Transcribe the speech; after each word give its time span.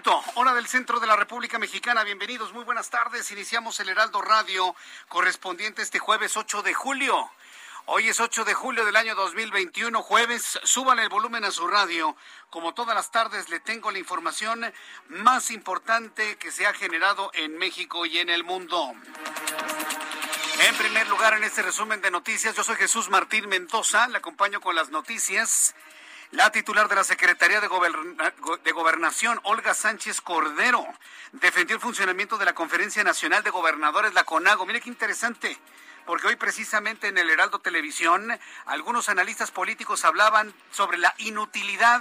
Punto, 0.00 0.22
hora 0.36 0.54
del 0.54 0.66
centro 0.66 0.98
de 0.98 1.06
la 1.06 1.14
República 1.14 1.58
Mexicana. 1.58 2.04
Bienvenidos, 2.04 2.54
muy 2.54 2.64
buenas 2.64 2.88
tardes. 2.88 3.30
Iniciamos 3.32 3.80
el 3.80 3.90
Heraldo 3.90 4.22
Radio 4.22 4.74
correspondiente 5.08 5.82
este 5.82 5.98
jueves 5.98 6.38
8 6.38 6.62
de 6.62 6.72
julio. 6.72 7.30
Hoy 7.84 8.08
es 8.08 8.18
8 8.18 8.46
de 8.46 8.54
julio 8.54 8.86
del 8.86 8.96
año 8.96 9.14
2021, 9.14 10.02
jueves. 10.02 10.58
Súbale 10.64 11.02
el 11.02 11.10
volumen 11.10 11.44
a 11.44 11.50
su 11.50 11.66
radio. 11.66 12.16
Como 12.48 12.72
todas 12.72 12.94
las 12.94 13.10
tardes, 13.10 13.50
le 13.50 13.60
tengo 13.60 13.90
la 13.90 13.98
información 13.98 14.72
más 15.08 15.50
importante 15.50 16.36
que 16.36 16.50
se 16.50 16.66
ha 16.66 16.72
generado 16.72 17.30
en 17.34 17.58
México 17.58 18.06
y 18.06 18.20
en 18.20 18.30
el 18.30 18.42
mundo. 18.42 18.94
En 20.60 20.76
primer 20.76 21.08
lugar, 21.08 21.34
en 21.34 21.44
este 21.44 21.60
resumen 21.60 22.00
de 22.00 22.10
noticias, 22.10 22.56
yo 22.56 22.64
soy 22.64 22.76
Jesús 22.76 23.10
Martín 23.10 23.50
Mendoza, 23.50 24.08
le 24.08 24.16
acompaño 24.16 24.62
con 24.62 24.74
las 24.74 24.88
noticias. 24.88 25.74
La 26.32 26.52
titular 26.52 26.88
de 26.88 26.94
la 26.94 27.02
Secretaría 27.02 27.60
de, 27.60 27.66
Goberna 27.66 28.32
de, 28.62 28.70
Gobernación, 28.72 29.40
Olga 29.42 29.74
Sánchez 29.74 30.20
Cordero, 30.20 30.86
defendió 31.32 31.74
el 31.74 31.82
funcionamiento 31.82 32.38
de 32.38 32.44
la 32.44 32.54
Conferencia 32.54 33.02
Nacional 33.02 33.42
de 33.42 33.50
Gobernadores, 33.50 34.14
la 34.14 34.22
CONAGO. 34.22 34.64
Mire 34.64 34.80
qué 34.80 34.88
interesante, 34.90 35.58
porque 36.06 36.28
hoy 36.28 36.36
precisamente 36.36 37.08
en 37.08 37.18
el 37.18 37.30
Heraldo 37.30 37.58
Televisión, 37.58 38.30
algunos 38.66 39.08
analistas 39.08 39.50
políticos 39.50 40.04
hablaban 40.04 40.54
sobre 40.70 40.98
la 40.98 41.12
inutilidad 41.18 42.00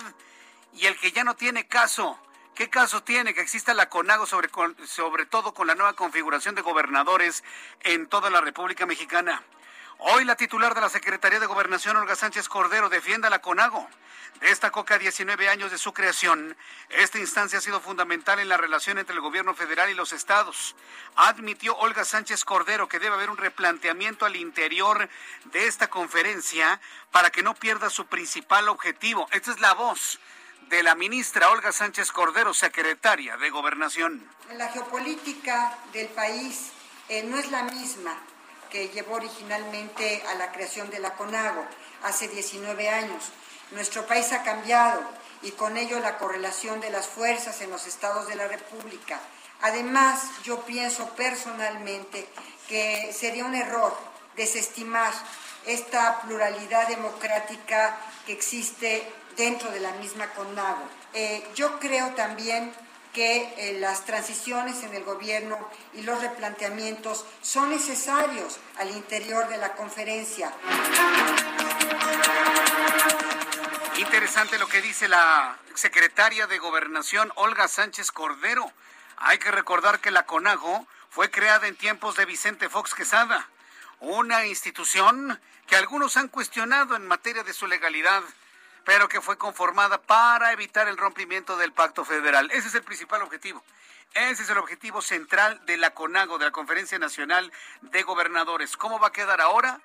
y 0.76 0.86
el 0.86 0.96
que 1.00 1.12
ya 1.12 1.24
no 1.24 1.36
tiene 1.36 1.68
caso. 1.68 2.20
¿Qué 2.54 2.70
caso 2.70 3.02
tiene 3.02 3.34
que 3.34 3.42
exista 3.42 3.74
la 3.74 3.90
CONAGO 3.90 4.28
sobre, 4.28 4.50
sobre 4.86 5.26
todo 5.26 5.56
con 5.56 5.66
la 5.66 5.74
nueva 5.74 5.94
configuración 5.94 6.54
de 6.54 6.62
gobernadores 6.62 7.44
en 7.82 8.06
toda 8.06 8.30
la 8.30 8.42
República 8.42 8.86
Mexicana? 8.86 9.42
Hoy 10.02 10.24
la 10.24 10.38
titular 10.38 10.74
de 10.74 10.80
la 10.80 10.88
Secretaría 10.88 11.42
de 11.42 11.46
Gobernación, 11.46 11.98
Olga 11.98 12.16
Sánchez 12.16 12.48
Cordero, 12.48 12.88
defiende 12.88 13.28
a 13.28 13.30
la 13.30 13.42
CONAGO. 13.42 13.86
Destacó 14.40 14.86
que 14.86 14.94
a 14.94 14.98
19 14.98 15.50
años 15.50 15.72
de 15.72 15.78
su 15.78 15.92
creación, 15.92 16.56
esta 16.88 17.20
instancia 17.20 17.60
ha 17.60 17.62
sido 17.62 17.82
fundamental 17.82 18.40
en 18.40 18.48
la 18.48 18.56
relación 18.56 18.98
entre 18.98 19.14
el 19.14 19.20
gobierno 19.20 19.54
federal 19.56 19.90
y 19.90 19.96
los 19.96 20.14
estados. 20.14 20.78
Admitió 21.18 21.76
Olga 21.76 22.06
Sánchez 22.06 22.46
Cordero 22.46 22.88
que 22.88 23.00
debe 23.00 23.16
haber 23.16 23.30
un 23.30 23.36
replanteamiento 23.36 24.26
al 24.26 24.38
interior 24.38 25.10
de 25.52 25.68
esta 25.68 25.90
conferencia 25.90 26.80
para 27.12 27.30
que 27.30 27.44
no 27.44 27.54
pierda 27.54 27.90
su 27.90 28.06
principal 28.06 28.70
objetivo. 28.70 29.28
Esta 29.34 29.52
es 29.52 29.60
la 29.60 29.74
voz 29.74 30.22
de 30.70 30.82
la 30.82 30.96
ministra 30.96 31.50
Olga 31.50 31.74
Sánchez 31.74 32.14
Cordero, 32.14 32.54
secretaria 32.54 33.36
de 33.36 33.50
Gobernación. 33.50 34.26
La 34.54 34.70
geopolítica 34.70 35.78
del 35.92 36.08
país 36.08 36.72
eh, 37.10 37.24
no 37.24 37.38
es 37.38 37.52
la 37.52 37.64
misma 37.64 38.18
que 38.70 38.90
llevó 38.90 39.16
originalmente 39.16 40.24
a 40.30 40.36
la 40.36 40.52
creación 40.52 40.90
de 40.90 41.00
la 41.00 41.14
CONAGO 41.16 41.66
hace 42.04 42.28
19 42.28 42.90
años. 42.90 43.24
Nuestro 43.72 44.06
país 44.06 44.32
ha 44.32 44.44
cambiado 44.44 45.02
y 45.42 45.52
con 45.52 45.78
ello 45.78 46.00
la 46.00 46.18
correlación 46.18 46.82
de 46.82 46.90
las 46.90 47.08
fuerzas 47.08 47.62
en 47.62 47.72
los 47.72 47.88
estados 47.88 48.28
de 48.28 48.36
la 48.36 48.48
República. 48.48 49.20
Además, 49.62 50.24
yo 50.44 50.62
pienso 50.66 51.10
personalmente 51.16 52.28
que 52.68 53.12
sería 53.14 53.46
un 53.46 53.56
error 53.56 53.96
desestimar 54.36 55.14
esta 55.66 56.22
pluralidad 56.22 56.88
democrática 56.88 57.98
que 58.26 58.34
existe 58.34 59.04
dentro 59.36 59.70
de 59.72 59.80
la 59.80 59.92
misma 59.94 60.30
CONAGO. 60.34 60.84
Eh, 61.14 61.48
yo 61.56 61.80
creo 61.80 62.10
también 62.16 62.74
que 63.20 63.54
eh, 63.58 63.78
las 63.82 64.06
transiciones 64.06 64.82
en 64.84 64.96
el 64.96 65.04
gobierno 65.04 65.58
y 65.94 66.04
los 66.04 66.22
replanteamientos 66.22 67.26
son 67.42 67.70
necesarios 67.70 68.58
al 68.78 68.92
interior 68.92 69.50
de 69.50 69.58
la 69.58 69.74
conferencia. 69.74 70.54
Interesante 73.98 74.58
lo 74.58 74.70
que 74.70 74.82
dice 74.82 75.10
la 75.10 75.58
secretaria 75.74 76.48
de 76.48 76.60
Gobernación, 76.60 77.30
Olga 77.36 77.68
Sánchez 77.68 78.14
Cordero. 78.14 78.72
Hay 79.18 79.38
que 79.38 79.52
recordar 79.52 80.00
que 80.00 80.12
la 80.12 80.26
CONAGO 80.26 80.88
fue 81.10 81.30
creada 81.30 81.68
en 81.68 81.76
tiempos 81.76 82.16
de 82.16 82.24
Vicente 82.24 82.70
Fox 82.70 82.96
Quesada, 82.96 83.50
una 84.00 84.46
institución 84.46 85.42
que 85.68 85.76
algunos 85.76 86.16
han 86.16 86.30
cuestionado 86.30 86.96
en 86.96 87.06
materia 87.06 87.44
de 87.44 87.52
su 87.52 87.68
legalidad 87.68 88.24
pero 88.90 89.08
que 89.08 89.22
fue 89.22 89.38
conformada 89.38 90.02
para 90.02 90.52
evitar 90.52 90.88
el 90.88 90.98
rompimiento 90.98 91.58
del 91.58 91.72
pacto 91.72 92.04
federal. 92.04 92.50
Ese 92.50 92.70
es 92.70 92.74
el 92.74 92.82
principal 92.82 93.22
objetivo. 93.22 93.64
Ese 94.16 94.42
es 94.42 94.50
el 94.50 94.58
objetivo 94.58 95.04
central 95.04 95.64
de 95.68 95.78
la 95.78 95.94
CONAGO, 95.94 96.40
de 96.40 96.46
la 96.46 96.52
Conferencia 96.52 96.98
Nacional 96.98 97.54
de 97.82 98.02
Gobernadores. 98.02 98.76
¿Cómo 98.78 99.00
va 99.00 99.10
a 99.10 99.12
quedar 99.12 99.42
ahora? 99.42 99.80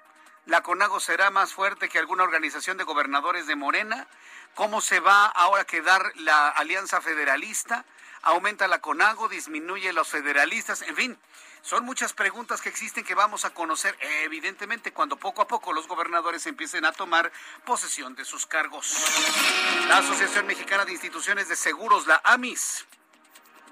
¿La 0.47 0.62
CONAGO 0.62 1.00
será 1.00 1.28
más 1.28 1.53
fuerte 1.53 1.91
que 1.91 1.98
alguna 1.98 2.22
organización 2.22 2.78
de 2.78 2.84
gobernadores 2.84 3.47
de 3.47 3.56
Morena? 3.56 4.09
¿Cómo 4.54 4.81
se 4.81 5.00
va 5.00 5.26
ahora 5.26 5.64
a 5.64 5.66
quedar 5.66 6.10
la 6.14 6.48
Alianza 6.48 7.03
Federalista? 7.03 7.84
¿Aumenta 8.22 8.69
la 8.69 8.81
CONAGO? 8.81 9.28
¿Disminuye 9.28 9.93
los 9.93 10.09
federalistas? 10.09 10.81
En 10.81 10.97
fin, 10.97 11.19
son 11.64 11.86
muchas 11.86 12.12
preguntas 12.12 12.60
que 12.60 12.69
existen 12.69 13.04
que 13.04 13.14
vamos 13.14 13.47
a 13.47 13.50
conocer, 13.50 13.97
evidentemente, 14.22 14.92
cuando 14.92 15.16
poco 15.16 15.41
a 15.41 15.48
poco 15.48 15.72
los 15.72 15.88
gobernadores 15.88 16.47
empiecen 16.47 16.84
a 16.84 16.92
tomar 16.92 17.32
posesión 17.64 18.14
de 18.14 18.26
sus 18.26 18.44
cargos. 18.44 18.94
La 19.88 19.98
Asociación 19.98 20.47
Mexicana 20.47 20.84
de 20.84 20.92
Instituciones 20.92 21.48
de 21.48 21.56
Seguros, 21.56 22.06
la 22.06 22.20
AMIS, 22.22 22.84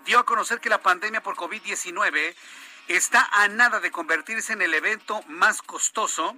dio 0.07 0.19
a 0.19 0.25
conocer 0.25 0.59
que 0.59 0.71
la 0.71 0.81
pandemia 0.81 1.23
por 1.23 1.37
COVID-19 1.37 2.35
está 2.89 3.29
a 3.31 3.49
nada 3.49 3.79
de 3.79 3.91
convertirse 3.91 4.55
en 4.55 4.63
el 4.63 4.73
evento 4.73 5.21
más 5.29 5.61
costoso, 5.61 6.35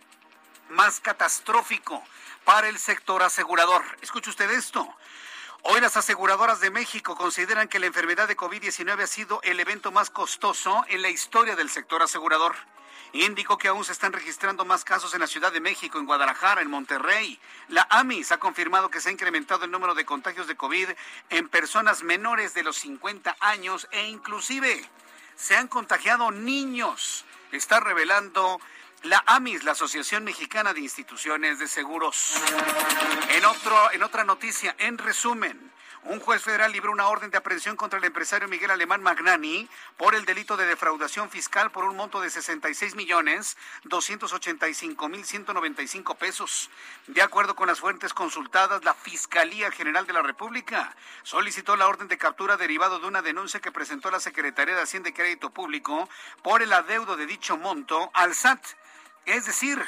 más 0.71 0.99
catastrófico 0.99 2.03
para 2.45 2.69
el 2.69 2.81
sector 2.81 3.23
asegurador. 3.23 3.85
Escuche 4.03 4.31
usted 4.31 4.51
esto. 4.51 4.93
Hoy 5.67 5.81
las 5.81 5.97
aseguradoras 5.97 6.61
de 6.61 6.71
México 6.71 7.17
consideran 7.17 7.69
que 7.69 7.79
la 7.79 7.87
enfermedad 7.87 8.29
de 8.29 8.37
COVID-19 8.37 9.03
ha 9.03 9.07
sido 9.07 9.41
el 9.43 9.59
evento 9.59 9.93
más 9.93 10.11
costoso 10.11 10.85
en 10.89 11.01
la 11.01 11.09
historia 11.09 11.57
del 11.57 11.71
sector 11.71 12.03
asegurador. 12.03 12.55
Indicó 13.15 13.57
que 13.57 13.69
aún 13.69 13.83
se 13.83 13.93
están 13.93 14.13
registrando 14.13 14.67
más 14.67 14.85
casos 14.85 15.15
en 15.15 15.21
la 15.21 15.27
Ciudad 15.27 15.53
de 15.53 15.63
México, 15.63 15.99
en 15.99 16.05
Guadalajara, 16.05 16.61
en 16.61 16.69
Monterrey. 16.69 17.41
La 17.69 17.87
AMIS 17.89 18.33
ha 18.33 18.39
confirmado 18.39 18.91
que 18.91 19.01
se 19.01 19.09
ha 19.09 19.13
incrementado 19.13 19.65
el 19.65 19.71
número 19.71 19.95
de 19.95 20.05
contagios 20.05 20.47
de 20.49 20.55
COVID 20.55 20.91
en 21.31 21.49
personas 21.49 22.03
menores 22.03 22.53
de 22.53 22.63
los 22.63 22.77
50 22.77 23.35
años 23.41 23.89
e 23.91 24.07
inclusive 24.07 24.87
se 25.35 25.57
han 25.57 25.69
contagiado 25.69 26.31
niños. 26.31 27.25
Está 27.53 27.81
revelando 27.81 28.61
la 29.05 29.23
AMIS, 29.27 29.65
la 29.65 29.73
Asociación 29.73 30.25
Mexicana 30.25 30.73
de 30.73 30.81
Instituciones 30.81 31.59
de 31.59 31.69
Seguros. 31.69 32.35
En, 33.31 33.45
otro, 33.45 33.93
en 33.93 34.03
otra 34.03 34.25
noticia, 34.25 34.75
en 34.79 34.97
resumen, 34.97 35.73
Un 36.07 36.21
juez 36.21 36.43
federal 36.43 36.71
libró 36.71 36.93
una 36.93 37.09
orden 37.09 37.31
de 37.31 37.39
aprehensión 37.39 37.77
contra 37.77 37.99
el 37.99 38.05
empresario 38.05 38.47
Miguel 38.47 38.71
Alemán 38.71 39.03
Magnani 39.03 39.67
por 39.97 40.15
el 40.15 40.27
delito 40.27 40.55
de 40.59 40.67
defraudación 40.67 41.31
fiscal 41.31 41.71
por 41.71 41.85
un 41.85 41.97
monto 41.97 42.21
de 42.21 42.29
66 42.29 42.95
millones 42.95 43.57
285 43.85 45.09
mil 45.09 45.25
195 45.25 46.15
pesos. 46.17 46.69
De 47.07 47.23
acuerdo 47.23 47.57
con 47.57 47.69
las 47.69 47.81
fuentes 47.81 48.13
consultadas, 48.13 48.85
la 48.85 48.93
Fiscalía 48.93 49.71
General 49.71 50.07
de 50.07 50.13
la 50.13 50.21
República 50.21 50.95
solicitó 51.23 51.75
la 51.75 51.89
orden 51.89 52.09
de 52.09 52.19
captura 52.19 52.59
derivado 52.59 52.99
de 52.99 53.07
una 53.07 53.23
denuncia 53.23 53.61
que 53.61 53.73
presentó 53.73 54.11
la 54.11 54.21
Secretaría 54.21 54.75
de 54.75 54.83
Hacienda 54.83 55.09
y 55.09 55.15
Crédito 55.15 55.55
Público 55.55 56.11
por 56.43 56.61
el 56.61 56.75
adeudo 56.75 57.17
de 57.17 57.25
dicho 57.25 57.57
monto 57.57 58.11
al 58.13 58.35
SAT. 58.35 58.63
Es 59.27 59.47
decir, 59.47 59.83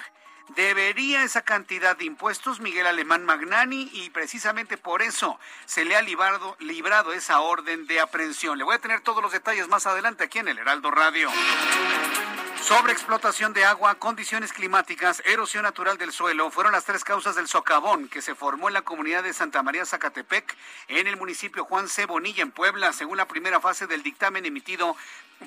debería 0.54 1.22
esa 1.22 1.42
cantidad 1.42 1.96
de 1.96 2.04
impuestos 2.04 2.60
Miguel 2.60 2.86
Alemán 2.86 3.24
Magnani 3.24 3.90
y 3.92 4.10
precisamente 4.10 4.76
por 4.78 5.02
eso 5.02 5.38
se 5.66 5.84
le 5.84 5.96
ha 5.96 6.02
librado, 6.02 7.12
esa 7.12 7.40
orden 7.40 7.86
de 7.86 8.00
aprehensión. 8.00 8.56
Le 8.58 8.64
voy 8.64 8.76
a 8.76 8.80
tener 8.80 9.00
todos 9.00 9.22
los 9.22 9.32
detalles 9.32 9.68
más 9.68 9.86
adelante 9.86 10.24
aquí 10.24 10.38
en 10.38 10.48
el 10.48 10.58
Heraldo 10.58 10.90
Radio. 10.90 11.30
Sobre 12.62 12.92
explotación 12.92 13.52
de 13.52 13.64
agua, 13.64 13.94
condiciones 13.96 14.52
climáticas, 14.52 15.22
erosión 15.24 15.62
natural 15.62 15.98
del 15.98 16.10
suelo 16.10 16.50
fueron 16.50 16.72
las 16.72 16.84
tres 16.84 17.04
causas 17.04 17.36
del 17.36 17.46
socavón 17.46 18.08
que 18.08 18.22
se 18.22 18.34
formó 18.34 18.68
en 18.68 18.74
la 18.74 18.82
comunidad 18.82 19.22
de 19.22 19.34
Santa 19.34 19.62
María 19.62 19.86
Zacatepec, 19.86 20.56
en 20.88 21.06
el 21.06 21.16
municipio 21.16 21.64
Juan 21.64 21.88
C. 21.88 22.06
Bonilla, 22.06 22.42
en 22.42 22.50
Puebla, 22.50 22.92
según 22.92 23.18
la 23.18 23.28
primera 23.28 23.60
fase 23.60 23.86
del 23.86 24.02
dictamen 24.02 24.46
emitido 24.46 24.96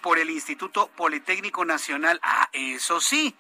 por 0.01 0.18
el 0.18 0.30
Instituto 0.30 0.88
Politécnico 0.95 1.65
Nacional. 1.65 2.19
Ah, 2.24 2.47
eso 2.53 3.01
sí, 3.01 3.36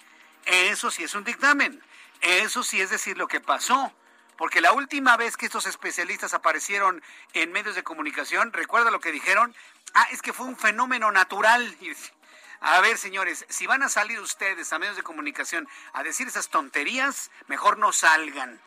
eso 0.45 0.91
sí 0.91 1.03
es 1.03 1.13
un 1.15 1.23
dictamen. 1.23 1.81
Eso 2.21 2.63
sí 2.63 2.81
es 2.81 2.89
decir 2.89 3.17
lo 3.17 3.27
que 3.27 3.39
pasó. 3.39 3.93
Porque 4.37 4.61
la 4.61 4.71
última 4.71 5.17
vez 5.17 5.35
que 5.35 5.45
estos 5.45 5.65
especialistas 5.65 6.33
aparecieron 6.33 7.03
en 7.33 7.51
medios 7.51 7.75
de 7.75 7.83
comunicación, 7.83 8.53
¿recuerda 8.53 8.91
lo 8.91 9.01
que 9.01 9.11
dijeron? 9.11 9.53
Ah, 9.93 10.07
es 10.11 10.21
que 10.21 10.33
fue 10.33 10.45
un 10.45 10.55
fenómeno 10.55 11.11
natural. 11.11 11.77
A 12.61 12.79
ver, 12.81 12.97
señores, 12.97 13.45
si 13.49 13.67
van 13.67 13.83
a 13.83 13.89
salir 13.89 14.19
ustedes 14.19 14.73
a 14.73 14.79
medios 14.79 14.97
de 14.97 15.01
comunicación 15.01 15.65
a 15.93 16.03
decir 16.03 16.27
esas 16.27 16.49
tonterías, 16.49 17.31
mejor 17.47 17.77
no 17.77 17.93
salgan. 17.93 18.59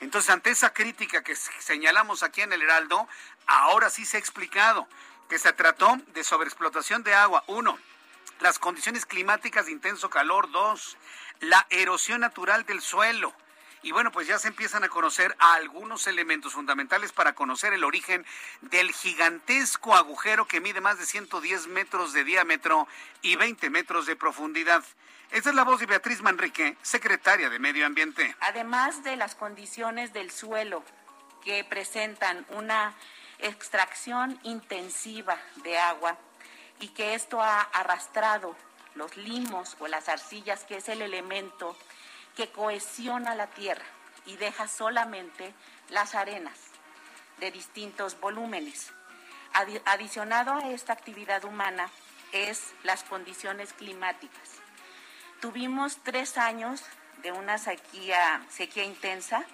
Entonces, 0.00 0.30
ante 0.30 0.50
esa 0.50 0.74
crítica 0.74 1.24
que 1.24 1.34
señalamos 1.34 2.22
aquí 2.22 2.42
en 2.42 2.52
el 2.52 2.60
Heraldo, 2.60 3.08
ahora 3.46 3.88
sí 3.88 4.04
se 4.04 4.18
ha 4.18 4.20
explicado 4.20 4.86
que 5.30 5.38
se 5.38 5.52
trató 5.54 5.98
de 6.08 6.24
sobreexplotación 6.24 7.02
de 7.02 7.14
agua, 7.14 7.42
uno, 7.46 7.78
las 8.40 8.58
condiciones 8.58 9.06
climáticas 9.06 9.66
de 9.66 9.72
intenso 9.72 10.10
calor, 10.10 10.50
dos, 10.50 10.96
la 11.40 11.66
erosión 11.70 12.20
natural 12.20 12.64
del 12.64 12.80
suelo. 12.80 13.32
Y 13.82 13.92
bueno, 13.92 14.10
pues 14.10 14.26
ya 14.26 14.38
se 14.38 14.48
empiezan 14.48 14.82
a 14.82 14.88
conocer 14.88 15.36
algunos 15.38 16.06
elementos 16.08 16.52
fundamentales 16.52 17.12
para 17.12 17.34
conocer 17.34 17.72
el 17.72 17.84
origen 17.84 18.26
del 18.60 18.90
gigantesco 18.92 19.94
agujero 19.94 20.48
que 20.48 20.60
mide 20.60 20.80
más 20.80 20.98
de 20.98 21.06
110 21.06 21.68
metros 21.68 22.12
de 22.12 22.24
diámetro 22.24 22.88
y 23.22 23.36
20 23.36 23.70
metros 23.70 24.06
de 24.06 24.16
profundidad. 24.16 24.82
Esta 25.30 25.50
es 25.50 25.54
la 25.54 25.64
voz 25.64 25.78
de 25.78 25.86
Beatriz 25.86 26.22
Manrique, 26.22 26.76
secretaria 26.82 27.50
de 27.50 27.58
Medio 27.58 27.86
Ambiente. 27.86 28.34
Además 28.40 29.04
de 29.04 29.14
las 29.16 29.34
condiciones 29.34 30.12
del 30.12 30.30
suelo 30.30 30.82
que 31.44 31.62
presentan 31.64 32.46
una 32.50 32.94
extracción 33.38 34.40
intensiva 34.42 35.38
de 35.62 35.78
agua 35.78 36.18
y 36.80 36.88
que 36.88 37.14
esto 37.14 37.42
ha 37.42 37.60
arrastrado 37.60 38.56
los 38.94 39.16
limos 39.16 39.76
o 39.80 39.88
las 39.88 40.08
arcillas, 40.08 40.64
que 40.64 40.76
es 40.76 40.88
el 40.88 41.02
elemento 41.02 41.76
que 42.36 42.50
cohesiona 42.50 43.34
la 43.34 43.48
tierra 43.48 43.84
y 44.26 44.36
deja 44.36 44.68
solamente 44.68 45.54
las 45.88 46.14
arenas 46.14 46.58
de 47.40 47.50
distintos 47.50 48.18
volúmenes. 48.20 48.92
adicionado 49.86 50.52
a 50.52 50.70
esta 50.70 50.92
actividad 50.92 51.44
humana 51.44 51.90
es 52.32 52.74
las 52.82 53.02
condiciones 53.04 53.72
climáticas. 53.72 54.50
Tuvimos 55.40 55.98
tres 56.02 56.36
años 56.36 56.82
de 57.22 57.32
una 57.32 57.58
sequía, 57.58 58.44
sequía 58.50 58.84
intensa, 58.84 59.44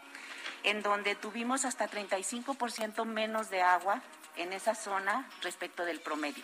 en 0.65 0.82
donde 0.82 1.15
tuvimos 1.15 1.65
hasta 1.65 1.88
35% 1.88 3.05
menos 3.05 3.50
de 3.50 3.62
agua 3.62 4.03
en 4.36 4.52
esa 4.52 4.75
zona 4.75 5.28
respecto 5.42 5.84
del 5.84 6.00
promedio. 6.00 6.42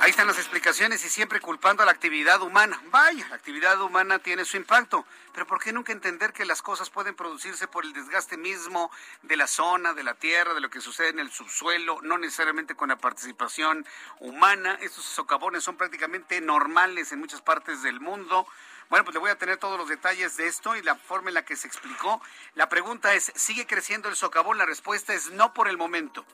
Ahí 0.00 0.10
están 0.10 0.26
las 0.26 0.38
explicaciones 0.38 1.04
y 1.04 1.08
siempre 1.08 1.40
culpando 1.40 1.82
a 1.82 1.86
la 1.86 1.92
actividad 1.92 2.42
humana. 2.42 2.80
Vaya, 2.90 3.26
la 3.28 3.36
actividad 3.36 3.80
humana 3.80 4.18
tiene 4.18 4.44
su 4.44 4.56
impacto, 4.56 5.06
pero 5.32 5.46
¿por 5.46 5.62
qué 5.62 5.72
nunca 5.72 5.92
entender 5.92 6.32
que 6.32 6.44
las 6.44 6.62
cosas 6.62 6.90
pueden 6.90 7.14
producirse 7.14 7.68
por 7.68 7.84
el 7.84 7.92
desgaste 7.92 8.36
mismo 8.36 8.90
de 9.22 9.36
la 9.36 9.46
zona, 9.46 9.94
de 9.94 10.02
la 10.02 10.14
tierra, 10.14 10.52
de 10.52 10.60
lo 10.60 10.68
que 10.68 10.80
sucede 10.80 11.08
en 11.08 11.20
el 11.20 11.30
subsuelo, 11.30 12.00
no 12.02 12.18
necesariamente 12.18 12.74
con 12.74 12.90
la 12.90 12.96
participación 12.96 13.86
humana? 14.18 14.76
Estos 14.82 15.04
socavones 15.04 15.64
son 15.64 15.76
prácticamente 15.76 16.40
normales 16.40 17.12
en 17.12 17.20
muchas 17.20 17.40
partes 17.40 17.82
del 17.82 18.00
mundo. 18.00 18.46
Bueno, 18.90 19.04
pues 19.04 19.14
le 19.14 19.20
voy 19.20 19.30
a 19.30 19.38
tener 19.38 19.56
todos 19.56 19.78
los 19.78 19.88
detalles 19.88 20.36
de 20.36 20.46
esto 20.46 20.76
y 20.76 20.82
la 20.82 20.94
forma 20.94 21.30
en 21.30 21.34
la 21.34 21.44
que 21.44 21.56
se 21.56 21.66
explicó. 21.66 22.20
La 22.54 22.68
pregunta 22.68 23.14
es, 23.14 23.32
¿sigue 23.34 23.66
creciendo 23.66 24.08
el 24.08 24.16
socavón? 24.16 24.58
La 24.58 24.66
respuesta 24.66 25.14
es 25.14 25.30
no 25.30 25.54
por 25.54 25.68
el 25.68 25.76
momento. 25.76 26.24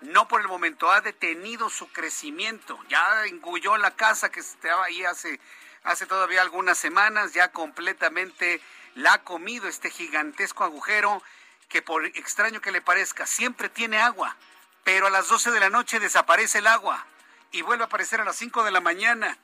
No 0.00 0.26
por 0.26 0.40
el 0.40 0.48
momento, 0.48 0.90
ha 0.90 1.00
detenido 1.00 1.70
su 1.70 1.88
crecimiento. 1.92 2.78
Ya 2.88 3.26
engulló 3.26 3.76
la 3.76 3.92
casa 3.92 4.30
que 4.30 4.40
estaba 4.40 4.84
ahí 4.84 5.04
hace, 5.04 5.38
hace 5.84 6.06
todavía 6.06 6.42
algunas 6.42 6.78
semanas, 6.78 7.34
ya 7.34 7.52
completamente 7.52 8.60
la 8.94 9.14
ha 9.14 9.22
comido 9.22 9.68
este 9.68 9.90
gigantesco 9.90 10.64
agujero 10.64 11.22
que 11.68 11.82
por 11.82 12.04
extraño 12.04 12.60
que 12.60 12.72
le 12.72 12.82
parezca, 12.82 13.26
siempre 13.26 13.68
tiene 13.68 13.98
agua, 13.98 14.36
pero 14.84 15.06
a 15.06 15.10
las 15.10 15.28
12 15.28 15.52
de 15.52 15.60
la 15.60 15.70
noche 15.70 16.00
desaparece 16.00 16.58
el 16.58 16.66
agua 16.66 17.06
y 17.50 17.62
vuelve 17.62 17.84
a 17.84 17.86
aparecer 17.86 18.20
a 18.20 18.24
las 18.24 18.36
5 18.36 18.64
de 18.64 18.70
la 18.70 18.80
mañana 18.80 19.38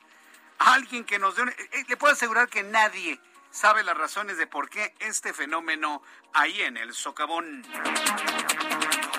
alguien 0.59 1.03
que 1.03 1.19
nos 1.19 1.35
dé... 1.35 1.43
Eh, 1.43 1.85
le 1.87 1.97
puedo 1.97 2.13
asegurar 2.13 2.47
que 2.49 2.63
nadie 2.63 3.19
sabe 3.51 3.83
las 3.83 3.97
razones 3.97 4.37
de 4.37 4.47
por 4.47 4.69
qué 4.69 4.93
este 4.99 5.33
fenómeno 5.33 6.03
ahí 6.33 6.61
en 6.61 6.77
el 6.77 6.93
socavón. 6.93 7.65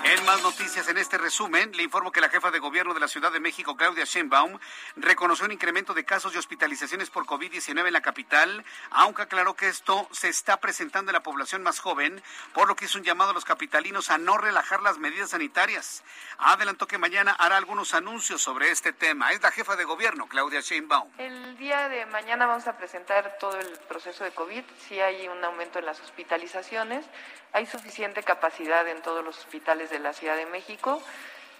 En 0.03 0.25
más 0.25 0.41
noticias 0.41 0.87
en 0.87 0.97
este 0.97 1.19
resumen, 1.19 1.71
le 1.73 1.83
informo 1.83 2.11
que 2.11 2.21
la 2.21 2.29
jefa 2.29 2.49
de 2.49 2.57
gobierno 2.57 2.95
de 2.95 2.99
la 2.99 3.07
Ciudad 3.07 3.31
de 3.31 3.39
México, 3.39 3.77
Claudia 3.77 4.03
Sheinbaum, 4.03 4.57
reconoció 4.95 5.45
un 5.45 5.51
incremento 5.51 5.93
de 5.93 6.03
casos 6.03 6.33
de 6.33 6.39
hospitalizaciones 6.39 7.11
por 7.11 7.25
COVID-19 7.27 7.85
en 7.85 7.93
la 7.93 8.01
capital, 8.01 8.65
aunque 8.89 9.21
aclaró 9.21 9.55
que 9.55 9.67
esto 9.67 10.07
se 10.11 10.27
está 10.27 10.57
presentando 10.57 11.11
en 11.11 11.13
la 11.13 11.23
población 11.23 11.61
más 11.61 11.79
joven, 11.79 12.23
por 12.53 12.67
lo 12.67 12.75
que 12.75 12.85
hizo 12.85 12.97
un 12.97 13.03
llamado 13.03 13.29
a 13.29 13.33
los 13.33 13.45
capitalinos 13.45 14.09
a 14.09 14.17
no 14.17 14.39
relajar 14.39 14.81
las 14.81 14.97
medidas 14.97 15.29
sanitarias. 15.29 16.03
Adelantó 16.39 16.87
que 16.87 16.97
mañana 16.97 17.35
hará 17.37 17.57
algunos 17.57 17.93
anuncios 17.93 18.41
sobre 18.41 18.71
este 18.71 18.93
tema. 18.93 19.31
Es 19.31 19.41
la 19.43 19.51
jefa 19.51 19.75
de 19.75 19.83
gobierno, 19.83 20.27
Claudia 20.27 20.61
Sheinbaum. 20.61 21.11
El 21.19 21.57
día 21.57 21.89
de 21.89 22.07
mañana 22.07 22.47
vamos 22.47 22.67
a 22.67 22.75
presentar 22.75 23.37
todo 23.39 23.59
el 23.59 23.77
proceso 23.87 24.23
de 24.23 24.31
COVID. 24.31 24.63
Si 24.79 24.99
hay 24.99 25.27
un 25.27 25.43
aumento 25.43 25.77
en 25.77 25.85
las 25.85 25.99
hospitalizaciones, 26.01 27.05
hay 27.53 27.65
suficiente 27.65 28.23
capacidad 28.23 28.87
en 28.87 29.01
todos 29.01 29.23
los 29.23 29.37
hospitales 29.37 29.90
de 29.91 29.99
la 29.99 30.13
Ciudad 30.13 30.35
de 30.35 30.45
México. 30.47 31.01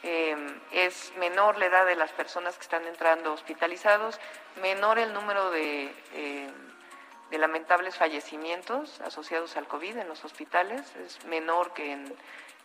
Eh, 0.03 0.35
es 0.71 1.13
menor 1.17 1.59
la 1.59 1.67
edad 1.67 1.85
de 1.85 1.95
las 1.95 2.11
personas 2.11 2.55
que 2.55 2.63
están 2.63 2.87
entrando 2.87 3.33
hospitalizados, 3.33 4.19
menor 4.59 4.97
el 4.97 5.13
número 5.13 5.51
de, 5.51 5.93
eh, 6.13 6.49
lamentables 7.31 7.95
fallecimientos 7.95 8.99
asociados 9.01 9.55
al 9.57 9.67
COVID 9.67 9.97
en 9.97 10.07
los 10.07 10.25
hospitales, 10.25 10.95
es 10.95 11.23
menor 11.25 11.73
que 11.73 11.91
en, 11.91 12.07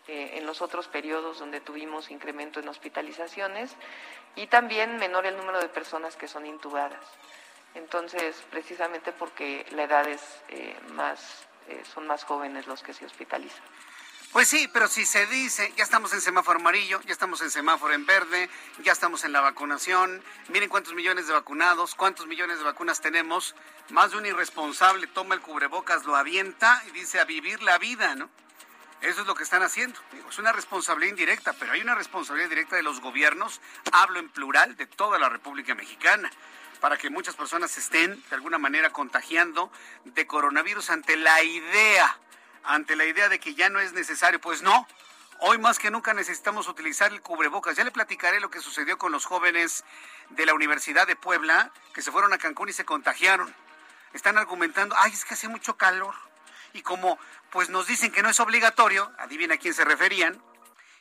eh, 0.09 0.33
en 0.35 0.47
los 0.47 0.63
otros 0.63 0.89
periodos 0.89 1.39
donde 1.39 1.61
tuvimos 1.61 2.11
incremento 2.11 2.59
en 2.61 2.69
hospitalizaciones 2.69 3.77
y 4.35 4.47
también 4.47 4.97
menor 4.97 5.27
el 5.27 5.37
número 5.37 5.61
de 5.61 5.69
personas 5.69 6.17
que 6.17 6.29
son 6.29 6.47
intubadas. 6.47 7.05
Entonces, 7.75 8.43
precisamente 8.51 9.13
porque 9.13 9.67
la 9.73 9.85
edad 9.85 10.09
es 10.09 10.23
más, 10.93 11.47
son 11.93 12.07
más 12.07 12.25
jóvenes 12.25 12.67
los 12.67 12.83
que 12.83 12.95
se 12.95 13.05
hospitalizan. 13.05 13.65
Pues 14.37 14.49
sí, 14.49 14.69
pero 14.71 14.87
si 14.87 15.07
se 15.07 15.25
dice, 15.29 15.73
ya 15.79 15.85
estamos 15.85 16.13
en 16.13 16.21
semáforo 16.21 16.61
amarillo, 16.61 17.01
ya 17.07 17.13
estamos 17.13 17.41
en 17.41 17.51
semáforo 17.51 17.95
en 17.95 18.05
verde, 18.05 18.51
ya 18.83 18.93
estamos 18.93 19.25
en 19.25 19.33
la 19.33 19.41
vacunación, 19.41 20.23
miren 20.49 20.69
cuántos 20.69 20.93
millones 20.93 21.27
de 21.27 21.33
vacunados, 21.33 21.95
cuántos 21.95 22.27
millones 22.27 22.59
de 22.59 22.65
vacunas 22.65 23.01
tenemos, 23.01 23.55
más 23.89 24.11
de 24.11 24.19
un 24.19 24.27
irresponsable 24.27 25.07
toma 25.07 25.35
el 25.35 25.41
cubrebocas, 25.41 26.05
lo 26.05 26.17
avienta 26.17 26.83
y 26.87 26.91
dice 26.91 27.19
a 27.19 27.25
vivir 27.25 27.63
la 27.63 27.79
vida, 27.79 28.15
¿no? 28.15 28.29
Eso 29.01 29.23
es 29.23 29.27
lo 29.27 29.35
que 29.35 29.43
están 29.43 29.63
haciendo. 29.63 29.99
es 30.29 30.39
una 30.39 30.53
responsabilidad 30.53 31.13
indirecta, 31.13 31.55
pero 31.55 31.73
hay 31.73 31.81
una 31.81 31.95
responsabilidad 31.95 32.51
directa 32.51 32.77
de 32.77 32.83
los 32.83 33.01
gobiernos, 33.01 33.63
hablo 33.91 34.19
en 34.19 34.29
plural, 34.29 34.77
de 34.77 34.85
toda 34.85 35.19
la 35.19 35.31
República 35.31 35.75
Mexicana 35.75 36.31
para 36.83 36.99
que 36.99 37.09
muchas 37.09 37.37
personas 37.37 37.79
estén 37.79 38.23
de 38.29 38.35
alguna 38.37 38.59
manera 38.59 38.91
contagiando 38.91 39.73
de 40.05 40.27
coronavirus 40.27 40.91
ante 40.91 41.17
la 41.17 41.43
idea 41.43 42.19
ante 42.67 42.97
la 42.97 43.05
idea 43.05 43.29
de 43.29 43.39
que 43.39 43.55
ya 43.55 43.69
no 43.71 43.81
es 43.81 43.93
necesario. 43.93 44.41
Pues 44.41 44.63
no, 44.63 44.87
hoy 45.41 45.59
más 45.59 45.79
que 45.79 45.91
nunca 45.91 46.15
necesitamos 46.15 46.69
utilizar 46.69 47.13
el 47.13 47.23
cubrebocas. 47.23 47.77
Ya 47.77 47.85
le 47.85 47.91
platicaré 47.91 48.41
lo 48.41 48.51
que 48.51 48.61
sucedió 48.61 48.99
con 48.99 49.13
los 49.13 49.25
jóvenes 49.25 49.85
de 50.31 50.47
la 50.47 50.55
Universidad 50.55 51.07
de 51.07 51.17
Puebla 51.17 51.73
que 51.95 52.03
se 52.03 52.13
fueron 52.13 52.33
a 52.33 52.39
Cancún 52.39 52.69
y 52.69 52.73
se 52.73 52.85
contagiaron. 52.85 53.55
Están 54.13 54.39
argumentando, 54.39 54.95
ay, 54.99 55.13
es 55.13 55.25
que 55.25 55.35
hace 55.35 55.49
mucho 55.49 55.77
calor. 55.77 56.15
Y 56.73 56.83
como 56.83 57.19
pues 57.51 57.71
nos 57.71 57.87
dicen 57.87 58.13
que 58.13 58.23
no 58.23 58.29
es 58.29 58.41
obligatorio, 58.41 59.11
adivina 59.19 59.55
a 59.55 59.59
quién 59.59 59.73
se 59.73 59.85
referían, 59.85 60.43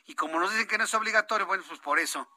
y 0.06 0.14
como 0.14 0.38
nos 0.38 0.52
dicen 0.52 0.68
que 0.68 0.78
no 0.78 0.84
es 0.84 0.94
obligatorio, 0.94 1.46
bueno, 1.46 1.64
pues 1.68 1.80
por 1.80 1.98
eso, 1.98 2.28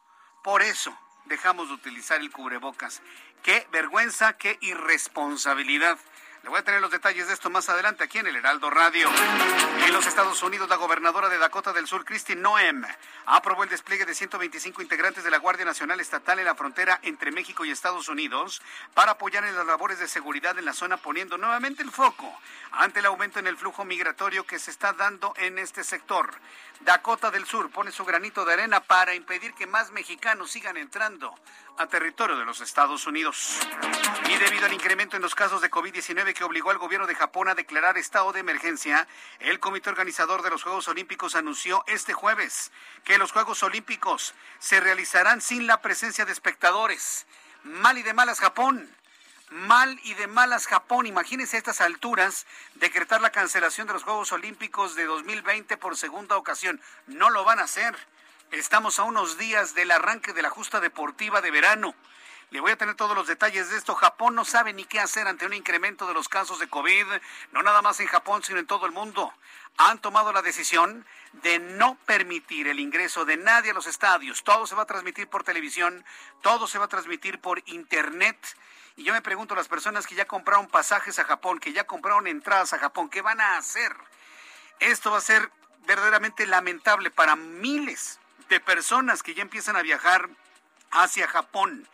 por 0.43 0.61
eso 0.61 0.97
dejamos 1.25 1.67
de 1.67 1.75
utilizar 1.75 2.19
el 2.19 2.31
cubrebocas. 2.31 3.01
Qué 3.43 3.67
vergüenza, 3.71 4.33
qué 4.33 4.57
irresponsabilidad. 4.61 5.97
Le 6.41 6.49
voy 6.49 6.59
a 6.59 6.63
tener 6.63 6.79
los 6.79 6.91
detalles 6.91 7.27
de 7.27 7.33
esto 7.33 7.49
más 7.49 7.67
adelante 7.67 8.05
aquí 8.05 8.17
en 8.17 8.27
el 8.27 8.35
Heraldo 8.35 8.69
Radio. 8.69 9.09
En 9.85 9.91
los 9.91 10.07
Estados 10.07 10.41
Unidos, 10.41 10.69
la 10.69 10.77
gobernadora 10.77 11.27
de 11.27 11.37
Dakota 11.37 11.73
del 11.73 11.85
Sur, 11.85 12.05
Christine 12.05 12.39
Noem, 12.39 12.85
aprobó 13.25 13.63
el 13.63 13.69
despliegue 13.69 14.05
de 14.05 14.15
125 14.15 14.81
integrantes 14.81 15.25
de 15.25 15.31
la 15.31 15.39
Guardia 15.39 15.65
Nacional 15.65 15.99
Estatal 15.99 16.39
en 16.39 16.45
la 16.45 16.55
frontera 16.55 16.99
entre 17.03 17.31
México 17.31 17.65
y 17.65 17.71
Estados 17.71 18.07
Unidos 18.07 18.61
para 18.93 19.13
apoyar 19.13 19.43
en 19.43 19.55
las 19.55 19.65
labores 19.65 19.99
de 19.99 20.07
seguridad 20.07 20.57
en 20.57 20.63
la 20.63 20.73
zona, 20.73 20.95
poniendo 20.95 21.37
nuevamente 21.37 21.83
el 21.83 21.91
foco 21.91 22.33
ante 22.71 22.99
el 22.99 23.07
aumento 23.07 23.39
en 23.39 23.47
el 23.47 23.57
flujo 23.57 23.83
migratorio 23.83 24.45
que 24.45 24.59
se 24.59 24.71
está 24.71 24.93
dando 24.93 25.33
en 25.35 25.59
este 25.59 25.83
sector. 25.83 26.33
Dakota 26.81 27.31
del 27.31 27.45
Sur 27.45 27.69
pone 27.69 27.91
su 27.91 28.05
granito 28.05 28.45
de 28.45 28.53
arena 28.53 28.79
para 28.79 29.13
impedir 29.13 29.53
que 29.53 29.67
más 29.67 29.91
mexicanos 29.91 30.51
sigan 30.51 30.77
entrando 30.77 31.35
a 31.79 31.87
territorio 31.87 32.37
de 32.37 32.43
los 32.45 32.59
Estados 32.59 33.07
Unidos. 33.07 33.57
Y 34.29 34.35
debido 34.35 34.65
al 34.65 34.73
incremento 34.73 35.15
en 35.15 35.21
los 35.21 35.33
casos 35.33 35.61
de 35.61 35.71
COVID-19 35.71 36.33
que 36.33 36.43
obligó 36.43 36.71
al 36.71 36.77
gobierno 36.77 37.07
de 37.07 37.15
Japón 37.15 37.47
a 37.47 37.55
declarar 37.55 37.97
estado 37.97 38.33
de 38.33 38.41
emergencia, 38.41 39.07
el 39.39 39.61
comité 39.61 39.89
organizador 39.89 40.43
de 40.43 40.49
los 40.49 40.61
Juegos 40.61 40.89
Olímpicos 40.89 41.35
anunció 41.35 41.85
este 41.87 42.11
jueves 42.11 42.73
que 43.05 43.17
los 43.17 43.31
Juegos 43.31 43.63
Olímpicos 43.63 44.35
se 44.59 44.81
realizarán 44.81 45.39
sin 45.39 45.67
la 45.67 45.81
presencia 45.81 46.25
de 46.25 46.33
espectadores. 46.33 47.25
Mal 47.63 47.97
y 47.97 48.03
de 48.03 48.13
malas 48.13 48.41
Japón 48.41 48.93
mal 49.51 49.99
y 50.03 50.13
de 50.13 50.27
malas 50.27 50.67
Japón. 50.67 51.07
Imagínense 51.07 51.55
a 51.55 51.59
estas 51.59 51.81
alturas 51.81 52.45
decretar 52.75 53.19
la 53.19 53.31
cancelación 53.31 53.87
de 53.87 53.93
los 53.93 54.03
Juegos 54.03 54.31
Olímpicos 54.31 54.93
de 54.93 55.05
2020 55.05 55.75
por 55.77 55.97
segunda 55.97 56.37
ocasión. 56.37 56.79
No 57.07 57.31
lo 57.31 57.43
van 57.43 57.57
a 57.57 57.63
hacer. 57.63 57.95
Estamos 58.51 58.97
a 58.97 59.03
unos 59.03 59.37
días 59.37 59.75
del 59.75 59.91
arranque 59.91 60.33
de 60.33 60.41
la 60.41 60.49
justa 60.49 60.79
deportiva 60.79 61.39
de 61.39 61.51
verano. 61.51 61.93
Le 62.49 62.59
voy 62.59 62.71
a 62.71 62.77
tener 62.77 62.95
todos 62.95 63.15
los 63.15 63.27
detalles 63.27 63.69
de 63.69 63.77
esto. 63.77 63.93
Japón 63.93 64.33
no 64.33 64.43
sabe 64.43 64.73
ni 64.73 64.85
qué 64.85 64.99
hacer 64.99 65.27
ante 65.27 65.45
un 65.45 65.53
incremento 65.53 66.07
de 66.07 66.15
los 66.15 66.27
casos 66.27 66.57
de 66.57 66.67
COVID, 66.67 67.05
no 67.51 67.61
nada 67.61 67.83
más 67.83 67.99
en 67.99 68.07
Japón, 68.07 68.41
sino 68.41 68.57
en 68.57 68.65
todo 68.65 68.87
el 68.87 68.91
mundo. 68.91 69.31
Han 69.77 69.99
tomado 69.99 70.33
la 70.33 70.41
decisión 70.41 71.05
de 71.43 71.59
no 71.59 71.95
permitir 72.07 72.67
el 72.67 72.79
ingreso 72.79 73.23
de 73.23 73.37
nadie 73.37 73.69
a 73.69 73.75
los 73.75 73.85
estadios. 73.85 74.43
Todo 74.43 74.65
se 74.65 74.73
va 74.73 74.81
a 74.81 74.87
transmitir 74.87 75.27
por 75.27 75.43
televisión, 75.43 76.03
todo 76.41 76.65
se 76.65 76.79
va 76.79 76.85
a 76.85 76.89
transmitir 76.89 77.39
por 77.39 77.61
internet. 77.67 78.35
Y 78.95 79.03
yo 79.03 79.13
me 79.13 79.21
pregunto, 79.21 79.53
las 79.53 79.67
personas 79.67 80.07
que 80.07 80.15
ya 80.15 80.25
compraron 80.25 80.67
pasajes 80.67 81.19
a 81.19 81.23
Japón, 81.23 81.59
que 81.59 81.71
ya 81.71 81.83
compraron 81.83 82.25
entradas 82.25 82.73
a 82.73 82.79
Japón, 82.79 83.09
¿qué 83.09 83.21
van 83.21 83.41
a 83.41 83.57
hacer? 83.57 83.95
Esto 84.79 85.11
va 85.11 85.19
a 85.19 85.21
ser 85.21 85.51
verdaderamente 85.85 86.47
lamentable 86.47 87.11
para 87.11 87.35
miles 87.35 88.18
de 88.49 88.59
personas 88.59 89.23
que 89.23 89.33
ya 89.33 89.41
empiezan 89.41 89.75
a 89.75 89.81
viajar 89.81 90.29
hacia 90.91 91.27
Japón. 91.27 91.87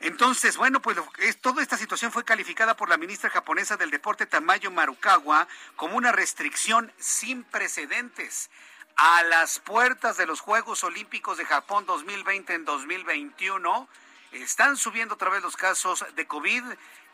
Entonces, 0.00 0.56
bueno, 0.56 0.82
pues 0.82 0.98
toda 1.40 1.62
esta 1.62 1.78
situación 1.78 2.12
fue 2.12 2.24
calificada 2.24 2.76
por 2.76 2.88
la 2.88 2.98
ministra 2.98 3.30
japonesa 3.30 3.76
del 3.76 3.90
deporte 3.90 4.26
Tamayo 4.26 4.70
Marukawa 4.70 5.48
como 5.76 5.96
una 5.96 6.12
restricción 6.12 6.92
sin 6.98 7.44
precedentes 7.44 8.50
a 8.96 9.22
las 9.22 9.60
puertas 9.60 10.16
de 10.16 10.26
los 10.26 10.40
Juegos 10.40 10.84
Olímpicos 10.84 11.38
de 11.38 11.46
Japón 11.46 11.86
2020 11.86 12.54
en 12.54 12.64
2021. 12.64 13.88
Están 14.32 14.76
subiendo 14.76 15.14
otra 15.14 15.30
vez 15.30 15.42
los 15.42 15.56
casos 15.56 16.04
de 16.14 16.26
COVID 16.26 16.64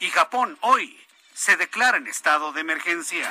y 0.01 0.11
Japón 0.11 0.59
hoy 0.63 0.99
se 1.41 1.57
declara 1.57 1.97
en 1.97 2.07
estado 2.07 2.53
de 2.53 2.61
emergencia. 2.61 3.27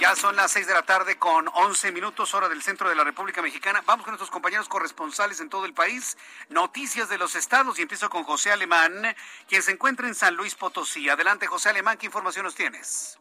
Ya 0.00 0.16
son 0.16 0.34
las 0.34 0.50
6 0.50 0.66
de 0.66 0.74
la 0.74 0.82
tarde 0.82 1.16
con 1.20 1.46
11 1.54 1.92
minutos 1.92 2.34
hora 2.34 2.48
del 2.48 2.62
centro 2.62 2.88
de 2.88 2.96
la 2.96 3.04
República 3.04 3.40
Mexicana. 3.42 3.80
Vamos 3.86 4.04
con 4.04 4.10
nuestros 4.10 4.32
compañeros 4.32 4.68
corresponsales 4.68 5.40
en 5.40 5.48
todo 5.48 5.66
el 5.66 5.72
país. 5.72 6.18
Noticias 6.48 7.08
de 7.08 7.16
los 7.16 7.36
estados 7.36 7.78
y 7.78 7.82
empiezo 7.82 8.10
con 8.10 8.24
José 8.24 8.50
Alemán, 8.50 8.92
quien 9.48 9.62
se 9.62 9.70
encuentra 9.70 10.08
en 10.08 10.16
San 10.16 10.34
Luis 10.34 10.56
Potosí. 10.56 11.08
Adelante 11.08 11.46
José 11.46 11.68
Alemán, 11.68 11.96
¿qué 11.96 12.06
información 12.06 12.44
nos 12.44 12.56
tienes? 12.56 13.20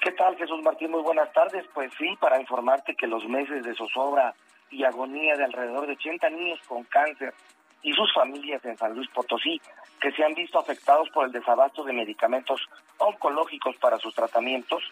¿Qué 0.00 0.12
tal 0.12 0.34
Jesús 0.38 0.62
Martín? 0.62 0.92
Muy 0.92 1.02
buenas 1.02 1.30
tardes. 1.34 1.66
Pues 1.74 1.92
sí, 1.98 2.16
para 2.18 2.40
informarte 2.40 2.96
que 2.96 3.06
los 3.06 3.22
meses 3.28 3.62
de 3.62 3.74
zozobra 3.74 4.34
y 4.70 4.84
agonía 4.84 5.36
de 5.36 5.44
alrededor 5.44 5.86
de 5.86 5.92
80 5.92 6.30
niños 6.30 6.58
con 6.66 6.84
cáncer 6.84 7.34
y 7.82 7.92
sus 7.92 8.12
familias 8.12 8.64
en 8.64 8.76
San 8.76 8.94
Luis 8.94 9.08
Potosí, 9.10 9.60
que 10.00 10.12
se 10.12 10.24
han 10.24 10.34
visto 10.34 10.58
afectados 10.58 11.08
por 11.10 11.26
el 11.26 11.32
desabasto 11.32 11.84
de 11.84 11.92
medicamentos 11.92 12.60
oncológicos 12.98 13.76
para 13.76 13.98
sus 13.98 14.14
tratamientos, 14.14 14.82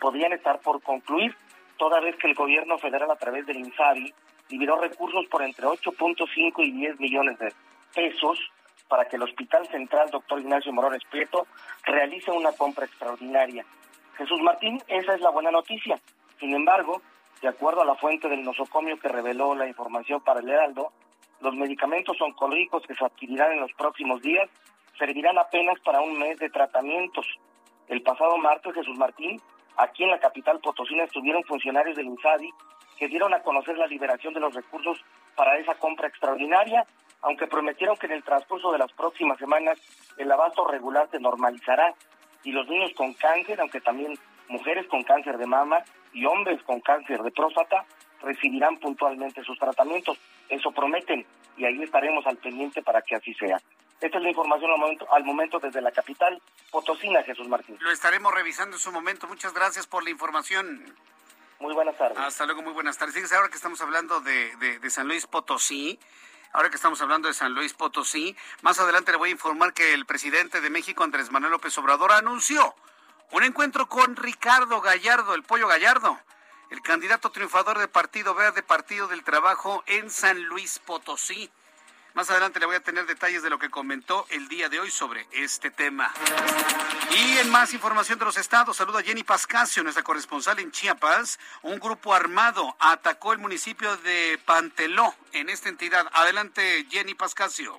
podrían 0.00 0.32
estar 0.32 0.60
por 0.60 0.82
concluir, 0.82 1.34
toda 1.76 2.00
vez 2.00 2.16
que 2.16 2.28
el 2.28 2.34
gobierno 2.34 2.78
federal 2.78 3.10
a 3.10 3.16
través 3.16 3.46
del 3.46 3.58
INSABI 3.58 4.12
liberó 4.50 4.80
recursos 4.80 5.26
por 5.30 5.42
entre 5.42 5.66
8.5 5.66 6.66
y 6.66 6.72
10 6.72 7.00
millones 7.00 7.38
de 7.38 7.52
pesos 7.94 8.38
para 8.88 9.06
que 9.06 9.16
el 9.16 9.22
Hospital 9.22 9.66
Central 9.68 10.10
Dr. 10.10 10.40
Ignacio 10.40 10.72
Morones 10.72 11.02
Prieto 11.10 11.46
realice 11.84 12.30
una 12.32 12.52
compra 12.52 12.86
extraordinaria. 12.86 13.64
Jesús 14.18 14.40
Martín, 14.42 14.82
esa 14.88 15.14
es 15.14 15.20
la 15.20 15.30
buena 15.30 15.50
noticia. 15.50 15.98
Sin 16.40 16.54
embargo, 16.54 17.00
de 17.40 17.48
acuerdo 17.48 17.82
a 17.82 17.86
la 17.86 17.94
fuente 17.94 18.28
del 18.28 18.42
nosocomio 18.42 18.98
que 18.98 19.08
reveló 19.08 19.54
la 19.54 19.66
información 19.66 20.20
para 20.20 20.40
el 20.40 20.48
Heraldo, 20.48 20.92
los 21.40 21.54
medicamentos 21.54 22.20
oncológicos 22.20 22.86
que 22.86 22.94
se 22.94 23.04
adquirirán 23.04 23.52
en 23.52 23.60
los 23.60 23.72
próximos 23.72 24.20
días 24.22 24.48
servirán 24.98 25.38
apenas 25.38 25.78
para 25.80 26.00
un 26.00 26.18
mes 26.18 26.38
de 26.38 26.50
tratamientos. 26.50 27.26
El 27.88 28.02
pasado 28.02 28.36
martes, 28.38 28.74
Jesús 28.74 28.96
Martín, 28.98 29.40
Aquí 29.80 30.04
en 30.04 30.10
la 30.10 30.20
capital 30.20 30.60
potosina 30.60 31.04
estuvieron 31.04 31.42
funcionarios 31.44 31.96
del 31.96 32.04
INSADI 32.06 32.52
que 32.98 33.08
dieron 33.08 33.32
a 33.32 33.42
conocer 33.42 33.78
la 33.78 33.86
liberación 33.86 34.34
de 34.34 34.40
los 34.40 34.54
recursos 34.54 35.02
para 35.34 35.56
esa 35.56 35.74
compra 35.76 36.08
extraordinaria, 36.08 36.84
aunque 37.22 37.46
prometieron 37.46 37.96
que 37.96 38.04
en 38.04 38.12
el 38.12 38.22
transcurso 38.22 38.72
de 38.72 38.78
las 38.78 38.92
próximas 38.92 39.38
semanas 39.38 39.78
el 40.18 40.30
abasto 40.30 40.66
regular 40.66 41.08
se 41.10 41.18
normalizará 41.18 41.94
y 42.44 42.52
los 42.52 42.68
niños 42.68 42.92
con 42.94 43.14
cáncer, 43.14 43.58
aunque 43.58 43.80
también 43.80 44.18
mujeres 44.48 44.86
con 44.88 45.02
cáncer 45.02 45.38
de 45.38 45.46
mama 45.46 45.82
y 46.12 46.26
hombres 46.26 46.62
con 46.64 46.80
cáncer 46.80 47.22
de 47.22 47.30
próstata, 47.30 47.86
recibirán 48.22 48.78
puntualmente 48.78 49.42
sus 49.44 49.58
tratamientos. 49.58 50.18
Eso 50.48 50.72
prometen 50.72 51.24
y 51.56 51.64
ahí 51.64 51.82
estaremos 51.82 52.26
al 52.26 52.36
pendiente 52.36 52.82
para 52.82 53.02
que 53.02 53.16
así 53.16 53.34
sea. 53.34 53.60
Esta 54.00 54.16
es 54.16 54.22
la 54.22 54.30
información 54.30 54.70
al 54.70 54.78
momento, 54.78 55.12
al 55.12 55.24
momento 55.24 55.58
desde 55.58 55.80
la 55.82 55.92
capital 55.92 56.40
Potosina, 56.70 57.22
Jesús 57.22 57.48
Martín. 57.48 57.76
Lo 57.80 57.90
estaremos 57.90 58.32
revisando 58.32 58.76
en 58.76 58.80
su 58.80 58.90
momento. 58.92 59.26
Muchas 59.26 59.52
gracias 59.52 59.86
por 59.86 60.02
la 60.02 60.10
información. 60.10 60.94
Muy 61.58 61.74
buenas 61.74 61.98
tardes. 61.98 62.18
Hasta 62.18 62.46
luego, 62.46 62.62
muy 62.62 62.72
buenas 62.72 62.96
tardes. 62.96 63.14
Fíjense, 63.14 63.36
ahora 63.36 63.50
que 63.50 63.56
estamos 63.56 63.80
hablando 63.82 64.20
de, 64.20 64.56
de 64.56 64.90
San 64.90 65.06
Luis 65.06 65.26
Potosí, 65.26 65.98
ahora 66.52 66.70
que 66.70 66.76
estamos 66.76 67.02
hablando 67.02 67.28
de 67.28 67.34
San 67.34 67.52
Luis 67.52 67.74
Potosí, 67.74 68.34
más 68.62 68.80
adelante 68.80 69.12
le 69.12 69.18
voy 69.18 69.28
a 69.28 69.32
informar 69.32 69.74
que 69.74 69.92
el 69.92 70.06
presidente 70.06 70.62
de 70.62 70.70
México, 70.70 71.04
Andrés 71.04 71.30
Manuel 71.30 71.52
López 71.52 71.76
Obrador, 71.76 72.12
anunció 72.12 72.74
un 73.32 73.44
encuentro 73.44 73.88
con 73.88 74.16
Ricardo 74.16 74.80
Gallardo, 74.80 75.34
el 75.34 75.42
pollo 75.42 75.68
Gallardo, 75.68 76.18
el 76.70 76.80
candidato 76.82 77.30
triunfador 77.30 77.78
del 77.78 77.88
Partido 77.88 78.34
Verde, 78.34 78.62
Partido 78.62 79.08
del 79.08 79.24
Trabajo 79.24 79.82
en 79.86 80.08
San 80.10 80.42
Luis 80.44 80.78
Potosí. 80.78 81.50
Más 82.14 82.28
adelante 82.30 82.58
le 82.58 82.66
voy 82.66 82.76
a 82.76 82.82
tener 82.82 83.06
detalles 83.06 83.42
de 83.42 83.50
lo 83.50 83.58
que 83.58 83.70
comentó 83.70 84.26
el 84.30 84.48
día 84.48 84.68
de 84.68 84.80
hoy 84.80 84.90
sobre 84.90 85.28
este 85.32 85.70
tema. 85.70 86.12
Y 87.12 87.38
en 87.38 87.50
más 87.50 87.72
información 87.72 88.18
de 88.18 88.24
los 88.24 88.36
estados, 88.36 88.76
saluda 88.76 89.02
Jenny 89.02 89.22
Pascasio, 89.22 89.82
nuestra 89.82 90.02
corresponsal 90.02 90.58
en 90.58 90.72
Chiapas. 90.72 91.38
Un 91.62 91.78
grupo 91.78 92.12
armado 92.12 92.76
atacó 92.80 93.32
el 93.32 93.38
municipio 93.38 93.96
de 93.98 94.40
Panteló 94.44 95.14
en 95.32 95.50
esta 95.50 95.68
entidad. 95.68 96.08
Adelante, 96.12 96.86
Jenny 96.90 97.14
Pascasio. 97.14 97.78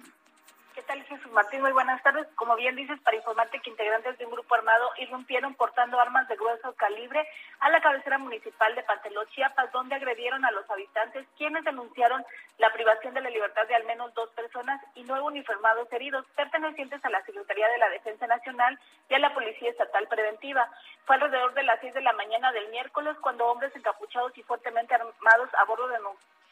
¿Qué 0.91 0.97
tal, 0.97 1.07
Jesús 1.07 1.31
Martín? 1.31 1.61
Muy 1.61 1.71
buenas 1.71 2.03
tardes. 2.03 2.27
Como 2.35 2.53
bien 2.57 2.75
dices, 2.75 2.99
para 2.99 3.15
informarte 3.15 3.61
que 3.61 3.69
integrantes 3.69 4.17
de 4.17 4.25
un 4.25 4.31
grupo 4.31 4.55
armado 4.55 4.89
irrumpieron 4.97 5.55
portando 5.55 5.97
armas 5.97 6.27
de 6.27 6.35
grueso 6.35 6.73
calibre 6.75 7.25
a 7.61 7.69
la 7.69 7.79
cabecera 7.79 8.17
municipal 8.17 8.75
de 8.75 8.83
Panteló, 8.83 9.23
Chiapas, 9.25 9.71
donde 9.71 9.95
agredieron 9.95 10.43
a 10.43 10.51
los 10.51 10.69
habitantes, 10.69 11.25
quienes 11.37 11.63
denunciaron 11.63 12.25
la 12.57 12.73
privación 12.73 13.13
de 13.13 13.21
la 13.21 13.29
libertad 13.29 13.65
de 13.69 13.75
al 13.75 13.85
menos 13.85 14.13
dos 14.15 14.31
personas 14.31 14.81
y 14.93 15.03
nueve 15.03 15.23
uniformados 15.23 15.87
heridos 15.93 16.25
pertenecientes 16.35 17.03
a 17.05 17.09
la 17.09 17.23
Secretaría 17.23 17.69
de 17.69 17.77
la 17.77 17.87
Defensa 17.87 18.27
Nacional 18.27 18.77
y 19.07 19.13
a 19.13 19.19
la 19.19 19.33
Policía 19.33 19.69
Estatal 19.69 20.09
Preventiva. 20.09 20.69
Fue 21.05 21.15
alrededor 21.15 21.53
de 21.53 21.63
las 21.63 21.79
seis 21.79 21.93
de 21.93 22.01
la 22.01 22.11
mañana 22.11 22.51
del 22.51 22.67
miércoles 22.67 23.15
cuando 23.21 23.47
hombres 23.47 23.73
encapuchados 23.77 24.37
y 24.37 24.43
fuertemente 24.43 24.93
armados 24.93 25.49
a 25.57 25.63
bordo 25.63 25.87
de 25.87 25.99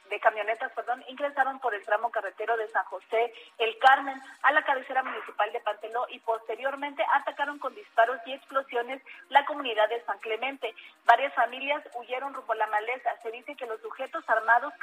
de 0.09 0.19
camionetas, 0.19 0.71
perdón, 0.73 1.03
ingresaron 1.07 1.59
por 1.59 1.73
el 1.73 1.83
tramo 1.85 2.11
carretero 2.11 2.57
de 2.57 2.67
San 2.69 2.83
José, 2.85 3.33
El 3.57 3.77
Carmen, 3.79 4.21
a 4.41 4.51
la 4.51 4.63
cabecera 4.63 5.03
municipal 5.03 5.51
de 5.51 5.59
Panteló 5.61 6.05
y 6.09 6.19
posteriormente 6.19 7.03
atacaron 7.13 7.59
con 7.59 7.73
disparos 7.75 8.19
y 8.25 8.33
explosiones 8.33 9.01
la 9.29 9.45
comunidad 9.45 9.87
de 9.89 10.03
San 10.05 10.19
Clemente. 10.19 10.73
Varias 11.05 11.33
familias 11.33 11.83
huyeron 11.95 12.33
rumbo 12.33 12.53
a 12.53 12.57
la 12.57 12.67
maleza. 12.67 13.15
Se 13.21 13.31
dice 13.31 13.55
que 13.55 13.65
los 13.65 13.81
sujetos 13.81 14.23
armados 14.27 14.73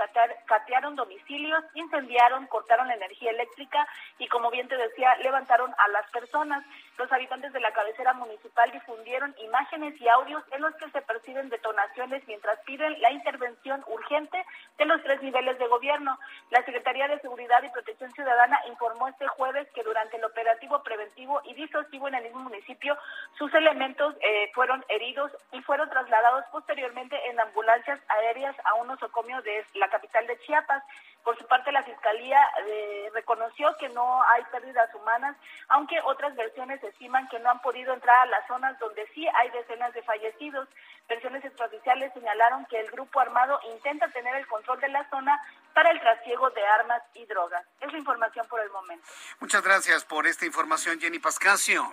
catearon 0.47 0.97
domicilios, 0.97 1.65
incendiaron, 1.75 2.47
cortaron 2.47 2.89
la 2.89 2.95
energía 2.95 3.31
eléctrica 3.31 3.87
y, 4.19 4.29
como 4.29 4.51
bien 4.51 4.69
te 4.69 4.77
decía, 4.77 5.17
levantaron 5.17 5.75
a 5.77 5.89
las 5.89 6.11
personas. 6.11 6.65
Los 6.99 7.13
habitantes 7.13 7.53
de 7.53 7.61
la 7.61 7.73
cabecera 7.73 8.15
municipal 8.15 8.71
difundieron 8.71 9.35
imágenes 9.39 10.01
y 10.01 10.09
audios 10.09 10.43
en 10.53 10.63
los 10.63 10.75
que 10.77 10.91
se 10.91 11.03
perciben 11.03 11.51
detonaciones 11.51 12.27
mientras 12.27 12.59
piden 12.61 13.01
la 13.03 13.13
intervención 13.13 13.85
urgente 13.87 14.45
de 14.79 14.85
los 14.87 15.03
tres 15.03 15.21
niveles 15.23 15.59
de 15.59 15.67
gobierno. 15.67 16.19
La 16.51 16.65
Secretaría 16.65 17.09
de 17.09 17.21
Seguridad 17.21 17.63
y 17.63 17.71
Protección 17.71 18.13
Ciudadana 18.13 18.59
informó 18.69 19.09
este 19.09 19.27
jueves 19.29 19.69
que 19.75 19.83
durante 19.83 20.17
el 20.17 20.25
operativo 20.25 20.83
preventivo 20.83 21.43
y 21.45 21.55
disuasivo 21.55 22.09
en 22.09 22.15
el 22.15 22.25
mismo 22.25 22.41
municipio, 22.41 22.97
sus 23.37 23.53
elementos 23.55 24.15
eh, 24.21 24.51
fueron 24.55 24.85
heridos 24.89 25.31
y 25.53 25.61
fueron 25.63 25.91
trasladados 25.91 26.45
posteriormente 26.51 27.17
en 27.29 27.39
ambulancias 27.41 28.01
aéreas 28.09 28.57
a 28.65 28.75
un 28.75 28.87
nosocomio 28.87 29.43
de 29.43 29.65
la 29.75 29.89
capital 29.89 30.27
de 30.27 30.39
Chiapas. 30.41 30.83
Por 31.27 31.37
su 31.37 31.47
parte, 31.49 31.73
la 31.73 31.83
Fiscalía 31.83 32.39
eh, 32.69 33.11
reconoció 33.13 33.77
que 33.81 33.89
no 33.89 34.23
hay 34.31 34.45
pérdidas 34.45 34.95
humanas, 34.95 35.37
aunque 35.67 36.01
otras 36.05 36.37
versiones 36.37 36.81
estiman 36.85 37.27
que 37.27 37.41
no 37.41 37.51
han 37.51 37.61
podido 37.63 37.93
entrar 37.93 38.17
a 38.21 38.27
las 38.27 38.47
zonas 38.47 38.79
donde 38.79 39.05
sí 39.13 39.27
hay 39.35 39.51
decenas 39.51 39.93
de 39.93 40.05
fallecidos. 40.05 40.69
Versiones 41.09 41.45
extraoficiales 41.45 42.13
señalaron 42.15 42.65
que 42.67 42.79
el 42.79 42.89
grupo 42.93 43.19
armado 43.19 43.59
intenta 43.75 44.07
tener 44.13 44.37
el 44.37 44.47
control 44.47 44.79
de 44.79 44.87
la 44.87 45.11
zona 45.11 45.37
para 45.75 45.91
el 45.91 45.99
trasiego 45.99 46.49
de 46.51 46.65
armas 46.65 47.03
y 47.15 47.27
drogas. 47.27 47.67
Es 47.81 47.91
la 47.91 47.99
información 47.99 48.47
por 48.47 48.61
el 48.61 48.71
momento. 48.71 49.05
Muchas 49.41 49.65
gracias 49.65 50.05
por 50.05 50.29
esta 50.29 50.47
información, 50.47 51.01
Jenny 51.01 51.19
Pascasio. 51.19 51.93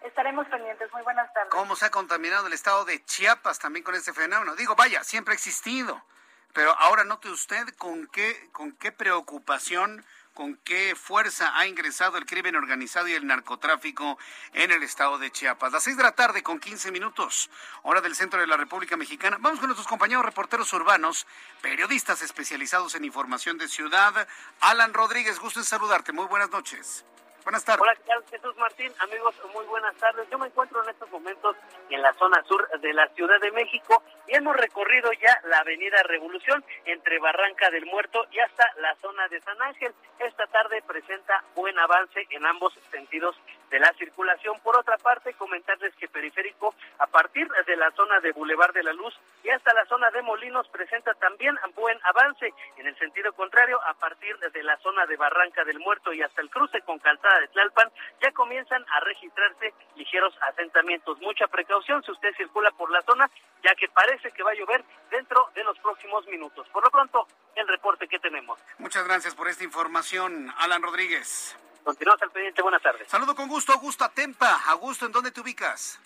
Estaremos 0.00 0.46
pendientes. 0.46 0.92
Muy 0.92 1.02
buenas 1.02 1.32
tardes. 1.32 1.50
¿Cómo 1.50 1.74
se 1.74 1.86
ha 1.86 1.90
contaminado 1.90 2.46
el 2.46 2.52
estado 2.52 2.84
de 2.84 3.04
Chiapas 3.04 3.58
también 3.58 3.82
con 3.82 3.96
este 3.96 4.12
fenómeno? 4.12 4.54
Digo, 4.54 4.76
vaya, 4.76 5.02
siempre 5.02 5.32
ha 5.32 5.34
existido. 5.34 6.00
Pero 6.52 6.76
ahora 6.78 7.04
note 7.04 7.30
usted 7.30 7.68
con 7.76 8.06
qué, 8.08 8.48
con 8.52 8.72
qué 8.72 8.92
preocupación, 8.92 10.04
con 10.34 10.56
qué 10.56 10.94
fuerza 10.96 11.56
ha 11.58 11.66
ingresado 11.66 12.16
el 12.16 12.26
crimen 12.26 12.56
organizado 12.56 13.08
y 13.08 13.12
el 13.12 13.26
narcotráfico 13.26 14.18
en 14.54 14.70
el 14.70 14.82
estado 14.82 15.18
de 15.18 15.30
Chiapas. 15.30 15.72
Las 15.72 15.82
seis 15.82 15.96
de 15.96 16.02
la 16.02 16.12
tarde 16.12 16.42
con 16.42 16.58
15 16.58 16.90
minutos, 16.90 17.50
hora 17.82 18.00
del 18.00 18.14
centro 18.14 18.40
de 18.40 18.46
la 18.46 18.56
República 18.56 18.96
Mexicana. 18.96 19.36
Vamos 19.40 19.60
con 19.60 19.68
nuestros 19.68 19.88
compañeros 19.88 20.24
reporteros 20.24 20.72
urbanos, 20.72 21.26
periodistas 21.60 22.22
especializados 22.22 22.94
en 22.94 23.04
información 23.04 23.58
de 23.58 23.68
ciudad. 23.68 24.26
Alan 24.60 24.94
Rodríguez, 24.94 25.38
gusto 25.38 25.60
en 25.60 25.66
saludarte. 25.66 26.12
Muy 26.12 26.26
buenas 26.26 26.50
noches. 26.50 27.04
Buenas 27.44 27.64
tardes. 27.64 27.80
Hola, 27.80 27.94
¿qué 27.94 28.02
tal? 28.04 28.24
Jesús 28.30 28.56
Martín. 28.58 28.92
Amigos, 28.98 29.34
muy 29.54 29.64
buenas 29.66 29.94
tardes. 29.96 30.28
Yo 30.30 30.38
me 30.38 30.46
encuentro 30.46 30.82
en 30.84 30.90
estos 30.90 31.10
momentos 31.10 31.56
en 31.88 32.02
la 32.02 32.12
zona 32.14 32.42
sur 32.44 32.68
de 32.80 32.92
la 32.92 33.08
Ciudad 33.08 33.40
de 33.40 33.50
México 33.50 34.02
y 34.28 34.34
hemos 34.34 34.56
recorrido 34.56 35.10
ya 35.12 35.40
la 35.44 35.58
avenida 35.60 36.02
Revolución 36.04 36.62
entre 36.84 37.18
Barranca 37.18 37.70
del 37.70 37.86
Muerto 37.86 38.26
y 38.30 38.40
hasta 38.40 38.64
la 38.80 38.94
zona 38.96 39.26
de 39.28 39.40
San 39.40 39.60
Ángel. 39.62 39.94
Esta 40.18 40.46
tarde 40.48 40.82
presenta 40.86 41.42
buen 41.54 41.78
avance 41.78 42.26
en 42.30 42.44
ambos 42.44 42.74
sentidos 42.90 43.34
de 43.70 43.78
la 43.78 43.92
circulación. 43.94 44.60
Por 44.60 44.76
otra 44.76 44.98
parte, 44.98 45.32
comentarles 45.34 45.94
que 45.96 46.08
Periférico, 46.08 46.74
a 46.98 47.06
partir 47.06 47.48
de 47.66 47.76
la 47.76 47.90
zona 47.92 48.20
de 48.20 48.32
Boulevard 48.32 48.74
de 48.74 48.82
la 48.82 48.92
Luz 48.92 49.18
y 49.42 49.50
hasta 49.50 49.72
la 49.72 49.86
zona 49.86 50.10
de 50.10 50.22
Molinos, 50.22 50.68
presenta 50.68 51.14
también 51.14 51.56
buen 51.74 51.98
avance. 52.04 52.52
En 52.76 52.86
el 52.86 52.98
sentido 52.98 53.32
contrario, 53.32 53.80
a 53.86 53.94
partir 53.94 54.36
de 54.38 54.62
la 54.62 54.76
zona 54.78 55.06
de 55.06 55.16
Barranca 55.16 55.64
del 55.64 55.78
Muerto 55.78 56.12
y 56.12 56.22
hasta 56.22 56.42
el 56.42 56.50
cruce 56.50 56.80
con 56.82 56.98
Calzada 56.98 57.29
de 57.38 57.48
Tlalpan, 57.48 57.90
ya 58.22 58.32
comienzan 58.32 58.84
a 58.90 59.00
registrarse 59.00 59.72
ligeros 59.94 60.34
asentamientos. 60.48 61.18
Mucha 61.20 61.46
precaución 61.46 62.02
si 62.02 62.10
usted 62.10 62.34
circula 62.36 62.70
por 62.72 62.90
la 62.90 63.02
zona, 63.02 63.30
ya 63.62 63.74
que 63.74 63.88
parece 63.88 64.32
que 64.32 64.42
va 64.42 64.50
a 64.50 64.54
llover 64.54 64.84
dentro 65.10 65.50
de 65.54 65.64
los 65.64 65.78
próximos 65.78 66.26
minutos. 66.26 66.66
Por 66.68 66.82
lo 66.82 66.90
pronto, 66.90 67.26
el 67.54 67.68
reporte 67.68 68.08
que 68.08 68.18
tenemos. 68.18 68.58
Muchas 68.78 69.04
gracias 69.04 69.34
por 69.34 69.48
esta 69.48 69.64
información, 69.64 70.52
Alan 70.58 70.82
Rodríguez. 70.82 71.56
Continuamos 71.84 72.22
al 72.22 72.30
pendiente. 72.30 72.62
Buenas 72.62 72.82
tardes. 72.82 73.08
Saludo 73.08 73.34
con 73.34 73.48
gusto, 73.48 73.72
Augusto 73.72 74.04
Atempa. 74.04 74.62
Augusto, 74.66 75.06
¿en 75.06 75.12
dónde 75.12 75.30
te 75.30 75.40
ubicas? 75.40 76.00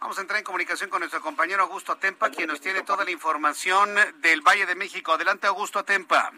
Vamos 0.00 0.16
a 0.16 0.20
entrar 0.20 0.38
en 0.38 0.44
comunicación 0.44 0.90
con 0.90 1.00
nuestro 1.00 1.20
compañero 1.20 1.64
Augusto 1.64 1.92
Atempa, 1.92 2.30
quien 2.30 2.46
nos 2.46 2.60
tiene 2.60 2.82
toda 2.82 3.04
la 3.04 3.10
información 3.10 3.96
del 4.20 4.42
Valle 4.42 4.64
de 4.64 4.76
México. 4.76 5.12
Adelante, 5.12 5.48
Augusto 5.48 5.80
Atempa. 5.80 6.32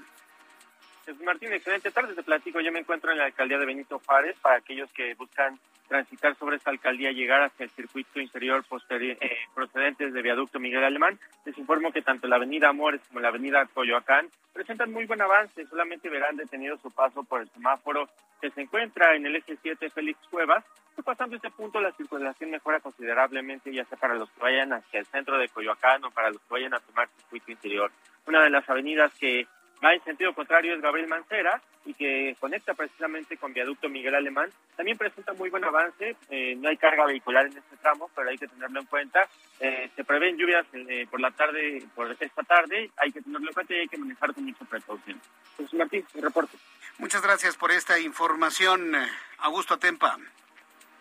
Martín, 1.25 1.53
excelente 1.53 1.91
tarde. 1.91 2.15
Te 2.15 2.23
platico, 2.23 2.61
yo 2.61 2.73
me 2.73 2.81
encuentro 2.81 3.11
en 3.11 3.19
la 3.19 3.25
alcaldía 3.27 3.59
de 3.59 3.67
Benito 3.67 4.01
Juárez 4.05 4.37
para 4.41 4.57
aquellos 4.57 4.91
que 4.93 5.15
buscan 5.15 5.59
transitar 5.89 6.37
sobre 6.37 6.57
esta 6.57 6.71
alcaldía, 6.71 7.11
llegar 7.11 7.43
hacia 7.43 7.65
el 7.65 7.71
circuito 7.71 8.21
interior 8.21 8.65
eh, 8.91 9.19
procedentes 9.55 10.13
de 10.13 10.23
viaducto 10.23 10.61
Miguel 10.61 10.85
Alemán. 10.85 11.19
Les 11.45 11.59
informo 11.59 11.91
que 11.91 12.01
tanto 12.01 12.29
la 12.29 12.37
avenida 12.37 12.69
Amores 12.69 13.01
como 13.09 13.19
la 13.19 13.29
avenida 13.29 13.67
Coyoacán 13.67 14.29
presentan 14.53 14.93
muy 14.93 15.07
buen 15.07 15.21
avance, 15.21 15.67
solamente 15.67 16.09
verán 16.09 16.37
detenido 16.37 16.77
su 16.79 16.93
paso 16.93 17.25
por 17.25 17.41
el 17.41 17.49
semáforo 17.51 18.09
que 18.41 18.51
se 18.51 18.63
encuentra 18.63 19.17
en 19.17 19.27
el 19.27 19.37
eje 19.37 19.59
7 19.61 19.91
Félix 19.91 20.19
Cuevas. 20.31 20.65
pasando 21.05 21.35
este 21.35 21.51
punto 21.51 21.81
la 21.81 21.93
circulación 21.93 22.51
mejora 22.51 22.79
considerablemente, 22.79 23.73
ya 23.73 23.85
sea 23.87 23.99
para 23.99 24.15
los 24.15 24.31
que 24.31 24.41
vayan 24.41 24.73
hacia 24.73 25.01
el 25.01 25.07
centro 25.07 25.39
de 25.39 25.49
Coyoacán 25.49 26.05
o 26.05 26.11
para 26.11 26.31
los 26.31 26.41
que 26.43 26.55
vayan 26.55 26.75
a 26.75 26.81
tomar 26.81 27.09
circuito 27.17 27.51
interior. 27.51 27.91
Una 28.27 28.45
de 28.45 28.51
las 28.51 28.69
avenidas 28.69 29.13
que 29.19 29.49
va 29.85 29.95
en 29.95 30.05
sentido 30.05 30.35
contrario 30.35 30.75
es 30.75 30.81
Gabriel 30.81 31.09
Mancera 31.09 31.61
y 31.87 31.95
que 31.95 32.37
conecta 32.39 32.75
precisamente 32.75 33.37
con 33.37 33.53
Viaducto 33.53 33.89
Miguel 33.89 34.15
Alemán. 34.15 34.51
También 34.77 34.99
presenta 34.99 35.33
muy 35.33 35.49
buen 35.51 35.65
avance, 35.65 36.17
eh, 36.29 36.55
no 36.57 36.69
hay 36.69 36.77
carga 36.77 37.07
vehicular 37.07 37.47
en 37.47 37.57
este 37.57 37.77
tramo, 37.79 38.11
pero 38.15 38.29
hay 38.29 38.39
que 38.39 38.49
tenerlo 38.49 38.81
en 38.81 38.87
cuenta. 38.87 39.27
Eh, 39.59 39.91
se 39.97 40.05
prevén 40.05 40.37
lluvias 40.37 40.67
eh, 40.73 41.07
por 41.11 41.21
la 41.21 41.31
tarde, 41.31 41.83
por 41.95 42.11
esta 42.11 42.43
tarde, 42.43 42.91
hay 42.97 43.13
que 43.13 43.23
tenerlo 43.23 43.49
en 43.49 43.55
cuenta 43.55 43.75
y 43.75 43.79
hay 43.79 43.89
que 43.89 43.99
manejar 43.99 44.35
con 44.35 44.45
mucha 44.45 44.65
precaución. 44.65 45.21
José 45.57 45.77
Martín, 45.77 46.05
mi 46.15 46.21
reporte. 46.21 46.57
Muchas 46.99 47.23
gracias 47.23 47.57
por 47.57 47.71
esta 47.71 47.99
información, 47.99 48.95
Augusto 49.39 49.75
Atempa. 49.75 50.19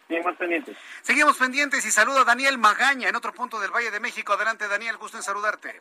Seguimos 0.08 0.36
pendientes. 0.38 0.78
Seguimos 1.02 1.38
pendientes 1.38 1.86
y 1.86 1.92
saludo 1.92 2.20
a 2.20 2.26
Daniel 2.26 2.58
Magaña 2.58 3.10
en 3.10 3.15
otro 3.15 3.32
punto 3.34 3.60
del 3.60 3.70
Valle 3.70 3.92
de 3.92 4.00
México. 4.00 4.34
Adelante, 4.34 4.68
Daniel, 4.68 4.98
gusto 4.98 5.18
en 5.18 5.24
saludarte. 5.24 5.80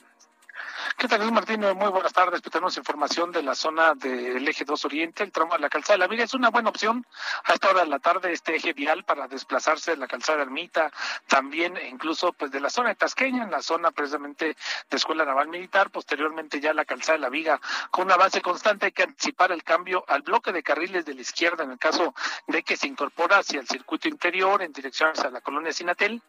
¿Qué 0.96 1.06
tal, 1.06 1.30
Martín? 1.30 1.60
Muy 1.60 1.90
buenas 1.90 2.12
tardes. 2.12 2.40
Pues 2.40 2.52
tenemos 2.52 2.76
información 2.76 3.30
de 3.30 3.42
la 3.42 3.54
zona 3.54 3.94
del 3.94 4.46
eje 4.48 4.64
2 4.64 4.84
Oriente, 4.84 5.22
el 5.22 5.30
tramo 5.30 5.52
de 5.54 5.60
la 5.60 5.68
calzada 5.68 5.94
de 5.94 5.98
la 5.98 6.06
Viga. 6.08 6.24
Es 6.24 6.34
una 6.34 6.50
buena 6.50 6.70
opción 6.70 7.06
a 7.44 7.52
esta 7.52 7.70
hora 7.70 7.82
de 7.82 7.88
la 7.88 8.00
tarde 8.00 8.32
este 8.32 8.56
eje 8.56 8.72
vial 8.72 9.04
para 9.04 9.28
desplazarse 9.28 9.92
de 9.92 9.96
la 9.96 10.08
calzada 10.08 10.38
de 10.38 10.44
Ermita, 10.44 10.90
también 11.28 11.78
incluso 11.88 12.32
pues 12.32 12.50
de 12.50 12.60
la 12.60 12.68
zona 12.68 12.88
de 12.88 12.94
Tasqueña, 12.96 13.44
en 13.44 13.50
la 13.50 13.62
zona 13.62 13.92
precisamente 13.92 14.56
de 14.90 14.96
Escuela 14.96 15.24
Naval 15.24 15.48
Militar, 15.48 15.90
posteriormente 15.90 16.60
ya 16.60 16.74
la 16.74 16.84
calzada 16.84 17.18
de 17.18 17.22
la 17.22 17.28
Viga, 17.28 17.60
con 17.90 18.06
un 18.06 18.12
avance 18.12 18.40
constante. 18.42 18.86
Hay 18.86 18.92
que 18.92 19.04
anticipar 19.04 19.52
el 19.52 19.62
cambio 19.62 20.04
al 20.08 20.22
bloque 20.22 20.52
de 20.52 20.62
carriles 20.62 21.04
de 21.04 21.14
la 21.14 21.20
izquierda 21.20 21.62
en 21.62 21.70
el 21.70 21.78
caso 21.78 22.14
de 22.48 22.62
que 22.62 22.76
se 22.76 22.88
incorpora 22.88 23.38
hacia 23.38 23.60
el 23.60 23.68
circuito 23.68 24.08
interior 24.08 24.62
en 24.62 24.72
dirección 24.72 25.10
hacia 25.10 25.30
la 25.30 25.40
colonia 25.40 25.72
Sinatel, 25.72 26.20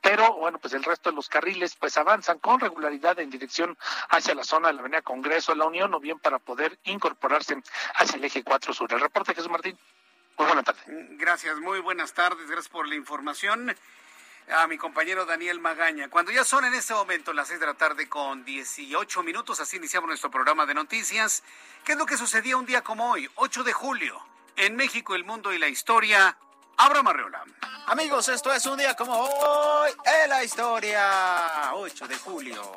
pero 0.00 0.34
bueno, 0.34 0.58
pues 0.58 0.72
el 0.72 0.82
resto 0.82 1.10
de 1.10 1.16
los 1.16 1.28
carriles 1.28 1.76
pues 1.76 1.96
avanzan 1.98 2.38
con 2.38 2.60
regularidad 2.60 3.18
en 3.18 3.28
dirección 3.28 3.73
hacia 4.08 4.34
la 4.34 4.44
zona 4.44 4.68
de 4.68 4.74
la 4.74 4.80
Avenida 4.80 5.02
Congreso 5.02 5.52
de 5.52 5.58
la 5.58 5.66
Unión 5.66 5.92
o 5.94 6.00
bien 6.00 6.18
para 6.18 6.38
poder 6.38 6.78
incorporarse 6.84 7.62
hacia 7.94 8.16
el 8.16 8.24
eje 8.24 8.42
4 8.42 8.72
sur. 8.72 8.92
El 8.92 9.00
reporte, 9.00 9.34
Jesús 9.34 9.50
Martín. 9.50 9.78
Muy 10.36 10.46
buenas 10.46 10.64
tardes. 10.64 10.84
Gracias, 10.86 11.58
muy 11.58 11.80
buenas 11.80 12.12
tardes. 12.12 12.46
Gracias 12.46 12.68
por 12.68 12.88
la 12.88 12.94
información. 12.94 13.74
A 14.58 14.66
mi 14.66 14.76
compañero 14.76 15.24
Daniel 15.24 15.58
Magaña. 15.58 16.10
Cuando 16.10 16.30
ya 16.30 16.44
son 16.44 16.66
en 16.66 16.74
este 16.74 16.92
momento 16.92 17.32
las 17.32 17.48
6 17.48 17.60
de 17.60 17.66
la 17.66 17.74
tarde 17.74 18.10
con 18.10 18.44
18 18.44 19.22
minutos, 19.22 19.58
así 19.60 19.78
iniciamos 19.78 20.08
nuestro 20.08 20.30
programa 20.30 20.66
de 20.66 20.74
noticias. 20.74 21.42
¿Qué 21.82 21.92
es 21.92 21.98
lo 21.98 22.04
que 22.04 22.18
sucedía 22.18 22.58
un 22.58 22.66
día 22.66 22.82
como 22.82 23.10
hoy, 23.10 23.30
8 23.36 23.64
de 23.64 23.72
julio? 23.72 24.20
En 24.56 24.76
México, 24.76 25.14
el 25.14 25.24
mundo 25.24 25.52
y 25.52 25.58
la 25.58 25.68
historia. 25.68 26.36
Abra 26.76 27.02
Marreola. 27.02 27.44
Amigos, 27.86 28.28
esto 28.28 28.52
es 28.52 28.64
un 28.66 28.78
día 28.78 28.94
como 28.94 29.14
hoy 29.14 29.90
en 30.22 30.30
la 30.30 30.42
historia. 30.42 31.72
8 31.74 32.08
de 32.08 32.16
julio 32.16 32.76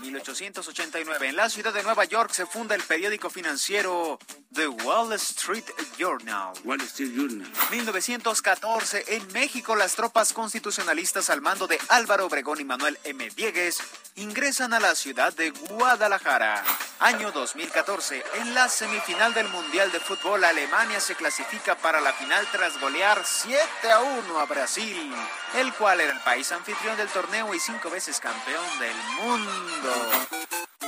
1889. 0.00 1.28
En 1.28 1.36
la 1.36 1.48
ciudad 1.48 1.72
de 1.72 1.82
Nueva 1.82 2.04
York 2.04 2.32
se 2.32 2.46
funda 2.46 2.74
el 2.74 2.82
periódico 2.82 3.30
financiero 3.30 4.18
The 4.52 4.66
Wall 4.66 5.12
Street 5.14 5.64
Journal. 5.98 6.52
Wall 6.64 6.80
Street 6.82 7.12
Journal. 7.14 7.50
1914. 7.70 9.04
En 9.08 9.32
México, 9.32 9.76
las 9.76 9.94
tropas 9.94 10.32
constitucionalistas 10.32 11.30
al 11.30 11.40
mando 11.40 11.66
de 11.66 11.78
Álvaro 11.88 12.26
Obregón 12.26 12.60
y 12.60 12.64
Manuel 12.64 12.98
M. 13.04 13.30
Viegues 13.30 13.78
ingresan 14.16 14.74
a 14.74 14.80
la 14.80 14.94
ciudad 14.94 15.32
de 15.34 15.50
Guadalajara. 15.50 16.64
Año 16.98 17.30
2014. 17.32 18.22
En 18.34 18.54
la 18.54 18.68
semifinal 18.68 19.32
del 19.32 19.48
Mundial 19.48 19.92
de 19.92 20.00
Fútbol, 20.00 20.44
Alemania 20.44 21.00
se 21.00 21.14
clasifica 21.14 21.76
para 21.76 22.00
la 22.00 22.12
final 22.12 22.46
tras 22.52 22.78
golear 22.80 23.24
7 23.30 23.90
a 23.90 24.00
1 24.00 24.40
a 24.40 24.44
Brasil, 24.44 25.14
el 25.54 25.72
cual 25.74 26.00
era 26.00 26.12
el 26.12 26.20
país 26.20 26.50
anfitrión 26.50 26.96
del 26.96 27.08
torneo 27.08 27.54
y 27.54 27.60
cinco 27.60 27.88
veces 27.88 28.18
campeón 28.18 28.64
del 28.80 28.96
mundo. 29.22 29.92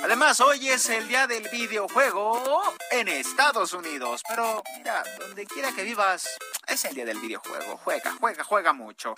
Además, 0.03 0.41
hoy 0.41 0.69
es 0.69 0.89
el 0.91 1.07
día 1.07 1.29
del 1.29 1.49
videojuego 1.49 2.61
en 2.91 3.07
Estados 3.07 3.73
Unidos. 3.73 4.23
Pero 4.29 4.63
mira, 4.77 5.05
donde 5.21 5.47
quiera 5.47 5.71
que 5.71 5.85
vivas, 5.85 6.29
es 6.67 6.85
el 6.85 6.97
día 6.97 7.05
del 7.05 7.21
videojuego. 7.21 7.79
Juega, 7.85 8.13
juega, 8.19 8.43
juega 8.43 8.73
mucho. 8.73 9.15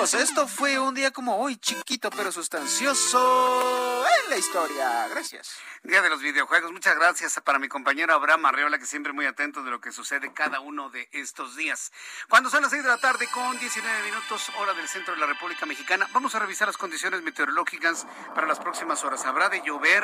Amigos, 0.00 0.14
esto 0.14 0.48
fue 0.48 0.78
un 0.78 0.94
día 0.94 1.10
como 1.10 1.36
hoy, 1.36 1.58
chiquito 1.58 2.08
pero 2.08 2.32
sustancioso 2.32 4.02
en 4.24 4.30
la 4.30 4.38
historia. 4.38 5.08
Gracias. 5.08 5.58
Día 5.82 6.00
de 6.00 6.08
los 6.08 6.22
videojuegos. 6.22 6.72
Muchas 6.72 6.96
gracias 6.96 7.38
para 7.44 7.58
mi 7.58 7.68
compañero 7.68 8.14
Abraham 8.14 8.46
Arreola, 8.46 8.78
que 8.78 8.86
siempre 8.86 9.12
muy 9.12 9.26
atento 9.26 9.62
de 9.62 9.70
lo 9.70 9.78
que 9.78 9.92
sucede 9.92 10.32
cada 10.32 10.60
uno 10.60 10.88
de 10.88 11.06
estos 11.12 11.54
días. 11.54 11.92
Cuando 12.30 12.48
son 12.48 12.62
las 12.62 12.70
6 12.70 12.82
de 12.82 12.88
la 12.88 12.96
tarde 12.96 13.28
con 13.30 13.58
19 13.58 14.02
minutos, 14.04 14.50
hora 14.58 14.72
del 14.72 14.88
centro 14.88 15.12
de 15.12 15.20
la 15.20 15.26
República 15.26 15.66
Mexicana, 15.66 16.08
vamos 16.14 16.34
a 16.34 16.38
revisar 16.38 16.66
las 16.66 16.78
condiciones 16.78 17.20
meteorológicas 17.20 18.06
para 18.34 18.46
las 18.46 18.58
próximas 18.58 19.04
horas. 19.04 19.26
¿Habrá 19.26 19.50
de 19.50 19.60
llover? 19.60 20.02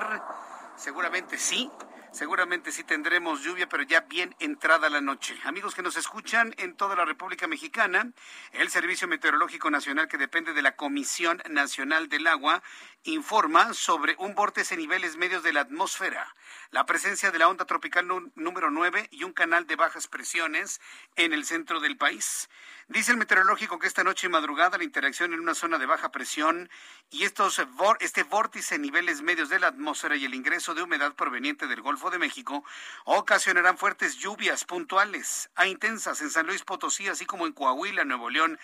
Seguramente 0.76 1.38
sí. 1.38 1.70
Seguramente 2.16 2.72
sí 2.72 2.82
tendremos 2.82 3.42
lluvia, 3.42 3.68
pero 3.68 3.82
ya 3.82 4.00
bien 4.00 4.34
entrada 4.38 4.88
la 4.88 5.02
noche. 5.02 5.38
Amigos 5.44 5.74
que 5.74 5.82
nos 5.82 5.98
escuchan 5.98 6.54
en 6.56 6.74
toda 6.74 6.96
la 6.96 7.04
República 7.04 7.46
Mexicana, 7.46 8.10
el 8.52 8.70
Servicio 8.70 9.06
Meteorológico 9.06 9.70
Nacional, 9.70 10.08
que 10.08 10.16
depende 10.16 10.54
de 10.54 10.62
la 10.62 10.76
Comisión 10.76 11.42
Nacional 11.50 12.08
del 12.08 12.26
Agua, 12.26 12.62
informa 13.04 13.74
sobre 13.74 14.16
un 14.18 14.34
vórtice 14.34 14.72
en 14.72 14.80
niveles 14.80 15.18
medios 15.18 15.42
de 15.42 15.52
la 15.52 15.60
atmósfera, 15.60 16.34
la 16.70 16.86
presencia 16.86 17.30
de 17.30 17.38
la 17.38 17.48
onda 17.48 17.66
tropical 17.66 18.08
número 18.34 18.70
9 18.70 19.08
y 19.10 19.24
un 19.24 19.34
canal 19.34 19.66
de 19.66 19.76
bajas 19.76 20.08
presiones 20.08 20.80
en 21.16 21.34
el 21.34 21.44
centro 21.44 21.80
del 21.80 21.98
país. 21.98 22.48
Dice 22.88 23.10
el 23.10 23.18
meteorológico 23.18 23.80
que 23.80 23.88
esta 23.88 24.04
noche 24.04 24.28
y 24.28 24.30
madrugada 24.30 24.78
la 24.78 24.84
interacción 24.84 25.32
en 25.32 25.40
una 25.40 25.56
zona 25.56 25.76
de 25.76 25.86
baja 25.86 26.12
presión 26.12 26.70
y 27.10 27.24
estos, 27.24 27.60
este 27.98 28.22
vórtice 28.22 28.76
en 28.76 28.82
niveles 28.82 29.22
medios 29.22 29.48
de 29.48 29.58
la 29.58 29.66
atmósfera 29.66 30.14
y 30.14 30.24
el 30.24 30.34
ingreso 30.34 30.72
de 30.72 30.82
humedad 30.82 31.12
proveniente 31.14 31.66
del 31.66 31.80
Golfo 31.80 32.10
de 32.10 32.20
México 32.20 32.64
ocasionarán 33.04 33.76
fuertes 33.76 34.18
lluvias 34.18 34.64
puntuales 34.64 35.50
a 35.56 35.66
intensas 35.66 36.20
en 36.20 36.30
San 36.30 36.46
Luis 36.46 36.62
Potosí, 36.62 37.08
así 37.08 37.26
como 37.26 37.48
en 37.48 37.54
Coahuila, 37.54 38.04
Nuevo 38.04 38.30
León 38.30 38.56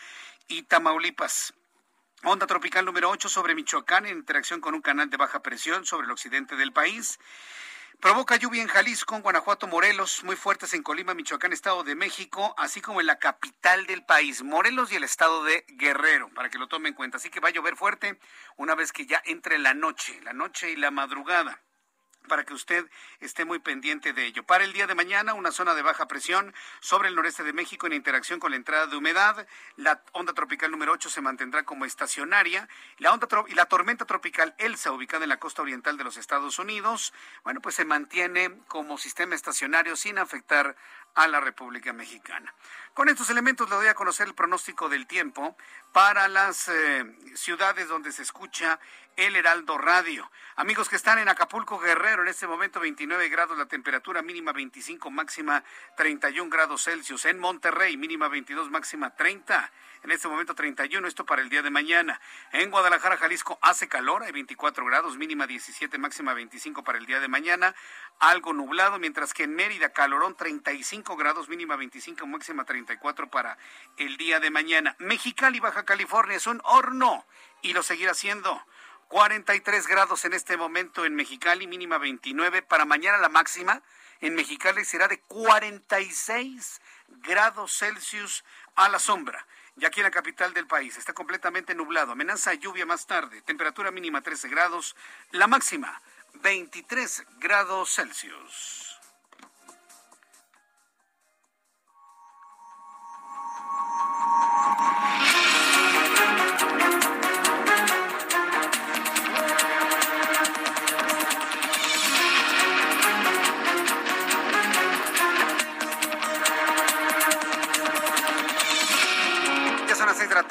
y 0.47 0.63
Tamaulipas. 0.63 1.53
Onda 2.23 2.47
tropical 2.47 2.85
número 2.85 3.11
8 3.11 3.29
sobre 3.29 3.57
Michoacán 3.57 4.07
en 4.07 4.19
interacción 4.19 4.61
con 4.61 4.77
un 4.77 4.83
canal 4.83 5.11
de 5.11 5.17
baja 5.17 5.43
presión 5.43 5.85
sobre 5.85 6.05
el 6.05 6.13
occidente 6.13 6.55
del 6.55 6.73
país. 6.73 7.19
Provoca 8.03 8.35
lluvia 8.35 8.61
en 8.61 8.67
Jalisco, 8.67 9.17
Guanajuato, 9.21 9.69
Morelos, 9.69 10.25
muy 10.25 10.35
fuertes 10.35 10.75
en 10.75 10.83
Colima, 10.83 11.15
Michoacán, 11.15 11.53
Estado 11.53 11.85
de 11.85 11.95
México, 11.95 12.53
así 12.59 12.81
como 12.81 13.01
en 13.01 13.07
la 13.07 13.21
capital 13.21 13.87
del 13.87 14.05
país, 14.05 14.43
Morelos 14.43 14.91
y 14.91 14.97
el 14.97 15.05
estado 15.05 15.45
de 15.45 15.65
Guerrero, 15.69 16.29
para 16.35 16.51
que 16.51 16.59
lo 16.59 16.67
tomen 16.67 16.89
en 16.89 16.95
cuenta. 16.95 17.19
Así 17.19 17.31
que 17.31 17.39
va 17.39 17.51
a 17.51 17.53
llover 17.53 17.77
fuerte 17.77 18.19
una 18.57 18.75
vez 18.75 18.91
que 18.91 19.07
ya 19.07 19.23
entre 19.25 19.57
la 19.57 19.73
noche, 19.75 20.21
la 20.25 20.33
noche 20.33 20.73
y 20.73 20.75
la 20.75 20.91
madrugada 20.91 21.63
para 22.29 22.45
que 22.45 22.55
usted 22.55 22.89
esté 23.21 23.45
muy 23.45 23.59
pendiente 23.59 24.13
de 24.13 24.27
ello. 24.27 24.43
Para 24.45 24.65
el 24.65 24.73
día 24.73 24.87
de 24.87 24.95
mañana, 24.95 25.35
una 25.35 25.53
zona 25.53 25.75
de 25.75 25.83
baja 25.83 26.09
presión 26.09 26.55
sobre 26.81 27.09
el 27.09 27.15
noreste 27.15 27.43
de 27.43 27.53
México 27.53 27.87
en 27.87 27.93
interacción 27.93 28.41
con 28.41 28.51
la 28.51 28.57
entrada 28.57 28.87
de 28.87 28.97
humedad. 28.97 29.47
La 29.77 30.03
onda 30.13 30.33
tropical 30.33 30.71
número 30.71 30.93
8 30.93 31.11
se 31.11 31.21
mantendrá 31.21 31.65
como 31.65 31.85
estacionaria. 31.85 32.69
La 32.99 33.13
onda 33.13 33.29
y 33.49 33.55
la 33.55 33.67
tormenta 33.67 34.05
tropical 34.05 34.55
Elsa, 34.59 34.93
ubicada 34.93 35.25
en 35.25 35.31
la 35.31 35.39
costa 35.39 35.63
oriental 35.63 35.97
de 35.97 36.05
los 36.05 36.17
Estados 36.17 36.59
Unidos, 36.59 37.13
bueno, 37.45 37.61
pues 37.61 37.75
se 37.75 37.85
mantiene 37.85 38.59
como 38.69 38.99
sistema 38.99 39.35
estacionario 39.35 39.97
sin 39.97 40.19
afectar 40.19 40.77
a 41.15 41.29
la 41.29 41.41
República 41.41 41.93
Mexicana. 41.93 42.55
Con 42.95 43.09
estos 43.09 43.31
elementos 43.31 43.71
le 43.71 43.77
doy 43.77 43.87
a 43.87 43.95
conocer 43.95 44.27
el 44.27 44.35
pronóstico 44.35 44.91
del 44.91 45.07
tiempo 45.07 45.57
para 45.93 46.29
las 46.29 46.69
eh, 46.69 47.07
ciudades 47.35 47.89
donde 47.89 48.13
se 48.13 48.21
escucha 48.21 48.79
el 49.17 49.35
Heraldo 49.35 49.79
Radio. 49.79 50.31
Amigos 50.57 50.91
que 50.91 50.97
están 50.97 51.19
en 51.19 51.31
Acapulco 51.31 51.79
Guerrero, 51.79 52.21
en 52.21 52.29
este 52.29 52.47
momento 52.47 52.81
29 52.81 53.31
grados, 53.31 53.57
la 53.57 53.65
temperatura 53.65 54.21
mínima 54.21 54.53
25, 54.53 55.11
máxima 55.11 55.65
31 55.97 56.51
grados 56.51 56.85
Celsius. 56.85 57.25
En 57.25 57.39
Monterrey, 57.39 57.97
mínima 57.97 58.29
22, 58.29 58.71
máxima 58.71 59.17
30 59.17 59.71
en 60.03 60.11
este 60.11 60.27
momento 60.27 60.55
31, 60.55 61.07
esto 61.07 61.25
para 61.25 61.43
el 61.43 61.49
día 61.49 61.63
de 61.63 61.71
mañana. 61.71 62.21
En 62.51 62.71
Guadalajara, 62.71 63.17
Jalisco, 63.17 63.59
hace 63.63 63.87
calor, 63.87 64.25
hay 64.25 64.33
24 64.33 64.85
grados, 64.85 65.17
mínima 65.17 65.47
17, 65.47 65.97
máxima 65.99 66.35
25 66.35 66.83
para 66.83 66.99
el 66.99 67.07
día 67.07 67.21
de 67.21 67.29
mañana, 67.29 67.75
algo 68.19 68.53
nublado, 68.53 68.99
mientras 68.99 69.33
que 69.33 69.45
en 69.45 69.55
Mérida, 69.55 69.91
calorón 69.91 70.37
35 70.37 71.17
grados, 71.17 71.49
mínima 71.49 71.77
25, 71.77 72.27
máxima 72.27 72.65
34 72.85 73.31
para 73.31 73.59
el 73.97 74.17
día 74.17 74.41
de 74.41 74.51
mañana. 74.51 74.97
Mexicali, 74.99 75.61
Baja 75.61 75.85
California, 75.85 76.37
es 76.37 76.47
un 76.47 76.61
horno 76.65 77.25
y 77.63 77.73
lo 77.73 77.83
seguirá 77.83 78.15
siendo. 78.15 78.61
43 79.09 79.87
grados 79.87 80.25
en 80.25 80.33
este 80.33 80.57
momento 80.57 81.05
en 81.05 81.15
Mexicali, 81.15 81.67
mínima 81.67 81.99
29. 81.99 82.63
Para 82.63 82.85
mañana 82.85 83.19
la 83.19 83.29
máxima 83.29 83.83
en 84.21 84.35
Mexicali 84.35 84.85
será 84.85 85.07
de 85.07 85.21
46 85.21 86.81
grados 87.09 87.77
Celsius 87.79 88.45
a 88.75 88.89
la 88.89 88.99
sombra. 88.99 89.47
Y 89.77 89.85
aquí 89.85 90.01
en 90.01 90.05
la 90.05 90.11
capital 90.11 90.53
del 90.55 90.67
país 90.67 90.97
está 90.97 91.13
completamente 91.13 91.75
nublado. 91.75 92.13
Amenaza 92.13 92.55
lluvia 92.55 92.87
más 92.87 93.07
tarde. 93.07 93.43
Temperatura 93.43 93.91
mínima 93.91 94.21
13 94.23 94.49
grados. 94.49 94.97
La 95.31 95.47
máxima 95.47 96.03
23 96.35 97.25
grados 97.39 97.95
Celsius. 97.95 98.92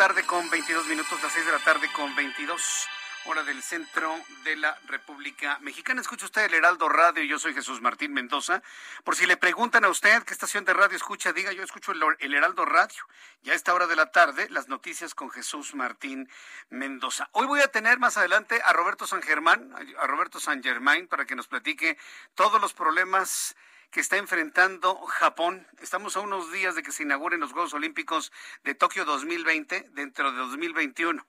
Tarde 0.01 0.23
con 0.23 0.49
22 0.49 0.87
minutos, 0.87 1.21
las 1.21 1.31
6 1.31 1.45
de 1.45 1.51
la 1.51 1.59
tarde 1.59 1.87
con 1.93 2.15
22 2.15 2.87
hora 3.25 3.43
del 3.43 3.61
centro 3.61 4.15
de 4.43 4.55
la 4.55 4.77
República 4.87 5.59
Mexicana. 5.61 6.01
Escucha 6.01 6.25
usted 6.25 6.45
el 6.45 6.53
Heraldo 6.53 6.89
Radio, 6.89 7.23
yo 7.23 7.37
soy 7.37 7.53
Jesús 7.53 7.81
Martín 7.81 8.13
Mendoza. 8.13 8.63
Por 9.03 9.15
si 9.15 9.25
le 9.25 9.37
preguntan 9.37 9.85
a 9.85 9.89
usted 9.89 10.23
qué 10.23 10.33
estación 10.33 10.65
de 10.65 10.73
radio 10.73 10.97
escucha, 10.97 11.31
diga 11.31 11.51
yo 11.51 11.63
escucho 11.63 11.91
el, 11.91 12.33
Heraldo 12.33 12.65
Radio. 12.65 13.03
Ya 13.43 13.53
a 13.53 13.55
esta 13.55 13.73
hora 13.73 13.87
de 13.87 13.95
la 13.95 14.11
tarde, 14.11 14.47
las 14.49 14.67
noticias 14.69 15.13
con 15.13 15.29
Jesús 15.29 15.75
Martín 15.75 16.29
Mendoza. 16.69 17.29
Hoy 17.33 17.45
voy 17.45 17.61
a 17.61 17.67
tener 17.67 17.99
más 17.99 18.17
adelante 18.17 18.61
a 18.63 18.73
Roberto 18.73 19.05
San 19.05 19.21
Germán, 19.21 19.73
a 19.99 20.07
Roberto 20.07 20.39
San 20.39 20.63
Germain, 20.63 21.07
para 21.07 21.25
que 21.25 21.35
nos 21.35 21.47
platique 21.47 21.97
todos 22.33 22.59
los 22.59 22.73
problemas 22.73 23.55
que 23.91 23.99
está 23.99 24.17
enfrentando 24.17 24.95
Japón. 25.05 25.67
Estamos 25.81 26.15
a 26.15 26.21
unos 26.21 26.51
días 26.51 26.75
de 26.75 26.81
que 26.81 26.91
se 26.91 27.03
inauguren 27.03 27.39
los 27.39 27.51
Juegos 27.51 27.73
Olímpicos 27.73 28.31
de 28.63 28.73
Tokio 28.73 29.05
2020 29.05 29.89
dentro 29.91 30.31
de 30.31 30.37
2021. 30.37 31.25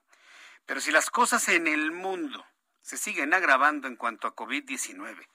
Pero 0.65 0.81
si 0.81 0.91
las 0.91 1.09
cosas 1.09 1.49
en 1.49 1.67
el 1.67 1.91
mundo 1.91 2.45
se 2.81 2.97
siguen 2.97 3.33
agravando 3.33 3.87
en 3.87 3.95
cuanto 3.95 4.27
a 4.27 4.35
COVID-19, 4.35 5.27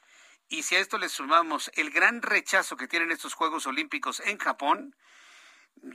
y 0.48 0.62
si 0.62 0.76
a 0.76 0.80
esto 0.80 0.96
le 0.96 1.08
sumamos 1.08 1.70
el 1.74 1.90
gran 1.90 2.22
rechazo 2.22 2.76
que 2.76 2.88
tienen 2.88 3.10
estos 3.10 3.34
Juegos 3.34 3.66
Olímpicos 3.66 4.20
en 4.20 4.38
Japón, 4.38 4.96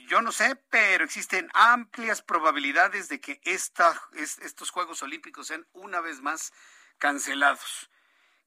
yo 0.08 0.22
no 0.22 0.32
sé, 0.32 0.56
pero 0.70 1.04
existen 1.04 1.50
amplias 1.54 2.22
probabilidades 2.22 3.10
de 3.10 3.20
que 3.20 3.42
estos 3.44 4.70
Juegos 4.70 5.02
Olímpicos 5.02 5.48
sean 5.48 5.68
una 5.74 6.00
vez 6.02 6.22
más 6.22 6.54
cancelados. 7.00 7.90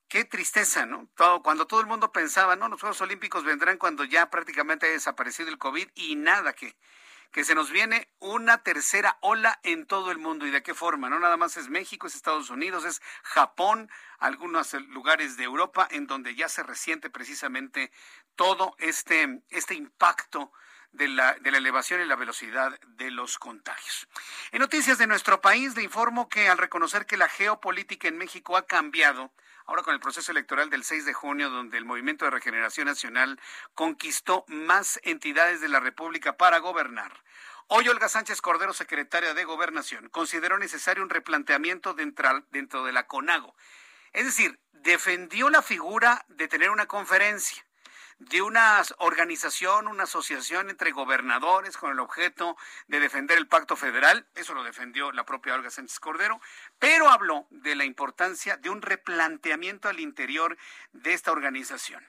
Qué 0.09 0.25
tristeza, 0.25 0.87
¿no? 0.87 1.11
Cuando 1.43 1.67
todo 1.67 1.81
el 1.81 1.87
mundo 1.87 2.13
pensaba, 2.13 2.55
no, 2.55 2.69
los 2.69 2.81
Juegos 2.81 3.01
Olímpicos 3.01 3.45
vendrán 3.45 3.77
cuando 3.77 4.05
ya 4.05 4.31
prácticamente 4.31 4.87
ha 4.87 4.91
desaparecido 4.91 5.49
el 5.49 5.59
COVID 5.59 5.89
y 5.95 6.15
nada 6.15 6.53
que, 6.53 6.77
que 7.37 7.45
se 7.45 7.55
nos 7.55 7.71
viene 7.71 8.09
una 8.19 8.63
tercera 8.63 9.19
ola 9.21 9.61
en 9.63 9.85
todo 9.85 10.11
el 10.11 10.17
mundo. 10.17 10.47
¿Y 10.47 10.51
de 10.51 10.63
qué 10.63 10.73
forma? 10.73 11.11
No 11.11 11.21
nada 11.21 11.37
más 11.37 11.59
es 11.59 11.69
México, 11.69 12.07
es 12.07 12.15
Estados 12.15 12.49
Unidos, 12.49 12.87
es 12.87 13.03
Japón, 13.25 13.91
algunos 14.19 14.73
lugares 14.89 15.37
de 15.37 15.45
Europa 15.45 15.87
en 15.91 16.07
donde 16.07 16.35
ya 16.35 16.49
se 16.49 16.63
resiente 16.63 17.11
precisamente 17.11 17.93
todo 18.37 18.75
este, 18.79 19.43
este 19.51 19.75
impacto 19.75 20.51
de 20.93 21.09
la, 21.09 21.35
de 21.35 21.51
la, 21.51 21.59
elevación 21.59 22.01
y 22.01 22.07
la 22.07 22.17
velocidad 22.17 22.81
de 22.87 23.11
los 23.11 23.37
contagios. 23.37 24.09
En 24.51 24.61
noticias 24.61 24.97
de 24.97 25.07
nuestro 25.07 25.43
país, 25.43 25.77
le 25.77 25.83
informo 25.83 26.31
que 26.31 26.49
al 26.49 26.57
reconocer 26.57 27.05
que 27.05 27.19
la 27.19 27.29
geopolítica 27.29 28.09
en 28.09 28.17
México 28.17 28.57
ha 28.57 28.65
cambiado, 28.65 29.31
ahora 29.67 29.83
con 29.83 29.95
el 29.95 30.01
proceso 30.01 30.31
electoral 30.33 30.71
del 30.71 30.85
6 30.85 31.05
de 31.05 31.13
junio, 31.13 31.51
donde 31.51 31.77
el 31.77 31.85
Movimiento 31.85 32.25
de 32.25 32.31
Regeneración 32.31 32.87
Nacional 32.87 33.41
conquistó 33.75 34.45
más 34.49 35.01
entidades 35.03 35.61
de 35.61 35.69
la 35.69 35.81
República 35.81 36.37
para 36.37 36.59
gobernar. 36.59 37.13
Hoy 37.69 37.89
Olga 37.89 38.09
Sánchez 38.09 38.41
Cordero, 38.41 38.73
secretaria 38.73 39.35
de 39.35 39.45
Gobernación, 39.45 40.09
consideró 40.09 40.57
necesario 40.57 41.03
un 41.03 41.11
replanteamiento 41.11 41.95
dentro, 41.95 42.85
de 42.85 42.93
la 42.93 43.09
CONAGO. 43.09 43.57
Es 44.13 44.25
decir, 44.25 44.61
defendió 44.73 45.51
la 45.51 45.63
figura 45.63 46.25
de 46.29 46.47
tener 46.47 46.71
una 46.71 46.87
conferencia 46.87 47.66
de 48.19 48.41
una 48.41 48.83
organización, 48.99 49.89
una 49.89 50.05
asociación 50.05 50.71
entre 50.71 50.91
gobernadores 50.91 51.77
con 51.77 51.93
el 51.93 52.01
objeto 52.01 52.57
de 52.89 53.01
defender 53.01 53.37
el 53.37 53.47
pacto 53.47 53.77
federal, 53.77 54.27
eso 54.35 54.55
lo 54.55 54.65
defendió 54.65 55.13
la 55.13 55.27
propia 55.27 55.55
Olga 55.55 55.71
Sánchez 55.71 56.01
Cordero, 56.01 56.41
pero 56.79 57.11
habló 57.11 57.47
de 57.51 57.75
la 57.75 57.85
importancia 57.85 58.57
de 58.57 58.71
un 58.71 58.81
replanteamiento 58.81 59.89
al 59.89 60.01
interior 60.01 60.57
de 60.93 61.13
esta 61.13 61.31
organización. 61.31 62.07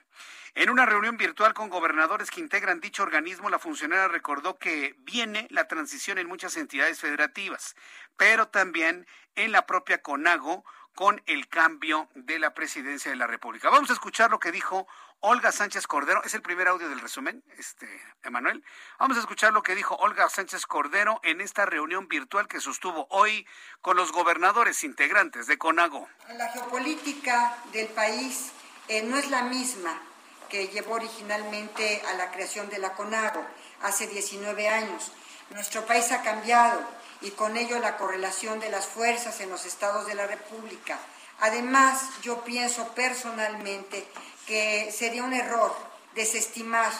En 0.54 0.70
una 0.70 0.86
reunión 0.86 1.16
virtual 1.18 1.52
con 1.52 1.68
gobernadores 1.68 2.30
que 2.30 2.40
integran 2.40 2.80
dicho 2.80 3.02
organismo, 3.02 3.50
la 3.50 3.58
funcionaria 3.58 4.08
recordó 4.08 4.58
que 4.58 4.94
viene 4.98 5.46
la 5.50 5.68
transición 5.68 6.18
en 6.18 6.26
muchas 6.26 6.56
entidades 6.56 7.00
federativas, 7.00 7.76
pero 8.16 8.48
también 8.48 9.06
en 9.34 9.52
la 9.52 9.66
propia 9.66 10.02
CONAGO 10.02 10.64
con 10.98 11.22
el 11.26 11.46
cambio 11.46 12.08
de 12.16 12.40
la 12.40 12.54
presidencia 12.54 13.08
de 13.08 13.16
la 13.16 13.28
República. 13.28 13.70
Vamos 13.70 13.88
a 13.88 13.92
escuchar 13.92 14.32
lo 14.32 14.40
que 14.40 14.50
dijo 14.50 14.88
Olga 15.20 15.52
Sánchez 15.52 15.86
Cordero. 15.86 16.24
Es 16.24 16.34
el 16.34 16.42
primer 16.42 16.66
audio 16.66 16.88
del 16.88 16.98
resumen, 16.98 17.44
este, 17.56 17.86
Emanuel. 18.24 18.64
Vamos 18.98 19.16
a 19.16 19.20
escuchar 19.20 19.52
lo 19.52 19.62
que 19.62 19.76
dijo 19.76 19.94
Olga 19.94 20.28
Sánchez 20.28 20.66
Cordero 20.66 21.20
en 21.22 21.40
esta 21.40 21.66
reunión 21.66 22.08
virtual 22.08 22.48
que 22.48 22.58
sostuvo 22.58 23.06
hoy 23.10 23.46
con 23.80 23.96
los 23.96 24.10
gobernadores 24.10 24.82
integrantes 24.82 25.46
de 25.46 25.56
CONAGO. 25.56 26.08
La 26.36 26.50
geopolítica 26.50 27.56
del 27.72 27.86
país 27.86 28.50
eh, 28.88 29.02
no 29.02 29.18
es 29.18 29.30
la 29.30 29.42
misma 29.42 30.02
que 30.48 30.66
llevó 30.66 30.94
originalmente 30.94 32.02
a 32.08 32.14
la 32.14 32.32
creación 32.32 32.68
de 32.70 32.80
la 32.80 32.94
CONAGO 32.94 33.46
hace 33.82 34.08
19 34.08 34.68
años. 34.68 35.12
Nuestro 35.50 35.86
país 35.86 36.10
ha 36.10 36.22
cambiado 36.24 36.97
y 37.20 37.30
con 37.32 37.56
ello 37.56 37.78
la 37.78 37.96
correlación 37.96 38.60
de 38.60 38.70
las 38.70 38.86
fuerzas 38.86 39.40
en 39.40 39.50
los 39.50 39.66
estados 39.66 40.06
de 40.06 40.14
la 40.14 40.26
República. 40.26 40.98
Además, 41.40 42.02
yo 42.22 42.42
pienso 42.44 42.88
personalmente 42.94 44.06
que 44.46 44.90
sería 44.92 45.24
un 45.24 45.34
error 45.34 45.74
desestimar 46.14 46.90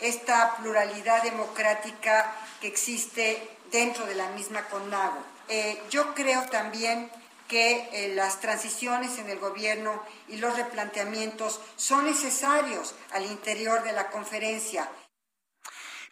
esta 0.00 0.56
pluralidad 0.56 1.22
democrática 1.22 2.34
que 2.60 2.66
existe 2.66 3.48
dentro 3.70 4.06
de 4.06 4.14
la 4.14 4.28
misma 4.30 4.64
CONAGO. 4.64 5.18
Eh, 5.48 5.80
yo 5.90 6.14
creo 6.14 6.42
también 6.50 7.10
que 7.48 7.88
eh, 7.92 8.14
las 8.14 8.40
transiciones 8.40 9.18
en 9.18 9.28
el 9.28 9.38
gobierno 9.38 10.02
y 10.28 10.36
los 10.38 10.56
replanteamientos 10.56 11.60
son 11.76 12.06
necesarios 12.06 12.94
al 13.12 13.26
interior 13.26 13.82
de 13.82 13.92
la 13.92 14.08
conferencia. 14.08 14.88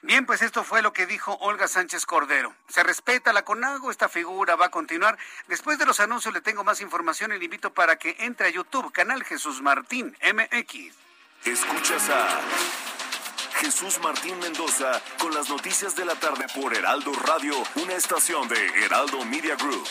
Bien, 0.04 0.26
pues 0.26 0.42
esto 0.42 0.64
fue 0.64 0.82
lo 0.82 0.92
que 0.92 1.06
dijo 1.06 1.36
Olga 1.40 1.68
Sánchez 1.68 2.06
Cordero. 2.06 2.52
Se 2.68 2.82
respeta 2.82 3.32
la 3.32 3.44
CONAGO, 3.44 3.88
esta 3.92 4.08
figura 4.08 4.56
va 4.56 4.66
a 4.66 4.70
continuar. 4.70 5.16
Después 5.46 5.78
de 5.78 5.86
los 5.86 6.00
anuncios 6.00 6.34
le 6.34 6.40
tengo 6.40 6.64
más 6.64 6.80
información 6.80 7.32
y 7.32 7.38
le 7.38 7.44
invito 7.44 7.72
para 7.72 7.96
que 7.96 8.16
entre 8.18 8.48
a 8.48 8.50
YouTube, 8.50 8.90
canal 8.90 9.22
Jesús 9.22 9.62
Martín 9.62 10.16
MX. 10.20 10.94
Escuchas 11.44 12.10
a 12.10 12.40
Jesús 13.60 14.00
Martín 14.00 14.36
Mendoza 14.40 15.00
con 15.20 15.32
las 15.32 15.48
noticias 15.48 15.94
de 15.94 16.04
la 16.04 16.16
tarde 16.16 16.46
por 16.52 16.74
Heraldo 16.74 17.12
Radio, 17.24 17.54
una 17.76 17.94
estación 17.94 18.48
de 18.48 18.84
Heraldo 18.84 19.24
Media 19.24 19.54
Group. 19.54 19.86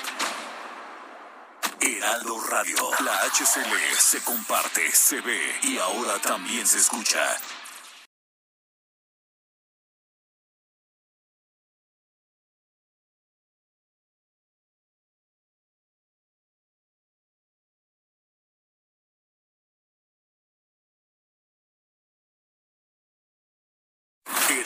Heraldo 1.79 2.37
Radio, 2.49 2.75
la 3.05 3.17
HCL 3.29 3.95
se 3.97 4.21
comparte, 4.25 4.91
se 4.91 5.21
ve 5.21 5.55
y 5.63 5.77
ahora 5.77 6.19
también 6.19 6.67
se 6.67 6.79
escucha. 6.79 7.37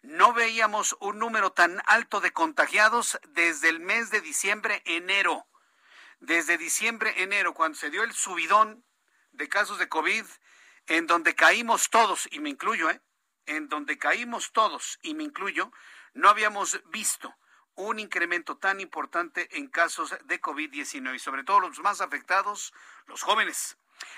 No 0.03 0.35
veíamos 0.35 0.95
un 1.01 1.19
número 1.19 1.53
tan 1.53 1.81
alto 1.87 2.21
de 2.21 2.33
contagiados 2.33 3.19
desde 3.29 3.71
el 3.71 3.81
mes 3.81 4.11
de 4.11 4.21
diciembre, 4.21 4.83
enero. 4.85 5.47
Desde 6.21 6.59
diciembre, 6.59 7.23
enero, 7.23 7.55
cuando 7.55 7.79
se 7.79 7.89
dio 7.91 8.05
el 8.05 8.13
subidón 8.13 8.85
de 9.33 9.49
casos 9.49 9.79
de 9.79 9.89
COVID, 9.89 10.27
en 10.87 11.07
donde 11.07 11.35
caímos 11.35 11.89
todos, 11.91 12.29
y 12.31 12.41
me 12.41 12.51
incluyo, 12.51 12.91
¿eh? 12.91 13.01
en 13.47 13.69
donde 13.69 13.97
caímos 13.99 14.53
todos, 14.53 14.99
y 15.03 15.15
me 15.15 15.25
incluyo, 15.25 15.73
no 16.15 16.29
habíamos 16.29 16.81
visto 16.87 17.35
un 17.77 17.99
incremento 17.99 18.57
tan 18.57 18.81
importante 18.81 19.49
en 19.57 19.69
casos 19.69 20.15
de 20.25 20.41
COVID-19 20.41 21.15
y 21.15 21.19
sobre 21.19 21.45
todo 21.45 21.61
los 21.61 21.79
más 21.81 22.01
afectados, 22.01 22.73
los 23.07 23.23
jóvenes. 23.23 23.77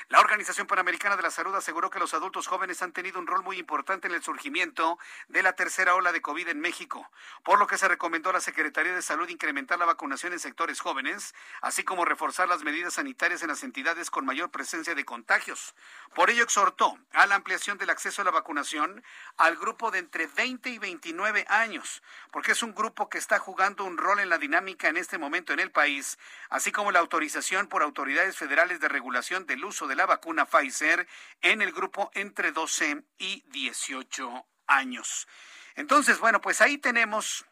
La 0.08 0.20
Organización 0.20 0.66
Panamericana 0.66 1.16
de 1.16 1.22
la 1.22 1.30
Salud 1.30 1.54
aseguró 1.54 1.90
que 1.90 1.98
los 1.98 2.14
adultos 2.14 2.46
jóvenes 2.46 2.80
han 2.80 2.92
tenido 2.92 3.18
un 3.18 3.26
rol 3.26 3.42
muy 3.42 3.58
importante 3.58 4.08
en 4.08 4.14
el 4.14 4.22
surgimiento 4.22 4.98
de 5.28 5.42
la 5.42 5.52
tercera 5.52 5.94
ola 5.94 6.12
de 6.12 6.22
COVID 6.22 6.48
en 6.48 6.60
México, 6.60 7.10
por 7.44 7.58
lo 7.58 7.66
que 7.66 7.76
se 7.76 7.88
recomendó 7.88 8.30
a 8.30 8.32
la 8.32 8.40
Secretaría 8.40 8.94
de 8.94 9.02
Salud 9.02 9.28
incrementar 9.28 9.78
la 9.78 9.84
vacunación 9.84 10.32
en 10.32 10.38
sectores 10.38 10.80
jóvenes, 10.80 11.34
así 11.60 11.84
como 11.84 12.06
reforzar 12.06 12.48
las 12.48 12.64
medidas 12.64 12.94
sanitarias 12.94 13.42
en 13.42 13.48
las 13.48 13.62
entidades 13.62 14.10
con 14.10 14.24
mayor 14.24 14.50
presencia 14.50 14.94
de 14.94 15.04
contagios. 15.04 15.74
Por 16.14 16.30
ello 16.30 16.42
exhortó 16.42 16.98
a 17.12 17.26
la 17.26 17.34
ampliación 17.34 17.76
del 17.76 17.90
acceso 17.90 18.22
a 18.22 18.24
la 18.24 18.30
vacunación 18.30 19.04
al 19.36 19.56
grupo 19.56 19.90
de 19.90 19.98
entre 19.98 20.26
20 20.26 20.70
y 20.70 20.78
29 20.78 21.44
años, 21.48 22.02
porque 22.30 22.52
es 22.52 22.62
un 22.62 22.74
grupo 22.74 23.10
que 23.10 23.18
está 23.18 23.38
jugando 23.38 23.84
un 23.84 23.98
rol 23.98 24.20
en 24.20 24.30
la 24.30 24.38
dinámica 24.38 24.88
en 24.88 24.96
este 24.96 25.18
momento 25.18 25.52
en 25.52 25.60
el 25.60 25.70
país, 25.70 26.18
así 26.48 26.72
como 26.72 26.92
la 26.92 27.00
autorización 27.00 27.66
por 27.66 27.82
autoridades 27.82 28.36
federales 28.36 28.80
de 28.80 28.88
regulación 28.88 29.46
del 29.46 29.64
uso 29.64 29.77
de 29.86 29.96
la 29.96 30.06
vacuna 30.06 30.46
Pfizer 30.46 31.06
en 31.42 31.62
el 31.62 31.72
grupo 31.72 32.10
entre 32.14 32.52
12 32.52 33.04
y 33.18 33.44
18 33.48 34.46
años. 34.66 35.28
Entonces, 35.76 36.18
bueno, 36.18 36.40
pues 36.40 36.60
ahí 36.60 36.78
tenemos 36.78 37.46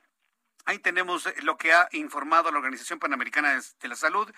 Ahí 0.67 0.81
tenemos 0.81 1.29
lo 1.45 1.57
que 1.57 1.73
ha 1.73 1.89
informado 1.93 2.51
la 2.51 2.59
Organización 2.59 2.99
Panamericana 2.99 3.63
de 3.81 3.89
la 3.89 3.95
Salud. 3.95 4.29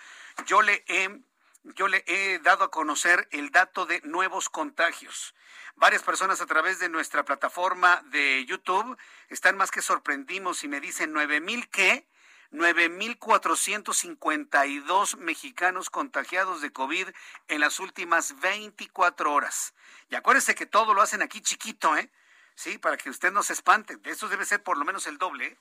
Yo 0.44 0.60
le 0.60 0.84
he, 0.86 1.22
yo 1.62 1.88
le 1.88 2.04
he 2.06 2.38
dado 2.40 2.64
a 2.64 2.70
conocer 2.70 3.26
el 3.30 3.50
dato 3.50 3.86
de 3.86 4.02
nuevos 4.02 4.50
contagios. 4.50 5.34
Varias 5.76 6.02
personas 6.02 6.42
a 6.42 6.46
través 6.46 6.80
de 6.80 6.90
nuestra 6.90 7.24
plataforma 7.24 8.02
de 8.10 8.44
YouTube 8.44 8.98
están 9.30 9.56
más 9.56 9.70
que 9.70 9.80
sorprendidos 9.80 10.64
y 10.64 10.68
me 10.68 10.80
dicen 10.80 11.14
nueve 11.14 11.40
mil 11.40 11.70
qué 11.70 12.06
9.452 12.52 15.16
mexicanos 15.18 15.90
contagiados 15.90 16.62
de 16.62 16.72
COVID 16.72 17.08
en 17.48 17.60
las 17.60 17.80
últimas 17.80 18.38
24 18.40 19.32
horas. 19.32 19.74
Y 20.10 20.14
acuérdense 20.14 20.54
que 20.54 20.66
todo 20.66 20.94
lo 20.94 21.02
hacen 21.02 21.22
aquí 21.22 21.40
chiquito, 21.40 21.96
¿eh? 21.96 22.08
Sí, 22.54 22.78
para 22.78 22.96
que 22.96 23.10
usted 23.10 23.32
no 23.32 23.42
se 23.42 23.52
espante. 23.52 23.98
Eso 24.04 24.28
debe 24.28 24.44
ser 24.44 24.62
por 24.62 24.78
lo 24.78 24.84
menos 24.84 25.06
el 25.06 25.18
doble, 25.18 25.46
¿eh? 25.46 25.56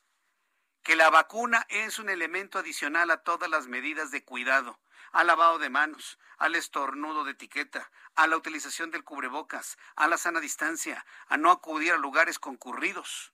que 0.83 0.95
la 0.95 1.09
vacuna 1.09 1.65
es 1.69 1.99
un 1.99 2.09
elemento 2.09 2.59
adicional 2.59 3.11
a 3.11 3.23
todas 3.23 3.49
las 3.49 3.67
medidas 3.67 4.11
de 4.11 4.23
cuidado 4.23 4.79
al 5.11 5.27
lavado 5.27 5.59
de 5.59 5.69
manos, 5.69 6.19
al 6.37 6.55
estornudo 6.55 7.23
de 7.23 7.31
etiqueta, 7.31 7.91
a 8.15 8.27
la 8.27 8.37
utilización 8.37 8.91
del 8.91 9.03
cubrebocas, 9.03 9.77
a 9.95 10.07
la 10.07 10.17
sana 10.17 10.39
distancia, 10.39 11.05
a 11.27 11.37
no 11.37 11.51
acudir 11.51 11.93
a 11.93 11.97
lugares 11.97 12.39
concurridos. 12.39 13.33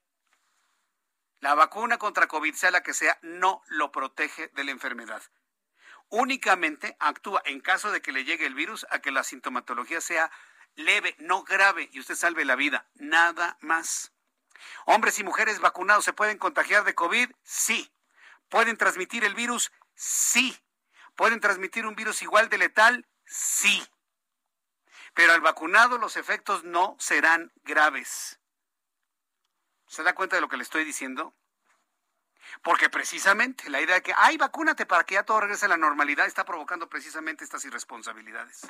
La 1.39 1.53
vacuna 1.53 1.97
contra 1.97 2.27
COVID, 2.27 2.55
sea 2.55 2.71
la 2.71 2.81
que 2.81 2.93
sea, 2.93 3.19
no 3.21 3.61
lo 3.67 3.91
protege 3.91 4.47
de 4.49 4.63
la 4.63 4.71
enfermedad. 4.71 5.21
Únicamente 6.09 6.95
actúa 6.99 7.41
en 7.45 7.61
caso 7.61 7.91
de 7.91 8.01
que 8.01 8.11
le 8.11 8.23
llegue 8.23 8.45
el 8.45 8.55
virus 8.55 8.85
a 8.89 8.99
que 8.99 9.11
la 9.11 9.23
sintomatología 9.23 10.01
sea 10.01 10.31
leve, 10.75 11.15
no 11.19 11.43
grave, 11.43 11.89
y 11.91 11.99
usted 11.99 12.15
salve 12.15 12.45
la 12.45 12.55
vida. 12.55 12.87
Nada 12.95 13.57
más. 13.61 14.11
Hombres 14.85 15.19
y 15.19 15.23
mujeres 15.23 15.59
vacunados 15.59 16.05
se 16.05 16.13
pueden 16.13 16.37
contagiar 16.37 16.83
de 16.83 16.95
COVID, 16.95 17.29
sí. 17.43 17.91
¿Pueden 18.49 18.77
transmitir 18.77 19.23
el 19.23 19.35
virus? 19.35 19.71
Sí. 19.95 20.57
¿Pueden 21.15 21.39
transmitir 21.39 21.85
un 21.85 21.95
virus 21.95 22.21
igual 22.21 22.49
de 22.49 22.57
letal? 22.57 23.07
Sí. 23.25 23.85
Pero 25.13 25.31
al 25.31 25.41
vacunado 25.41 25.97
los 25.97 26.17
efectos 26.17 26.63
no 26.65 26.97
serán 26.99 27.51
graves. 27.63 28.39
¿Se 29.87 30.03
da 30.03 30.13
cuenta 30.13 30.35
de 30.35 30.41
lo 30.41 30.49
que 30.49 30.57
le 30.57 30.63
estoy 30.63 30.83
diciendo? 30.83 31.33
Porque 32.61 32.89
precisamente 32.89 33.69
la 33.69 33.81
idea 33.81 33.95
de 33.95 34.01
que, 34.01 34.13
ay, 34.15 34.37
vacúnate 34.37 34.85
para 34.85 35.05
que 35.05 35.15
ya 35.15 35.23
todo 35.23 35.39
regrese 35.39 35.65
a 35.65 35.69
la 35.69 35.77
normalidad 35.77 36.25
está 36.25 36.45
provocando 36.45 36.89
precisamente 36.89 37.43
estas 37.43 37.63
irresponsabilidades. 37.63 38.61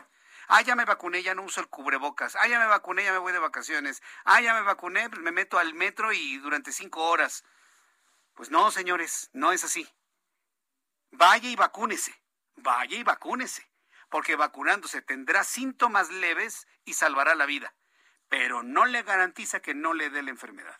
Ah, 0.47 0.61
ya 0.61 0.75
me 0.75 0.85
vacuné, 0.85 1.23
ya 1.23 1.33
no 1.33 1.43
uso 1.43 1.61
el 1.61 1.67
cubrebocas. 1.67 2.35
Ah, 2.35 2.47
ya 2.47 2.59
me 2.59 2.67
vacuné, 2.67 3.03
ya 3.03 3.11
me 3.11 3.17
voy 3.17 3.33
de 3.33 3.39
vacaciones. 3.39 4.03
Ah, 4.23 4.39
ya 4.39 4.53
me 4.53 4.61
vacuné, 4.61 5.09
me 5.09 5.31
meto 5.31 5.57
al 5.57 5.73
metro 5.73 6.13
y 6.13 6.37
durante 6.37 6.71
cinco 6.71 7.09
horas. 7.09 7.43
Pues 8.35 8.51
no, 8.51 8.69
señores, 8.69 9.29
no 9.33 9.51
es 9.51 9.63
así. 9.63 9.89
Vaya 11.11 11.49
y 11.49 11.55
vacúnese 11.55 12.24
vaya 12.55 12.97
y 12.97 13.03
vacúnese. 13.03 13.69
porque 14.09 14.35
vacunándose 14.35 15.01
tendrá 15.01 15.43
síntomas 15.43 16.09
leves 16.09 16.67
y 16.85 16.93
salvará 16.93 17.35
la 17.35 17.45
vida, 17.45 17.75
pero 18.29 18.63
no 18.63 18.85
le 18.85 19.03
garantiza 19.03 19.61
que 19.61 19.73
no 19.73 19.93
le 19.93 20.09
dé 20.09 20.21
la 20.21 20.29
enfermedad. 20.29 20.77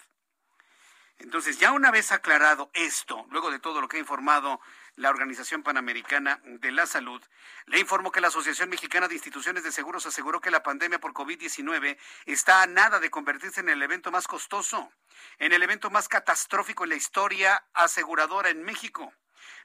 Entonces, 1.18 1.58
ya 1.58 1.72
una 1.72 1.92
vez 1.92 2.12
aclarado 2.12 2.70
esto, 2.74 3.26
luego 3.30 3.50
de 3.50 3.60
todo 3.60 3.80
lo 3.80 3.88
que 3.88 3.98
ha 3.98 4.02
informado 4.02 4.60
la 4.96 5.10
Organización 5.10 5.64
Panamericana 5.64 6.42
de 6.44 6.72
la 6.72 6.86
Salud, 6.86 7.22
le 7.66 7.80
informó 7.80 8.12
que 8.12 8.20
la 8.20 8.28
Asociación 8.28 8.70
Mexicana 8.70 9.08
de 9.08 9.16
Instituciones 9.16 9.64
de 9.64 9.72
Seguros 9.72 10.06
aseguró 10.06 10.42
que 10.42 10.52
la 10.52 10.64
pandemia 10.64 11.00
por 11.00 11.14
COVID-19 11.14 11.98
está 12.26 12.62
a 12.62 12.68
nada 12.68 13.00
de 13.00 13.10
convertirse 13.10 13.62
en 13.62 13.70
el 13.70 13.82
evento 13.82 14.12
más 14.12 14.28
costoso, 14.28 14.92
en 15.40 15.54
el 15.54 15.64
evento 15.64 15.90
más 15.90 16.10
catastrófico 16.10 16.84
en 16.84 16.92
la 16.92 16.96
historia 16.96 17.66
aseguradora 17.74 18.50
en 18.50 18.64
México. 18.64 19.14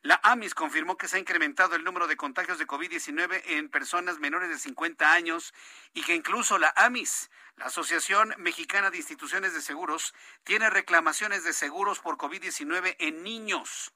La 0.03 0.19
AMIS 0.23 0.55
confirmó 0.55 0.97
que 0.97 1.09
se 1.09 1.17
ha 1.17 1.21
incrementado 1.21 1.77
el 1.77 1.85
número 1.85 2.07
de 2.07 2.17
contagios 2.17 2.59
de 2.59 2.67
COVID-19 2.67 3.43
en 3.49 3.69
personas 3.69 4.19
menores 4.19 4.49
de 4.49 4.59
50 4.59 5.13
años 5.13 5.53
y 5.93 6.03
que 6.03 6.15
incluso 6.15 6.57
la 6.57 6.73
AMIS, 6.75 7.31
la 7.57 7.67
Asociación 7.67 8.35
Mexicana 8.39 8.91
de 8.91 8.97
Instituciones 8.97 9.53
de 9.53 9.61
Seguros, 9.61 10.15
tiene 10.43 10.71
reclamaciones 10.71 11.45
de 11.45 11.53
seguros 11.53 11.99
por 11.99 12.17
COVID-19 12.17 12.97
en 12.99 13.23
niños. 13.23 13.93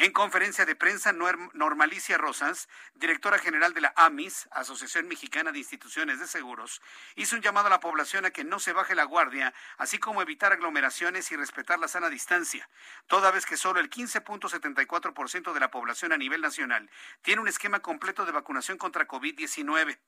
En 0.00 0.12
conferencia 0.12 0.64
de 0.64 0.76
prensa, 0.76 1.12
Normalicia 1.12 2.18
Rosas, 2.18 2.68
directora 2.94 3.36
general 3.36 3.74
de 3.74 3.80
la 3.80 3.92
AMIS, 3.96 4.46
Asociación 4.52 5.08
Mexicana 5.08 5.50
de 5.50 5.58
Instituciones 5.58 6.20
de 6.20 6.28
Seguros, 6.28 6.80
hizo 7.16 7.34
un 7.34 7.42
llamado 7.42 7.66
a 7.66 7.70
la 7.70 7.80
población 7.80 8.24
a 8.24 8.30
que 8.30 8.44
no 8.44 8.60
se 8.60 8.72
baje 8.72 8.94
la 8.94 9.02
guardia, 9.02 9.52
así 9.76 9.98
como 9.98 10.22
evitar 10.22 10.52
aglomeraciones 10.52 11.32
y 11.32 11.36
respetar 11.36 11.80
la 11.80 11.88
sana 11.88 12.10
distancia, 12.10 12.70
toda 13.08 13.32
vez 13.32 13.44
que 13.44 13.56
solo 13.56 13.80
el 13.80 13.90
15.74% 13.90 15.52
de 15.52 15.60
la 15.60 15.72
población 15.72 16.12
a 16.12 16.16
nivel 16.16 16.42
nacional 16.42 16.88
tiene 17.22 17.42
un 17.42 17.48
esquema 17.48 17.80
completo 17.80 18.24
de 18.24 18.30
vacunación 18.30 18.78
contra 18.78 19.08
COVID-19. 19.08 19.98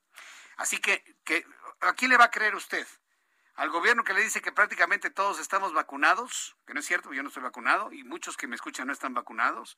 Así 0.59 0.79
que, 0.79 1.03
¿a 1.81 1.95
quién 1.95 2.13
le 2.13 2.17
va 2.17 2.27
a 2.27 2.31
creer 2.31 2.55
usted? 2.55 2.87
Al 3.61 3.69
gobierno 3.69 4.05
que 4.05 4.15
le 4.15 4.23
dice 4.23 4.41
que 4.41 4.53
prácticamente 4.53 5.11
todos 5.11 5.39
estamos 5.39 5.75
vacunados, 5.75 6.57
que 6.67 6.73
no 6.73 6.81
es 6.81 6.87
cierto, 6.87 7.13
yo 7.13 7.23
no 7.23 7.29
estoy 7.29 7.43
vacunado 7.43 7.93
y 7.93 8.05
muchos 8.05 8.39
que 8.39 8.47
me 8.47 8.57
escuchan 8.57 8.87
no 8.87 8.93
están 8.95 9.13
vacunados, 9.13 9.77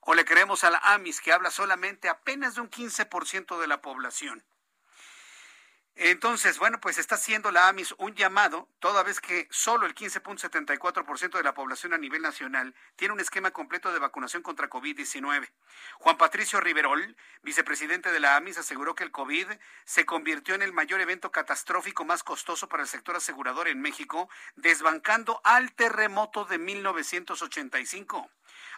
o 0.00 0.14
le 0.14 0.24
creemos 0.24 0.64
a 0.64 0.70
la 0.70 0.78
AMIS 0.78 1.20
que 1.20 1.32
habla 1.32 1.52
solamente 1.52 2.08
apenas 2.08 2.56
de 2.56 2.62
un 2.62 2.68
15% 2.68 3.60
de 3.60 3.66
la 3.68 3.80
población. 3.80 4.44
Entonces, 6.14 6.60
bueno, 6.60 6.78
pues 6.80 6.98
está 6.98 7.16
haciendo 7.16 7.50
la 7.50 7.66
AMIS 7.66 7.96
un 7.98 8.14
llamado, 8.14 8.68
toda 8.78 9.02
vez 9.02 9.20
que 9.20 9.48
solo 9.50 9.84
el 9.84 9.96
15.74% 9.96 11.36
de 11.36 11.42
la 11.42 11.54
población 11.54 11.92
a 11.92 11.98
nivel 11.98 12.22
nacional 12.22 12.72
tiene 12.94 13.14
un 13.14 13.18
esquema 13.18 13.50
completo 13.50 13.92
de 13.92 13.98
vacunación 13.98 14.40
contra 14.40 14.70
COVID-19. 14.70 15.50
Juan 15.98 16.16
Patricio 16.16 16.60
Riverol, 16.60 17.16
vicepresidente 17.42 18.12
de 18.12 18.20
la 18.20 18.36
AMIS, 18.36 18.58
aseguró 18.58 18.94
que 18.94 19.02
el 19.02 19.10
COVID 19.10 19.48
se 19.84 20.06
convirtió 20.06 20.54
en 20.54 20.62
el 20.62 20.72
mayor 20.72 21.00
evento 21.00 21.32
catastrófico 21.32 22.04
más 22.04 22.22
costoso 22.22 22.68
para 22.68 22.84
el 22.84 22.88
sector 22.88 23.16
asegurador 23.16 23.66
en 23.66 23.80
México, 23.80 24.30
desbancando 24.54 25.40
al 25.42 25.72
terremoto 25.72 26.44
de 26.44 26.58
1985. 26.58 28.30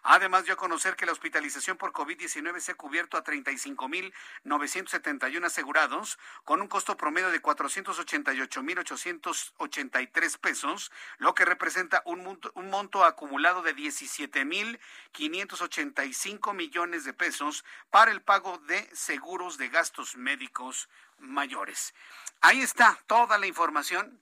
Además 0.02 0.44
dio 0.44 0.54
a 0.54 0.56
conocer 0.56 0.96
que 0.96 1.06
la 1.06 1.12
hospitalización 1.12 1.76
por 1.76 1.92
COVID-19 1.92 2.58
se 2.60 2.72
ha 2.72 2.76
cubierto 2.76 3.16
a 3.16 3.22
35.971 3.24 5.44
asegurados, 5.44 6.18
con 6.44 6.60
un 6.60 6.68
costo 6.68 6.96
promedio 6.96 7.30
de 7.30 7.42
488.883 7.42 10.38
pesos, 10.38 10.92
lo 11.18 11.34
que 11.34 11.44
representa 11.44 12.02
un 12.04 12.22
monto, 12.24 12.50
un 12.54 12.70
monto 12.70 13.04
acumulado 13.04 13.62
de 13.62 13.76
17.585 13.76 16.54
millones 16.54 17.04
de 17.04 17.12
pesos 17.12 17.64
para 17.90 18.10
el 18.10 18.22
pago 18.22 18.58
de 18.58 18.88
seguros 18.94 19.58
de 19.58 19.68
gastos 19.68 20.16
médicos 20.16 20.88
mayores. 21.18 21.94
Ahí 22.40 22.60
está 22.60 22.98
toda 23.06 23.38
la 23.38 23.46
información 23.46 24.20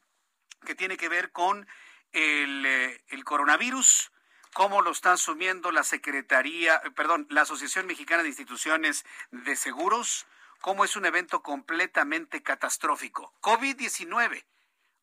que 0.65 0.75
tiene 0.75 0.97
que 0.97 1.09
ver 1.09 1.33
con 1.33 1.67
el, 2.13 2.67
eh, 2.67 3.05
el 3.09 3.25
coronavirus 3.25 4.11
cómo 4.55 4.83
lo 4.83 4.93
está 4.93 5.13
asumiendo 5.13 5.73
la 5.73 5.83
Secretaría, 5.83 6.81
perdón, 6.95 7.27
la 7.29 7.43
Asociación 7.43 7.87
Mexicana 7.87 8.23
de 8.23 8.29
Instituciones 8.29 9.05
de 9.33 9.57
Seguros, 9.57 10.27
cómo 10.61 10.85
es 10.85 10.97
un 10.97 11.05
evento 11.05 11.43
completamente 11.43 12.43
catastrófico. 12.43 13.35
COVID-19 13.43 14.45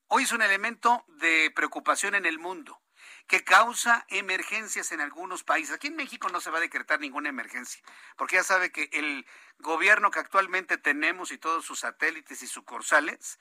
hoy 0.07 0.23
es 0.23 0.31
un 0.31 0.41
elemento 0.41 1.05
de 1.07 1.51
preocupación 1.53 2.15
en 2.15 2.25
el 2.25 2.39
mundo 2.39 2.81
que 3.27 3.43
causa 3.43 4.05
emergencias 4.09 4.91
en 4.93 5.01
algunos 5.01 5.43
países. 5.43 5.75
Aquí 5.75 5.87
en 5.87 5.95
México 5.97 6.29
no 6.29 6.39
se 6.39 6.49
va 6.49 6.57
a 6.57 6.61
decretar 6.61 6.99
ninguna 6.99 7.29
emergencia, 7.29 7.81
porque 8.15 8.37
ya 8.37 8.43
sabe 8.43 8.71
que 8.71 8.89
el 8.93 9.25
gobierno 9.59 10.11
que 10.11 10.19
actualmente 10.19 10.77
tenemos 10.77 11.31
y 11.31 11.37
todos 11.37 11.65
sus 11.65 11.79
satélites 11.79 12.41
y 12.41 12.47
sucursales 12.47 13.37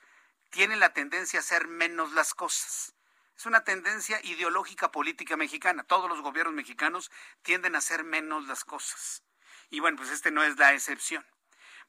tienen 0.49 0.81
la 0.81 0.93
tendencia 0.93 1.39
a 1.39 1.41
hacer 1.41 1.67
menos 1.67 2.11
las 2.11 2.33
cosas. 2.33 2.95
Es 3.37 3.45
una 3.45 3.63
tendencia 3.63 4.19
ideológica 4.23 4.91
política 4.91 5.37
mexicana. 5.37 5.83
Todos 5.83 6.09
los 6.09 6.21
gobiernos 6.21 6.53
mexicanos 6.53 7.11
tienden 7.41 7.75
a 7.75 7.79
hacer 7.79 8.03
menos 8.03 8.47
las 8.47 8.63
cosas. 8.63 9.23
Y 9.69 9.79
bueno, 9.79 9.97
pues 9.97 10.09
este 10.09 10.31
no 10.31 10.43
es 10.43 10.57
la 10.57 10.73
excepción. 10.73 11.25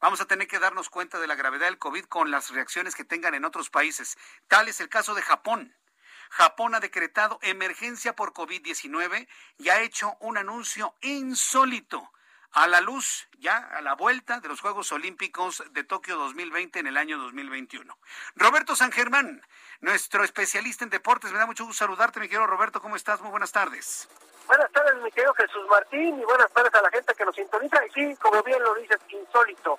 Vamos 0.00 0.20
a 0.20 0.26
tener 0.26 0.48
que 0.48 0.58
darnos 0.58 0.88
cuenta 0.88 1.20
de 1.20 1.26
la 1.26 1.34
gravedad 1.34 1.66
del 1.66 1.78
COVID 1.78 2.06
con 2.06 2.30
las 2.30 2.50
reacciones 2.50 2.94
que 2.94 3.04
tengan 3.04 3.34
en 3.34 3.44
otros 3.44 3.70
países. 3.70 4.16
Tal 4.48 4.68
es 4.68 4.80
el 4.80 4.88
caso 4.88 5.14
de 5.14 5.22
Japón. 5.22 5.76
Japón 6.30 6.74
ha 6.74 6.80
decretado 6.80 7.38
emergencia 7.42 8.16
por 8.16 8.32
COVID-19 8.32 9.28
y 9.58 9.68
ha 9.68 9.80
hecho 9.82 10.16
un 10.20 10.38
anuncio 10.38 10.96
insólito 11.02 12.10
a 12.52 12.66
la 12.66 12.80
luz, 12.80 13.28
ya 13.38 13.58
a 13.58 13.80
la 13.80 13.94
vuelta 13.94 14.40
de 14.40 14.48
los 14.48 14.60
Juegos 14.60 14.92
Olímpicos 14.92 15.62
de 15.70 15.84
Tokio 15.84 16.16
2020 16.16 16.80
en 16.80 16.86
el 16.86 16.96
año 16.96 17.18
2021. 17.18 17.98
Roberto 18.34 18.76
San 18.76 18.92
Germán, 18.92 19.46
nuestro 19.82 20.22
especialista 20.24 20.84
en 20.84 20.90
deportes, 20.90 21.32
me 21.32 21.38
da 21.38 21.46
mucho 21.46 21.64
gusto 21.64 21.84
saludarte, 21.84 22.20
mi 22.20 22.28
querido 22.28 22.46
Roberto, 22.46 22.80
¿cómo 22.80 22.96
estás? 22.96 23.20
Muy 23.20 23.30
buenas 23.30 23.52
tardes. 23.52 24.08
Buenas 24.46 24.70
tardes, 24.72 24.94
mi 25.02 25.10
querido 25.10 25.34
Jesús 25.34 25.66
Martín, 25.68 26.20
y 26.20 26.24
buenas 26.24 26.50
tardes 26.52 26.72
a 26.74 26.82
la 26.82 26.90
gente 26.90 27.14
que 27.14 27.24
nos 27.24 27.34
sintoniza. 27.34 27.84
Y 27.86 27.90
sí, 27.90 28.16
como 28.16 28.42
bien 28.44 28.62
lo 28.62 28.74
dices, 28.76 28.98
insólito. 29.08 29.78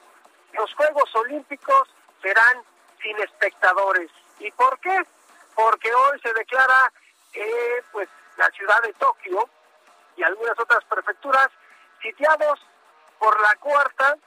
Los 0.51 0.73
Juegos 0.75 1.09
Olímpicos 1.15 1.89
serán 2.21 2.63
sin 3.01 3.17
espectadores. 3.19 4.11
¿Y 4.39 4.51
por 4.51 4.77
qué? 4.79 5.05
Porque 5.55 5.93
hoy 5.93 6.19
se 6.19 6.33
declara, 6.33 6.91
eh, 7.33 7.83
pues, 7.91 8.09
la 8.37 8.49
ciudad 8.51 8.81
de 8.81 8.93
Tokio 8.93 9.49
y 10.17 10.23
algunas 10.23 10.59
otras 10.59 10.83
prefecturas 10.85 11.47
sitiados 12.01 12.59
por 13.19 13.39
la 13.41 13.55
cuarta 13.55 14.17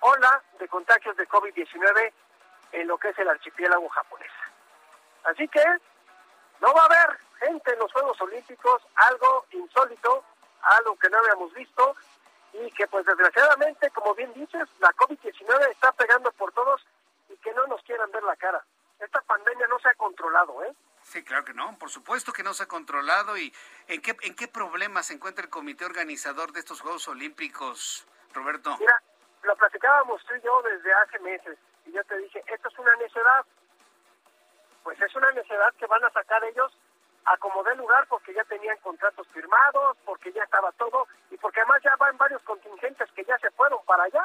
ola 0.00 0.42
de 0.58 0.68
contagios 0.68 1.16
de 1.16 1.26
COVID-19 1.26 2.12
en 2.72 2.86
lo 2.86 2.98
que 2.98 3.08
es 3.08 3.18
el 3.18 3.28
archipiélago 3.28 3.88
japonés. 3.88 4.30
Así 5.24 5.48
que 5.48 5.64
no 6.60 6.72
va 6.74 6.82
a 6.82 6.86
haber 6.86 7.18
gente 7.40 7.72
en 7.72 7.78
los 7.78 7.92
Juegos 7.92 8.20
Olímpicos, 8.20 8.82
algo 8.94 9.46
insólito, 9.50 10.24
algo 10.62 10.96
que 10.96 11.08
no 11.10 11.18
habíamos 11.18 11.52
visto 11.52 11.96
y 12.52 12.70
que 12.72 12.86
pues 12.86 13.04
desgraciadamente, 13.04 13.90
como 13.90 14.14
bien 14.14 14.32
dices, 14.34 14.68
la 14.78 14.90
COVID-19 14.92 15.70
está 15.70 15.92
pegando 15.92 16.30
por 16.32 16.52
todos 16.52 16.86
y 17.28 17.36
que 17.38 17.52
no 17.52 17.66
nos 17.66 17.82
quieran 17.82 18.10
ver 18.12 18.22
la 18.22 18.36
cara. 18.36 18.64
Esta 19.00 19.20
pandemia 19.22 19.66
no 19.68 19.78
se 19.80 19.88
ha 19.88 19.94
controlado, 19.94 20.62
¿eh? 20.64 20.72
Sí, 21.02 21.22
claro 21.22 21.44
que 21.44 21.52
no, 21.52 21.76
por 21.78 21.90
supuesto 21.90 22.32
que 22.32 22.42
no 22.42 22.54
se 22.54 22.62
ha 22.62 22.66
controlado. 22.66 23.36
¿Y 23.36 23.52
en 23.88 24.00
qué, 24.00 24.16
en 24.22 24.34
qué 24.34 24.48
problema 24.48 25.02
se 25.02 25.14
encuentra 25.14 25.44
el 25.44 25.50
comité 25.50 25.84
organizador 25.84 26.52
de 26.52 26.60
estos 26.60 26.80
Juegos 26.80 27.06
Olímpicos, 27.08 28.06
Roberto? 28.32 28.76
Mira, 28.78 29.02
lo 29.42 29.54
platicábamos 29.56 30.24
tú 30.24 30.34
y 30.34 30.40
yo 30.40 30.62
desde 30.62 30.92
hace 30.94 31.18
meses 31.18 31.58
y 31.84 31.92
yo 31.92 32.02
te 32.04 32.16
dije, 32.18 32.42
esto 32.46 32.68
es 32.68 32.78
una 32.78 32.96
necedad. 32.96 33.44
Pues 34.84 35.00
es 35.00 35.14
una 35.16 35.32
necedad 35.32 35.74
que 35.74 35.86
van 35.86 36.04
a 36.04 36.10
sacar 36.10 36.44
ellos 36.44 36.72
a 37.24 37.36
como 37.38 37.64
dé 37.64 37.74
lugar 37.74 38.06
porque 38.08 38.34
ya 38.34 38.44
tenían 38.44 38.76
contratos 38.78 39.26
firmados, 39.28 39.96
porque 40.04 40.30
ya 40.32 40.44
estaba 40.44 40.70
todo 40.72 41.08
y 41.30 41.36
porque 41.38 41.60
además 41.60 41.82
ya 41.82 41.96
van 41.96 42.16
varios 42.18 42.42
contingentes 42.42 43.10
que 43.12 43.24
ya 43.24 43.36
se 43.38 43.50
fueron 43.52 43.82
para 43.86 44.04
allá. 44.04 44.22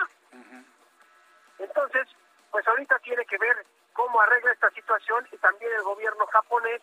Entonces, 1.58 2.08
pues 2.52 2.68
ahorita 2.68 3.00
tiene 3.00 3.26
que 3.26 3.38
ver 3.38 3.66
cómo 3.94 4.20
arregla 4.22 4.52
esta 4.52 4.70
situación 4.72 5.28
y 5.32 5.38
también 5.38 5.72
el 5.74 5.84
gobierno 5.84 6.26
japonés 6.28 6.82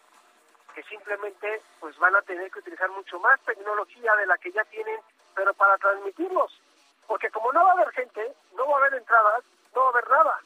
que 0.75 0.83
simplemente 0.85 1.63
pues 1.81 1.97
van 1.99 2.15
a 2.17 2.23
tener 2.23 2.51
que 2.51 2.59
utilizar 2.59 2.91
mucho 2.91 3.19
más 3.21 3.41
tecnología 3.41 4.15
de 4.17 4.27
la 4.27 4.37
que 4.39 4.53
ya 4.53 4.65
tienen, 4.65 5.01
pero 5.35 5.53
para 5.55 5.77
transmitirlos, 5.79 6.61
porque 7.07 7.31
como 7.31 7.53
no 7.53 7.65
va 7.65 7.71
a 7.71 7.73
haber 7.75 7.91
gente, 7.93 8.35
no 8.55 8.67
va 8.67 8.75
a 8.75 8.79
haber 8.79 8.95
entradas, 8.95 9.45
no 9.75 9.81
va 9.83 9.87
a 9.87 9.91
haber 9.91 10.11
nada. 10.11 10.41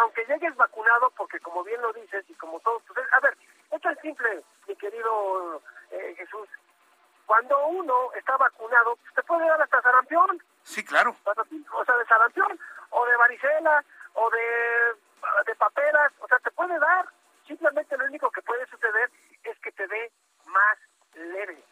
Aunque 0.00 0.24
llegues 0.26 0.56
vacunado, 0.56 1.10
porque 1.16 1.38
como 1.40 1.62
bien 1.62 1.80
lo 1.82 1.92
dices 1.92 2.24
y 2.28 2.34
como 2.34 2.58
todos, 2.60 2.82
pues, 2.86 3.06
a 3.12 3.20
ver, 3.20 3.36
esto 3.70 3.90
es 3.90 3.98
simple, 4.00 4.42
mi 4.66 4.76
querido 4.76 5.62
eh, 5.90 6.14
Jesús. 6.16 6.48
Cuando 7.26 7.66
uno 7.68 8.12
está 8.14 8.36
vacunado, 8.36 8.96
pues, 8.96 9.14
te 9.14 9.22
puede 9.22 9.46
dar 9.46 9.60
hasta 9.60 9.82
sarampión. 9.82 10.42
Sí, 10.62 10.84
claro. 10.84 11.16
O 11.24 11.84
sea, 11.84 11.96
de 11.96 12.06
sarampión, 12.06 12.58
o 12.90 13.06
de 13.06 13.16
varicela, 13.16 13.84
o 14.14 14.30
de 14.30 14.96
de 15.46 15.54
paperas, 15.54 16.12
o 16.20 16.28
sea, 16.28 16.38
te 16.38 16.50
puede 16.50 16.78
dar. 16.78 17.06
Simplemente 17.46 17.96
lo 17.96 18.04
único 18.04 18.30
que 18.30 18.42
puede 18.42 18.66
suceder 18.66 19.10
es 19.44 19.58
que 19.58 19.72
te 19.72 19.86
dé 19.86 20.12
más 20.46 20.78
leve. 21.14 21.62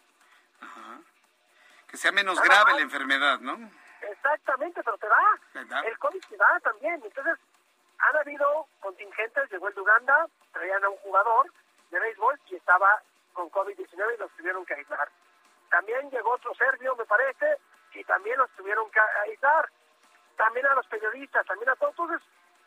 Que 1.89 1.97
sea 1.97 2.13
menos 2.13 2.41
grave 2.43 2.75
la 2.75 2.81
enfermedad, 2.81 3.41
¿no? 3.41 3.71
Exactamente, 4.03 4.83
pero 4.83 4.99
te 4.99 5.07
da. 5.09 5.83
El 5.83 5.99
COVID 5.99 6.21
te 6.29 6.37
da 6.37 6.61
también. 6.63 7.01
Entonces, 7.03 7.39
han 7.99 8.17
habido 8.17 8.67
contingentes, 8.81 9.51
llegó 9.51 9.69
el 9.69 9.75
de 9.75 9.81
Uganda, 9.81 10.27
traían 10.53 10.85
a 10.85 10.89
un 10.89 10.97
jugador 10.99 11.53
de 11.91 11.99
béisbol 11.99 12.41
y 12.47 12.57
estaba 12.57 13.03
con 13.33 13.51
COVID-19 13.51 14.15
y 14.15 14.19
los 14.19 14.31
tuvieron 14.33 14.65
que 14.65 14.75
aislar. 14.75 15.09
También 15.71 16.11
llegó 16.11 16.31
otro 16.31 16.55
serbio, 16.55 16.97
me 16.97 17.05
parece, 17.05 17.59
y 17.95 18.05
también 18.05 18.39
los 18.39 18.51
tuvieron 18.51 18.91
que 18.91 19.01
aislar. 19.01 19.69
También 20.37 20.67
a 20.67 20.75
los 20.75 20.87
periodistas, 20.87 21.47
también 21.47 21.71
a 21.71 21.77
todos. 21.77 21.91
Entonces, 21.93 22.23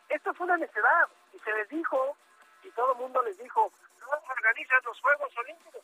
esto 0.08 0.34
fue 0.34 0.44
una 0.44 0.56
necedad 0.56 1.08
y 1.32 1.38
se 1.38 1.52
les 1.52 1.68
dijo, 1.68 2.16
y 2.62 2.70
todo 2.70 2.92
el 2.92 2.98
mundo 2.98 3.22
les 3.22 3.38
dijo, 3.38 3.72
no 4.00 4.06
organizan 4.30 4.80
los 4.84 5.00
Juegos 5.00 5.36
Olímpicos. 5.38 5.82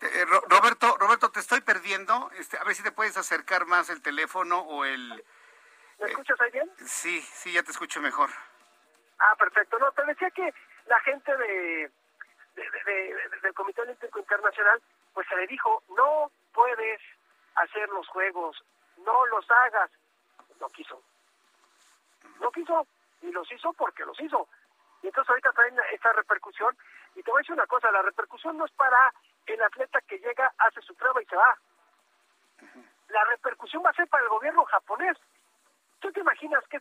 Eh, 0.00 0.24
Roberto, 0.48 0.96
Roberto, 0.98 1.30
te 1.30 1.40
estoy 1.40 1.60
perdiendo. 1.60 2.30
Este, 2.38 2.58
a 2.58 2.64
ver 2.64 2.74
si 2.74 2.82
te 2.82 2.92
puedes 2.92 3.16
acercar 3.16 3.66
más 3.66 3.90
el 3.90 4.02
teléfono 4.02 4.60
o 4.60 4.84
el... 4.84 5.24
¿Me 6.02 6.08
escuchas 6.08 6.40
ahí 6.40 6.50
bien? 6.50 6.68
Sí, 6.84 7.20
sí, 7.20 7.52
ya 7.52 7.62
te 7.62 7.70
escucho 7.70 8.00
mejor. 8.00 8.28
Ah, 9.18 9.36
perfecto. 9.38 9.78
No, 9.78 9.92
te 9.92 10.04
decía 10.04 10.30
que 10.30 10.52
la 10.86 10.98
gente 11.00 11.36
de, 11.36 11.90
del 13.42 13.54
Comité 13.54 13.82
Olímpico 13.82 14.18
Internacional, 14.18 14.82
pues 15.14 15.28
se 15.28 15.36
le 15.36 15.46
dijo, 15.46 15.82
no 15.96 16.32
puedes 16.52 17.00
hacer 17.54 17.88
los 17.90 18.08
juegos, 18.08 18.64
no 19.04 19.26
los 19.26 19.48
hagas. 19.48 19.90
No 20.60 20.68
quiso. 20.70 21.00
No 22.40 22.50
quiso. 22.50 22.86
Y 23.20 23.30
los 23.30 23.50
hizo 23.52 23.72
porque 23.74 24.04
los 24.04 24.20
hizo. 24.20 24.48
Y 25.02 25.06
entonces 25.06 25.30
ahorita 25.30 25.52
traen 25.52 25.76
esta 25.92 26.12
repercusión. 26.14 26.76
Y 27.14 27.22
te 27.22 27.30
voy 27.30 27.38
a 27.38 27.42
decir 27.42 27.54
una 27.54 27.66
cosa, 27.66 27.92
la 27.92 28.02
repercusión 28.02 28.56
no 28.56 28.64
es 28.64 28.72
para 28.72 29.12
el 29.46 29.62
atleta 29.62 30.00
que 30.00 30.18
llega, 30.18 30.52
hace 30.58 30.80
su 30.82 30.96
prueba 30.96 31.22
y 31.22 31.26
se 31.26 31.36
va. 31.36 31.56
La 33.08 33.24
repercusión 33.26 33.84
va 33.84 33.90
a 33.90 33.94
ser 33.94 34.08
para 34.08 34.24
el 34.24 34.30
gobierno 34.30 34.64
japonés. 34.64 35.16
¿Tú 36.02 36.10
te 36.10 36.18
imaginas 36.18 36.64
que, 36.68 36.80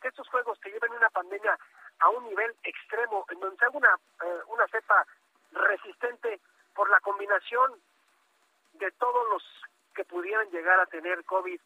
que 0.00 0.08
estos 0.08 0.26
juegos 0.28 0.58
te 0.60 0.70
lleven 0.70 0.92
una 0.92 1.10
pandemia 1.10 1.56
a 2.00 2.08
un 2.08 2.26
nivel 2.30 2.56
extremo, 2.62 3.26
en 3.28 3.40
donde 3.40 3.58
se 3.58 3.64
haga 3.66 3.76
una, 3.76 3.94
eh, 4.24 4.40
una 4.48 4.66
cepa 4.68 5.06
resistente 5.52 6.40
por 6.74 6.88
la 6.88 6.98
combinación 7.00 7.74
de 8.72 8.90
todos 8.92 9.28
los 9.28 9.42
que 9.94 10.02
pudieran 10.06 10.48
llegar 10.50 10.80
a 10.80 10.86
tener 10.86 11.22
COVID? 11.24 11.60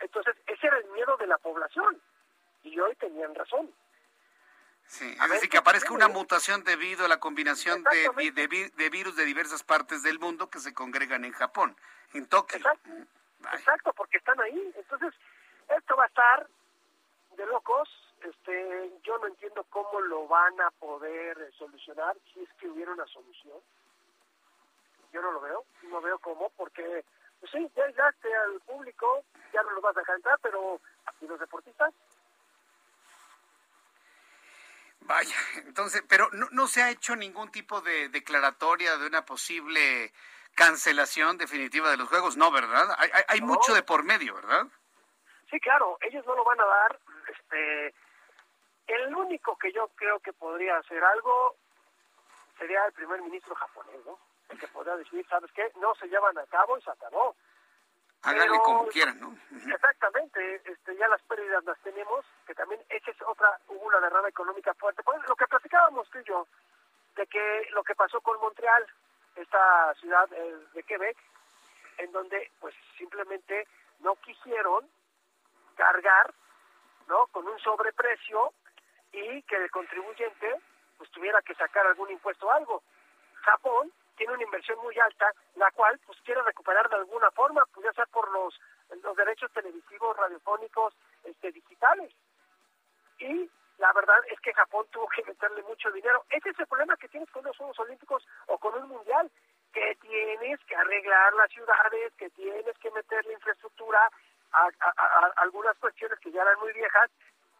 Entonces, 0.00 0.34
ese 0.46 0.66
era 0.66 0.78
el 0.78 0.86
miedo 0.92 1.14
de 1.18 1.26
la 1.26 1.36
población. 1.36 2.00
Y 2.62 2.80
hoy 2.80 2.94
tenían 2.94 3.34
razón. 3.34 3.70
Sí, 4.86 5.14
es 5.22 5.30
decir, 5.30 5.50
que 5.50 5.58
aparezca 5.58 5.92
una 5.92 6.08
mutación 6.08 6.64
debido 6.64 7.04
a 7.04 7.08
la 7.08 7.20
combinación 7.20 7.84
de, 7.84 8.32
de, 8.32 8.88
virus 8.88 9.14
de 9.14 9.24
diversas 9.26 9.62
partes 9.62 10.02
del 10.02 10.18
mundo 10.18 10.48
que 10.48 10.60
se 10.60 10.72
congregan 10.72 11.26
en 11.26 11.32
Japón, 11.32 11.76
en 12.14 12.26
Tokio. 12.26 12.56
Exacto, 12.56 12.90
Exacto 13.52 13.92
porque 13.92 14.18
están 14.18 14.40
ahí. 14.40 14.72
Entonces, 14.76 15.14
esto 15.68 15.96
va 15.96 16.04
a 16.04 16.08
estar 16.08 16.46
de 17.36 17.46
locos. 17.46 17.88
Este, 18.22 18.90
yo 19.04 19.18
no 19.18 19.28
entiendo 19.28 19.64
cómo 19.70 20.00
lo 20.00 20.26
van 20.26 20.60
a 20.60 20.70
poder 20.72 21.52
solucionar 21.56 22.16
si 22.32 22.40
es 22.40 22.52
que 22.54 22.68
hubiera 22.68 22.92
una 22.92 23.06
solución. 23.06 23.58
Yo 25.12 25.22
no 25.22 25.32
lo 25.32 25.40
veo, 25.40 25.64
no 25.84 26.00
veo 26.00 26.18
cómo, 26.18 26.50
porque 26.56 27.04
pues 27.40 27.52
sí, 27.52 27.70
ya 27.76 27.86
llegaste 27.86 28.34
al 28.34 28.60
público, 28.60 29.24
ya 29.52 29.62
no 29.62 29.70
lo 29.70 29.80
vas 29.80 29.96
a 29.96 30.00
dejar 30.00 30.16
entrar, 30.16 30.38
pero 30.42 30.80
¿y 31.20 31.26
los 31.26 31.38
deportistas? 31.38 31.94
Vaya, 35.00 35.36
entonces, 35.64 36.02
pero 36.08 36.28
no, 36.32 36.48
no 36.50 36.66
se 36.66 36.82
ha 36.82 36.90
hecho 36.90 37.16
ningún 37.16 37.50
tipo 37.50 37.80
de 37.80 38.08
declaratoria 38.08 38.98
de 38.98 39.06
una 39.06 39.24
posible 39.24 40.12
cancelación 40.58 41.38
definitiva 41.38 41.88
de 41.88 41.96
los 41.96 42.08
juegos, 42.08 42.36
no, 42.36 42.50
¿verdad? 42.50 42.88
Hay, 42.98 43.10
hay, 43.28 43.40
mucho 43.40 43.72
de 43.74 43.84
por 43.84 44.02
medio, 44.02 44.34
¿verdad? 44.34 44.66
Sí, 45.48 45.60
claro, 45.60 45.96
ellos 46.00 46.26
no 46.26 46.34
lo 46.34 46.42
van 46.42 46.60
a 46.60 46.64
dar. 46.64 46.98
Este, 47.28 47.94
el 48.88 49.14
único 49.14 49.56
que 49.56 49.72
yo 49.72 49.88
creo 49.94 50.18
que 50.18 50.32
podría 50.32 50.76
hacer 50.78 51.02
algo 51.04 51.54
sería 52.58 52.84
el 52.86 52.92
primer 52.92 53.22
ministro 53.22 53.54
japonés, 53.54 54.04
¿no? 54.04 54.18
El 54.48 54.58
que 54.58 54.66
podría 54.66 54.96
decir, 54.96 55.24
¿sabes 55.28 55.50
qué? 55.52 55.70
No 55.76 55.94
se 55.94 56.08
llevan 56.08 56.36
a 56.36 56.46
cabo 56.46 56.76
y 56.76 56.82
se 56.82 56.90
acabó. 56.90 57.36
Háganle 58.22 58.58
como 58.64 58.88
quieran, 58.88 59.20
¿no? 59.20 59.38
Exactamente, 59.72 60.60
este, 60.64 60.96
ya 60.96 61.06
las 61.06 61.22
pérdidas 61.22 61.62
las 61.62 61.78
tenemos, 61.82 62.24
que 62.48 62.54
también 62.54 62.80
esa 62.88 63.12
es 63.12 63.22
otra, 63.22 63.60
hubo 63.68 63.86
una 63.86 64.00
derrama 64.00 64.28
económica 64.28 64.74
fuerte. 64.74 65.04
Pues 65.04 65.20
lo 65.28 65.36
que 65.36 65.46
platicábamos 65.46 66.10
tú 66.10 66.18
y 66.18 66.24
yo, 66.24 66.48
de 67.14 67.24
que 67.28 67.68
lo 67.70 67.84
que 67.84 67.94
pasó 67.94 68.20
con 68.20 68.40
Montreal, 68.40 68.84
esta 69.42 69.94
ciudad 69.94 70.32
eh, 70.32 70.56
de 70.74 70.82
Quebec, 70.82 71.16
en 71.98 72.12
donde 72.12 72.50
pues 72.60 72.74
simplemente 72.96 73.66
no 74.00 74.16
quisieron 74.16 74.88
cargar, 75.76 76.32
¿no? 77.08 77.26
Con 77.28 77.46
un 77.46 77.58
sobreprecio 77.60 78.52
y 79.12 79.42
que 79.42 79.56
el 79.56 79.70
contribuyente 79.70 80.54
pues 80.96 81.10
tuviera 81.10 81.40
que 81.42 81.54
sacar 81.54 81.86
algún 81.86 82.10
impuesto 82.10 82.46
o 82.46 82.52
algo. 82.52 82.82
Japón 83.42 83.92
tiene 84.16 84.34
una 84.34 84.42
inversión 84.42 84.78
muy 84.80 84.98
alta, 84.98 85.32
la 85.54 85.70
cual 85.70 85.98
pues 86.04 86.18
quiere 86.22 86.42
recuperar 86.42 86.88
de 86.90 86.96
alguna 86.96 87.30
forma, 87.30 87.64
pues 87.72 87.84
ya 87.84 87.92
sea 87.92 88.06
por 88.06 88.30
los, 88.32 88.60
los 89.02 89.16
derechos 89.16 89.50
televisivos, 89.52 90.16
radiofónicos, 90.16 90.94
este, 91.24 91.52
digitales. 91.52 92.12
Y 93.20 93.48
la 93.78 93.92
verdad 93.92 94.18
es 94.30 94.40
que 94.40 94.52
Japón 94.52 94.86
tuvo 94.90 95.08
que 95.08 95.22
meterle 95.24 95.62
mucho 95.62 95.90
dinero. 95.90 96.24
Ese 96.30 96.50
es 96.50 96.58
el 96.58 96.66
problema 96.66 96.96
que 96.96 97.08
tienes 97.08 97.30
con 97.30 97.44
los 97.44 97.56
Juegos 97.56 97.78
Olímpicos 97.80 98.26
o 98.46 98.58
con 98.58 98.74
un 98.74 98.88
Mundial, 98.88 99.30
que 99.72 99.96
tienes 100.00 100.58
que 100.64 100.76
arreglar 100.76 101.32
las 101.34 101.50
ciudades, 101.50 102.12
que 102.18 102.30
tienes 102.30 102.76
que 102.78 102.90
meterle 102.90 103.34
infraestructura 103.34 104.00
a, 104.52 104.68
a 104.80 105.32
algunas 105.36 105.76
cuestiones 105.78 106.18
que 106.20 106.32
ya 106.32 106.42
eran 106.42 106.58
muy 106.60 106.72
viejas 106.72 107.10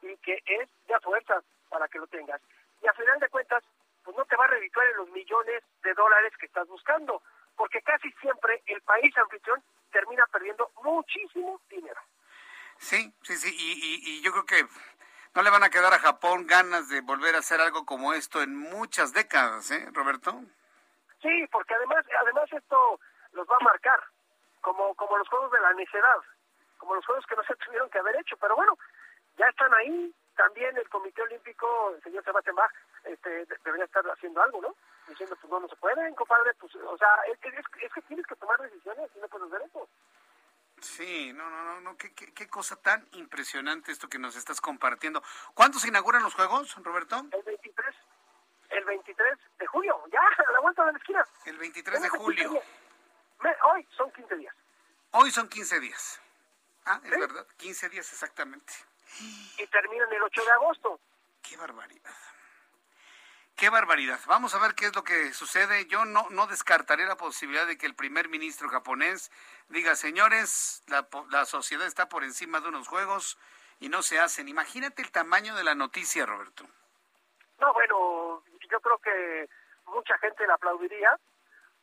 y 0.02 0.16
que 0.18 0.42
es 0.46 0.68
de 0.86 1.00
fuerza 1.00 1.42
para 1.68 1.86
que 1.88 1.98
lo 1.98 2.06
tengas. 2.06 2.40
Y 2.82 2.86
a 2.86 2.92
final 2.92 3.18
de 3.20 3.28
cuentas, 3.28 3.62
pues 4.04 4.16
no 4.16 4.24
te 4.24 4.36
va 4.36 4.44
a 4.44 4.48
redituar 4.48 4.86
en 4.86 4.96
los 4.96 5.10
millones 5.10 5.62
de 5.82 5.94
dólares 5.94 6.32
que 6.38 6.46
estás 6.46 6.66
buscando, 6.68 7.22
porque 7.56 7.82
casi 7.82 8.10
siempre 8.12 8.62
el 8.66 8.80
país 8.82 9.16
anfitrión 9.18 9.62
termina 9.92 10.24
perdiendo 10.26 10.70
muchísimo 10.82 11.60
dinero. 11.68 12.00
Sí, 12.78 13.12
sí, 13.22 13.36
sí, 13.36 13.54
y, 13.58 14.22
yo 14.22 14.30
creo 14.32 14.46
que 14.46 14.66
no 15.35 15.43
le 15.43 15.51
van 15.51 15.62
a 15.62 15.70
quedar 15.70 15.93
a 15.93 15.99
Japón 15.99 16.47
ganas 16.47 16.89
de 16.89 17.01
volver 17.01 17.35
a 17.35 17.39
hacer 17.39 17.61
algo 17.61 17.85
como 17.85 18.12
esto 18.12 18.43
en 18.43 18.57
muchas 18.57 19.12
décadas, 19.12 19.70
¿eh, 19.70 19.89
Roberto? 19.93 20.33
Sí, 21.22 21.47
porque 21.51 21.74
además, 21.74 22.05
además 22.22 22.53
esto 22.53 23.01
los 23.33 23.47
va 23.49 23.57
a 23.61 23.64
marcar, 23.64 24.01
como, 24.61 24.95
como 24.95 25.18
los 25.18 25.29
juegos 25.29 25.51
de 25.53 25.61
la 25.61 25.72
necedad, 25.74 26.18
como 26.79 26.95
los 26.95 27.05
juegos 27.07 27.26
que 27.26 27.37
no 27.37 27.43
se 27.45 27.55
tuvieron 27.57 27.91
que 27.91 27.99
haber 27.99 28.16
hecho, 28.16 28.37
pero 28.37 28.57
bueno, 28.57 28.79
ya 29.37 29.47
están 29.47 29.72
ahí, 29.74 30.14
también 30.37 30.76
el 30.76 30.89
Comité 30.89 31.22
Olímpico, 31.22 31.95
el 31.95 32.03
señor 32.03 32.24
Sebastián 32.24 32.57
Bach, 32.57 32.72
este, 33.05 33.47
debería 33.64 33.85
estar 33.85 34.05
haciendo 34.07 34.43
algo, 34.43 34.62
¿no? 34.62 34.74
Diciendo, 35.09 35.37
pues 35.41 35.51
no, 35.51 35.61
no 35.61 35.68
se 35.68 35.76
pueden, 35.76 36.14
compadre, 36.14 36.55
pues, 36.55 36.74
o 36.76 36.97
sea, 36.99 37.09
es, 37.26 37.39
es, 37.43 37.93
que 37.93 38.03
tienes 38.03 38.26
que 38.26 38.37
tomar 38.37 38.61
decisiones 38.61 39.11
y 39.16 39.18
no 39.18 39.29
puedes 39.29 39.51
ver 39.51 39.62
eso. 39.62 39.89
Sí, 40.81 41.33
no, 41.33 41.49
no, 41.51 41.64
no, 41.64 41.81
no. 41.81 41.97
¿Qué, 41.97 42.12
qué, 42.12 42.49
cosa 42.49 42.76
tan 42.76 43.07
impresionante 43.12 43.93
esto 43.93 44.09
que 44.09 44.18
nos 44.18 44.37
estás 44.37 44.61
compartiendo. 44.61 45.22
¿Cuándo 45.55 45.79
se 45.79 45.89
inauguran 45.89 46.22
los 46.22 46.35
Juegos, 46.35 46.74
Roberto? 46.76 47.16
El 47.33 47.43
23, 47.43 47.95
el 48.70 48.85
23 48.85 49.39
de 49.59 49.66
julio, 49.66 50.03
ya, 50.12 50.20
a 50.20 50.53
la 50.53 50.61
vuelta 50.61 50.85
de 50.87 50.93
la 50.93 50.99
esquina. 50.99 51.26
El 51.45 51.59
23 51.59 52.03
de 52.03 52.09
julio. 52.09 52.62
hoy 53.72 53.89
son 53.97 54.11
15 54.12 54.37
días. 54.37 54.55
Hoy 55.12 55.31
son 55.31 55.49
15 55.49 55.81
días. 55.81 56.20
Ah, 56.85 57.01
es 57.05 57.11
verdad, 57.11 57.47
15 57.57 57.89
días 57.89 58.11
exactamente. 58.12 58.72
Y 59.59 59.66
terminan 59.66 60.12
el 60.12 60.22
8 60.22 60.45
de 60.45 60.51
agosto. 60.53 61.01
Qué 61.43 61.57
barbaridad. 61.57 62.14
Qué 63.59 63.70
barbaridad. 63.70 64.20
Vamos 64.28 64.54
a 64.54 64.61
ver 64.61 64.76
qué 64.76 64.86
es 64.86 64.94
lo 64.94 65.02
que 65.02 65.32
sucede. 65.32 65.86
Yo 65.86 66.04
no, 66.04 66.28
no 66.30 66.46
descartaré 66.46 67.06
la 67.06 67.16
posibilidad 67.16 67.66
de 67.66 67.76
que 67.76 67.86
el 67.86 67.96
primer 67.96 68.28
ministro 68.28 68.68
japonés 68.68 69.32
diga, 69.68 69.96
señores, 69.96 70.84
la, 70.86 71.09
la 71.30 71.44
sociedad 71.44 71.84
está 71.84 72.09
por 72.09 72.22
encima 72.22 72.61
de 72.61 72.68
unos 72.68 72.86
juegos 72.86 73.36
y 73.80 73.88
no 73.88 74.02
se 74.02 74.20
hacen. 74.20 74.46
Imagínate 74.46 75.02
el 75.02 75.11
tamaño 75.11 75.56
de 75.56 75.64
la 75.64 75.74
noticia, 75.74 76.24
Roberto. 76.24 76.66
No, 77.59 77.72
bueno, 77.72 78.44
yo 78.70 78.80
creo 78.80 78.98
que 78.98 79.48
mucha 79.86 80.16
gente 80.18 80.46
la 80.46 80.54
aplaudiría, 80.54 81.18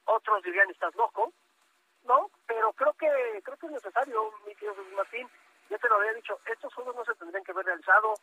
otros 0.06 0.42
dirían, 0.44 0.70
estás 0.70 0.96
loco, 0.96 1.34
¿no? 2.06 2.32
Pero 2.48 2.72
creo 2.72 2.94
que 2.94 3.42
creo 3.44 3.58
que 3.58 3.66
es 3.66 3.72
necesario, 3.74 4.34
mi 4.48 4.56
querido 4.56 4.82
Martín, 4.96 5.28
ya 5.70 5.78
te 5.78 5.90
lo 5.90 5.96
había 5.96 6.14
dicho, 6.14 6.40
estos 6.46 6.74
juegos 6.74 6.96
no 6.96 7.04
se 7.04 7.16
tendrían 7.16 7.44
que 7.44 7.52
haber 7.52 7.66
realizado 7.66 8.14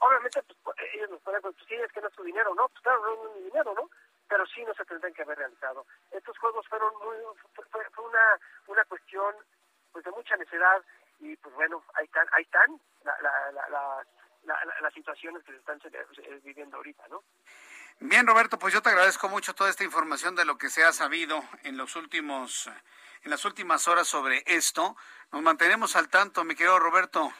obviamente 0.00 0.42
pues, 0.42 0.58
pues, 0.62 0.76
ellos 0.94 1.10
nos 1.10 1.22
pueden 1.22 1.42
decir, 1.42 1.66
sí, 1.68 1.74
es 1.74 1.92
que 1.92 2.00
no 2.00 2.08
es 2.08 2.14
su 2.14 2.24
dinero, 2.24 2.54
¿no? 2.54 2.68
Pues 2.68 2.82
claro, 2.82 3.00
no 3.00 3.28
es 3.28 3.36
mi 3.36 3.44
dinero, 3.44 3.74
¿no? 3.74 3.88
Pero 4.28 4.46
sí 4.46 4.64
no 4.64 4.74
se 4.74 4.84
tendrían 4.84 5.14
que 5.14 5.22
haber 5.22 5.38
realizado. 5.38 5.86
Estos 6.10 6.36
juegos 6.38 6.66
fueron 6.68 6.92
muy, 6.98 7.16
fue, 7.54 8.04
una, 8.04 8.40
una 8.66 8.84
cuestión 8.84 9.34
pues 9.92 10.04
de 10.04 10.10
mucha 10.10 10.36
necesidad 10.36 10.82
y 11.18 11.36
pues 11.36 11.54
bueno, 11.54 11.82
ahí 11.94 12.04
están, 12.04 12.26
ahí 12.32 12.42
están 12.42 12.80
las 14.80 14.94
situaciones 14.94 15.42
que 15.44 15.52
se 15.52 15.58
están 15.58 15.80
viviendo 16.42 16.76
ahorita, 16.76 17.08
¿no? 17.08 17.22
Bien, 17.98 18.26
Roberto, 18.26 18.58
pues 18.58 18.72
yo 18.72 18.80
te 18.80 18.88
agradezco 18.88 19.28
mucho 19.28 19.54
toda 19.54 19.68
esta 19.68 19.84
información 19.84 20.34
de 20.34 20.46
lo 20.46 20.56
que 20.56 20.70
se 20.70 20.84
ha 20.84 20.92
sabido 20.92 21.42
en 21.64 21.76
los 21.76 21.96
últimos, 21.96 22.66
en 23.22 23.30
las 23.30 23.44
últimas 23.44 23.88
horas 23.88 24.08
sobre 24.08 24.42
esto. 24.46 24.96
Nos 25.32 25.42
mantenemos 25.42 25.96
al 25.96 26.08
tanto, 26.08 26.42
mi 26.44 26.54
querido 26.54 26.78
Roberto. 26.78 27.30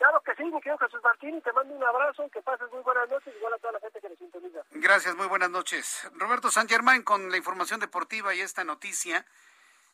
Claro 0.00 0.22
que 0.22 0.34
sí, 0.34 0.44
mi 0.44 0.58
querido 0.62 0.78
Jesús 0.78 0.98
Martín, 1.04 1.42
te 1.42 1.52
mando 1.52 1.74
un 1.74 1.84
abrazo, 1.84 2.26
que 2.30 2.40
pases 2.40 2.66
muy 2.72 2.80
buenas 2.80 3.06
noches, 3.10 3.34
igual 3.36 3.52
a 3.52 3.58
toda 3.58 3.74
la 3.74 3.80
gente 3.80 4.00
que 4.00 4.08
nos 4.08 4.16
sintoniza. 4.16 4.60
Gracias, 4.70 5.14
muy 5.14 5.26
buenas 5.26 5.50
noches. 5.50 6.08
Roberto 6.14 6.50
San 6.50 6.66
Germán 6.66 7.02
con 7.02 7.30
la 7.30 7.36
información 7.36 7.80
deportiva 7.80 8.34
y 8.34 8.40
esta 8.40 8.64
noticia, 8.64 9.26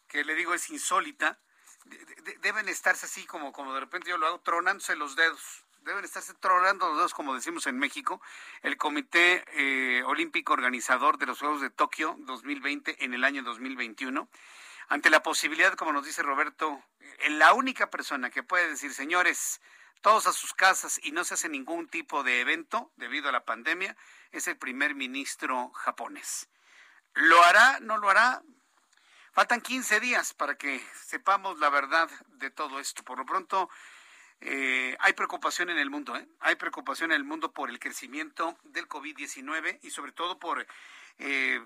que 0.07 0.23
le 0.23 0.37
digo 0.37 0.55
es 0.55 0.71
insólita, 0.71 1.41
deben 2.41 2.69
estarse 2.69 3.07
así 3.07 3.27
como, 3.27 3.53
como 3.53 3.75
de 3.75 3.81
repente 3.81 4.09
yo 4.09 4.17
lo 4.17 4.29
hago, 4.29 4.39
tronándose 4.39 4.95
los 4.95 5.17
dedos. 5.17 5.65
Deben 5.81 6.05
estarse 6.05 6.35
tronando 6.35 6.87
los 6.87 6.99
dedos, 6.99 7.13
como 7.13 7.35
decimos 7.35 7.67
en 7.67 7.77
México, 7.77 8.23
el 8.63 8.77
Comité 8.77 9.45
eh, 9.55 10.05
Olímpico 10.05 10.53
Organizador 10.53 11.19
de 11.19 11.27
los 11.27 11.41
Juegos 11.41 11.61
de 11.61 11.71
Tokio 11.71 12.15
2020 12.21 13.05
en 13.05 13.13
el 13.13 13.25
año 13.25 13.43
2021 13.43 14.29
ante 14.89 15.11
la 15.11 15.25
posibilidad, 15.25 15.75
como 15.75 15.93
nos 15.93 16.07
dice 16.07 16.23
Roberto, 16.23 16.81
eh, 17.01 17.31
la 17.31 17.55
única 17.55 17.91
persona 17.91 18.31
que 18.31 18.45
puede 18.45 18.69
decir, 18.69 18.95
señores, 18.95 19.61
todos 20.01 20.27
a 20.27 20.33
sus 20.33 20.55
casas 20.55 21.01
y 21.03 21.13
no 21.13 21.25
se 21.25 21.35
hace 21.35 21.49
ningún 21.49 21.89
tipo 21.89 22.23
de 22.23 22.41
evento 22.41 22.93
debido 22.97 23.29
a 23.29 23.33
la 23.33 23.45
pandemia, 23.45 23.97
es 24.33 24.47
el 24.49 24.57
primer 24.57 24.95
ministro 24.95 25.71
japonés. 25.73 26.49
¿Lo 27.15 27.43
hará? 27.43 27.81
¿No 27.81 27.97
lo 27.97 28.11
hará? 28.11 28.43
Faltan 29.33 29.61
15 29.61 30.01
días 30.01 30.35
para 30.35 30.57
que 30.57 30.85
sepamos 31.05 31.59
la 31.59 31.71
verdad 31.71 32.09
de 32.29 32.51
todo 32.51 32.81
esto. 32.81 33.03
Por 33.03 33.19
lo 33.19 33.27
pronto, 33.27 33.69
eh, 34.41 34.97
hay 35.01 35.13
preocupación 35.13 35.71
en 35.71 35.79
el 35.79 35.91
mundo, 35.91 36.17
¿eh? 36.17 36.29
hay 36.41 36.57
preocupación 36.57 37.13
en 37.13 37.17
el 37.17 37.25
mundo 37.25 37.53
por 37.53 37.71
el 37.71 37.79
crecimiento 37.79 38.59
del 38.65 38.89
COVID-19 38.89 39.81
y 39.83 39.91
sobre 39.91 40.13
todo 40.13 40.39
por 40.39 40.67
eh, 41.19 41.61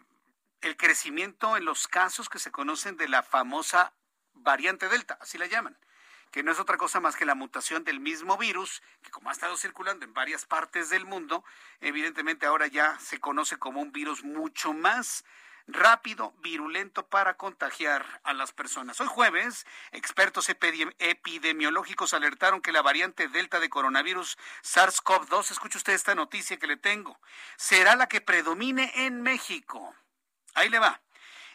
el 0.60 0.76
crecimiento 0.76 1.56
en 1.56 1.64
los 1.64 1.88
casos 1.88 2.28
que 2.28 2.38
se 2.38 2.50
conocen 2.50 2.96
de 2.96 3.08
la 3.08 3.22
famosa 3.22 3.92
variante 4.34 4.88
Delta, 4.88 5.18
así 5.20 5.36
la 5.36 5.46
llaman 5.46 5.76
que 6.30 6.42
no 6.42 6.52
es 6.52 6.60
otra 6.60 6.76
cosa 6.76 7.00
más 7.00 7.16
que 7.16 7.24
la 7.24 7.34
mutación 7.34 7.84
del 7.84 8.00
mismo 8.00 8.36
virus, 8.36 8.82
que 9.02 9.10
como 9.10 9.30
ha 9.30 9.32
estado 9.32 9.56
circulando 9.56 10.04
en 10.04 10.14
varias 10.14 10.46
partes 10.46 10.90
del 10.90 11.04
mundo, 11.04 11.44
evidentemente 11.80 12.46
ahora 12.46 12.66
ya 12.66 12.98
se 13.00 13.18
conoce 13.18 13.56
como 13.56 13.80
un 13.80 13.92
virus 13.92 14.24
mucho 14.24 14.72
más 14.72 15.24
rápido, 15.66 16.32
virulento 16.38 17.06
para 17.06 17.36
contagiar 17.36 18.20
a 18.24 18.32
las 18.32 18.52
personas. 18.52 19.00
Hoy 19.00 19.06
jueves, 19.08 19.66
expertos 19.92 20.48
epidemiológicos 20.48 22.14
alertaron 22.14 22.60
que 22.60 22.72
la 22.72 22.82
variante 22.82 23.28
Delta 23.28 23.60
de 23.60 23.70
coronavirus 23.70 24.38
SARS-CoV-2, 24.62 25.50
escuche 25.50 25.78
usted 25.78 25.92
esta 25.92 26.14
noticia 26.14 26.58
que 26.58 26.66
le 26.66 26.76
tengo, 26.76 27.18
será 27.56 27.96
la 27.96 28.08
que 28.08 28.20
predomine 28.20 28.92
en 29.06 29.22
México. 29.22 29.94
Ahí 30.54 30.68
le 30.68 30.78
va. 30.78 31.00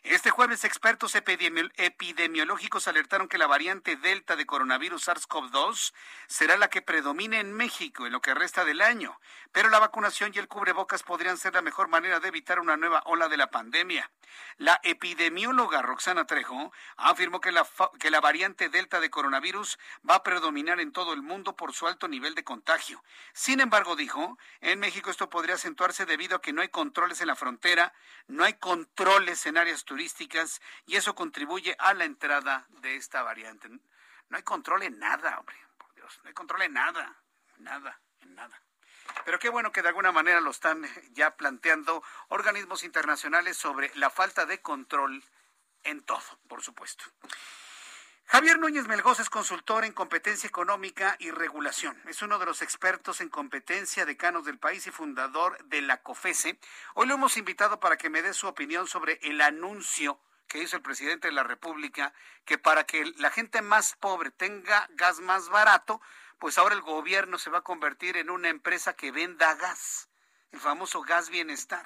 Este 0.07 0.29
jueves, 0.29 0.63
expertos 0.65 1.15
epidemiológicos 1.15 2.87
alertaron 2.87 3.27
que 3.27 3.39
la 3.39 3.47
variante 3.47 3.95
Delta 3.95 4.35
de 4.35 4.45
coronavirus 4.45 5.07
SARS-CoV-2 5.07 5.93
será 6.27 6.57
la 6.57 6.69
que 6.69 6.83
predomine 6.83 7.39
en 7.39 7.51
México 7.51 8.05
en 8.05 8.11
lo 8.11 8.21
que 8.21 8.35
resta 8.35 8.65
del 8.65 8.81
año, 8.81 9.19
pero 9.51 9.69
la 9.69 9.79
vacunación 9.79 10.31
y 10.35 10.37
el 10.37 10.47
cubrebocas 10.47 11.01
podrían 11.01 11.39
ser 11.39 11.55
la 11.55 11.63
mejor 11.63 11.87
manera 11.87 12.19
de 12.19 12.27
evitar 12.27 12.59
una 12.59 12.77
nueva 12.77 13.01
ola 13.07 13.29
de 13.29 13.37
la 13.37 13.49
pandemia. 13.49 14.11
La 14.57 14.79
epidemióloga 14.83 15.81
Roxana 15.81 16.27
Trejo 16.27 16.71
afirmó 16.97 17.41
que 17.41 17.51
la, 17.51 17.65
que 17.99 18.11
la 18.11 18.21
variante 18.21 18.69
Delta 18.69 18.99
de 18.99 19.09
coronavirus 19.09 19.79
va 20.07 20.15
a 20.15 20.23
predominar 20.23 20.79
en 20.79 20.91
todo 20.91 21.13
el 21.13 21.23
mundo 21.23 21.55
por 21.55 21.73
su 21.73 21.87
alto 21.87 22.07
nivel 22.07 22.35
de 22.35 22.43
contagio. 22.43 23.03
Sin 23.33 23.59
embargo, 23.59 23.95
dijo, 23.95 24.37
en 24.61 24.79
México 24.79 25.09
esto 25.09 25.31
podría 25.31 25.55
acentuarse 25.55 26.05
debido 26.05 26.35
a 26.35 26.41
que 26.43 26.53
no 26.53 26.61
hay 26.61 26.69
controles 26.69 27.21
en 27.21 27.27
la 27.27 27.35
frontera, 27.35 27.91
no 28.27 28.43
hay 28.43 28.53
controles 28.53 29.47
en 29.47 29.57
áreas 29.57 29.83
turísticas 29.83 29.94
y 30.85 30.95
eso 30.95 31.15
contribuye 31.15 31.75
a 31.79 31.93
la 31.93 32.05
entrada 32.05 32.65
de 32.81 32.95
esta 32.95 33.23
variante. 33.23 33.69
No 33.69 34.37
hay 34.37 34.43
control 34.43 34.83
en 34.83 34.99
nada, 34.99 35.39
hombre, 35.39 35.55
por 35.77 35.93
Dios, 35.93 36.19
no 36.23 36.27
hay 36.29 36.33
control 36.33 36.63
en 36.63 36.73
nada, 36.73 37.15
nada, 37.57 37.99
en 38.21 38.35
nada. 38.35 38.61
Pero 39.23 39.39
qué 39.39 39.49
bueno 39.49 39.71
que 39.71 39.81
de 39.81 39.89
alguna 39.89 40.11
manera 40.11 40.41
lo 40.41 40.51
están 40.51 40.85
ya 41.13 41.35
planteando 41.35 42.03
organismos 42.29 42.83
internacionales 42.83 43.57
sobre 43.57 43.91
la 43.95 44.09
falta 44.09 44.45
de 44.45 44.61
control 44.61 45.23
en 45.83 46.03
todo, 46.03 46.23
por 46.47 46.61
supuesto. 46.61 47.05
Javier 48.27 48.57
Núñez 48.57 48.87
Melgoz 48.87 49.19
es 49.19 49.29
consultor 49.29 49.85
en 49.85 49.93
competencia 49.93 50.47
económica 50.47 51.15
y 51.19 51.29
regulación. 51.29 51.95
Es 52.07 52.23
uno 52.23 52.39
de 52.39 52.47
los 52.47 52.63
expertos 52.63 53.21
en 53.21 53.29
competencia 53.29 54.03
decanos 54.03 54.45
del 54.45 54.57
país 54.57 54.87
y 54.87 54.91
fundador 54.91 55.63
de 55.65 55.83
la 55.83 56.01
COFESE. 56.01 56.59
Hoy 56.95 57.07
lo 57.07 57.13
hemos 57.13 57.37
invitado 57.37 57.79
para 57.79 57.97
que 57.97 58.09
me 58.09 58.23
dé 58.23 58.33
su 58.33 58.47
opinión 58.47 58.87
sobre 58.87 59.19
el 59.21 59.41
anuncio 59.41 60.19
que 60.47 60.57
hizo 60.57 60.75
el 60.75 60.81
presidente 60.81 61.27
de 61.27 61.33
la 61.33 61.43
República 61.43 62.13
que 62.45 62.57
para 62.57 62.85
que 62.85 63.05
la 63.17 63.29
gente 63.29 63.61
más 63.61 63.95
pobre 63.95 64.31
tenga 64.31 64.87
gas 64.95 65.19
más 65.19 65.49
barato, 65.49 66.01
pues 66.39 66.57
ahora 66.57 66.73
el 66.73 66.81
gobierno 66.81 67.37
se 67.37 67.51
va 67.51 67.59
a 67.59 67.63
convertir 67.63 68.17
en 68.17 68.31
una 68.31 68.49
empresa 68.49 68.95
que 68.95 69.11
venda 69.11 69.53
gas, 69.53 70.09
el 70.51 70.59
famoso 70.59 71.01
gas 71.03 71.29
bienestar. 71.29 71.85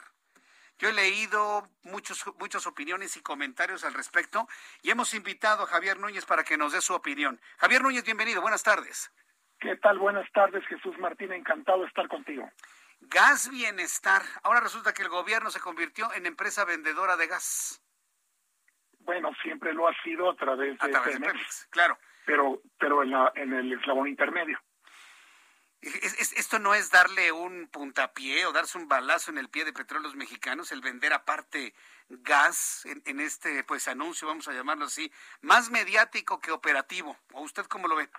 Yo 0.80 0.88
he 0.88 0.94
leído 0.94 1.68
muchos, 1.84 2.26
muchas 2.40 2.66
opiniones 2.66 3.18
y 3.18 3.22
comentarios 3.22 3.84
al 3.84 3.94
respecto 3.94 4.48
y 4.82 4.92
hemos 4.92 5.14
invitado 5.14 5.64
a 5.64 5.68
Javier 5.68 6.00
Núñez 6.00 6.26
para 6.26 6.46
que 6.46 6.58
nos 6.58 6.72
dé 6.72 6.80
su 6.80 6.94
opinión. 6.94 7.40
Javier 7.58 7.82
Núñez, 7.82 8.06
bienvenido, 8.06 8.42
buenas 8.42 8.64
tardes. 8.64 9.12
¿Qué 9.60 9.76
tal? 9.76 10.00
Buenas 10.00 10.32
tardes, 10.32 10.66
Jesús 10.68 10.98
Martín, 10.98 11.34
encantado 11.34 11.82
de 11.82 11.88
estar 11.88 12.08
contigo. 12.08 12.50
Gas 13.02 13.50
Bienestar. 13.50 14.22
Ahora 14.42 14.62
resulta 14.62 14.94
que 14.94 15.02
el 15.02 15.10
gobierno 15.10 15.50
se 15.50 15.60
convirtió 15.60 16.14
en 16.14 16.26
empresa 16.26 16.64
vendedora 16.64 17.18
de 17.18 17.28
gas. 17.28 17.84
Bueno, 19.00 19.32
siempre 19.44 19.74
lo 19.74 19.86
ha 19.86 19.94
sido 20.02 20.30
a 20.30 20.36
través 20.38 20.80
de, 20.80 20.88
a 20.88 20.92
través 20.92 21.20
de 21.20 21.34
claro. 21.72 21.98
Pero, 22.26 22.62
pero 22.80 23.04
en, 23.04 23.12
la, 23.12 23.34
en 23.36 23.52
el 23.52 23.74
eslabón 23.74 24.08
intermedio 24.08 24.58
esto 25.82 26.60
no 26.60 26.74
es 26.74 26.92
darle 26.92 27.32
un 27.32 27.68
puntapié 27.68 28.46
o 28.46 28.52
darse 28.52 28.78
un 28.78 28.88
balazo 28.88 29.32
en 29.32 29.38
el 29.38 29.50
pie 29.50 29.66
de 29.66 29.74
petróleos 29.74 30.16
mexicanos, 30.16 30.72
el 30.72 30.82
vender 30.82 31.14
aparte 31.14 31.74
gas 32.10 32.86
en, 33.06 33.20
este 33.20 33.64
pues 33.64 33.88
anuncio, 33.88 34.28
vamos 34.28 34.48
a 34.48 34.54
llamarlo 34.54 34.86
así, 34.86 35.12
más 35.42 35.72
mediático 35.72 36.40
que 36.40 36.52
operativo. 36.52 37.16
¿O 37.34 37.42
usted 37.42 37.66
cómo 37.66 37.88
lo 37.88 37.96
ve? 37.96 38.10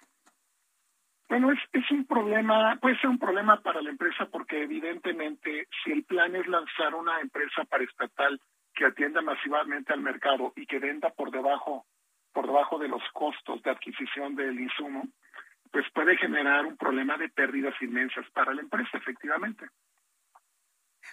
Bueno, 1.28 1.52
es, 1.52 1.58
es 1.72 1.90
un 1.90 2.06
problema, 2.06 2.76
puede 2.80 2.98
ser 2.98 3.10
un 3.10 3.18
problema 3.18 3.60
para 3.60 3.82
la 3.82 3.90
empresa 3.90 4.26
porque 4.26 4.62
evidentemente 4.62 5.68
si 5.84 5.92
el 5.92 6.04
plan 6.04 6.34
es 6.34 6.46
lanzar 6.46 6.94
una 6.94 7.20
empresa 7.20 7.64
paraestatal 7.64 8.40
que 8.74 8.86
atienda 8.86 9.20
masivamente 9.20 9.92
al 9.92 10.00
mercado 10.00 10.52
y 10.56 10.66
que 10.66 10.78
venda 10.78 11.10
por 11.10 11.30
debajo 11.30 11.86
por 12.32 12.46
debajo 12.46 12.78
de 12.78 12.88
los 12.88 13.02
costos 13.12 13.62
de 13.62 13.70
adquisición 13.70 14.34
del 14.34 14.60
insumo, 14.60 15.02
pues 15.70 15.86
puede 15.92 16.16
generar 16.16 16.66
un 16.66 16.76
problema 16.76 17.16
de 17.16 17.28
pérdidas 17.28 17.74
inmensas 17.80 18.28
para 18.30 18.52
la 18.52 18.60
empresa, 18.60 18.98
efectivamente. 18.98 19.66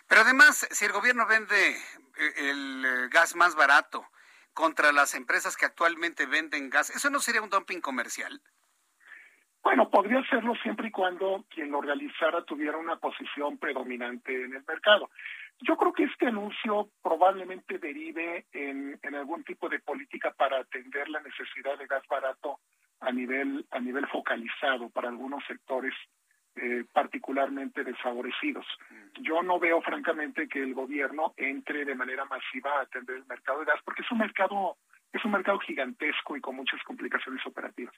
Pero 0.07 0.21
además, 0.21 0.67
si 0.71 0.85
el 0.85 0.91
gobierno 0.91 1.25
vende 1.27 1.71
eh, 1.71 2.49
el 2.49 2.85
eh, 2.85 3.07
gas 3.09 3.35
más 3.35 3.55
barato 3.55 4.05
contra 4.53 4.91
las 4.91 5.13
empresas 5.13 5.55
que 5.55 5.65
actualmente 5.65 6.25
venden 6.25 6.69
gas, 6.69 6.89
¿eso 6.89 7.09
no 7.09 7.19
sería 7.19 7.41
un 7.41 7.49
dumping 7.49 7.81
comercial? 7.81 8.41
Bueno, 9.61 9.89
podría 9.89 10.23
serlo 10.29 10.55
siempre 10.63 10.87
y 10.87 10.91
cuando 10.91 11.45
quien 11.49 11.71
lo 11.71 11.81
realizara 11.81 12.43
tuviera 12.45 12.77
una 12.77 12.97
posición 12.97 13.57
predominante 13.57 14.45
en 14.45 14.55
el 14.55 14.63
mercado. 14.65 15.09
Yo 15.59 15.75
creo 15.75 15.91
que 15.91 16.05
este 16.05 16.27
anuncio 16.27 16.89
probablemente 17.01 17.77
derive 17.77 18.45
en, 18.53 18.97
en 19.01 19.15
algún 19.15 19.43
tipo 19.43 19.67
de 19.67 19.79
política 19.79 20.31
para 20.31 20.59
atender 20.59 21.09
la 21.09 21.19
necesidad 21.19 21.77
de 21.77 21.87
gas 21.87 22.03
barato 22.07 22.59
a 22.99 23.11
nivel, 23.11 23.65
a 23.71 23.79
nivel 23.79 24.07
focalizado 24.07 24.89
para 24.89 25.09
algunos 25.09 25.43
sectores 25.45 25.93
eh, 26.55 26.85
particularmente 26.91 27.83
desfavorecidos. 27.83 28.65
Yo 29.21 29.43
no 29.43 29.59
veo 29.59 29.81
francamente 29.81 30.47
que 30.47 30.63
el 30.63 30.73
gobierno 30.73 31.33
entre 31.37 31.85
de 31.85 31.95
manera 31.95 32.25
masiva 32.25 32.79
a 32.79 32.81
atender 32.81 33.17
el 33.17 33.25
mercado 33.25 33.59
de 33.59 33.65
gas 33.65 33.79
porque 33.85 34.01
es 34.01 34.11
un 34.11 34.17
mercado 34.17 34.77
es 35.13 35.23
un 35.23 35.31
mercado 35.31 35.59
gigantesco 35.59 36.35
y 36.35 36.41
con 36.41 36.55
muchas 36.55 36.81
complicaciones 36.83 37.45
operativas. 37.45 37.95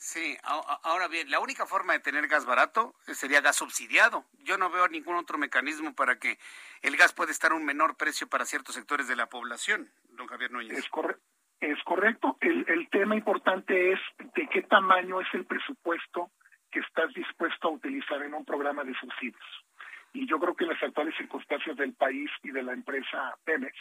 Sí, 0.00 0.36
ahora 0.44 1.08
bien, 1.08 1.28
la 1.28 1.40
única 1.40 1.66
forma 1.66 1.92
de 1.92 1.98
tener 1.98 2.28
gas 2.28 2.46
barato 2.46 2.94
sería 3.06 3.40
gas 3.40 3.56
subsidiado. 3.56 4.24
Yo 4.44 4.56
no 4.56 4.70
veo 4.70 4.86
ningún 4.86 5.16
otro 5.16 5.38
mecanismo 5.38 5.92
para 5.92 6.20
que 6.20 6.38
el 6.82 6.96
gas 6.96 7.12
pueda 7.12 7.32
estar 7.32 7.50
a 7.50 7.56
un 7.56 7.64
menor 7.64 7.96
precio 7.96 8.28
para 8.28 8.44
ciertos 8.44 8.76
sectores 8.76 9.08
de 9.08 9.16
la 9.16 9.28
población, 9.28 9.90
don 10.10 10.28
Javier 10.28 10.52
Núñez. 10.52 10.78
Es, 10.78 10.88
correcto. 10.88 11.17
Es 11.60 11.82
correcto. 11.84 12.36
El, 12.40 12.64
el 12.68 12.88
tema 12.88 13.16
importante 13.16 13.92
es 13.92 14.00
de 14.34 14.48
qué 14.48 14.62
tamaño 14.62 15.20
es 15.20 15.28
el 15.32 15.44
presupuesto 15.44 16.30
que 16.70 16.80
estás 16.80 17.12
dispuesto 17.14 17.68
a 17.68 17.72
utilizar 17.72 18.22
en 18.22 18.34
un 18.34 18.44
programa 18.44 18.84
de 18.84 18.94
subsidios. 18.94 19.64
Y 20.12 20.26
yo 20.26 20.38
creo 20.38 20.54
que 20.54 20.64
en 20.64 20.70
las 20.70 20.82
actuales 20.82 21.14
circunstancias 21.16 21.76
del 21.76 21.94
país 21.94 22.30
y 22.42 22.50
de 22.50 22.62
la 22.62 22.72
empresa 22.72 23.36
Pemex 23.44 23.74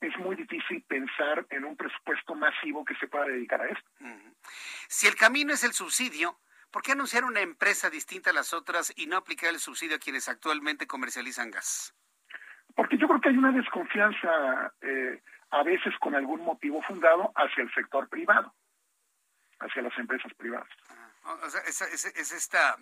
es 0.00 0.16
muy 0.18 0.34
difícil 0.34 0.82
pensar 0.88 1.46
en 1.50 1.64
un 1.64 1.76
presupuesto 1.76 2.34
masivo 2.34 2.84
que 2.84 2.94
se 2.96 3.06
pueda 3.06 3.26
dedicar 3.26 3.60
a 3.60 3.68
esto. 3.68 3.90
Si 4.88 5.06
el 5.06 5.14
camino 5.14 5.52
es 5.52 5.62
el 5.62 5.72
subsidio, 5.72 6.38
¿por 6.70 6.82
qué 6.82 6.92
anunciar 6.92 7.24
una 7.24 7.40
empresa 7.40 7.90
distinta 7.90 8.30
a 8.30 8.32
las 8.32 8.54
otras 8.54 8.92
y 8.96 9.06
no 9.06 9.16
aplicar 9.16 9.50
el 9.50 9.58
subsidio 9.60 9.96
a 9.96 9.98
quienes 9.98 10.28
actualmente 10.28 10.86
comercializan 10.86 11.50
gas? 11.50 11.94
Porque 12.74 12.96
yo 12.96 13.08
creo 13.08 13.20
que 13.20 13.28
hay 13.28 13.36
una 13.36 13.52
desconfianza, 13.52 14.72
eh, 14.80 15.22
a 15.50 15.62
veces 15.62 15.94
con 15.98 16.14
algún 16.14 16.44
motivo 16.44 16.82
fundado, 16.82 17.32
hacia 17.34 17.62
el 17.62 17.72
sector 17.74 18.08
privado, 18.08 18.54
hacia 19.58 19.82
las 19.82 19.96
empresas 19.98 20.32
privadas. 20.34 20.68
Ah, 21.24 21.36
o 21.44 21.50
sea, 21.50 21.60
es, 21.62 21.80
es, 21.82 22.32
esta, 22.32 22.76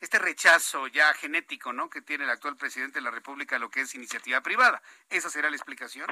este 0.00 0.18
rechazo 0.18 0.88
ya 0.88 1.12
genético 1.14 1.72
¿no? 1.72 1.88
que 1.88 2.02
tiene 2.02 2.24
el 2.24 2.30
actual 2.30 2.56
presidente 2.56 2.98
de 2.98 3.04
la 3.04 3.10
República 3.10 3.56
a 3.56 3.58
lo 3.58 3.70
que 3.70 3.80
es 3.80 3.94
iniciativa 3.94 4.40
privada. 4.40 4.82
¿Esa 5.08 5.30
será 5.30 5.48
la 5.48 5.56
explicación? 5.56 6.06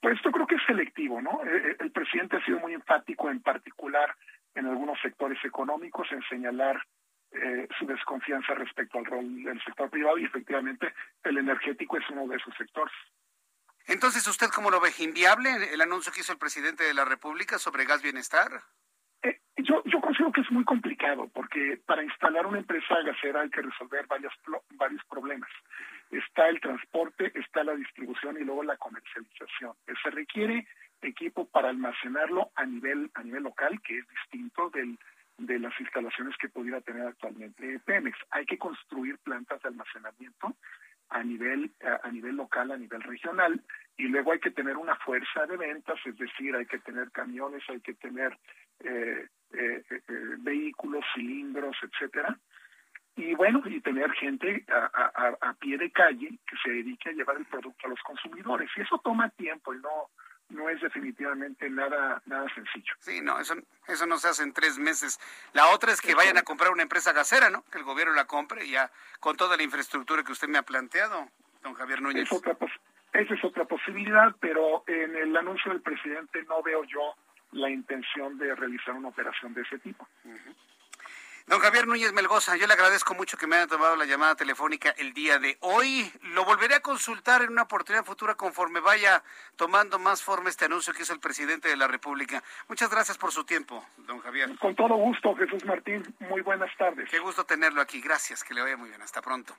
Pues 0.00 0.20
yo 0.22 0.30
creo 0.30 0.46
que 0.46 0.56
es 0.56 0.62
selectivo, 0.66 1.22
¿no? 1.22 1.42
Eh, 1.44 1.70
eh, 1.70 1.76
el 1.80 1.90
presidente 1.90 2.36
ha 2.36 2.44
sido 2.44 2.60
muy 2.60 2.74
enfático 2.74 3.30
en 3.30 3.40
particular 3.40 4.14
en 4.54 4.66
algunos 4.66 5.00
sectores 5.00 5.42
económicos 5.44 6.06
en 6.12 6.22
señalar 6.28 6.84
eh, 7.32 7.66
su 7.78 7.86
desconfianza 7.86 8.54
respecto 8.54 8.98
al 8.98 9.06
rol 9.06 9.42
del 9.42 9.60
sector 9.64 9.90
privado 9.90 10.18
y 10.18 10.24
efectivamente 10.24 10.92
el 11.24 11.38
energético 11.38 11.96
es 11.96 12.08
uno 12.10 12.28
de 12.28 12.36
esos 12.36 12.54
sectores. 12.56 12.94
Entonces, 13.86 14.26
¿usted 14.26 14.48
cómo 14.54 14.70
lo 14.70 14.80
ve? 14.80 14.90
¿Inviable 14.98 15.50
el 15.72 15.80
anuncio 15.80 16.12
que 16.12 16.20
hizo 16.20 16.32
el 16.32 16.38
presidente 16.38 16.84
de 16.84 16.94
la 16.94 17.04
República 17.04 17.58
sobre 17.58 17.84
gas 17.84 18.02
bienestar? 18.02 18.62
Eh, 19.22 19.40
yo, 19.56 19.82
considero 20.00 20.32
que 20.32 20.40
es 20.40 20.50
muy 20.50 20.64
complicado 20.64 21.28
porque 21.34 21.80
para 21.86 22.02
instalar 22.02 22.46
una 22.46 22.58
empresa 22.58 22.94
gasera 23.02 23.42
hay 23.42 23.50
que 23.50 23.62
resolver 23.62 24.06
varios, 24.06 24.32
varios 24.70 25.02
problemas. 25.04 25.50
Está 26.10 26.48
el 26.48 26.60
transporte, 26.60 27.32
está 27.38 27.64
la 27.64 27.74
distribución 27.74 28.36
y 28.40 28.44
luego 28.44 28.62
la 28.62 28.76
comercialización. 28.76 29.74
Se 30.02 30.10
requiere 30.10 30.66
equipo 31.02 31.46
para 31.46 31.68
almacenarlo 31.68 32.50
a 32.54 32.64
nivel, 32.64 33.10
a 33.14 33.22
nivel 33.22 33.42
local, 33.42 33.80
que 33.82 33.98
es 33.98 34.08
distinto 34.08 34.70
del 34.70 34.98
de 35.38 35.58
las 35.58 35.78
instalaciones 35.80 36.36
que 36.38 36.48
pudiera 36.48 36.80
tener 36.80 37.06
actualmente 37.06 37.80
Pemex. 37.84 38.16
Hay 38.30 38.46
que 38.46 38.58
construir 38.58 39.18
plantas 39.18 39.60
de 39.62 39.68
almacenamiento 39.68 40.54
a 41.10 41.22
nivel 41.22 41.70
a, 42.02 42.10
nivel 42.10 42.36
local, 42.36 42.70
a 42.72 42.76
nivel 42.76 43.02
regional 43.02 43.62
y 43.96 44.04
luego 44.08 44.32
hay 44.32 44.40
que 44.40 44.50
tener 44.50 44.76
una 44.76 44.96
fuerza 44.96 45.46
de 45.46 45.56
ventas, 45.56 45.98
es 46.04 46.16
decir, 46.16 46.54
hay 46.56 46.66
que 46.66 46.78
tener 46.80 47.10
camiones, 47.12 47.62
hay 47.68 47.80
que 47.80 47.94
tener 47.94 48.36
eh, 48.80 49.28
eh, 49.52 49.82
eh, 49.90 50.02
vehículos, 50.38 51.04
cilindros, 51.14 51.76
etcétera. 51.82 52.36
Y 53.16 53.34
bueno, 53.34 53.62
y 53.66 53.80
tener 53.80 54.10
gente 54.12 54.64
a, 54.68 55.36
a, 55.40 55.54
pie 55.54 55.78
de 55.78 55.92
calle 55.92 56.30
que 56.44 56.56
se 56.64 56.70
dedique 56.70 57.10
a 57.10 57.12
llevar 57.12 57.36
el 57.36 57.44
producto 57.44 57.86
a 57.86 57.90
los 57.90 58.00
consumidores. 58.00 58.68
Y 58.76 58.80
eso 58.80 59.00
toma 59.04 59.28
tiempo 59.30 59.72
y 59.72 59.78
no, 59.78 60.10
no 60.54 60.68
es 60.68 60.80
definitivamente 60.80 61.68
nada 61.68 62.22
nada 62.26 62.46
sencillo. 62.54 62.94
Sí, 63.00 63.20
no, 63.20 63.38
eso, 63.40 63.54
eso 63.88 64.06
no 64.06 64.18
se 64.18 64.28
hace 64.28 64.42
en 64.42 64.52
tres 64.52 64.78
meses. 64.78 65.18
La 65.52 65.68
otra 65.68 65.92
es 65.92 66.00
que 66.00 66.14
vayan 66.14 66.38
a 66.38 66.42
comprar 66.42 66.70
una 66.70 66.82
empresa 66.82 67.12
gasera, 67.12 67.50
¿no? 67.50 67.64
Que 67.70 67.78
el 67.78 67.84
gobierno 67.84 68.14
la 68.14 68.26
compre 68.26 68.68
ya 68.68 68.90
con 69.20 69.36
toda 69.36 69.56
la 69.56 69.62
infraestructura 69.62 70.22
que 70.22 70.32
usted 70.32 70.48
me 70.48 70.58
ha 70.58 70.62
planteado, 70.62 71.28
don 71.62 71.74
Javier 71.74 72.00
Núñez. 72.00 72.28
esa 72.30 73.34
es 73.34 73.44
otra 73.44 73.64
posibilidad, 73.64 74.34
pero 74.40 74.84
en 74.86 75.16
el 75.16 75.36
anuncio 75.36 75.72
del 75.72 75.82
presidente 75.82 76.42
no 76.44 76.62
veo 76.62 76.84
yo 76.84 77.14
la 77.52 77.70
intención 77.70 78.38
de 78.38 78.54
realizar 78.54 78.94
una 78.94 79.08
operación 79.08 79.54
de 79.54 79.62
ese 79.62 79.78
tipo. 79.78 80.06
Don 81.46 81.60
Javier 81.60 81.86
Núñez 81.86 82.10
Melgoza, 82.14 82.56
yo 82.56 82.66
le 82.66 82.72
agradezco 82.72 83.12
mucho 83.12 83.36
que 83.36 83.46
me 83.46 83.56
haya 83.56 83.66
tomado 83.66 83.96
la 83.96 84.06
llamada 84.06 84.34
telefónica 84.34 84.94
el 84.96 85.12
día 85.12 85.38
de 85.38 85.58
hoy. 85.60 86.10
Lo 86.22 86.42
volveré 86.46 86.74
a 86.74 86.80
consultar 86.80 87.42
en 87.42 87.50
una 87.50 87.64
oportunidad 87.64 88.02
futura 88.02 88.34
conforme 88.34 88.80
vaya 88.80 89.22
tomando 89.54 89.98
más 89.98 90.22
forma 90.22 90.48
este 90.48 90.64
anuncio 90.64 90.94
que 90.94 91.02
hizo 91.02 91.12
el 91.12 91.20
presidente 91.20 91.68
de 91.68 91.76
la 91.76 91.86
República. 91.86 92.42
Muchas 92.66 92.88
gracias 92.88 93.18
por 93.18 93.30
su 93.30 93.44
tiempo, 93.44 93.84
don 93.98 94.20
Javier. 94.20 94.56
Con 94.58 94.74
todo 94.74 94.94
gusto, 94.94 95.34
Jesús 95.36 95.62
Martín. 95.66 96.02
Muy 96.18 96.40
buenas 96.40 96.74
tardes. 96.78 97.10
Qué 97.10 97.18
gusto 97.18 97.44
tenerlo 97.44 97.82
aquí. 97.82 98.00
Gracias, 98.00 98.42
que 98.42 98.54
le 98.54 98.62
vaya 98.62 98.78
muy 98.78 98.88
bien. 98.88 99.02
Hasta 99.02 99.20
pronto. 99.20 99.54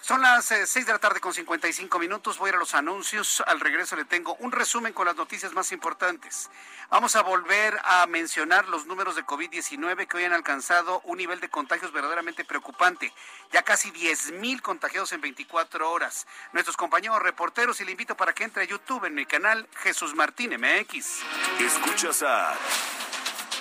Son 0.00 0.20
las 0.20 0.50
eh, 0.50 0.66
seis 0.66 0.84
de 0.84 0.92
la 0.92 0.98
tarde 0.98 1.20
con 1.20 1.32
55 1.32 1.98
minutos. 1.98 2.38
Voy 2.38 2.48
a 2.48 2.50
ir 2.50 2.56
a 2.56 2.58
los 2.58 2.74
anuncios. 2.74 3.42
Al 3.46 3.58
regreso 3.58 3.96
le 3.96 4.04
tengo 4.04 4.36
un 4.40 4.52
resumen 4.52 4.92
con 4.92 5.06
las 5.06 5.16
noticias 5.16 5.54
más 5.54 5.72
importantes. 5.72 6.50
Vamos 6.90 7.16
a 7.16 7.22
volver 7.22 7.78
a 7.82 8.06
mencionar 8.06 8.68
los 8.68 8.86
números 8.86 9.16
de 9.16 9.24
COVID-19 9.24 10.06
que 10.06 10.16
hoy 10.18 10.24
han 10.24 10.34
alcanzado 10.34 11.00
un 11.04 11.18
nivel 11.18 11.40
de 11.40 11.48
contagios 11.48 11.90
verdaderamente 11.90 12.44
preocupante. 12.44 13.12
Ya 13.50 13.62
casi 13.62 13.90
10 13.90 14.32
mil 14.32 14.60
contagiados 14.60 15.12
en 15.12 15.22
24 15.22 15.90
horas. 15.90 16.26
Nuestros 16.52 16.76
compañeros 16.76 17.22
reporteros, 17.22 17.80
y 17.80 17.84
le 17.84 17.92
invito 17.92 18.14
para 18.14 18.34
que 18.34 18.44
entre 18.44 18.64
a 18.64 18.66
YouTube 18.66 19.06
en 19.06 19.14
mi 19.14 19.24
canal 19.24 19.66
Jesús 19.76 20.14
Martín 20.14 20.50
MX. 20.50 21.22
Escuchas 21.60 22.22
a 22.22 22.54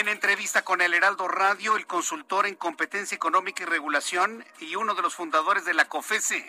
En 0.00 0.08
entrevista 0.08 0.62
con 0.62 0.80
el 0.80 0.94
Heraldo 0.94 1.28
Radio, 1.28 1.76
el 1.76 1.86
consultor 1.86 2.46
en 2.46 2.54
competencia 2.54 3.14
económica 3.14 3.62
y 3.62 3.66
regulación 3.66 4.42
y 4.58 4.74
uno 4.74 4.94
de 4.94 5.02
los 5.02 5.14
fundadores 5.14 5.66
de 5.66 5.74
la 5.74 5.84
COFESE, 5.84 6.46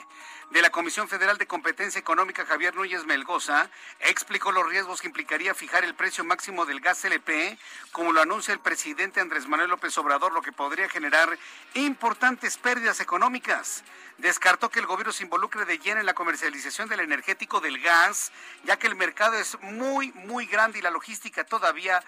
de 0.51 0.61
la 0.61 0.69
Comisión 0.69 1.09
Federal 1.09 1.37
de 1.37 1.45
Competencia 1.45 1.99
Económica, 1.99 2.45
Javier 2.45 2.73
Núñez 2.73 3.03
Melgoza, 3.03 3.69
explicó 3.99 4.53
los 4.53 4.69
riesgos 4.69 5.01
que 5.01 5.07
implicaría 5.07 5.53
fijar 5.53 5.83
el 5.83 5.93
precio 5.93 6.23
máximo 6.23 6.65
del 6.65 6.79
gas 6.79 7.03
LP, 7.03 7.57
como 7.91 8.13
lo 8.13 8.21
anuncia 8.21 8.53
el 8.53 8.61
presidente 8.61 9.19
Andrés 9.19 9.45
Manuel 9.45 9.71
López 9.71 9.97
Obrador, 9.97 10.31
lo 10.31 10.41
que 10.41 10.53
podría 10.53 10.87
generar 10.87 11.37
importantes 11.73 12.55
pérdidas 12.55 13.01
económicas. 13.01 13.83
Descartó 14.19 14.69
que 14.69 14.79
el 14.79 14.85
gobierno 14.85 15.11
se 15.11 15.23
involucre 15.23 15.65
de 15.65 15.79
lleno 15.79 15.99
en 15.99 16.05
la 16.05 16.13
comercialización 16.13 16.87
del 16.87 17.01
energético 17.01 17.59
del 17.59 17.81
gas, 17.81 18.31
ya 18.63 18.79
que 18.79 18.87
el 18.87 18.95
mercado 18.95 19.35
es 19.35 19.59
muy, 19.61 20.13
muy 20.13 20.45
grande 20.45 20.79
y 20.79 20.81
la 20.81 20.91
logística 20.91 21.43
todavía 21.43 22.01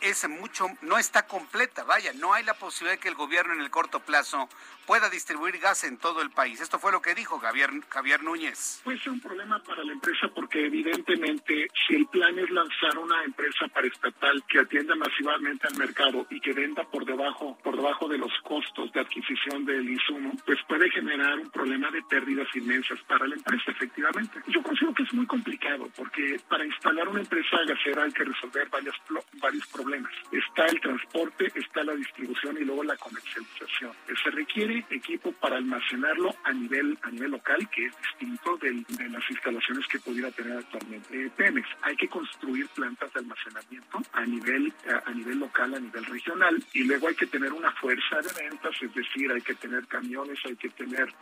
es 0.00 0.28
mucho, 0.28 0.68
no 0.82 0.98
está 0.98 1.26
completa, 1.26 1.84
vaya, 1.84 2.12
no 2.12 2.34
hay 2.34 2.44
la 2.44 2.54
posibilidad 2.54 2.96
de 2.96 3.00
que 3.00 3.08
el 3.08 3.14
gobierno 3.14 3.54
en 3.54 3.60
el 3.60 3.70
corto 3.70 4.00
plazo 4.00 4.48
pueda 4.88 5.10
distribuir 5.10 5.58
gas 5.58 5.84
en 5.84 5.98
todo 5.98 6.22
el 6.22 6.30
país. 6.30 6.62
Esto 6.62 6.78
fue 6.78 6.90
lo 6.90 7.02
que 7.02 7.14
dijo 7.14 7.38
Javier, 7.38 7.68
Javier 7.90 8.22
Núñez. 8.22 8.80
Puede 8.82 8.98
ser 8.98 9.12
un 9.12 9.20
problema 9.20 9.62
para 9.62 9.84
la 9.84 9.92
empresa 9.92 10.28
porque 10.34 10.64
evidentemente 10.64 11.68
si 11.86 11.94
el 11.94 12.06
plan 12.06 12.38
es 12.38 12.48
lanzar 12.48 12.96
una 12.96 13.22
empresa 13.22 13.68
paraestatal 13.68 14.42
que 14.48 14.60
atienda 14.60 14.94
masivamente 14.94 15.66
al 15.68 15.76
mercado 15.76 16.26
y 16.30 16.40
que 16.40 16.54
venda 16.54 16.84
por 16.84 17.04
debajo, 17.04 17.58
por 17.62 17.76
debajo 17.76 18.08
de 18.08 18.16
los 18.16 18.32
costos 18.42 18.90
de 18.94 19.00
adquisición 19.00 19.66
del 19.66 19.90
insumo, 19.90 20.32
pues 20.46 20.58
puede 20.66 20.90
generar 20.90 21.38
un 21.38 21.50
problema 21.50 21.90
de 21.90 22.02
pérdidas 22.04 22.48
inmensas 22.54 22.98
para 23.06 23.26
la 23.26 23.34
empresa, 23.34 23.70
efectivamente. 23.70 24.40
Yo 24.46 24.62
considero 24.62 24.94
que 24.94 25.02
es 25.02 25.12
muy 25.12 25.26
complicado 25.26 25.86
porque 25.94 26.40
para 26.48 26.64
instalar 26.64 27.08
una 27.08 27.20
empresa 27.20 27.58
gasera 27.66 28.04
hay 28.04 28.12
que 28.12 28.24
resolver 28.24 28.66
varios, 28.70 28.96
varios 29.34 29.66
problemas. 29.66 30.12
Está 30.32 30.64
el 30.64 30.80
transporte, 30.80 31.52
está 31.56 31.84
la 31.84 31.94
distribución 31.94 32.56
y 32.56 32.64
luego 32.64 32.84
la 32.84 32.96
comercialización. 32.96 33.92
Se 34.24 34.30
requiere 34.30 34.77
equipo 34.90 35.32
para 35.32 35.56
almacenarlo 35.56 36.34
a 36.44 36.52
nivel 36.52 36.98
a 37.02 37.10
nivel 37.10 37.32
local, 37.32 37.68
que 37.70 37.86
es 37.86 37.92
distinto 38.02 38.56
de 38.58 38.84
las 39.08 39.30
instalaciones 39.30 39.86
que 39.88 39.98
pudiera 39.98 40.30
tener 40.30 40.58
actualmente 40.58 41.30
Pemex. 41.36 41.68
Hay 41.82 41.96
que 41.96 42.08
construir 42.08 42.68
plantas 42.68 43.12
de 43.12 43.20
almacenamiento 43.20 44.02
a 44.12 44.24
nivel 44.24 44.72
a, 45.04 45.10
nivel 45.12 45.38
local, 45.38 45.74
a 45.74 45.80
nivel 45.80 46.04
regional, 46.04 46.64
y 46.72 46.84
luego 46.84 47.08
hay 47.08 47.14
que 47.14 47.26
tener 47.26 47.52
una 47.52 47.72
fuerza 47.72 48.16
de 48.16 48.42
ventas, 48.42 48.74
es 48.80 48.94
decir, 48.94 49.30
hay 49.30 49.42
que 49.42 49.54
tener 49.54 49.86
camiones, 49.86 50.38
hay 50.44 50.56
que 50.56 50.68
tener 50.70 51.12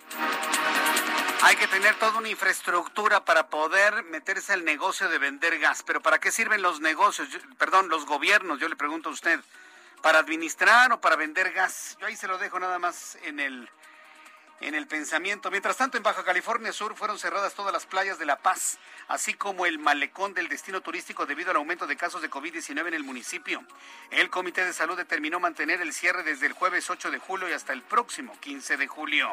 hay 1.42 1.56
que 1.56 1.68
tener 1.68 1.94
toda 1.96 2.18
una 2.18 2.28
infraestructura 2.28 3.24
para 3.24 3.48
poder 3.48 4.04
meterse 4.04 4.52
al 4.52 4.64
negocio 4.64 5.08
de 5.08 5.18
vender 5.18 5.58
gas. 5.58 5.82
Pero 5.86 6.00
¿para 6.00 6.18
qué 6.18 6.30
sirven 6.30 6.62
los 6.62 6.80
negocios? 6.80 7.28
perdón, 7.58 7.88
los 7.88 8.06
gobiernos, 8.06 8.58
yo 8.58 8.68
le 8.68 8.76
pregunto 8.76 9.10
a 9.10 9.12
usted. 9.12 9.40
¿Para 10.02 10.18
administrar 10.20 10.92
o 10.92 11.00
para 11.00 11.16
vender 11.16 11.52
gas? 11.52 11.96
Yo 12.00 12.06
ahí 12.06 12.16
se 12.16 12.28
lo 12.28 12.38
dejo 12.38 12.58
nada 12.60 12.78
más 12.78 13.16
en 13.24 13.40
el 13.40 13.68
en 14.60 14.74
el 14.74 14.86
pensamiento. 14.86 15.50
Mientras 15.50 15.76
tanto, 15.76 15.96
en 15.96 16.02
Baja 16.02 16.24
California 16.24 16.72
Sur 16.72 16.94
fueron 16.96 17.18
cerradas 17.18 17.54
todas 17.54 17.72
las 17.72 17.86
playas 17.86 18.18
de 18.18 18.26
La 18.26 18.38
Paz, 18.38 18.78
así 19.08 19.34
como 19.34 19.66
el 19.66 19.78
malecón 19.78 20.34
del 20.34 20.48
destino 20.48 20.80
turístico 20.80 21.26
debido 21.26 21.50
al 21.50 21.56
aumento 21.56 21.86
de 21.86 21.96
casos 21.96 22.22
de 22.22 22.30
COVID-19 22.30 22.88
en 22.88 22.94
el 22.94 23.04
municipio. 23.04 23.62
El 24.10 24.30
Comité 24.30 24.64
de 24.64 24.72
Salud 24.72 24.96
determinó 24.96 25.40
mantener 25.40 25.80
el 25.80 25.92
cierre 25.92 26.22
desde 26.22 26.46
el 26.46 26.52
jueves 26.52 26.88
8 26.88 27.10
de 27.10 27.18
julio 27.18 27.48
y 27.48 27.52
hasta 27.52 27.72
el 27.72 27.82
próximo 27.82 28.38
15 28.40 28.76
de 28.76 28.86
julio. 28.86 29.30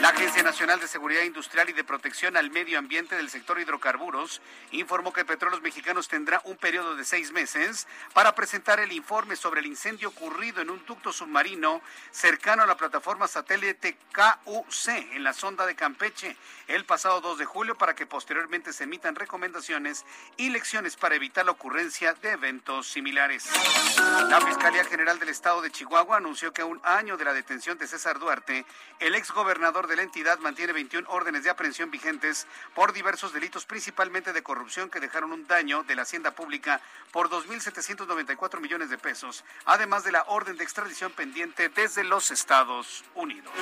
La 0.00 0.10
Agencia 0.10 0.42
Nacional 0.42 0.80
de 0.80 0.88
Seguridad 0.88 1.22
Industrial 1.22 1.68
y 1.68 1.72
de 1.72 1.84
Protección 1.84 2.36
al 2.36 2.50
Medio 2.50 2.78
Ambiente 2.78 3.16
del 3.16 3.30
sector 3.30 3.60
hidrocarburos 3.60 4.40
informó 4.70 5.12
que 5.12 5.24
Petróleos 5.24 5.62
Mexicanos 5.62 6.08
tendrá 6.08 6.40
un 6.44 6.56
periodo 6.56 6.94
de 6.94 7.04
seis 7.04 7.32
meses 7.32 7.86
para 8.14 8.34
presentar 8.34 8.80
el 8.80 8.92
informe 8.92 9.36
sobre 9.36 9.60
el 9.60 9.66
incendio 9.66 10.08
ocurrido 10.08 10.60
en 10.62 10.70
un 10.70 10.84
ducto 10.86 11.12
submarino 11.12 11.82
cercano 12.10 12.62
a 12.62 12.66
la 12.66 12.76
plataforma 12.76 13.26
satélite 13.26 13.96
K 14.12 14.35
UC 14.44 14.88
en 14.88 15.24
la 15.24 15.32
sonda 15.32 15.66
de 15.66 15.74
Campeche 15.74 16.36
el 16.68 16.84
pasado 16.84 17.20
2 17.20 17.38
de 17.38 17.44
julio 17.44 17.76
para 17.76 17.94
que 17.94 18.06
posteriormente 18.06 18.72
se 18.72 18.84
emitan 18.84 19.14
recomendaciones 19.14 20.04
y 20.36 20.50
lecciones 20.50 20.96
para 20.96 21.14
evitar 21.14 21.44
la 21.44 21.52
ocurrencia 21.52 22.14
de 22.14 22.32
eventos 22.32 22.88
similares. 22.88 23.48
La 24.28 24.40
Fiscalía 24.40 24.84
General 24.84 25.18
del 25.18 25.28
Estado 25.28 25.62
de 25.62 25.70
Chihuahua 25.70 26.16
anunció 26.16 26.52
que 26.52 26.62
a 26.62 26.66
un 26.66 26.80
año 26.84 27.16
de 27.16 27.24
la 27.24 27.32
detención 27.32 27.78
de 27.78 27.86
César 27.86 28.18
Duarte, 28.18 28.66
el 29.00 29.14
exgobernador 29.14 29.86
de 29.86 29.96
la 29.96 30.02
entidad 30.02 30.38
mantiene 30.38 30.72
21 30.72 31.08
órdenes 31.08 31.44
de 31.44 31.50
aprehensión 31.50 31.90
vigentes 31.90 32.46
por 32.74 32.92
diversos 32.92 33.32
delitos, 33.32 33.66
principalmente 33.66 34.32
de 34.32 34.42
corrupción 34.42 34.90
que 34.90 35.00
dejaron 35.00 35.32
un 35.32 35.46
daño 35.46 35.82
de 35.84 35.94
la 35.94 36.02
hacienda 36.02 36.32
pública 36.32 36.80
por 37.12 37.30
2.794 37.30 38.60
millones 38.60 38.90
de 38.90 38.98
pesos, 38.98 39.44
además 39.64 40.04
de 40.04 40.12
la 40.12 40.24
orden 40.24 40.56
de 40.56 40.64
extradición 40.64 41.12
pendiente 41.12 41.68
desde 41.68 42.04
los 42.04 42.30
Estados 42.30 43.04
Unidos. 43.14 43.52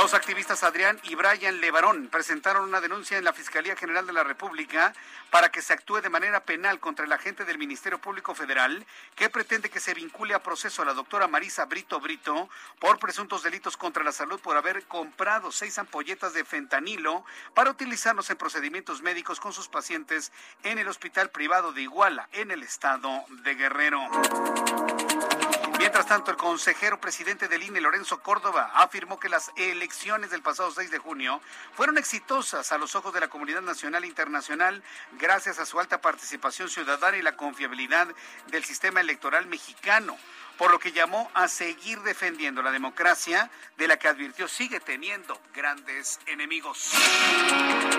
Los 0.00 0.14
activistas 0.14 0.62
Adrián 0.62 0.98
y 1.02 1.14
Brian 1.14 1.60
Levarón 1.60 2.08
presentaron 2.08 2.64
una 2.64 2.80
denuncia 2.80 3.18
en 3.18 3.24
la 3.24 3.34
Fiscalía 3.34 3.76
General 3.76 4.06
de 4.06 4.14
la 4.14 4.24
República 4.24 4.94
para 5.30 5.50
que 5.50 5.60
se 5.60 5.74
actúe 5.74 6.00
de 6.00 6.08
manera 6.08 6.40
penal 6.40 6.80
contra 6.80 7.04
el 7.04 7.12
agente 7.12 7.44
del 7.44 7.58
Ministerio 7.58 8.00
Público 8.00 8.34
Federal 8.34 8.86
que 9.14 9.28
pretende 9.28 9.68
que 9.68 9.78
se 9.78 9.92
vincule 9.92 10.32
a 10.32 10.42
proceso 10.42 10.80
a 10.80 10.86
la 10.86 10.94
doctora 10.94 11.28
Marisa 11.28 11.66
Brito 11.66 12.00
Brito 12.00 12.48
por 12.78 12.98
presuntos 12.98 13.42
delitos 13.42 13.76
contra 13.76 14.02
la 14.02 14.12
salud 14.12 14.40
por 14.40 14.56
haber 14.56 14.84
comprado 14.84 15.52
seis 15.52 15.78
ampolletas 15.78 16.32
de 16.32 16.44
fentanilo 16.46 17.24
para 17.52 17.70
utilizarlos 17.70 18.30
en 18.30 18.38
procedimientos 18.38 19.02
médicos 19.02 19.38
con 19.38 19.52
sus 19.52 19.68
pacientes 19.68 20.32
en 20.62 20.78
el 20.78 20.88
hospital 20.88 21.28
privado 21.28 21.72
de 21.72 21.82
Iguala, 21.82 22.28
en 22.32 22.50
el 22.50 22.62
estado 22.62 23.24
de 23.42 23.54
Guerrero. 23.54 24.00
Mientras 25.80 26.04
tanto, 26.04 26.30
el 26.30 26.36
consejero 26.36 27.00
presidente 27.00 27.48
del 27.48 27.62
INE, 27.62 27.80
Lorenzo 27.80 28.22
Córdoba, 28.22 28.70
afirmó 28.74 29.18
que 29.20 29.28
las 29.28 29.52
elecciones 29.56 30.30
del 30.30 30.42
pasado 30.42 30.70
6 30.70 30.90
de 30.90 30.98
junio 30.98 31.40
fueron 31.74 31.98
exitosas 31.98 32.72
a 32.72 32.78
los 32.78 32.96
ojos 32.96 33.12
de 33.12 33.20
la 33.20 33.28
comunidad 33.28 33.60
nacional 33.62 34.02
e 34.04 34.08
internacional 34.08 34.82
gracias 35.12 35.58
a 35.58 35.66
su 35.66 35.78
alta 35.78 36.00
participación 36.00 36.68
ciudadana 36.68 37.18
y 37.18 37.22
la 37.22 37.36
confiabilidad 37.36 38.08
del 38.48 38.64
sistema 38.64 39.00
electoral 39.00 39.46
mexicano 39.46 40.16
por 40.60 40.70
lo 40.70 40.78
que 40.78 40.92
llamó 40.92 41.30
a 41.32 41.48
seguir 41.48 42.02
defendiendo 42.02 42.60
la 42.60 42.70
democracia, 42.70 43.50
de 43.78 43.88
la 43.88 43.98
que 43.98 44.08
advirtió 44.08 44.46
sigue 44.46 44.78
teniendo 44.78 45.40
grandes 45.54 46.20
enemigos. 46.26 46.92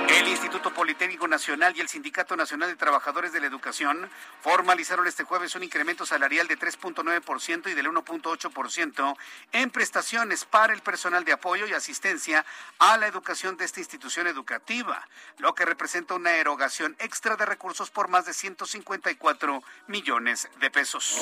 El 0.07 0.27
Instituto 0.27 0.71
Politécnico 0.71 1.27
Nacional 1.27 1.75
y 1.75 1.81
el 1.81 1.89
Sindicato 1.89 2.35
Nacional 2.35 2.69
de 2.69 2.75
Trabajadores 2.75 3.33
de 3.33 3.39
la 3.39 3.47
Educación 3.47 4.07
formalizaron 4.41 5.07
este 5.07 5.23
jueves 5.23 5.55
un 5.55 5.63
incremento 5.63 6.05
salarial 6.05 6.47
de 6.47 6.59
3.9% 6.59 7.71
y 7.71 7.73
del 7.73 7.87
1.8% 7.87 9.17
en 9.53 9.71
prestaciones 9.71 10.45
para 10.45 10.73
el 10.73 10.81
personal 10.81 11.25
de 11.25 11.31
apoyo 11.31 11.65
y 11.65 11.73
asistencia 11.73 12.45
a 12.77 12.95
la 12.97 13.07
educación 13.07 13.57
de 13.57 13.65
esta 13.65 13.79
institución 13.79 14.27
educativa, 14.27 15.07
lo 15.39 15.55
que 15.55 15.65
representa 15.65 16.13
una 16.13 16.33
erogación 16.33 16.95
extra 16.99 17.35
de 17.37 17.47
recursos 17.47 17.89
por 17.89 18.07
más 18.07 18.27
de 18.27 18.35
154 18.35 19.63
millones 19.87 20.47
de 20.59 20.69
pesos. 20.69 21.19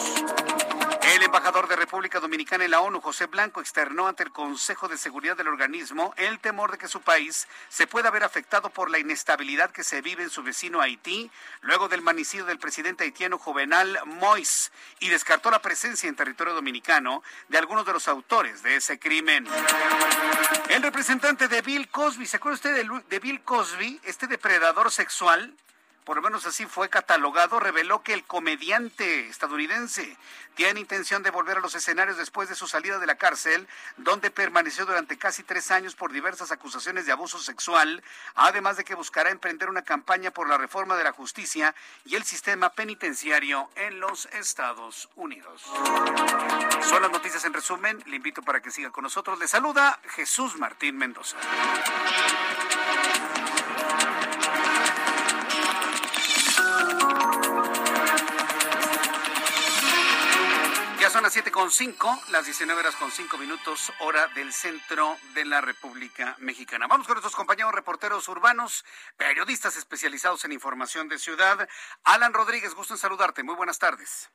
Embajador 1.30 1.68
de 1.68 1.76
República 1.76 2.20
Dominicana 2.20 2.66
en 2.66 2.72
la 2.72 2.82
ONU, 2.82 3.02
José 3.02 3.28
Blanco, 3.28 3.62
externó 3.62 4.08
ante 4.08 4.24
el 4.24 4.32
Consejo 4.32 4.88
de 4.88 4.98
Seguridad 4.98 5.38
del 5.38 5.48
organismo 5.48 6.12
el 6.18 6.40
temor 6.40 6.72
de 6.72 6.80
que 6.80 6.88
su 6.88 7.02
país 7.02 7.48
se 7.70 7.86
pueda 7.86 8.10
ver 8.10 8.24
afectado 8.24 8.72
por 8.72 8.90
la 8.90 8.98
inestabilidad 8.98 9.70
que 9.70 9.84
se 9.84 10.02
vive 10.02 10.24
en 10.24 10.32
su 10.32 10.42
vecino 10.42 10.82
Haití, 10.82 11.30
luego 11.62 11.88
del 11.88 12.02
manicidio 12.02 12.46
del 12.46 12.58
presidente 12.58 13.04
haitiano 13.04 13.38
Juvenal 13.38 14.00
Mois, 14.06 14.72
y 15.00 15.10
descartó 15.10 15.52
la 15.52 15.62
presencia 15.62 16.10
en 16.10 16.16
territorio 16.16 16.56
dominicano 16.56 17.22
de 17.48 17.60
algunos 17.60 17.86
de 17.86 17.94
los 17.94 18.08
autores 18.08 18.64
de 18.64 18.78
ese 18.78 18.98
crimen. 18.98 19.46
El 20.70 20.82
representante 20.82 21.48
de 21.48 21.62
Bill 21.62 21.90
Cosby, 21.90 22.26
¿se 22.26 22.38
acuerda 22.38 22.56
usted 22.56 22.76
de, 22.76 23.04
de 23.08 23.20
Bill 23.20 23.44
Cosby, 23.44 24.02
este 24.04 24.26
depredador 24.26 24.92
sexual? 24.92 25.54
Por 26.10 26.16
lo 26.16 26.24
menos 26.24 26.48
así 26.48 26.66
fue 26.66 26.90
catalogado, 26.90 27.60
reveló 27.60 28.02
que 28.02 28.16
el 28.16 28.24
comediante 28.24 29.28
estadounidense 29.28 30.18
tiene 30.56 30.80
intención 30.80 31.22
de 31.22 31.30
volver 31.30 31.58
a 31.58 31.62
los 31.62 31.76
escenarios 31.76 32.18
después 32.18 32.50
de 32.50 32.56
su 32.56 32.68
salida 32.68 32.98
de 32.98 33.06
la 33.06 33.14
cárcel, 33.14 33.68
donde 33.96 34.32
permaneció 34.32 34.88
durante 34.88 35.20
casi 35.20 35.44
tres 35.44 35.70
años 35.70 35.94
por 35.94 36.12
diversas 36.12 36.52
acusaciones 36.52 37.06
de 37.06 37.12
abuso 37.12 37.38
sexual, 37.38 38.04
además 38.34 38.76
de 38.76 38.86
que 38.86 38.96
buscará 38.96 39.30
emprender 39.30 39.70
una 39.70 39.84
campaña 39.84 40.32
por 40.32 40.50
la 40.50 40.58
reforma 40.58 40.98
de 40.98 41.04
la 41.04 41.12
justicia 41.12 41.76
y 42.06 42.16
el 42.16 42.24
sistema 42.24 42.72
penitenciario 42.72 43.70
en 43.76 44.00
los 44.00 44.26
Estados 44.34 45.10
Unidos. 45.16 45.62
Son 45.62 47.04
las 47.04 47.12
noticias 47.12 47.46
en 47.46 47.54
resumen. 47.54 48.02
Le 48.08 48.16
invito 48.16 48.42
para 48.42 48.64
que 48.64 48.72
siga 48.72 48.90
con 48.90 49.04
nosotros. 49.04 49.38
Le 49.38 49.48
saluda 49.48 50.00
Jesús 50.16 50.58
Martín 50.58 50.98
Mendoza. 50.98 51.38
Son 61.20 61.26
las 61.26 61.34
siete 61.34 61.52
con 61.52 61.70
cinco, 61.70 62.18
las 62.32 62.46
19 62.46 62.80
horas 62.80 62.96
con 62.96 63.12
cinco 63.12 63.38
minutos, 63.38 63.92
hora 64.00 64.28
del 64.36 64.54
centro 64.54 65.18
de 65.34 65.44
la 65.44 65.60
República 65.60 66.38
Mexicana. 66.40 66.88
Vamos 66.88 67.08
con 67.08 67.16
nuestros 67.16 67.36
compañeros 67.36 67.74
reporteros 67.74 68.30
urbanos, 68.30 68.86
periodistas 69.18 69.76
especializados 69.76 70.46
en 70.46 70.54
información 70.54 71.10
de 71.10 71.18
ciudad. 71.18 71.68
Alan 72.06 72.34
Rodríguez, 72.34 72.74
gusto 72.74 72.94
en 72.94 73.00
saludarte. 73.00 73.44
Muy 73.44 73.56
buenas 73.56 73.80
tardes. 73.80 74.32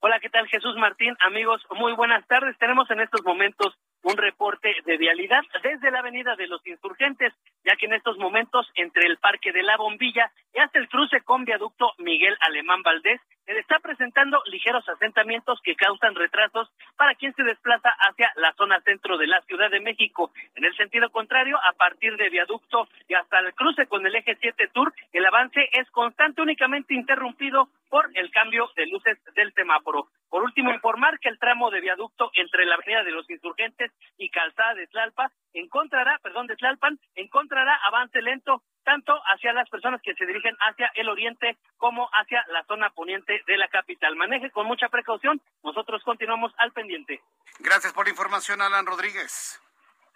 Hola, 0.00 0.18
¿qué 0.18 0.28
tal 0.30 0.48
Jesús 0.48 0.74
Martín? 0.78 1.16
Amigos, 1.20 1.62
muy 1.70 1.92
buenas 1.92 2.26
tardes. 2.26 2.58
Tenemos 2.58 2.90
en 2.90 2.98
estos 2.98 3.22
momentos 3.22 3.78
un 4.04 4.16
reporte 4.16 4.74
de 4.84 4.96
vialidad 4.96 5.42
desde 5.62 5.90
la 5.90 5.98
Avenida 6.00 6.36
de 6.36 6.46
los 6.46 6.64
Insurgentes, 6.66 7.32
ya 7.64 7.74
que 7.76 7.86
en 7.86 7.94
estos 7.94 8.18
momentos 8.18 8.70
entre 8.74 9.06
el 9.06 9.16
Parque 9.18 9.50
de 9.52 9.62
la 9.62 9.76
Bombilla 9.76 10.30
y 10.54 10.60
hasta 10.60 10.78
el 10.78 10.88
cruce 10.88 11.20
con 11.22 11.44
viaducto 11.44 11.92
Miguel 11.98 12.36
Alemán 12.40 12.82
Valdés 12.82 13.20
se 13.44 13.58
está 13.58 13.78
presentando 13.78 14.42
ligeros 14.46 14.88
asentamientos 14.88 15.60
que 15.62 15.76
causan 15.76 16.14
retrasos 16.14 16.70
para 16.96 17.14
quien 17.14 17.34
se 17.34 17.42
desplaza 17.42 17.90
hacia 17.90 18.30
la 18.36 18.52
zona 18.54 18.80
centro 18.80 19.18
de 19.18 19.26
la 19.26 19.42
Ciudad 19.42 19.70
de 19.70 19.80
México. 19.80 20.32
En 20.54 20.64
el 20.64 20.74
sentido 20.76 21.10
contrario, 21.10 21.58
a 21.58 21.72
partir 21.72 22.16
de 22.16 22.30
viaducto 22.30 22.88
y 23.08 23.14
hasta 23.14 23.40
el 23.40 23.54
cruce 23.54 23.86
con 23.86 24.06
el 24.06 24.14
eje 24.14 24.36
7 24.40 24.68
Tour, 24.72 24.92
el 25.12 25.26
avance 25.26 25.68
es 25.72 25.90
constante, 25.90 26.42
únicamente 26.42 26.94
interrumpido 26.94 27.68
por 27.94 28.10
el 28.14 28.28
cambio 28.32 28.68
de 28.74 28.86
luces 28.86 29.16
del 29.36 29.54
semáforo. 29.54 30.08
Por 30.28 30.42
último, 30.42 30.74
informar 30.74 31.20
que 31.20 31.28
el 31.28 31.38
tramo 31.38 31.70
de 31.70 31.80
viaducto 31.80 32.28
entre 32.34 32.66
la 32.66 32.74
Avenida 32.74 33.04
de 33.04 33.12
los 33.12 33.30
Insurgentes 33.30 33.92
y 34.18 34.30
Calzada 34.30 34.74
de 34.74 34.88
Tlalpa 34.88 35.30
encontrará, 35.52 36.18
perdón, 36.20 36.48
de 36.48 36.56
Tlalpan, 36.56 36.98
encontrará 37.14 37.76
avance 37.86 38.20
lento 38.20 38.64
tanto 38.82 39.14
hacia 39.26 39.52
las 39.52 39.70
personas 39.70 40.02
que 40.02 40.12
se 40.14 40.26
dirigen 40.26 40.56
hacia 40.58 40.90
el 40.96 41.08
oriente 41.08 41.56
como 41.76 42.08
hacia 42.08 42.44
la 42.48 42.64
zona 42.64 42.90
poniente 42.90 43.40
de 43.46 43.56
la 43.58 43.68
capital. 43.68 44.16
Maneje 44.16 44.50
con 44.50 44.66
mucha 44.66 44.88
precaución, 44.88 45.40
nosotros 45.62 46.02
continuamos 46.02 46.52
al 46.58 46.72
pendiente. 46.72 47.22
Gracias 47.60 47.92
por 47.92 48.06
la 48.06 48.10
información, 48.10 48.60
Alan 48.60 48.86
Rodríguez. 48.86 49.62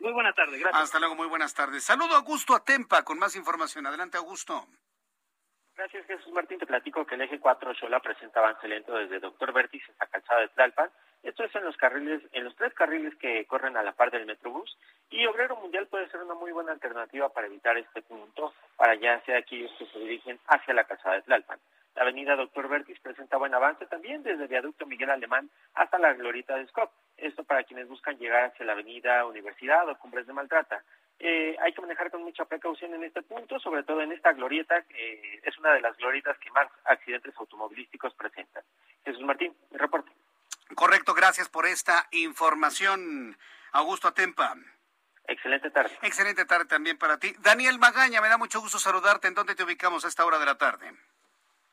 Muy 0.00 0.12
buena 0.12 0.32
tarde, 0.32 0.58
gracias. 0.58 0.82
Hasta 0.82 0.98
luego, 0.98 1.14
muy 1.14 1.28
buenas 1.28 1.54
tardes. 1.54 1.84
Saludo 1.84 2.14
a 2.14 2.18
Augusto 2.18 2.56
Atempa 2.56 3.04
con 3.04 3.20
más 3.20 3.36
información. 3.36 3.86
Adelante, 3.86 4.16
Augusto. 4.16 4.66
Gracias, 5.78 6.06
Jesús 6.06 6.32
Martín. 6.32 6.58
Te 6.58 6.66
platico 6.66 7.06
que 7.06 7.14
el 7.14 7.20
eje 7.20 7.38
4 7.38 7.72
Xola 7.72 8.00
presenta 8.00 8.40
avance 8.40 8.66
lento 8.66 8.96
desde 8.96 9.20
Doctor 9.20 9.52
Vértiz 9.52 9.80
hasta 9.90 10.08
Calzada 10.08 10.40
de 10.40 10.48
Tlalpan. 10.48 10.90
Esto 11.22 11.44
es 11.44 11.54
en 11.54 11.64
los 11.64 11.76
carriles, 11.76 12.20
en 12.32 12.42
los 12.42 12.56
tres 12.56 12.74
carriles 12.74 13.14
que 13.14 13.44
corren 13.44 13.76
a 13.76 13.84
la 13.84 13.92
par 13.92 14.10
del 14.10 14.26
Metrobús. 14.26 14.76
Y 15.08 15.24
Obrero 15.26 15.54
Mundial 15.54 15.86
puede 15.86 16.08
ser 16.08 16.20
una 16.20 16.34
muy 16.34 16.50
buena 16.50 16.72
alternativa 16.72 17.28
para 17.28 17.46
evitar 17.46 17.78
este 17.78 18.02
punto, 18.02 18.52
para 18.76 18.96
ya 18.96 19.20
sea 19.20 19.38
aquellos 19.38 19.70
que 19.78 19.86
se 19.86 20.00
dirigen 20.00 20.40
hacia 20.48 20.74
la 20.74 20.82
Calzada 20.82 21.14
de 21.14 21.22
Tlalpan. 21.22 21.60
La 21.94 22.02
avenida 22.02 22.34
Doctor 22.34 22.68
Vértiz 22.68 22.98
presenta 22.98 23.36
buen 23.36 23.54
avance 23.54 23.86
también 23.86 24.24
desde 24.24 24.48
viaducto 24.48 24.84
Miguel 24.84 25.10
Alemán 25.10 25.48
hasta 25.74 26.00
la 26.00 26.12
Glorita 26.12 26.56
de 26.56 26.66
Scott. 26.66 26.90
Esto 27.16 27.44
para 27.44 27.62
quienes 27.62 27.86
buscan 27.86 28.18
llegar 28.18 28.46
hacia 28.46 28.66
la 28.66 28.72
avenida 28.72 29.24
Universidad 29.26 29.88
o 29.88 29.96
Cumbres 29.98 30.26
de 30.26 30.32
Maltrata. 30.32 30.82
Eh, 31.20 31.56
hay 31.60 31.72
que 31.72 31.80
manejar 31.80 32.10
con 32.10 32.22
mucha 32.22 32.44
precaución 32.44 32.94
en 32.94 33.02
este 33.02 33.22
punto, 33.22 33.58
sobre 33.58 33.82
todo 33.82 34.00
en 34.02 34.12
esta 34.12 34.32
glorieta, 34.32 34.82
que 34.82 35.40
es 35.42 35.58
una 35.58 35.72
de 35.72 35.80
las 35.80 35.96
glorietas 35.96 36.38
que 36.38 36.50
más 36.52 36.68
accidentes 36.84 37.34
automovilísticos 37.36 38.14
presentan. 38.14 38.62
Jesús 39.04 39.22
Martín, 39.22 39.56
reporte. 39.72 40.12
Correcto, 40.74 41.14
gracias 41.14 41.48
por 41.48 41.66
esta 41.66 42.06
información, 42.12 43.36
Augusto 43.72 44.06
Atempa. 44.08 44.54
Excelente 45.26 45.70
tarde. 45.70 45.90
Excelente 46.02 46.44
tarde 46.44 46.66
también 46.66 46.96
para 46.96 47.18
ti. 47.18 47.34
Daniel 47.40 47.78
Magaña, 47.78 48.20
me 48.20 48.28
da 48.28 48.38
mucho 48.38 48.60
gusto 48.60 48.78
saludarte. 48.78 49.28
¿En 49.28 49.34
dónde 49.34 49.54
te 49.54 49.64
ubicamos 49.64 50.04
a 50.04 50.08
esta 50.08 50.24
hora 50.24 50.38
de 50.38 50.46
la 50.46 50.56
tarde? 50.56 50.90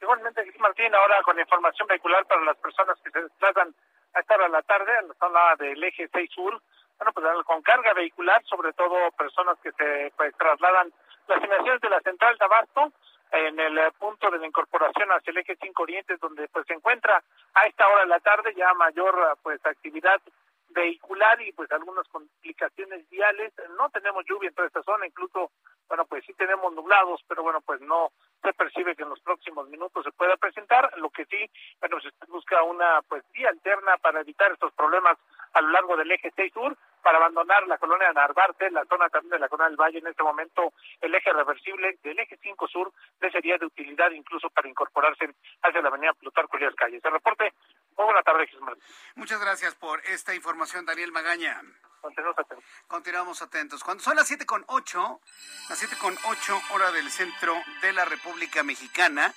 Igualmente, 0.02 0.44
Martín, 0.60 0.94
ahora 0.94 1.22
con 1.24 1.40
información 1.40 1.88
vehicular 1.88 2.26
para 2.26 2.44
las 2.44 2.58
personas 2.58 2.98
que 3.02 3.12
se 3.12 3.22
desplazan 3.22 3.74
a 4.14 4.20
esta 4.20 4.36
hora 4.36 4.46
de 4.46 4.52
la 4.52 4.62
tarde, 4.64 4.92
en 5.00 5.08
la 5.08 5.14
zona 5.16 5.56
del 5.58 5.84
eje 5.84 6.10
6 6.12 6.30
sur, 6.34 6.62
bueno, 6.98 7.12
pues 7.14 7.26
con 7.46 7.62
carga 7.62 7.94
vehicular, 7.94 8.44
sobre 8.46 8.74
todo 8.74 9.12
personas 9.18 9.58
que 9.62 9.72
se 9.74 10.12
pues, 10.16 10.36
trasladan 10.38 10.92
las 11.28 11.44
inmediaciones 11.44 11.82
de 11.82 11.90
la 11.90 12.00
central 12.02 12.38
de 12.38 12.46
Abasto, 12.46 12.94
en 13.32 13.60
el 13.60 13.78
eh, 13.78 13.92
punto 13.98 14.30
de 14.30 14.40
la 14.40 14.48
incorporación 14.48 15.10
hacia 15.10 15.32
el 15.32 15.38
eje 15.38 15.58
5 15.60 15.84
Oriente, 15.84 16.16
donde 16.22 16.48
pues 16.48 16.66
se 16.68 16.74
encuentra 16.74 17.22
a 17.54 17.66
esta 17.66 17.88
hora 17.88 18.02
de 18.02 18.08
la 18.08 18.20
tarde 18.20 18.54
ya 18.56 18.74
mayor 18.74 19.38
pues 19.42 19.60
actividad 19.66 20.22
vehicular 20.70 21.42
y 21.42 21.52
pues 21.54 21.72
algunas 21.72 22.08
complicaciones 22.10 23.10
viales. 23.10 23.54
No 23.78 23.90
tenemos 23.90 24.24
lluvia 24.26 24.50
en 24.50 24.56
toda 24.56 24.68
esta 24.68 24.84
zona, 24.84 25.08
incluso, 25.08 25.52
bueno, 25.88 26.06
pues 26.06 26.24
sí 26.26 26.34
tenemos 26.34 26.74
nublados, 26.74 27.22
pero 27.28 27.44
bueno, 27.44 27.62
pues 27.62 27.82
no 27.82 28.12
se 28.42 28.54
percibe 28.54 28.96
que 28.96 29.04
en 29.04 29.10
los 29.10 29.20
próximos 29.22 29.68
minutos 29.70 30.04
se 30.04 30.12
pueda 30.12 30.36
presentar. 30.38 30.92
Lo 30.98 31.10
que 31.10 31.26
sí, 31.26 31.50
bueno, 31.80 32.00
se 32.02 32.10
busca 32.28 32.62
una 32.64 33.02
pues 33.08 33.24
vía 33.32 33.50
alterna 33.50 33.98
para 33.98 34.22
evitar 34.22 34.52
estos 34.52 34.74
problemas 34.74 35.18
a 35.54 35.62
lo 35.62 35.70
largo 35.70 35.96
del 35.98 36.12
eje 36.12 36.32
6 36.36 36.54
sur 36.54 36.78
para 37.02 37.18
abandonar 37.18 37.68
la 37.68 37.78
colonia 37.78 38.08
de 38.08 38.16
Narvarte, 38.16 38.72
la 38.72 38.84
zona 38.86 39.10
también 39.10 39.32
de 39.32 39.40
la 39.40 39.48
colonia 39.48 39.70
del 39.70 39.78
Valle. 39.78 40.00
En 40.00 40.08
este 40.08 40.24
momento, 40.24 40.74
el 41.02 41.14
eje 41.14 41.32
reversible 41.32 42.00
del 42.02 42.20
eje 42.20 42.38
5 42.42 42.68
sur 42.68 42.92
le 43.22 43.32
sería 43.32 43.58
de 43.58 43.68
utilidad 43.68 44.10
incluso 44.12 44.50
para 44.50 44.68
incorporarse 44.68 45.36
hacia 45.62 45.82
la 45.82 45.90
avenida 45.90 46.14
Plutarco 46.14 46.58
Elías 46.58 46.74
Calles. 46.76 47.06
El 47.06 47.12
reporte, 47.12 47.54
buena 47.96 48.24
tarde, 48.24 48.48
Jesús 48.48 48.62
Muchas 49.16 49.40
gracias 49.40 49.76
por 49.76 50.00
esta 50.06 50.34
información, 50.34 50.86
Daniel 50.86 51.12
Magaña. 51.12 51.62
Continuamos 52.06 52.38
atentos. 52.38 52.66
Continuamos 52.88 53.42
atentos. 53.42 53.84
Cuando 53.84 54.04
son 54.04 54.16
las 54.16 54.28
siete 54.28 54.46
con 54.46 54.64
ocho, 54.68 55.22
las 55.70 55.80
siete 55.80 55.98
con 55.98 56.16
ocho 56.30 56.62
hora 56.72 56.92
del 56.92 57.10
centro 57.10 57.56
de 57.82 57.94
la 57.94 58.06
República 58.06 58.62
Mexicana, 58.62 59.34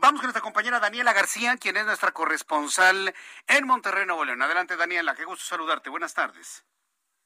Vamos 0.00 0.20
con 0.20 0.26
nuestra 0.26 0.42
compañera 0.42 0.80
Daniela 0.80 1.14
García, 1.14 1.56
quien 1.56 1.78
es 1.78 1.86
nuestra 1.86 2.12
corresponsal 2.12 3.14
en 3.46 3.66
Monterrey, 3.66 4.04
Nuevo 4.04 4.26
León. 4.26 4.42
Adelante, 4.42 4.76
Daniela, 4.76 5.14
qué 5.14 5.24
gusto 5.24 5.46
saludarte. 5.46 5.88
Buenas 5.88 6.12
tardes. 6.12 6.62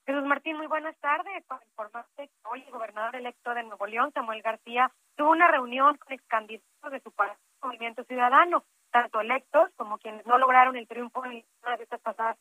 Jesús 0.06 0.22
Martín, 0.24 0.58
muy 0.58 0.68
buenas 0.68 0.96
tardes. 1.00 1.44
Para 1.46 1.64
informarte 1.64 2.28
que 2.28 2.34
hoy 2.44 2.62
el 2.62 2.70
gobernador 2.70 3.16
electo 3.16 3.52
de 3.52 3.64
Nuevo 3.64 3.84
León, 3.86 4.12
Samuel 4.14 4.42
García, 4.42 4.92
tuvo 5.16 5.30
una 5.30 5.48
reunión 5.48 5.96
con 5.96 6.12
ex 6.12 6.22
candidatos 6.28 6.92
de 6.92 7.00
su 7.00 7.10
partido 7.10 7.40
Movimiento 7.62 8.04
Ciudadano, 8.04 8.64
tanto 8.92 9.20
electos 9.20 9.70
como 9.76 9.98
quienes 9.98 10.24
no 10.26 10.38
lograron 10.38 10.76
el 10.76 10.86
triunfo 10.86 11.24
en 11.24 11.44
las 11.64 11.80
estas 11.80 12.00
pasadas. 12.00 12.38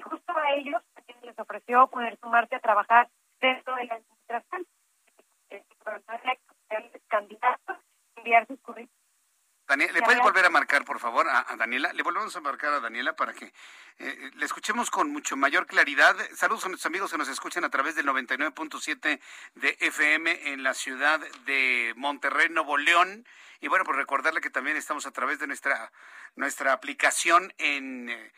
Y 0.00 0.02
justo 0.02 0.32
a 0.34 0.54
ellos, 0.54 0.82
a 0.96 1.02
quienes 1.02 1.24
les 1.24 1.38
ofreció 1.38 1.86
poder 1.88 2.18
sumarse 2.20 2.54
a 2.54 2.60
trabajar 2.60 3.10
dentro 3.38 3.74
de 3.74 3.84
la 3.84 3.94
administración. 3.96 4.66
El 5.50 5.62
gobernador 5.84 6.20
electo, 6.24 6.54
el 6.70 7.02
candidato, 7.06 7.76
enviar 8.16 8.46
sus 8.46 8.58
currículos 8.60 9.00
Daniela, 9.68 9.92
¿le 9.92 10.02
puedes 10.02 10.20
volver 10.20 10.44
a 10.44 10.50
marcar, 10.50 10.84
por 10.84 10.98
favor, 10.98 11.28
a, 11.28 11.54
Daniela? 11.56 11.92
Le 11.92 12.02
volvemos 12.02 12.34
a 12.34 12.40
marcar 12.40 12.72
a 12.72 12.80
Daniela 12.80 13.14
para 13.14 13.32
que 13.34 13.52
eh, 13.98 14.30
le 14.34 14.44
escuchemos 14.44 14.90
con 14.90 15.12
mucho 15.12 15.36
mayor 15.36 15.66
claridad. 15.66 16.16
Saludos 16.34 16.64
a 16.64 16.68
nuestros 16.68 16.90
amigos 16.90 17.12
que 17.12 17.18
nos 17.18 17.28
escuchan 17.28 17.62
a 17.62 17.70
través 17.70 17.94
del 17.94 18.06
99.7 18.06 19.20
de 19.54 19.76
FM 19.78 20.52
en 20.52 20.64
la 20.64 20.74
ciudad 20.74 21.20
de 21.44 21.92
Monterrey, 21.96 22.48
Nuevo 22.48 22.78
León. 22.78 23.24
Y 23.60 23.68
bueno, 23.68 23.84
pues 23.84 23.98
recordarle 23.98 24.40
que 24.40 24.48
también 24.48 24.76
estamos 24.76 25.04
a 25.06 25.10
través 25.10 25.38
de 25.38 25.46
nuestra, 25.46 25.92
nuestra 26.34 26.72
aplicación 26.72 27.52
en, 27.58 28.08
eh, 28.08 28.32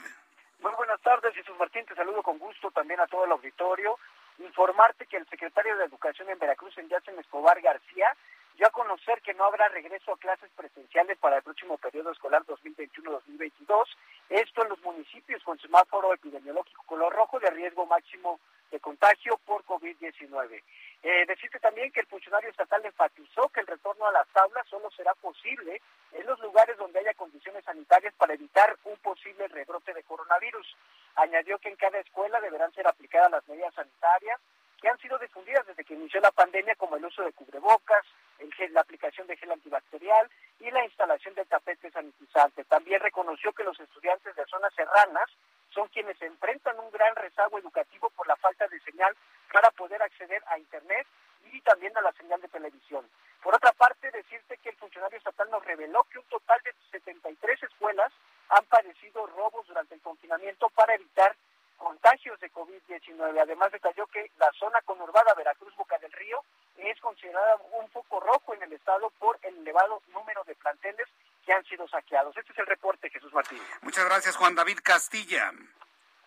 Muy 0.61 0.72
buenas 0.72 1.00
tardes, 1.00 1.32
Jesús 1.34 1.57
Martín. 1.59 1.84
Te 1.86 1.94
saludo 1.94 2.22
con 2.22 2.38
gusto 2.38 2.72
también 2.72 2.98
a 3.00 3.07
todo 3.07 3.24
el 3.24 3.32
auditorio. 3.32 3.98
Informarte 4.38 5.07
que 5.07 5.16
el 5.16 5.28
secretario 5.28 5.76
de 5.76 5.84
Educación 5.84 6.28
en 6.28 6.40
Veracruz, 6.40 6.76
en 6.78 6.88
Yacen 6.88 7.16
Escobar 7.20 7.61
García, 7.61 8.16
dio 8.57 8.66
a 8.66 8.70
conocer 8.70 9.20
que 9.22 9.34
no 9.34 9.44
habrá 9.44 9.68
regreso 9.68 10.12
a 10.12 10.18
clases 10.18 10.50
presenciales 10.55 11.18
para 11.18 11.36
el 11.36 11.42
próximo 11.42 11.78
periodo 11.78 12.12
escolar 12.12 12.44
2021-2022. 12.46 13.84
Esto 14.28 14.62
en 14.62 14.68
los 14.68 14.80
municipios 14.82 15.42
con 15.42 15.59
semáforo 15.59 16.12
epidemiológico 16.14 16.82
color 16.84 17.12
rojo 17.12 17.40
de 17.40 17.50
riesgo 17.50 17.86
máximo 17.86 18.40
de 18.70 18.80
contagio 18.80 19.38
por 19.44 19.64
COVID-19. 19.64 20.62
Eh, 21.03 21.26
decirte 21.26 21.59
también 21.59 21.92
que 21.92 22.00
el 22.00 22.07
funcionario 22.07 22.48
estatal 22.48 22.84
enfatizó 22.84 23.48
que 23.48 23.61
el 23.61 23.66
retorno 23.66 24.07
a 24.07 24.12
las 24.12 24.26
aulas 24.34 24.66
solo 24.68 24.90
será 24.92 25.14
posible 25.14 25.80
en 26.12 26.26
los 26.26 26.38
lugares 26.40 26.76
donde 26.78 27.00
haya 27.00 27.14
condiciones 27.14 27.64
sanitarias 27.64 28.14
para 28.14 28.34
evitar 28.34 28.76
un 28.84 28.96
posible 28.98 29.48
rebrote 29.48 29.92
de 29.92 30.03
coronavirus. 30.05 30.76
Añadió 31.16 31.59
que 31.59 31.68
en 31.68 31.76
cada 31.76 31.98
escuela 31.98 32.40
deberán 32.40 32.72
ser 32.72 32.86
aplicadas 32.86 33.30
las 33.30 33.48
medidas 33.48 33.74
sanitarias 33.74 34.40
que 34.83 34.89
han 34.89 34.99
sido 34.99 35.16
difundidas 35.18 35.64
desde 35.64 35.85
que 35.85 35.95
inició 35.95 36.20
la 36.20 36.33
pandemia, 36.33 36.74
como 36.74 36.97
el 36.97 37.05
uso 37.05 37.22
de 37.22 37.33
cubrebocas, 37.33 38.05
el 38.41 38.53
gel, 38.53 38.74
la 38.74 38.80
aplicación 38.80 39.28
de 39.28 39.37
gel 39.37 39.53
antibacterial 39.53 40.28
y 40.59 40.70
la 40.72 40.85
instalación 40.85 41.37
de 41.37 41.45
tapete 41.45 41.89
sanitizante. 41.93 42.64
También 42.64 43.01
reconoció 43.01 43.53
que 43.53 43.62
los 43.62 43.78
estudiantes 43.78 44.35
de 44.35 44.45
zonas 44.47 44.74
serranas 44.74 45.30
son 45.70 45.87
quienes 45.89 46.20
enfrentan 46.20 46.78
un 46.80 46.91
gran 46.91 47.14
rezago 47.14 47.61
educativo 47.61 48.11
por 48.11 48.26
la 48.26 48.35
falta 48.35 48.66
de 48.66 48.80
señal 48.80 49.16
para 49.53 49.70
poder 49.70 50.03
acceder 50.03 50.43
a 50.49 50.59
Internet 50.59 51.07
y 51.53 51.61
también 51.61 51.97
a 51.97 52.03
la 52.03 52.12
señal 52.12 52.41
de 52.41 52.49
televisión. 52.49 53.09
Por 53.41 53.55
otra 53.55 53.70
parte, 53.72 54.11
decirte 54.11 54.59
que 54.59 54.70
el 54.70 54.76
funcionario 54.76 55.18
estatal 55.18 55.49
nos 55.51 55.64
reveló 55.64 56.03
que 56.11 56.18
un 56.18 56.24
total 56.24 56.61
de 56.64 56.74
73 56.91 57.62
escuelas 57.62 58.12
han 58.49 58.64
padecido 58.64 59.26
robos 59.28 59.64
durante 59.68 59.95
el 59.95 60.01
confinamiento 60.01 60.68
para 60.70 60.95
evitar 60.95 61.37
contagios 61.83 62.39
de 62.39 62.51
COVID-19. 62.53 63.41
Además 63.41 63.72
detalló 63.72 64.07
que 64.07 64.30
la 64.39 64.51
zona 64.59 64.80
conurbada 64.83 65.35
Veracruz-Boca 65.35 65.99
del 65.99 66.12
Río 66.12 66.41
es 66.76 66.99
considerada 67.01 67.57
un 67.72 67.91
foco 67.91 68.20
rojo 68.20 68.55
en 68.55 68.62
el 68.62 68.72
estado 68.72 69.11
por 69.18 69.37
el 69.43 69.59
elevado 69.59 70.01
número 70.12 70.45
de 70.45 70.55
planteles 70.55 71.09
que 71.45 71.53
han 71.53 71.64
sido 71.64 71.89
saqueados. 71.89 72.37
Este 72.37 72.53
es 72.53 72.59
el 72.59 72.66
reporte, 72.66 73.11
Jesús 73.11 73.33
Martín. 73.33 73.61
Muchas 73.80 74.05
gracias, 74.05 74.37
Juan 74.37 74.55
David 74.55 74.78
Castilla. 74.83 75.53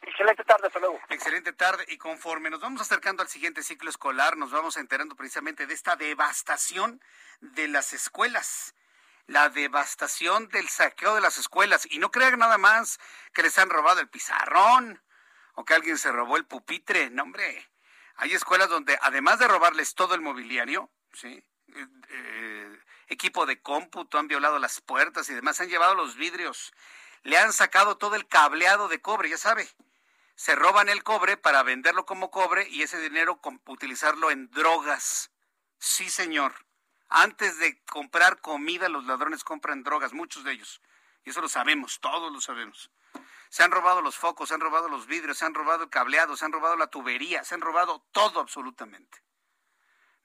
Excelente 0.02 0.44
tarde, 0.44 0.68
hasta 0.68 0.80
luego. 0.80 1.00
Excelente 1.10 1.54
tarde. 1.54 1.86
Y 1.88 1.98
conforme 1.98 2.50
nos 2.50 2.60
vamos 2.60 2.82
acercando 2.82 3.24
al 3.24 3.30
siguiente 3.30 3.64
ciclo 3.64 3.90
escolar, 3.90 4.36
nos 4.36 4.52
vamos 4.52 4.76
enterando 4.76 5.16
precisamente 5.16 5.68
de 5.68 5.74
esta 5.74 5.96
devastación 5.96 7.02
de 7.40 7.70
las 7.70 7.94
escuelas 7.94 8.76
la 9.28 9.50
devastación 9.50 10.50
del 10.50 10.70
saqueo 10.70 11.16
de 11.16 11.22
las 11.22 11.40
escuelas. 11.40 11.88
Y 11.90 11.98
no 11.98 12.12
crean 12.12 12.38
nada 12.38 12.60
más 12.60 13.00
que 13.34 13.42
les 13.42 13.58
han 13.58 13.72
robado 13.72 14.00
el 14.00 14.08
pizarrón, 14.08 15.02
o 15.56 15.66
que 15.66 15.74
alguien 15.74 15.98
se 15.98 16.12
robó 16.12 16.38
el 16.38 16.46
pupitre. 16.46 17.10
No, 17.10 17.24
hombre. 17.24 17.68
Hay 18.18 18.34
escuelas 18.34 18.70
donde, 18.70 18.98
además 19.02 19.40
de 19.40 19.48
robarles 19.48 19.96
todo 19.96 20.16
el 20.16 20.22
mobiliario, 20.22 20.90
¿sí? 21.14 21.44
Eh, 22.10 22.80
equipo 23.08 23.46
de 23.46 23.62
cómputo, 23.62 24.18
han 24.18 24.28
violado 24.28 24.60
las 24.60 24.82
puertas 24.82 25.30
y 25.30 25.34
demás, 25.34 25.60
han 25.60 25.70
llevado 25.70 25.96
los 25.96 26.16
vidrios, 26.16 26.74
le 27.24 27.38
han 27.38 27.52
sacado 27.52 27.98
todo 27.98 28.16
el 28.16 28.28
cableado 28.28 28.88
de 28.88 29.02
cobre, 29.02 29.30
ya 29.30 29.38
sabe. 29.38 29.68
Se 30.36 30.56
roban 30.56 30.90
el 30.90 31.04
cobre 31.04 31.38
para 31.38 31.64
venderlo 31.64 32.06
como 32.06 32.30
cobre 32.30 32.68
y 32.70 32.84
ese 32.84 33.00
dinero 33.00 33.40
utilizarlo 33.68 34.32
en 34.32 34.50
drogas. 34.52 35.32
Sí, 35.80 36.10
señor. 36.10 36.54
Antes 37.10 37.58
de 37.60 37.82
comprar 37.86 38.42
comida, 38.42 38.90
los 38.90 39.06
ladrones 39.06 39.44
compran 39.44 39.84
drogas, 39.84 40.14
muchos 40.14 40.44
de 40.44 40.54
ellos. 40.54 40.82
Y 41.24 41.30
eso 41.30 41.42
lo 41.42 41.50
sabemos, 41.50 42.00
todos 42.00 42.32
lo 42.32 42.42
sabemos. 42.42 42.92
Se 43.50 43.64
han 43.64 43.72
robado 43.72 44.02
los 44.02 44.18
focos, 44.18 44.50
se 44.50 44.56
han 44.56 44.62
robado 44.62 44.90
los 44.90 45.08
vidrios, 45.08 45.38
se 45.38 45.46
han 45.46 45.54
robado 45.54 45.84
el 45.84 45.90
cableado, 45.90 46.36
se 46.36 46.46
han 46.46 46.52
robado 46.52 46.76
la 46.76 46.88
tubería, 46.88 47.44
se 47.44 47.56
han 47.56 47.62
robado 47.62 48.06
todo 48.12 48.40
absolutamente. 48.40 49.24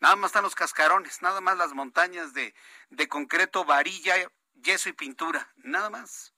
Nada 0.00 0.16
más 0.16 0.30
están 0.30 0.44
los 0.44 0.54
cascarones, 0.54 1.20
nada 1.20 1.40
más 1.40 1.58
las 1.58 1.74
montañas 1.74 2.32
de, 2.32 2.54
de 2.88 3.08
concreto, 3.08 3.64
varilla, 3.64 4.14
yeso 4.54 4.88
y 4.88 4.94
pintura, 4.94 5.52
nada 5.56 5.90
más. 5.90 6.32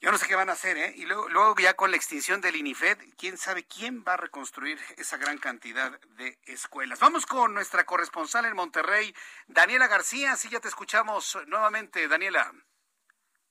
Yo 0.00 0.12
no 0.12 0.18
sé 0.18 0.28
qué 0.28 0.36
van 0.36 0.48
a 0.48 0.52
hacer, 0.52 0.76
¿eh? 0.76 0.94
Y 0.96 1.06
luego, 1.06 1.28
luego 1.28 1.56
ya 1.58 1.74
con 1.74 1.90
la 1.90 1.96
extinción 1.96 2.40
del 2.40 2.54
INIFED, 2.54 2.98
quién 3.16 3.36
sabe 3.36 3.66
quién 3.66 4.04
va 4.06 4.14
a 4.14 4.16
reconstruir 4.16 4.78
esa 4.96 5.16
gran 5.16 5.38
cantidad 5.38 5.98
de 6.10 6.38
escuelas. 6.44 7.00
Vamos 7.00 7.26
con 7.26 7.52
nuestra 7.52 7.84
corresponsal 7.84 8.44
en 8.44 8.54
Monterrey, 8.54 9.12
Daniela 9.48 9.88
García. 9.88 10.36
Sí, 10.36 10.48
ya 10.50 10.60
te 10.60 10.68
escuchamos 10.68 11.36
nuevamente, 11.48 12.06
Daniela. 12.06 12.52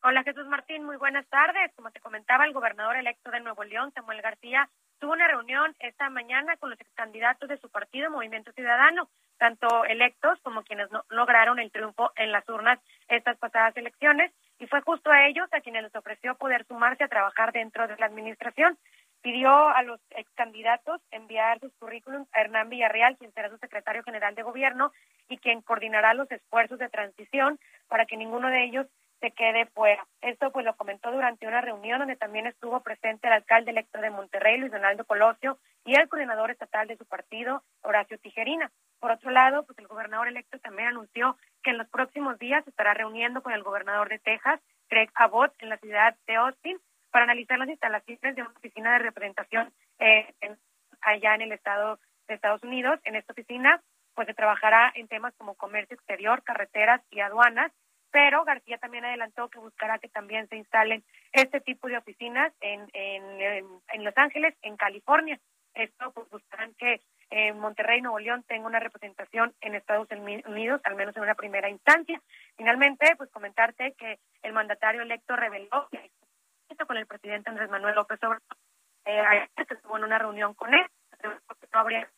Hola 0.03 0.23
Jesús 0.23 0.45
Martín, 0.45 0.85
muy 0.85 0.95
buenas 0.95 1.27
tardes. 1.27 1.73
Como 1.75 1.89
te 1.89 1.99
comentaba, 1.99 2.45
el 2.45 2.53
gobernador 2.53 2.95
electo 2.97 3.31
de 3.31 3.39
Nuevo 3.39 3.63
León, 3.63 3.91
Samuel 3.95 4.21
García, 4.21 4.69
tuvo 4.99 5.13
una 5.13 5.27
reunión 5.27 5.75
esta 5.79 6.09
mañana 6.11 6.55
con 6.57 6.69
los 6.69 6.77
candidatos 6.93 7.49
de 7.49 7.57
su 7.57 7.67
partido, 7.69 8.11
Movimiento 8.11 8.51
Ciudadano, 8.51 9.09
tanto 9.39 9.85
electos 9.85 10.39
como 10.43 10.63
quienes 10.63 10.91
no 10.91 11.03
lograron 11.09 11.57
el 11.59 11.71
triunfo 11.71 12.11
en 12.15 12.31
las 12.31 12.47
urnas 12.47 12.79
estas 13.07 13.37
pasadas 13.37 13.75
elecciones 13.75 14.31
y 14.59 14.67
fue 14.67 14.81
justo 14.81 15.09
a 15.09 15.25
ellos 15.27 15.49
a 15.51 15.61
quienes 15.61 15.83
les 15.83 15.95
ofreció 15.95 16.35
poder 16.35 16.65
sumarse 16.67 17.03
a 17.03 17.09
trabajar 17.09 17.51
dentro 17.51 17.87
de 17.87 17.97
la 17.97 18.05
administración. 18.05 18.77
Pidió 19.21 19.49
a 19.49 19.81
los 19.81 19.99
ex 20.11 20.29
candidatos 20.35 21.01
enviar 21.09 21.59
sus 21.59 21.73
currículums 21.79 22.29
a 22.33 22.41
Hernán 22.41 22.69
Villarreal, 22.69 23.17
quien 23.17 23.33
será 23.33 23.49
su 23.49 23.57
secretario 23.57 24.03
general 24.03 24.35
de 24.35 24.43
gobierno 24.43 24.91
y 25.27 25.39
quien 25.39 25.63
coordinará 25.63 26.13
los 26.13 26.31
esfuerzos 26.31 26.77
de 26.77 26.87
transición 26.87 27.59
para 27.87 28.05
que 28.05 28.15
ninguno 28.15 28.49
de 28.49 28.63
ellos 28.63 28.87
se 29.19 29.31
quede 29.31 29.65
fuera. 29.67 30.05
Esto 30.21 30.51
pues 30.51 30.65
lo 30.65 30.75
comentó 30.75 31.11
durante 31.11 31.47
una 31.47 31.61
reunión 31.61 31.99
donde 31.99 32.15
también 32.15 32.47
estuvo 32.47 32.81
presente 32.81 33.27
el 33.27 33.33
alcalde 33.33 33.71
electo 33.71 33.99
de 33.99 34.11
Monterrey, 34.11 34.57
Luis 34.57 34.71
Donaldo 34.71 35.05
Colosio, 35.05 35.57
y 35.85 35.95
el 35.95 36.07
coordinador 36.09 36.51
estatal 36.51 36.87
de 36.87 36.97
su 36.97 37.05
partido, 37.05 37.63
Horacio 37.81 38.17
Tijerina. 38.19 38.71
Por 38.99 39.11
otro 39.11 39.31
lado, 39.31 39.65
pues 39.65 39.77
el 39.79 39.87
gobernador 39.87 40.27
electo 40.27 40.59
también 40.59 40.89
anunció 40.89 41.37
que 41.63 41.71
en 41.71 41.77
los 41.77 41.87
próximos 41.87 42.37
días 42.39 42.67
estará 42.67 42.93
reuniendo 42.93 43.41
con 43.41 43.53
el 43.53 43.63
gobernador 43.63 44.09
de 44.09 44.19
Texas, 44.19 44.59
Greg 44.89 45.09
Abbott, 45.15 45.53
en 45.59 45.69
la 45.69 45.77
ciudad 45.77 46.15
de 46.27 46.35
Austin, 46.35 46.77
para 47.11 47.23
analizar 47.23 47.57
las 47.57 47.69
instalaciones 47.69 48.35
de 48.35 48.41
una 48.41 48.51
oficina 48.51 48.93
de 48.93 48.99
representación 48.99 49.71
eh, 49.99 50.33
allá 51.01 51.35
en 51.35 51.41
el 51.41 51.51
estado 51.51 51.99
de 52.27 52.35
Estados 52.35 52.63
Unidos. 52.63 52.99
En 53.05 53.15
esta 53.15 53.33
oficina, 53.33 53.81
pues 54.13 54.27
se 54.27 54.33
trabajará 54.33 54.91
en 54.95 55.07
temas 55.07 55.33
como 55.37 55.55
comercio 55.55 55.95
exterior, 55.95 56.43
carreteras 56.43 57.01
y 57.11 57.21
aduanas, 57.21 57.71
pero 58.11 58.43
García 58.43 58.77
también 58.77 59.05
adelantó 59.05 59.49
que 59.49 59.59
buscará 59.59 59.99
que 59.99 60.09
también 60.09 60.47
se 60.49 60.55
instalen 60.55 61.03
este 61.31 61.61
tipo 61.61 61.87
de 61.87 61.97
oficinas 61.97 62.53
en, 62.61 62.87
en, 62.93 63.65
en 63.89 64.03
Los 64.03 64.17
Ángeles, 64.17 64.55
en 64.61 64.77
California. 64.77 65.39
Esto 65.73 66.11
pues 66.11 66.27
buscarán 66.29 66.73
que 66.73 67.01
eh, 67.29 67.53
Monterrey, 67.53 68.01
Nuevo 68.01 68.19
León 68.19 68.43
tenga 68.47 68.65
una 68.65 68.79
representación 68.79 69.53
en 69.61 69.75
Estados 69.75 70.07
Unidos, 70.11 70.81
al 70.85 70.95
menos 70.95 71.15
en 71.15 71.23
una 71.23 71.35
primera 71.35 71.69
instancia. 71.69 72.21
Finalmente, 72.55 73.15
pues 73.15 73.29
comentarte 73.29 73.93
que 73.93 74.17
el 74.41 74.53
mandatario 74.53 75.01
electo 75.01 75.35
reveló 75.35 75.87
que 75.91 76.09
con 76.85 76.97
el 76.97 77.07
presidente 77.07 77.49
Andrés 77.49 77.69
Manuel 77.69 77.95
López 77.95 78.19
Obrador, 78.23 78.41
eh, 79.05 79.47
que 79.55 79.73
estuvo 79.73 79.97
en 79.97 80.03
una 80.03 80.19
reunión 80.19 80.53
con 80.53 80.73
él, 80.73 80.85
no 81.23 81.79
habría 81.79 82.09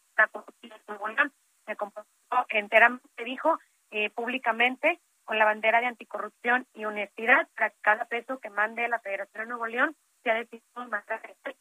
Nuevo 0.87 1.07
León, 1.07 1.31
se 1.65 1.75
comportó 1.75 2.45
enteramente, 2.49 3.23
dijo 3.23 3.57
eh, 3.91 4.09
públicamente, 4.09 4.99
con 5.29 5.37
la 5.37 5.45
bandera 5.45 5.79
de 5.79 5.85
anticorrupción 5.85 6.65
y 6.73 6.85
honestidad, 6.85 7.47
para 7.55 7.69
que 7.69 7.75
cada 7.81 8.05
peso 8.05 8.39
que 8.39 8.49
mande 8.49 8.87
la 8.87 8.99
Federación 8.99 9.43
de 9.43 9.49
Nuevo 9.49 9.67
León 9.67 9.95
sea 10.23 10.33
decidido 10.33 10.87
más 10.89 11.05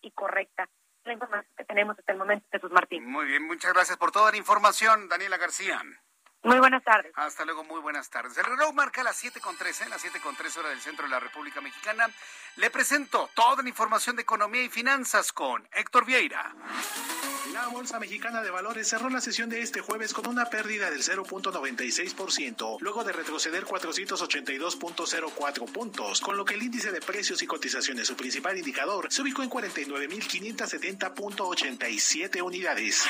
y 0.01 0.11
correcta 0.13 0.67
la 1.05 1.13
información 1.13 1.53
que 1.55 1.65
tenemos 1.67 1.99
hasta 1.99 2.13
el 2.13 2.19
momento, 2.19 2.47
Jesús 2.51 2.71
Martín. 2.71 3.05
Muy 3.05 3.27
bien, 3.27 3.47
muchas 3.47 3.75
gracias 3.75 3.99
por 3.99 4.11
toda 4.11 4.31
la 4.31 4.39
información, 4.39 5.11
Daniela 5.11 5.37
García. 5.37 5.83
Muy 6.45 6.61
buenas 6.61 6.85
tardes. 6.85 7.13
Hasta 7.17 7.45
luego, 7.45 7.65
muy 7.65 7.81
buenas 7.81 8.09
tardes. 8.11 8.39
El 8.39 8.45
reloj 8.45 8.73
marca 8.73 9.03
las 9.03 9.21
7.13, 9.23 9.89
las 9.89 10.05
7.13 10.05 10.59
hora 10.59 10.69
del 10.69 10.81
centro 10.81 11.05
de 11.05 11.11
la 11.11 11.19
República 11.21 11.61
Mexicana. 11.61 12.09
Le 12.57 12.71
presento 12.71 13.29
toda 13.35 13.63
la 13.63 13.69
información 13.69 14.17
de 14.17 14.23
economía 14.23 14.63
y 14.63 14.69
finanzas 14.69 15.33
con 15.33 15.69
Héctor 15.73 16.07
Vieira. 16.07 16.55
La 17.53 17.67
Bolsa 17.69 17.99
Mexicana 17.99 18.43
de 18.43 18.51
Valores 18.51 18.89
cerró 18.89 19.11
la 19.11 19.21
sesión 19.21 19.49
de 19.49 19.63
este 19.63 19.81
jueves 19.81 20.13
con 20.13 20.27
una 20.29 20.45
pérdida 20.47 20.91
del 20.91 21.03
0.96%, 21.03 22.79
luego 22.81 23.05
de 23.05 23.13
retroceder 23.13 23.65
482.04 23.65 25.73
puntos, 25.73 26.21
con 26.21 26.37
lo 26.37 26.45
que 26.45 26.55
el 26.55 26.63
índice 26.63 26.93
de 26.93 27.01
precios 27.01 27.41
y 27.43 27.47
cotizaciones, 27.47 28.07
su 28.07 28.17
principal 28.17 28.59
indicador, 28.59 29.07
se 29.11 29.23
ubicó 29.23 29.43
en 29.43 29.51
49.570.87 29.51 32.43
unidades. 32.43 33.07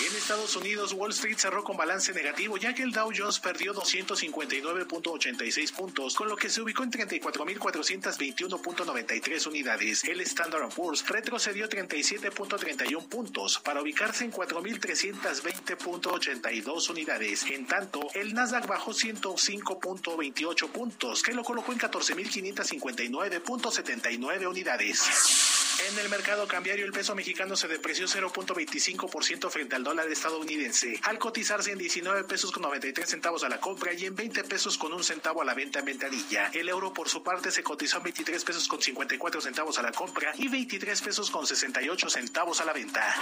En 0.00 0.16
Estados 0.16 0.56
Unidos, 0.56 0.92
Wall 0.92 1.10
Street 1.10 1.38
cerró 1.38 1.62
con 1.62 1.76
balance 1.76 2.12
negativo, 2.12 2.53
ya 2.56 2.74
que 2.74 2.82
el 2.82 2.90
Dow 2.92 3.10
Jones 3.14 3.38
perdió 3.40 3.74
259.86 3.74 5.72
puntos, 5.72 6.14
con 6.14 6.28
lo 6.28 6.36
que 6.36 6.50
se 6.50 6.62
ubicó 6.62 6.82
en 6.82 6.90
34.421.93 6.90 9.46
unidades. 9.46 10.04
El 10.04 10.20
Standard 10.20 10.74
Poor's 10.74 11.06
retrocedió 11.08 11.68
37.31 11.68 13.08
puntos 13.08 13.58
para 13.58 13.82
ubicarse 13.82 14.24
en 14.24 14.32
4.320.82 14.32 16.90
unidades. 16.90 17.44
En 17.50 17.66
tanto, 17.66 18.08
el 18.14 18.32
Nasdaq 18.34 18.66
bajó 18.66 18.92
105.28 18.92 20.68
puntos, 20.70 21.22
que 21.22 21.32
lo 21.32 21.44
colocó 21.44 21.72
en 21.72 21.78
14.559.79 21.78 24.48
unidades. 24.48 25.54
En 25.90 25.98
el 25.98 26.08
mercado 26.08 26.46
cambiario, 26.46 26.86
el 26.86 26.92
peso 26.92 27.16
mexicano 27.16 27.56
se 27.56 27.66
depreció 27.66 28.06
0.25% 28.06 29.50
frente 29.50 29.74
al 29.74 29.82
dólar 29.82 30.08
estadounidense, 30.08 31.00
al 31.02 31.18
cotizarse 31.18 31.72
en 31.72 31.78
19 31.78 32.22
pesos 32.24 32.43
con 32.52 32.62
93 32.62 33.08
centavos 33.08 33.44
a 33.44 33.48
la 33.48 33.60
compra 33.60 33.92
y 33.92 34.06
en 34.06 34.14
20 34.14 34.44
pesos 34.44 34.78
con 34.78 34.92
un 34.92 35.04
centavo 35.04 35.42
a 35.42 35.44
la 35.44 35.54
venta 35.54 35.80
en 35.80 35.84
ventanilla. 35.84 36.50
El 36.52 36.68
euro, 36.68 36.92
por 36.92 37.08
su 37.08 37.22
parte, 37.22 37.50
se 37.50 37.62
cotizó 37.62 37.98
en 37.98 38.04
23 38.04 38.44
pesos 38.44 38.68
con 38.68 38.80
54 38.80 39.40
centavos 39.40 39.78
a 39.78 39.82
la 39.82 39.92
compra 39.92 40.32
y 40.36 40.48
23 40.48 41.00
pesos 41.02 41.30
con 41.30 41.46
68 41.46 42.10
centavos 42.10 42.60
a 42.60 42.64
la 42.64 42.72
venta. 42.72 43.14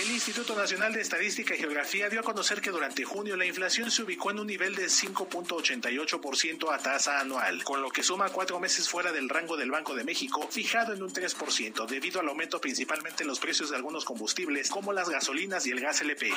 El 0.00 0.10
Instituto 0.10 0.56
Nacional 0.56 0.92
de 0.92 1.00
Estadística 1.00 1.54
y 1.54 1.58
Geografía 1.58 2.08
dio 2.08 2.20
a 2.20 2.24
conocer 2.24 2.60
que 2.60 2.70
durante 2.70 3.04
junio 3.04 3.36
la 3.36 3.46
inflación 3.46 3.90
se 3.90 4.02
ubicó 4.02 4.32
en 4.32 4.40
un 4.40 4.46
nivel 4.48 4.74
de 4.74 4.86
5.88% 4.86 6.74
a 6.74 6.78
tasa 6.78 7.20
anual, 7.20 7.62
con 7.62 7.80
lo 7.80 7.90
que 7.90 8.02
suma 8.02 8.28
cuatro 8.30 8.58
meses 8.58 8.88
fuera 8.88 9.12
del 9.12 9.28
rango 9.28 9.56
del 9.56 9.70
Banco 9.70 9.94
de 9.94 10.02
México, 10.02 10.48
fijado 10.50 10.94
en 10.94 11.02
un 11.02 11.12
3% 11.12 11.86
debido 11.86 12.20
al 12.20 12.28
aumento 12.28 12.60
principalmente 12.60 13.22
en 13.22 13.28
los 13.28 13.38
precios 13.38 13.70
de 13.70 13.76
algunos 13.76 14.04
combustibles 14.04 14.68
como 14.68 14.92
las 14.92 15.08
gasolinas 15.08 15.64
y 15.66 15.70
el 15.70 15.80
gas 15.80 16.00
LP. 16.00 16.32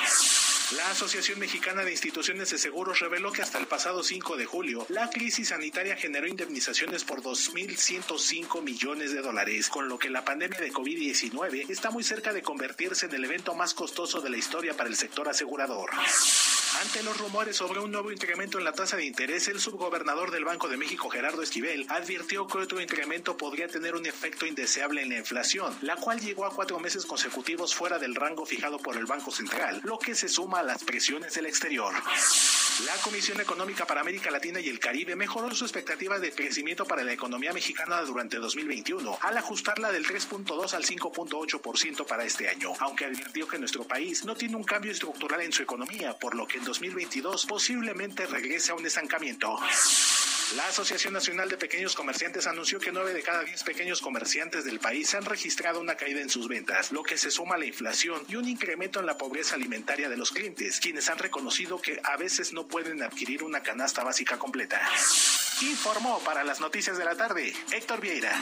La 0.76 0.90
Asociación 0.90 1.38
Mexicana 1.38 1.82
de 1.82 1.92
Instituciones 1.98 2.50
de 2.50 2.58
Seguros 2.58 3.00
reveló 3.00 3.32
que 3.32 3.42
hasta 3.42 3.58
el 3.58 3.66
pasado 3.66 4.04
5 4.04 4.36
de 4.36 4.46
julio 4.46 4.86
la 4.88 5.10
crisis 5.10 5.48
sanitaria 5.48 5.96
generó 5.96 6.28
indemnizaciones 6.28 7.02
por 7.02 7.22
2.105 7.22 8.62
millones 8.62 9.12
de 9.12 9.20
dólares, 9.20 9.68
con 9.68 9.88
lo 9.88 9.98
que 9.98 10.08
la 10.08 10.24
pandemia 10.24 10.60
de 10.60 10.72
COVID-19 10.72 11.68
está 11.68 11.90
muy 11.90 12.04
cerca 12.04 12.32
de 12.32 12.42
convertirse 12.42 13.06
en 13.06 13.14
el 13.14 13.24
evento 13.24 13.56
más 13.56 13.74
costoso 13.74 14.20
de 14.20 14.30
la 14.30 14.36
historia 14.36 14.76
para 14.76 14.88
el 14.88 14.94
sector 14.94 15.28
asegurador. 15.28 15.90
Ante 16.82 17.02
los 17.02 17.18
rumores 17.18 17.56
sobre 17.56 17.80
un 17.80 17.90
nuevo 17.90 18.12
incremento 18.12 18.58
en 18.58 18.64
la 18.64 18.72
tasa 18.72 18.96
de 18.96 19.04
interés, 19.04 19.48
el 19.48 19.58
subgobernador 19.58 20.30
del 20.30 20.44
Banco 20.44 20.68
de 20.68 20.76
México, 20.76 21.08
Gerardo 21.08 21.42
Esquivel, 21.42 21.86
advirtió 21.88 22.46
que 22.46 22.58
otro 22.58 22.80
incremento 22.80 23.36
podría 23.36 23.66
tener 23.66 23.96
un 23.96 24.06
efecto 24.06 24.46
indeseable 24.46 25.02
en 25.02 25.08
la 25.08 25.18
inflación, 25.18 25.76
la 25.80 25.96
cual 25.96 26.20
llegó 26.20 26.44
a 26.44 26.54
cuatro 26.54 26.78
meses 26.78 27.06
consecutivos 27.06 27.74
fuera 27.74 27.98
del 27.98 28.14
rango 28.14 28.46
fijado 28.46 28.78
por 28.78 28.96
el 28.96 29.06
Banco 29.06 29.32
Central, 29.32 29.80
lo 29.82 29.98
que 29.98 30.14
se 30.14 30.28
suma 30.28 30.60
a 30.60 30.62
las 30.62 30.84
presiones 30.84 31.34
del 31.34 31.46
exterior. 31.46 31.87
La 32.86 32.94
Comisión 33.02 33.40
Económica 33.40 33.86
para 33.86 34.02
América 34.02 34.30
Latina 34.30 34.60
y 34.60 34.68
el 34.68 34.78
Caribe 34.78 35.16
mejoró 35.16 35.52
su 35.52 35.64
expectativa 35.64 36.20
de 36.20 36.30
crecimiento 36.30 36.84
para 36.84 37.02
la 37.02 37.12
economía 37.12 37.52
mexicana 37.52 38.00
durante 38.02 38.36
2021, 38.36 39.18
al 39.20 39.36
ajustarla 39.36 39.90
del 39.90 40.06
3.2 40.06 40.74
al 40.74 40.84
5.8% 40.84 42.06
para 42.06 42.24
este 42.24 42.48
año, 42.48 42.72
aunque 42.78 43.06
advirtió 43.06 43.48
que 43.48 43.58
nuestro 43.58 43.82
país 43.84 44.24
no 44.24 44.36
tiene 44.36 44.54
un 44.54 44.62
cambio 44.62 44.92
estructural 44.92 45.40
en 45.40 45.52
su 45.52 45.64
economía, 45.64 46.16
por 46.16 46.36
lo 46.36 46.46
que 46.46 46.58
en 46.58 46.64
2022 46.64 47.46
posiblemente 47.46 48.26
regrese 48.26 48.70
a 48.70 48.76
un 48.76 48.86
estancamiento. 48.86 49.58
La 50.56 50.66
Asociación 50.66 51.12
Nacional 51.12 51.50
de 51.50 51.58
Pequeños 51.58 51.94
Comerciantes 51.94 52.46
anunció 52.46 52.80
que 52.80 52.90
9 52.90 53.12
de 53.12 53.22
cada 53.22 53.42
10 53.42 53.64
pequeños 53.64 54.00
comerciantes 54.00 54.64
del 54.64 54.80
país 54.80 55.14
han 55.14 55.26
registrado 55.26 55.78
una 55.78 55.96
caída 55.96 56.22
en 56.22 56.30
sus 56.30 56.48
ventas, 56.48 56.90
lo 56.90 57.02
que 57.02 57.18
se 57.18 57.30
suma 57.30 57.56
a 57.56 57.58
la 57.58 57.66
inflación 57.66 58.24
y 58.28 58.36
un 58.36 58.48
incremento 58.48 58.98
en 58.98 59.04
la 59.04 59.18
pobreza 59.18 59.56
alimentaria 59.56 60.08
de 60.08 60.16
los 60.16 60.30
clientes, 60.30 60.80
quienes 60.80 61.10
han 61.10 61.18
reconocido 61.18 61.82
que 61.82 62.00
a 62.02 62.16
veces 62.16 62.54
no 62.54 62.66
pueden 62.66 63.02
adquirir 63.02 63.42
una 63.42 63.62
canasta 63.62 64.02
básica 64.02 64.38
completa. 64.38 64.80
Informó 65.60 66.18
para 66.20 66.44
las 66.44 66.60
noticias 66.60 66.96
de 66.96 67.04
la 67.04 67.14
tarde 67.14 67.54
Héctor 67.70 68.00
Vieira. 68.00 68.34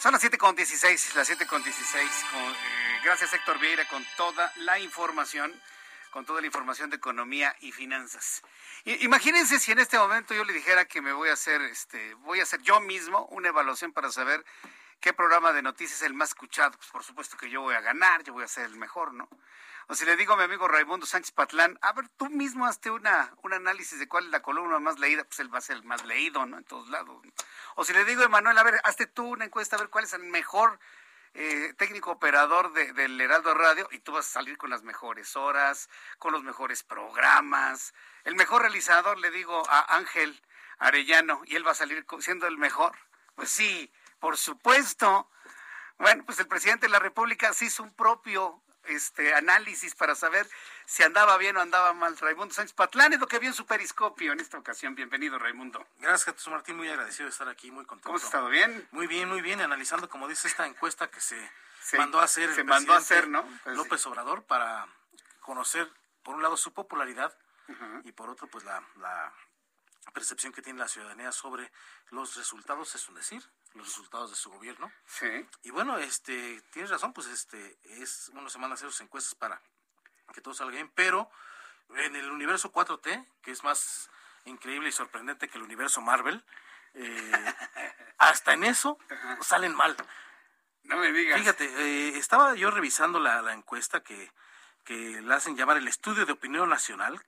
Son 0.00 0.12
las 0.12 0.22
7.16, 0.22 1.14
las 1.16 1.28
7.16. 1.28 2.02
Eh, 2.02 2.08
gracias 3.04 3.32
Héctor 3.32 3.58
Vieira 3.58 3.88
con 3.88 4.06
toda 4.16 4.52
la 4.58 4.78
información 4.78 5.52
con 6.14 6.24
toda 6.24 6.40
la 6.40 6.46
información 6.46 6.90
de 6.90 6.96
economía 6.96 7.56
y 7.58 7.72
finanzas. 7.72 8.42
Imagínense 8.84 9.58
si 9.58 9.72
en 9.72 9.80
este 9.80 9.98
momento 9.98 10.32
yo 10.32 10.44
le 10.44 10.52
dijera 10.52 10.84
que 10.84 11.02
me 11.02 11.12
voy 11.12 11.28
a 11.28 11.32
hacer, 11.32 11.60
este, 11.62 12.14
voy 12.14 12.38
a 12.38 12.44
hacer 12.44 12.62
yo 12.62 12.78
mismo 12.78 13.26
una 13.32 13.48
evaluación 13.48 13.92
para 13.92 14.12
saber 14.12 14.44
¿qué 15.00 15.12
programa 15.12 15.52
de 15.52 15.60
noticias 15.60 16.02
es 16.02 16.06
el 16.06 16.14
más 16.14 16.28
escuchado? 16.28 16.70
Pues 16.76 16.88
por 16.92 17.02
supuesto 17.02 17.36
que 17.36 17.50
yo 17.50 17.62
voy 17.62 17.74
a 17.74 17.80
ganar, 17.80 18.22
yo 18.22 18.32
voy 18.32 18.44
a 18.44 18.48
ser 18.48 18.66
el 18.66 18.76
mejor, 18.76 19.12
¿no? 19.12 19.28
O 19.88 19.96
si 19.96 20.04
le 20.04 20.14
digo 20.14 20.34
a 20.34 20.36
mi 20.36 20.44
amigo 20.44 20.68
Raimundo 20.68 21.04
Sánchez 21.04 21.32
Patlán, 21.32 21.80
a 21.82 21.92
ver, 21.92 22.08
tú 22.10 22.30
mismo 22.30 22.64
hazte 22.64 22.92
una, 22.92 23.34
un 23.42 23.52
análisis 23.52 23.98
de 23.98 24.06
cuál 24.06 24.26
es 24.26 24.30
la 24.30 24.40
columna 24.40 24.78
más 24.78 25.00
leída, 25.00 25.24
pues 25.24 25.40
él 25.40 25.52
va 25.52 25.58
a 25.58 25.62
ser 25.62 25.78
el 25.78 25.82
más 25.82 26.04
leído, 26.04 26.46
¿no? 26.46 26.58
En 26.58 26.64
todos 26.64 26.88
lados. 26.90 27.22
O 27.74 27.84
si 27.84 27.92
le 27.92 28.04
digo 28.04 28.22
a 28.22 28.26
Emanuel, 28.26 28.56
a 28.56 28.62
ver, 28.62 28.80
hazte 28.84 29.08
tú 29.08 29.24
una 29.26 29.46
encuesta, 29.46 29.74
a 29.74 29.80
ver 29.80 29.88
cuál 29.88 30.04
es 30.04 30.12
el 30.12 30.22
mejor 30.22 30.78
eh, 31.34 31.74
técnico 31.76 32.12
operador 32.12 32.72
del 32.72 33.20
Heraldo 33.20 33.54
Radio, 33.54 33.88
y 33.90 33.98
tú 33.98 34.12
vas 34.12 34.26
a 34.26 34.32
salir 34.34 34.56
con 34.56 34.70
las 34.70 34.82
mejores 34.82 35.36
horas, 35.36 35.90
con 36.18 36.32
los 36.32 36.42
mejores 36.42 36.82
programas. 36.82 37.92
El 38.24 38.36
mejor 38.36 38.62
realizador, 38.62 39.18
le 39.18 39.30
digo 39.30 39.62
a 39.68 39.96
Ángel 39.96 40.40
Arellano, 40.78 41.42
y 41.44 41.56
él 41.56 41.66
va 41.66 41.72
a 41.72 41.74
salir 41.74 42.06
siendo 42.20 42.46
el 42.46 42.56
mejor. 42.56 42.96
Pues 43.34 43.50
sí, 43.50 43.92
por 44.20 44.36
supuesto. 44.36 45.28
Bueno, 45.98 46.24
pues 46.24 46.38
el 46.38 46.46
presidente 46.46 46.86
de 46.86 46.92
la 46.92 46.98
República 47.00 47.52
se 47.52 47.66
hizo 47.66 47.82
un 47.82 47.94
propio 47.94 48.62
este 48.86 49.34
análisis 49.34 49.94
para 49.94 50.14
saber 50.14 50.48
si 50.86 51.02
andaba 51.02 51.36
bien 51.38 51.56
o 51.56 51.60
andaba 51.60 51.92
mal. 51.92 52.16
Raimundo 52.16 52.54
Sánchez 52.54 52.74
Patlán 52.74 53.12
es 53.12 53.20
lo 53.20 53.26
que 53.26 53.38
vio 53.38 53.48
en 53.48 53.54
su 53.54 53.66
periscopio 53.66 54.32
en 54.32 54.40
esta 54.40 54.58
ocasión. 54.58 54.94
Bienvenido, 54.94 55.38
Raimundo. 55.38 55.86
Gracias, 55.98 56.36
Jesús 56.36 56.52
Martín. 56.52 56.76
Muy 56.76 56.88
agradecido 56.88 57.24
de 57.24 57.30
estar 57.30 57.48
aquí, 57.48 57.70
muy 57.70 57.84
contento. 57.84 58.08
¿Cómo 58.08 58.18
has 58.18 58.24
estado? 58.24 58.48
¿Bien? 58.48 58.86
Muy 58.92 59.06
bien, 59.06 59.28
muy 59.28 59.40
bien. 59.40 59.60
Analizando, 59.60 60.08
como 60.08 60.28
dice 60.28 60.48
esta 60.48 60.66
encuesta 60.66 61.10
que 61.10 61.20
se 61.20 61.50
mandó 61.96 62.20
a 62.20 62.24
hacer. 62.24 62.54
Se 62.54 62.64
mandó 62.64 62.92
a 62.92 62.98
hacer, 62.98 63.28
¿no? 63.28 63.44
Pues 63.64 63.76
López 63.76 64.04
Obrador 64.06 64.44
para 64.44 64.86
conocer, 65.40 65.90
por 66.22 66.34
un 66.34 66.42
lado, 66.42 66.56
su 66.56 66.72
popularidad 66.72 67.36
y 68.04 68.12
por 68.12 68.28
otro, 68.28 68.46
pues 68.46 68.64
la, 68.64 68.82
la 68.96 69.32
percepción 70.12 70.52
que 70.52 70.62
tiene 70.62 70.78
la 70.78 70.88
ciudadanía 70.88 71.32
sobre 71.32 71.70
los 72.10 72.36
resultados, 72.36 72.94
es 72.94 73.08
un 73.08 73.14
decir, 73.14 73.42
los 73.72 73.86
resultados 73.86 74.30
de 74.30 74.36
su 74.36 74.50
gobierno. 74.50 74.92
Sí. 75.06 75.46
Y 75.62 75.70
bueno, 75.70 75.98
este, 75.98 76.60
tienes 76.72 76.90
razón, 76.90 77.12
pues 77.12 77.26
este, 77.28 77.78
es 77.84 78.28
una 78.34 78.48
semana 78.50 78.74
hacer 78.74 78.90
sus 78.90 79.00
encuestas 79.00 79.34
para 79.34 79.60
que 80.32 80.40
todo 80.40 80.54
salga 80.54 80.74
bien, 80.74 80.90
pero 80.94 81.30
en 81.96 82.16
el 82.16 82.30
universo 82.30 82.72
4T, 82.72 83.26
que 83.42 83.50
es 83.50 83.62
más 83.64 84.10
increíble 84.44 84.88
y 84.88 84.92
sorprendente 84.92 85.48
que 85.48 85.58
el 85.58 85.64
universo 85.64 86.00
Marvel, 86.00 86.44
eh, 86.94 87.54
hasta 88.18 88.52
en 88.52 88.64
eso 88.64 88.98
salen 89.40 89.74
mal. 89.74 89.96
No 90.84 90.96
me 90.96 91.12
digas. 91.12 91.38
Fíjate, 91.38 91.64
eh, 91.64 92.18
estaba 92.18 92.54
yo 92.54 92.70
revisando 92.70 93.18
la, 93.18 93.42
la 93.42 93.54
encuesta 93.54 94.02
que, 94.02 94.30
que 94.84 95.20
la 95.22 95.36
hacen 95.36 95.56
llamar 95.56 95.78
el 95.78 95.88
estudio 95.88 96.26
de 96.26 96.32
opinión 96.32 96.68
nacional, 96.68 97.20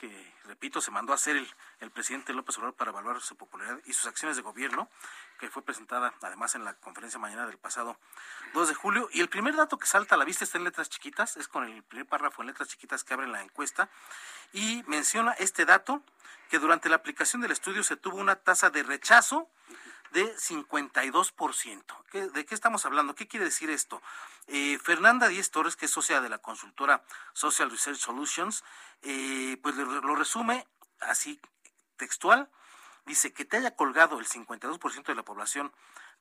que, 0.00 0.34
repito, 0.46 0.80
se 0.80 0.90
mandó 0.90 1.12
a 1.12 1.16
hacer 1.16 1.36
el, 1.36 1.48
el 1.80 1.90
presidente 1.90 2.32
López 2.32 2.56
Obrador 2.56 2.74
para 2.74 2.90
evaluar 2.90 3.20
su 3.20 3.36
popularidad 3.36 3.78
y 3.84 3.92
sus 3.92 4.06
acciones 4.06 4.34
de 4.36 4.42
gobierno, 4.42 4.88
que 5.38 5.50
fue 5.50 5.62
presentada 5.62 6.14
además 6.22 6.54
en 6.54 6.64
la 6.64 6.72
conferencia 6.74 7.20
mañana 7.20 7.46
del 7.46 7.58
pasado 7.58 7.98
2 8.54 8.68
de 8.68 8.74
julio. 8.74 9.10
Y 9.12 9.20
el 9.20 9.28
primer 9.28 9.54
dato 9.54 9.78
que 9.78 9.86
salta 9.86 10.14
a 10.14 10.18
la 10.18 10.24
vista 10.24 10.42
está 10.42 10.56
en 10.56 10.64
letras 10.64 10.88
chiquitas, 10.88 11.36
es 11.36 11.48
con 11.48 11.64
el 11.64 11.82
primer 11.82 12.06
párrafo 12.06 12.40
en 12.40 12.48
letras 12.48 12.68
chiquitas 12.68 13.04
que 13.04 13.12
abre 13.12 13.28
la 13.28 13.42
encuesta, 13.42 13.90
y 14.54 14.82
menciona 14.86 15.32
este 15.32 15.66
dato, 15.66 16.02
que 16.48 16.58
durante 16.58 16.88
la 16.88 16.96
aplicación 16.96 17.42
del 17.42 17.52
estudio 17.52 17.84
se 17.84 17.96
tuvo 17.96 18.16
una 18.16 18.36
tasa 18.36 18.70
de 18.70 18.82
rechazo 18.82 19.48
de 20.12 20.34
52%. 20.36 21.84
¿Qué, 22.10 22.28
¿De 22.28 22.44
qué 22.44 22.54
estamos 22.54 22.84
hablando? 22.86 23.14
¿Qué 23.14 23.28
quiere 23.28 23.44
decir 23.44 23.70
esto? 23.70 24.02
Eh, 24.46 24.78
Fernanda 24.82 25.28
Díez 25.28 25.50
Torres, 25.50 25.76
que 25.76 25.86
es 25.86 25.92
socia 25.92 26.20
de 26.20 26.28
la 26.28 26.38
consultora 26.38 27.04
Social 27.32 27.70
Research 27.70 27.98
Solutions, 27.98 28.64
eh, 29.02 29.58
pues 29.62 29.76
lo, 29.76 30.00
lo 30.00 30.14
resume 30.16 30.66
así 31.00 31.40
textual. 31.96 32.50
Dice 33.06 33.32
que 33.32 33.44
te 33.44 33.56
haya 33.56 33.76
colgado 33.76 34.18
el 34.18 34.26
52% 34.26 35.04
de 35.04 35.14
la 35.14 35.24
población 35.24 35.72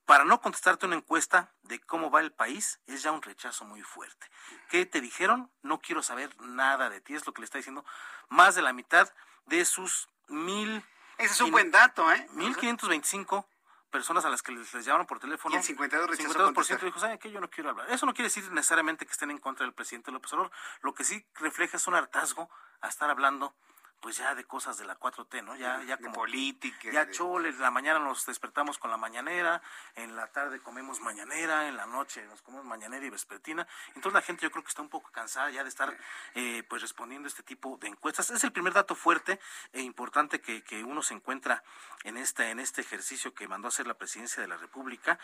para 0.05 0.25
no 0.25 0.41
contestarte 0.41 0.87
una 0.87 0.95
encuesta 0.95 1.51
de 1.61 1.79
cómo 1.79 2.09
va 2.09 2.21
el 2.21 2.31
país 2.31 2.79
es 2.87 3.03
ya 3.03 3.11
un 3.11 3.21
rechazo 3.21 3.63
muy 3.65 3.83
fuerte. 3.83 4.27
¿Qué 4.69 4.87
te 4.87 5.01
dijeron? 5.01 5.51
No 5.61 5.81
quiero 5.81 6.01
saber 6.01 6.35
nada 6.41 6.89
de 6.89 6.99
ti, 6.99 7.13
es 7.13 7.27
lo 7.27 7.33
que 7.33 7.41
le 7.41 7.45
está 7.45 7.59
diciendo 7.59 7.85
más 8.27 8.55
de 8.55 8.63
la 8.63 8.73
mitad 8.73 9.13
de 9.45 9.65
sus 9.65 10.09
mil... 10.27 10.83
Ese 11.19 11.33
es 11.33 11.41
un 11.41 11.51
buen 11.51 11.69
dato, 11.69 12.11
¿eh? 12.11 12.27
1525 12.31 13.47
personas 13.89 14.25
a 14.25 14.29
las 14.29 14.41
que 14.41 14.51
les, 14.51 14.73
les 14.73 14.85
llamaron 14.85 15.07
por 15.07 15.19
teléfono. 15.19 15.55
Y 15.55 15.57
el 15.57 15.63
52 15.63 16.09
rechazó 16.09 16.33
52% 16.33 16.53
contestar. 16.53 16.85
dijo, 16.85 16.99
¿saben 16.99 17.17
qué? 17.17 17.31
Yo 17.31 17.41
no 17.41 17.49
quiero 17.49 17.71
hablar. 17.71 17.91
Eso 17.91 18.05
no 18.05 18.13
quiere 18.13 18.27
decir 18.27 18.49
necesariamente 18.51 19.05
que 19.05 19.11
estén 19.11 19.31
en 19.31 19.39
contra 19.39 19.65
del 19.65 19.73
presidente 19.73 20.11
López 20.11 20.31
Obrador. 20.33 20.51
Lo 20.81 20.93
que 20.93 21.03
sí 21.03 21.25
refleja 21.35 21.77
es 21.77 21.87
un 21.87 21.95
hartazgo 21.95 22.49
a 22.81 22.87
estar 22.87 23.09
hablando 23.09 23.55
pues 24.01 24.17
ya 24.17 24.33
de 24.35 24.43
cosas 24.45 24.77
de 24.77 24.85
la 24.85 24.97
4T, 24.97 25.43
¿no? 25.43 25.55
Ya, 25.55 25.81
ya 25.83 25.97
De 25.97 26.03
como 26.03 26.15
política. 26.15 26.89
ya 26.91 27.05
de- 27.05 27.11
chole, 27.11 27.49
en 27.49 27.59
la 27.59 27.71
mañana 27.71 27.99
nos 27.99 28.25
despertamos 28.25 28.77
con 28.77 28.89
la 28.91 28.97
mañanera, 28.97 29.61
en 29.95 30.15
la 30.15 30.27
tarde 30.27 30.61
comemos 30.61 30.99
mañanera, 31.01 31.67
en 31.67 31.75
la 31.77 31.85
noche 31.85 32.25
nos 32.27 32.41
comemos 32.41 32.65
mañanera 32.65 33.05
y 33.05 33.09
vespertina. 33.09 33.67
Entonces 33.89 34.13
la 34.13 34.21
gente 34.21 34.43
yo 34.43 34.51
creo 34.51 34.63
que 34.63 34.69
está 34.69 34.81
un 34.81 34.89
poco 34.89 35.11
cansada 35.11 35.49
ya 35.51 35.63
de 35.63 35.69
estar 35.69 35.95
eh, 36.35 36.63
pues 36.69 36.81
respondiendo 36.81 37.27
este 37.27 37.43
tipo 37.43 37.77
de 37.81 37.87
encuestas. 37.87 38.29
Es 38.29 38.43
el 38.43 38.51
primer 38.51 38.73
dato 38.73 38.95
fuerte 38.95 39.39
e 39.73 39.81
importante 39.81 40.39
que, 40.41 40.63
que 40.63 40.83
uno 40.83 41.01
se 41.01 41.13
encuentra 41.13 41.63
en 42.03 42.17
este, 42.17 42.49
en 42.51 42.59
este 42.59 42.81
ejercicio 42.81 43.33
que 43.33 43.47
mandó 43.47 43.67
a 43.67 43.69
hacer 43.69 43.87
la 43.87 43.95
presidencia 43.95 44.41
de 44.41 44.47
la 44.47 44.57
República. 44.57 45.19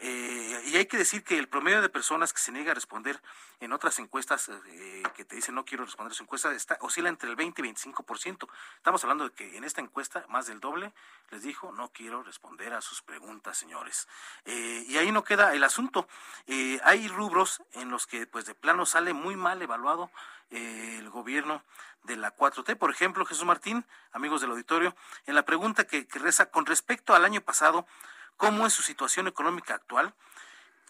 Eh, 0.00 0.62
y 0.66 0.76
hay 0.76 0.86
que 0.86 0.98
decir 0.98 1.22
que 1.22 1.38
el 1.38 1.48
promedio 1.48 1.80
de 1.80 1.88
personas 1.88 2.32
que 2.32 2.40
se 2.40 2.52
niega 2.52 2.72
a 2.72 2.74
responder 2.74 3.20
en 3.60 3.72
otras 3.72 3.98
encuestas 3.98 4.48
eh, 4.48 5.02
que 5.14 5.24
te 5.24 5.36
dicen 5.36 5.54
no 5.54 5.64
quiero 5.64 5.84
responder 5.84 6.12
a 6.12 6.14
su 6.14 6.24
encuesta 6.24 6.52
está, 6.52 6.76
oscila 6.80 7.08
entre 7.08 7.30
el 7.30 7.36
20 7.36 7.62
y 7.62 7.64
25%. 7.72 8.48
Estamos 8.76 9.02
hablando 9.04 9.28
de 9.28 9.34
que 9.34 9.56
en 9.56 9.64
esta 9.64 9.80
encuesta 9.80 10.24
más 10.28 10.46
del 10.46 10.60
doble 10.60 10.92
les 11.30 11.42
dijo 11.42 11.72
no 11.72 11.90
quiero 11.90 12.22
responder 12.22 12.74
a 12.74 12.80
sus 12.80 13.02
preguntas, 13.02 13.56
señores. 13.56 14.08
Eh, 14.44 14.84
y 14.88 14.96
ahí 14.98 15.12
no 15.12 15.24
queda 15.24 15.54
el 15.54 15.64
asunto. 15.64 16.08
Eh, 16.46 16.80
hay 16.84 17.08
rubros 17.08 17.62
en 17.72 17.90
los 17.90 18.06
que 18.06 18.26
pues 18.26 18.46
de 18.46 18.54
plano 18.54 18.86
sale 18.86 19.12
muy 19.12 19.36
mal 19.36 19.62
evaluado 19.62 20.10
eh, 20.50 20.96
el 20.98 21.10
gobierno 21.10 21.62
de 22.04 22.16
la 22.16 22.34
4T. 22.36 22.76
Por 22.76 22.90
ejemplo, 22.90 23.24
Jesús 23.24 23.44
Martín, 23.44 23.84
amigos 24.12 24.40
del 24.40 24.50
auditorio, 24.50 24.94
en 25.26 25.34
la 25.34 25.44
pregunta 25.44 25.86
que, 25.86 26.06
que 26.06 26.18
reza 26.18 26.50
con 26.50 26.66
respecto 26.66 27.14
al 27.14 27.24
año 27.24 27.40
pasado, 27.40 27.86
¿cómo 28.36 28.66
es 28.66 28.72
su 28.72 28.82
situación 28.82 29.28
económica 29.28 29.74
actual? 29.74 30.14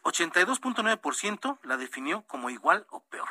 82.9% 0.04 1.58
la 1.62 1.76
definió 1.76 2.22
como 2.22 2.50
igual 2.50 2.86
o 2.90 3.00
peor. 3.00 3.28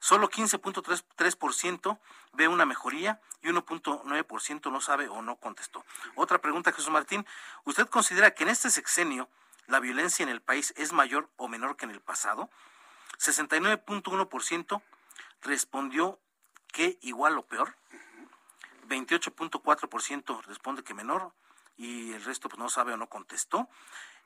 Solo 0.00 0.30
15.3% 0.30 1.98
ve 2.32 2.48
una 2.48 2.64
mejoría 2.64 3.20
y 3.42 3.48
1.9% 3.48 4.72
no 4.72 4.80
sabe 4.80 5.08
o 5.08 5.22
no 5.22 5.36
contestó. 5.36 5.84
Otra 6.14 6.38
pregunta, 6.38 6.72
Jesús 6.72 6.90
Martín. 6.90 7.26
¿Usted 7.64 7.86
considera 7.88 8.30
que 8.32 8.44
en 8.44 8.50
este 8.50 8.70
sexenio 8.70 9.28
la 9.66 9.80
violencia 9.80 10.22
en 10.22 10.28
el 10.28 10.40
país 10.40 10.72
es 10.76 10.92
mayor 10.92 11.28
o 11.36 11.48
menor 11.48 11.76
que 11.76 11.84
en 11.84 11.90
el 11.90 12.00
pasado? 12.00 12.48
69.1% 13.18 14.82
respondió 15.42 16.18
que 16.72 16.98
igual 17.02 17.36
o 17.36 17.42
peor. 17.42 17.74
28.4% 18.88 20.42
responde 20.44 20.82
que 20.82 20.94
menor 20.94 21.32
y 21.78 22.12
el 22.12 22.22
resto 22.24 22.50
pues, 22.50 22.58
no 22.58 22.68
sabe 22.68 22.92
o 22.92 22.96
no 22.98 23.08
contestó. 23.08 23.68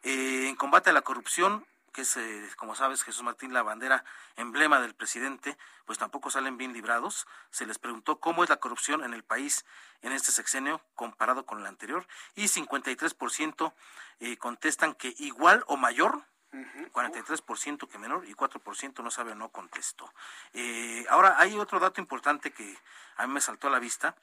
Eh, 0.02 0.48
en 0.48 0.56
combate 0.56 0.90
a 0.90 0.92
la 0.92 1.02
corrupción, 1.02 1.64
que 1.92 2.00
es, 2.00 2.16
eh, 2.16 2.48
como 2.56 2.74
sabes, 2.74 3.04
Jesús 3.04 3.22
Martín, 3.22 3.52
la 3.52 3.62
bandera 3.62 4.04
emblema 4.36 4.80
del 4.80 4.94
presidente, 4.94 5.56
pues 5.84 5.98
tampoco 5.98 6.30
salen 6.30 6.56
bien 6.56 6.72
librados. 6.72 7.26
Se 7.50 7.66
les 7.66 7.78
preguntó 7.78 8.18
cómo 8.18 8.42
es 8.42 8.50
la 8.50 8.56
corrupción 8.56 9.04
en 9.04 9.14
el 9.14 9.22
país 9.22 9.64
en 10.00 10.12
este 10.12 10.32
sexenio 10.32 10.80
comparado 10.94 11.44
con 11.46 11.60
el 11.60 11.66
anterior 11.66 12.08
y 12.34 12.44
53% 12.44 13.74
eh, 14.20 14.36
contestan 14.38 14.94
que 14.94 15.14
igual 15.18 15.62
o 15.66 15.76
mayor 15.76 16.24
43% 16.52 17.88
que 17.88 17.98
menor 17.98 18.26
y 18.26 18.34
4% 18.34 19.02
no 19.02 19.10
sabe 19.10 19.32
o 19.32 19.34
no 19.34 19.48
contestó. 19.48 20.12
Eh, 20.52 21.06
ahora, 21.08 21.36
hay 21.38 21.58
otro 21.58 21.80
dato 21.80 22.00
importante 22.00 22.52
que 22.52 22.76
a 23.16 23.26
mí 23.26 23.32
me 23.32 23.40
saltó 23.40 23.68
a 23.68 23.70
la 23.70 23.78
vista 23.78 24.14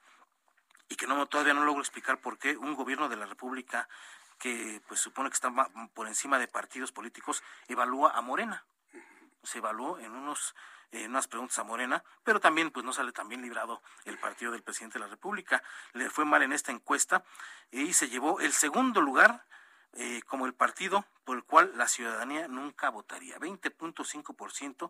y 0.89 0.95
que 0.95 1.07
no 1.07 1.27
todavía 1.27 1.53
no 1.53 1.63
logro 1.63 1.81
explicar 1.81 2.19
por 2.19 2.37
qué 2.37 2.57
un 2.57 2.75
gobierno 2.75 3.07
de 3.07 3.15
la 3.15 3.25
República 3.25 3.87
que 4.39 4.81
pues 4.87 4.99
supone 4.99 5.29
que 5.29 5.35
está 5.35 5.51
por 5.93 6.07
encima 6.07 6.39
de 6.39 6.47
partidos 6.47 6.91
políticos 6.91 7.43
evalúa 7.67 8.11
a 8.11 8.21
Morena. 8.21 8.65
Se 9.43 9.59
evaluó 9.59 9.99
en 9.99 10.11
unos 10.11 10.55
en 10.91 11.11
unas 11.11 11.27
preguntas 11.27 11.59
a 11.59 11.63
Morena, 11.63 12.03
pero 12.23 12.39
también 12.39 12.71
pues 12.71 12.83
no 12.83 12.93
sale 12.93 13.11
tan 13.11 13.29
bien 13.29 13.43
librado 13.43 13.81
el 14.05 14.17
partido 14.17 14.51
del 14.51 14.63
presidente 14.63 14.97
de 14.97 15.05
la 15.05 15.11
República. 15.11 15.61
Le 15.93 16.09
fue 16.09 16.25
mal 16.25 16.41
en 16.41 16.51
esta 16.51 16.71
encuesta 16.71 17.23
y 17.71 17.93
se 17.93 18.09
llevó 18.09 18.39
el 18.39 18.53
segundo 18.53 19.01
lugar 19.01 19.45
eh, 19.93 20.21
como 20.25 20.45
el 20.45 20.53
partido 20.53 21.05
por 21.25 21.37
el 21.37 21.43
cual 21.43 21.71
la 21.75 21.87
ciudadanía 21.87 22.47
nunca 22.47 22.89
votaría. 22.89 23.37
20.5% 23.37 24.89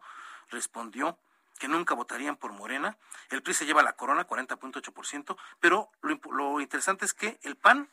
respondió 0.50 1.18
que 1.60 1.68
nunca 1.68 1.94
votarían 1.94 2.38
por 2.38 2.52
Morena. 2.54 2.98
El 3.30 3.44
PRI 3.44 3.54
se 3.54 3.66
lleva 3.66 3.84
la 3.84 3.94
corona, 3.94 4.26
40.8%, 4.26 5.38
pero 5.60 5.92
lo, 6.02 6.62
interesante 6.62 7.06
es 7.06 7.14
que 7.14 7.38
el 7.44 7.56
PAN, 7.56 7.90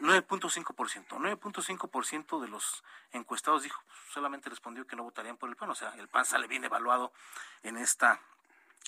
9.5%. 0.00 1.08
9.5% 1.08 2.40
de 2.40 2.48
los 2.48 2.82
encuestados 3.12 3.64
dijo, 3.64 3.82
solamente 4.10 4.48
respondió 4.48 4.86
que 4.86 4.96
no 4.96 5.02
votarían 5.02 5.36
por 5.36 5.50
el 5.50 5.56
PAN. 5.56 5.70
O 5.70 5.74
sea, 5.74 5.90
el 5.98 6.08
PAN 6.08 6.24
sale 6.24 6.46
bien 6.46 6.64
evaluado 6.64 7.12
en 7.62 7.76
esta 7.76 8.20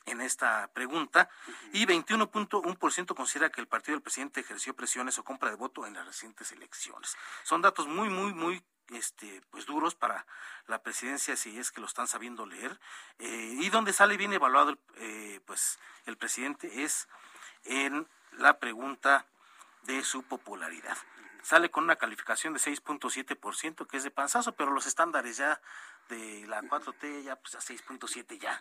en 0.06 0.20
esta 0.20 0.68
pregunta 0.74 1.30
y 1.72 1.86
21.1% 1.86 3.14
considera 3.14 3.50
que 3.50 3.60
el 3.60 3.68
partido 3.68 3.94
del 3.94 4.02
presidente 4.02 4.40
ejerció 4.40 4.74
presiones 4.74 5.18
o 5.18 5.24
compra 5.24 5.50
de 5.50 5.56
voto 5.56 5.86
en 5.86 5.94
las 5.94 6.04
recientes 6.04 6.50
elecciones. 6.52 7.16
Son 7.44 7.62
datos 7.62 7.86
muy, 7.86 8.10
muy, 8.10 8.34
muy 8.34 8.62
este, 8.92 9.42
pues 9.50 9.66
duros 9.66 9.94
para 9.94 10.26
la 10.66 10.82
presidencia 10.82 11.36
si 11.36 11.58
es 11.58 11.70
que 11.70 11.80
lo 11.80 11.86
están 11.86 12.08
sabiendo 12.08 12.46
leer. 12.46 12.78
Eh, 13.18 13.56
y 13.60 13.70
donde 13.70 13.92
sale 13.92 14.16
bien 14.16 14.32
evaluado 14.32 14.76
eh, 14.96 15.40
pues 15.46 15.78
el 16.06 16.16
presidente 16.16 16.84
es 16.84 17.08
en 17.64 18.06
la 18.32 18.58
pregunta 18.58 19.26
de 19.82 20.02
su 20.04 20.22
popularidad. 20.22 20.96
Sale 21.42 21.70
con 21.70 21.84
una 21.84 21.96
calificación 21.96 22.54
de 22.54 22.60
6.7%, 22.60 23.86
que 23.86 23.96
es 23.98 24.02
de 24.02 24.10
panzazo, 24.10 24.52
pero 24.52 24.70
los 24.70 24.86
estándares 24.86 25.36
ya 25.36 25.60
de 26.08 26.46
la 26.46 26.62
4T 26.62 27.22
ya 27.22 27.36
pues 27.36 27.54
a 27.54 27.58
6.7 27.58 28.38
ya. 28.38 28.60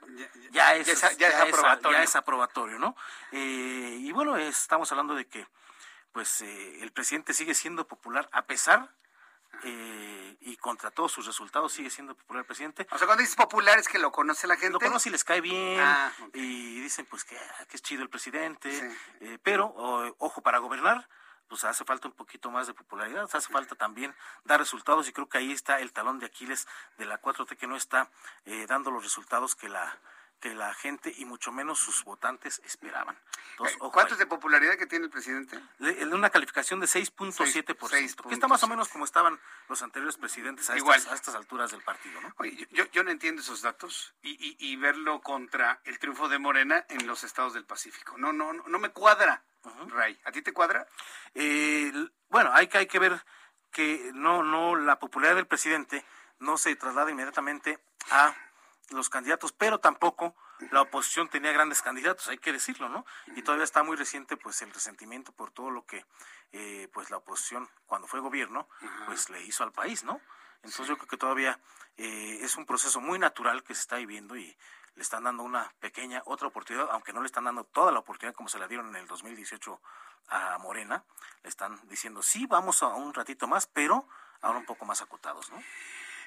Ya, 0.51 0.75
es, 0.75 1.17
ya, 1.17 1.27
es, 1.29 1.35
aprobatorio. 1.35 1.97
ya 1.97 2.03
es 2.03 2.15
aprobatorio, 2.15 2.79
¿no? 2.79 2.95
Eh, 3.31 3.97
y 3.99 4.11
bueno, 4.11 4.35
estamos 4.37 4.91
hablando 4.91 5.15
de 5.15 5.27
que 5.27 5.47
pues 6.11 6.41
el 6.41 6.91
presidente 6.91 7.33
sigue 7.33 7.55
siendo 7.55 7.87
popular 7.87 8.29
a 8.33 8.43
pesar 8.43 8.93
eh, 9.63 10.37
y 10.41 10.57
contra 10.57 10.91
todos 10.91 11.11
sus 11.11 11.25
resultados 11.25 11.71
sigue 11.71 11.89
siendo 11.89 12.15
popular 12.15 12.45
presidente. 12.45 12.87
O 12.91 12.97
sea, 12.97 13.07
cuando 13.07 13.21
dices 13.21 13.35
popular 13.35 13.77
es 13.79 13.87
que 13.87 13.99
lo 13.99 14.11
conoce 14.11 14.47
la 14.47 14.55
gente. 14.55 14.73
Lo 14.73 14.79
conoce 14.79 15.09
y 15.09 15.11
les 15.11 15.23
cae 15.23 15.41
bien 15.41 15.79
ah, 15.79 16.11
y 16.33 16.79
dicen 16.81 17.05
pues 17.05 17.23
que, 17.23 17.37
ah, 17.37 17.65
que, 17.69 17.77
es 17.77 17.81
chido 17.81 18.03
el 18.03 18.09
presidente, 18.09 18.69
eh, 19.21 19.37
pero 19.43 19.73
ojo, 20.17 20.41
para 20.41 20.57
gobernar 20.59 21.07
pues 21.47 21.65
hace 21.65 21.85
falta 21.85 22.07
un 22.07 22.15
poquito 22.15 22.49
más 22.49 22.65
de 22.65 22.73
popularidad, 22.73 23.29
hace 23.31 23.51
falta 23.51 23.75
también 23.75 24.15
dar 24.43 24.59
resultados 24.59 25.07
y 25.07 25.13
creo 25.13 25.29
que 25.29 25.37
ahí 25.37 25.51
está 25.51 25.79
el 25.81 25.93
talón 25.93 26.19
de 26.19 26.25
Aquiles 26.25 26.67
de 26.97 27.05
la 27.05 27.21
4T 27.21 27.57
que 27.57 27.67
no 27.67 27.75
está 27.75 28.09
eh, 28.45 28.65
dando 28.67 28.89
los 28.89 29.03
resultados 29.03 29.55
que 29.55 29.69
la 29.69 29.99
que 30.43 30.53
la 30.53 30.73
gente 30.73 31.13
y 31.15 31.23
mucho 31.23 31.53
menos 31.53 31.79
sus 31.79 32.03
votantes 32.03 32.61
esperaban. 32.65 33.17
Entonces, 33.51 33.77
¿Cuánto 33.77 34.15
es 34.15 34.19
de 34.19 34.25
popularidad 34.25 34.75
que 34.75 34.85
tiene 34.85 35.05
el 35.05 35.09
presidente? 35.09 35.57
una 36.11 36.29
calificación 36.29 36.81
de 36.81 36.85
6.7%, 36.85 38.27
que 38.27 38.33
está 38.33 38.49
más 38.49 38.61
o 38.61 38.67
menos 38.67 38.89
como 38.89 39.05
estaban 39.05 39.39
los 39.69 39.81
anteriores 39.81 40.17
presidentes 40.17 40.69
a, 40.69 40.75
Estas, 40.75 41.07
a 41.07 41.15
estas 41.15 41.35
alturas 41.35 41.71
del 41.71 41.81
partido. 41.81 42.19
¿no? 42.19 42.33
Oye, 42.39 42.67
yo, 42.71 42.83
yo 42.91 43.05
no 43.05 43.11
entiendo 43.11 43.41
esos 43.41 43.61
datos 43.61 44.15
y, 44.21 44.57
y, 44.59 44.75
verlo 44.75 45.21
contra 45.21 45.79
el 45.85 45.97
triunfo 45.97 46.27
de 46.27 46.39
Morena 46.39 46.85
en 46.89 47.07
los 47.07 47.23
estados 47.23 47.53
del 47.53 47.63
Pacífico. 47.63 48.17
No, 48.17 48.33
no, 48.33 48.51
no, 48.51 48.79
me 48.79 48.89
cuadra, 48.89 49.45
Ray. 49.87 50.19
¿A 50.25 50.33
ti 50.33 50.41
te 50.41 50.51
cuadra? 50.51 50.85
Eh, 51.35 51.93
bueno, 52.27 52.51
hay 52.53 52.67
que, 52.67 52.79
hay 52.79 52.87
que 52.87 52.99
ver 52.99 53.23
que 53.71 54.11
no, 54.13 54.43
no, 54.43 54.75
la 54.75 54.99
popularidad 54.99 55.37
del 55.37 55.47
presidente 55.47 56.03
no 56.39 56.57
se 56.57 56.75
traslada 56.75 57.11
inmediatamente 57.11 57.79
a 58.11 58.35
los 58.91 59.09
candidatos, 59.09 59.51
pero 59.53 59.79
tampoco 59.79 60.35
la 60.71 60.81
oposición 60.81 61.29
tenía 61.29 61.51
grandes 61.51 61.81
candidatos, 61.81 62.27
hay 62.27 62.37
que 62.37 62.51
decirlo, 62.51 62.89
¿no? 62.89 63.05
Y 63.35 63.41
todavía 63.41 63.63
está 63.63 63.83
muy 63.83 63.95
reciente 63.95 64.37
pues 64.37 64.61
el 64.61 64.71
resentimiento 64.71 65.31
por 65.31 65.51
todo 65.51 65.71
lo 65.71 65.85
que 65.85 66.05
eh, 66.51 66.89
pues 66.93 67.09
la 67.09 67.17
oposición 67.17 67.69
cuando 67.85 68.07
fue 68.07 68.19
gobierno 68.19 68.67
pues 69.05 69.29
le 69.29 69.41
hizo 69.43 69.63
al 69.63 69.71
país, 69.71 70.03
¿no? 70.03 70.21
Entonces 70.57 70.87
yo 70.87 70.97
creo 70.97 71.07
que 71.07 71.17
todavía 71.17 71.59
eh, 71.97 72.39
es 72.41 72.55
un 72.55 72.65
proceso 72.65 73.01
muy 73.01 73.19
natural 73.19 73.63
que 73.63 73.75
se 73.75 73.81
está 73.81 73.97
viviendo 73.97 74.35
y 74.37 74.55
le 74.95 75.01
están 75.01 75.23
dando 75.23 75.43
una 75.43 75.73
pequeña 75.79 76.21
otra 76.25 76.47
oportunidad, 76.47 76.87
aunque 76.91 77.13
no 77.13 77.21
le 77.21 77.25
están 77.25 77.45
dando 77.45 77.63
toda 77.65 77.91
la 77.91 77.99
oportunidad 77.99 78.35
como 78.35 78.49
se 78.49 78.59
la 78.59 78.67
dieron 78.67 78.89
en 78.89 78.95
el 78.95 79.07
2018 79.07 79.81
a 80.29 80.57
Morena, 80.59 81.03
le 81.41 81.49
están 81.49 81.79
diciendo 81.89 82.21
sí, 82.21 82.45
vamos 82.45 82.83
a 82.83 82.87
un 82.87 83.13
ratito 83.13 83.47
más, 83.47 83.67
pero 83.67 84.07
ahora 84.41 84.59
un 84.59 84.65
poco 84.65 84.85
más 84.85 85.01
acotados, 85.01 85.49
¿no? 85.51 85.61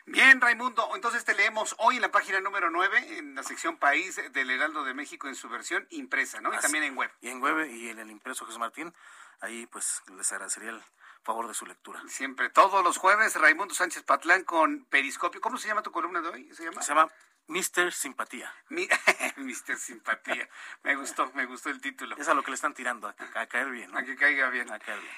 Bien, 0.08 0.40
Raimundo, 0.40 0.88
entonces 0.94 1.24
te 1.24 1.34
leemos 1.34 1.74
hoy 1.78 1.96
en 1.96 2.02
la 2.02 2.12
página 2.12 2.40
número 2.40 2.70
9, 2.70 3.18
en 3.18 3.34
la 3.34 3.42
sección 3.42 3.76
País 3.76 4.20
del 4.32 4.50
Heraldo 4.50 4.84
de 4.84 4.94
México 4.94 5.26
en 5.26 5.34
su 5.34 5.48
versión 5.48 5.84
impresa, 5.90 6.40
¿no? 6.40 6.54
Y 6.54 6.58
también 6.58 6.84
en 6.84 6.96
web. 6.96 7.10
Y 7.20 7.28
en 7.28 7.40
web 7.40 7.68
y 7.68 7.88
en 7.88 7.98
el 7.98 8.12
impreso 8.12 8.46
Jesús 8.46 8.60
Martín, 8.60 8.94
ahí 9.40 9.66
pues 9.66 10.02
les 10.16 10.30
agradecería 10.30 10.70
el 10.70 10.82
favor 11.24 11.48
de 11.48 11.54
su 11.54 11.66
lectura. 11.66 12.00
Siempre, 12.06 12.50
todos 12.50 12.84
los 12.84 12.98
jueves, 12.98 13.34
Raimundo 13.34 13.74
Sánchez 13.74 14.04
Patlán 14.04 14.44
con 14.44 14.84
Periscopio. 14.84 15.40
¿Cómo 15.40 15.58
se 15.58 15.66
llama 15.66 15.82
tu 15.82 15.90
columna 15.90 16.20
de 16.20 16.28
hoy? 16.28 16.54
¿Se 16.54 16.62
llama? 16.62 16.82
Se 16.82 16.94
llama 16.94 17.10
Mister 17.48 17.92
Simpatía. 17.92 18.52
Mister 19.36 19.78
Simpatía. 19.78 20.48
Me 20.82 20.96
gustó, 20.96 21.30
me 21.34 21.46
gustó 21.46 21.70
el 21.70 21.80
título. 21.80 22.16
Es 22.16 22.28
a 22.28 22.34
lo 22.34 22.42
que 22.42 22.50
le 22.50 22.56
están 22.56 22.74
tirando, 22.74 23.08
a, 23.08 23.46
caer 23.46 23.70
bien. 23.70 23.90
¿no? 23.90 23.98
A 23.98 24.02
que 24.02 24.16
caiga 24.16 24.50
bien. 24.50 24.66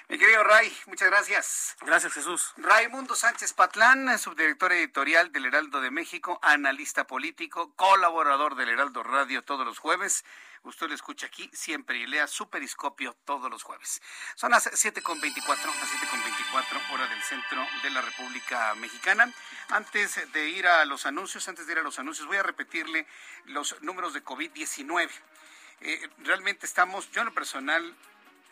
Mi 0.09 0.19
querido 0.19 0.45
Ray, 0.45 0.77
muchas 0.87 1.09
gracias. 1.09 1.77
Gracias, 1.81 2.13
Jesús. 2.13 2.53
Raimundo 2.59 3.15
Sánchez 3.15 3.53
Patlán, 3.53 4.19
subdirector 4.19 4.73
editorial 4.73 5.33
del 5.33 5.47
Heraldo 5.47 5.81
de 5.81 5.91
México, 5.91 6.39
analista 6.43 7.07
político, 7.07 7.75
colaborador 7.75 8.57
del 8.57 8.69
Heraldo 8.69 9.03
Radio 9.03 9.43
todos 9.45 9.65
los 9.65 9.79
jueves. 9.79 10.25
Usted 10.64 10.89
lo 10.89 10.94
escucha 10.94 11.26
aquí 11.26 11.51
siempre 11.52 11.98
y 11.98 12.06
lea 12.06 12.26
su 12.26 12.48
periscopio 12.48 13.16
todos 13.24 13.51
los 13.51 13.62
jueves. 13.62 14.02
Son 14.35 14.51
las 14.51 14.66
7.24, 14.66 15.47
las 15.47 15.90
7.24 15.93 16.93
hora 16.93 17.06
del 17.06 17.22
centro 17.22 17.66
de 17.82 17.90
la 17.90 18.01
República 18.02 18.74
Mexicana. 18.74 19.32
Antes 19.70 20.32
de 20.32 20.48
ir 20.48 20.66
a 20.66 20.85
los 20.85 21.06
anuncios, 21.06 21.48
antes 21.48 21.66
de 21.66 21.72
ir 21.72 21.78
a 21.78 21.82
los 21.82 21.98
anuncios, 21.98 22.26
voy 22.26 22.39
a 22.39 22.43
repetirle 22.43 23.06
los 23.47 23.80
números 23.82 24.14
de 24.14 24.24
COVID-19. 24.24 25.10
Eh, 25.80 26.09
realmente 26.18 26.66
estamos, 26.66 27.10
yo 27.12 27.20
en 27.20 27.26
lo 27.26 27.35
personal, 27.35 27.97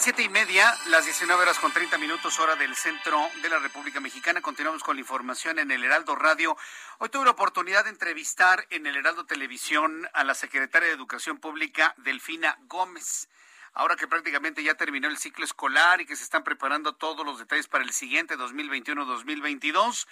Siete 0.00 0.22
y 0.22 0.30
media, 0.30 0.74
las 0.86 1.04
19 1.04 1.42
horas 1.42 1.58
con 1.58 1.72
30 1.72 1.98
minutos, 1.98 2.38
hora 2.40 2.56
del 2.56 2.74
centro 2.74 3.20
de 3.42 3.50
la 3.50 3.58
República 3.58 4.00
Mexicana. 4.00 4.40
Continuamos 4.40 4.82
con 4.82 4.96
la 4.96 5.00
información 5.00 5.58
en 5.58 5.70
el 5.70 5.84
Heraldo 5.84 6.16
Radio. 6.16 6.56
Hoy 7.00 7.10
tuve 7.10 7.26
la 7.26 7.32
oportunidad 7.32 7.84
de 7.84 7.90
entrevistar 7.90 8.66
en 8.70 8.86
el 8.86 8.96
Heraldo 8.96 9.26
Televisión 9.26 10.08
a 10.14 10.24
la 10.24 10.34
secretaria 10.34 10.88
de 10.88 10.94
Educación 10.94 11.36
Pública, 11.36 11.94
Delfina 11.98 12.56
Gómez. 12.62 13.28
Ahora 13.74 13.94
que 13.96 14.08
prácticamente 14.08 14.62
ya 14.62 14.74
terminó 14.74 15.06
el 15.06 15.18
ciclo 15.18 15.44
escolar 15.44 16.00
y 16.00 16.06
que 16.06 16.16
se 16.16 16.24
están 16.24 16.44
preparando 16.44 16.94
todos 16.94 17.26
los 17.26 17.38
detalles 17.38 17.68
para 17.68 17.84
el 17.84 17.92
siguiente 17.92 18.38
2021-2022. 18.38 20.06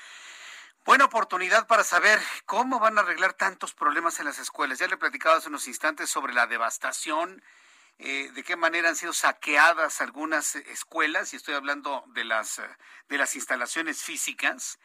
Buena 0.85 1.07
oportunidad 1.07 1.67
para 1.67 1.83
saber 1.83 2.21
cómo 2.45 2.79
van 2.79 2.99
a 2.99 3.01
arreglar 3.01 3.33
tantos 3.33 3.73
problemas 3.73 4.21
en 4.21 4.27
las 4.27 4.39
escuelas. 4.39 4.81
Ya 4.81 4.87
le 4.87 4.99
platicaba 4.99 5.37
hace 5.37 5.49
unos 5.49 5.67
instantes 5.67 6.11
sobre 6.11 6.35
la 6.35 6.47
devastación 6.47 7.43
eh, 8.01 8.31
de 8.33 8.45
qué 8.45 8.55
manera 8.55 8.89
han 8.89 8.97
sido 8.97 9.13
saqueadas 9.13 10.01
algunas 10.01 10.55
escuelas, 10.55 11.33
y 11.33 11.37
estoy 11.37 11.55
hablando 11.55 12.05
de 12.09 12.25
las, 12.25 12.61
eh, 12.61 12.69
de 13.09 13.19
las 13.19 13.35
instalaciones 13.35 14.03
físicas. 14.03 14.79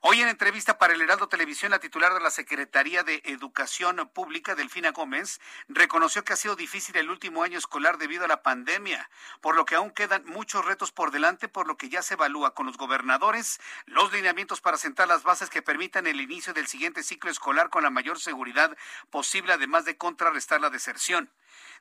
Hoy 0.00 0.20
en 0.20 0.28
entrevista 0.28 0.78
para 0.78 0.94
el 0.94 1.00
Heraldo 1.00 1.28
Televisión, 1.28 1.72
la 1.72 1.80
titular 1.80 2.14
de 2.14 2.20
la 2.20 2.30
Secretaría 2.30 3.02
de 3.02 3.22
Educación 3.24 4.08
Pública, 4.14 4.54
Delfina 4.54 4.92
Gómez, 4.92 5.40
reconoció 5.68 6.22
que 6.22 6.32
ha 6.32 6.36
sido 6.36 6.54
difícil 6.54 6.96
el 6.96 7.10
último 7.10 7.42
año 7.42 7.58
escolar 7.58 7.98
debido 7.98 8.24
a 8.24 8.28
la 8.28 8.42
pandemia, 8.42 9.10
por 9.40 9.56
lo 9.56 9.64
que 9.64 9.74
aún 9.74 9.90
quedan 9.90 10.24
muchos 10.26 10.64
retos 10.64 10.92
por 10.92 11.10
delante, 11.10 11.48
por 11.48 11.66
lo 11.66 11.76
que 11.76 11.88
ya 11.88 12.02
se 12.02 12.14
evalúa 12.14 12.54
con 12.54 12.66
los 12.66 12.76
gobernadores 12.76 13.60
los 13.86 14.12
lineamientos 14.12 14.60
para 14.60 14.76
sentar 14.76 15.08
las 15.08 15.24
bases 15.24 15.50
que 15.50 15.62
permitan 15.62 16.06
el 16.06 16.20
inicio 16.20 16.52
del 16.52 16.68
siguiente 16.68 17.02
ciclo 17.02 17.30
escolar 17.30 17.68
con 17.68 17.82
la 17.82 17.90
mayor 17.90 18.20
seguridad 18.20 18.76
posible, 19.10 19.52
además 19.52 19.84
de 19.84 19.96
contrarrestar 19.96 20.60
la 20.60 20.70
deserción. 20.70 21.32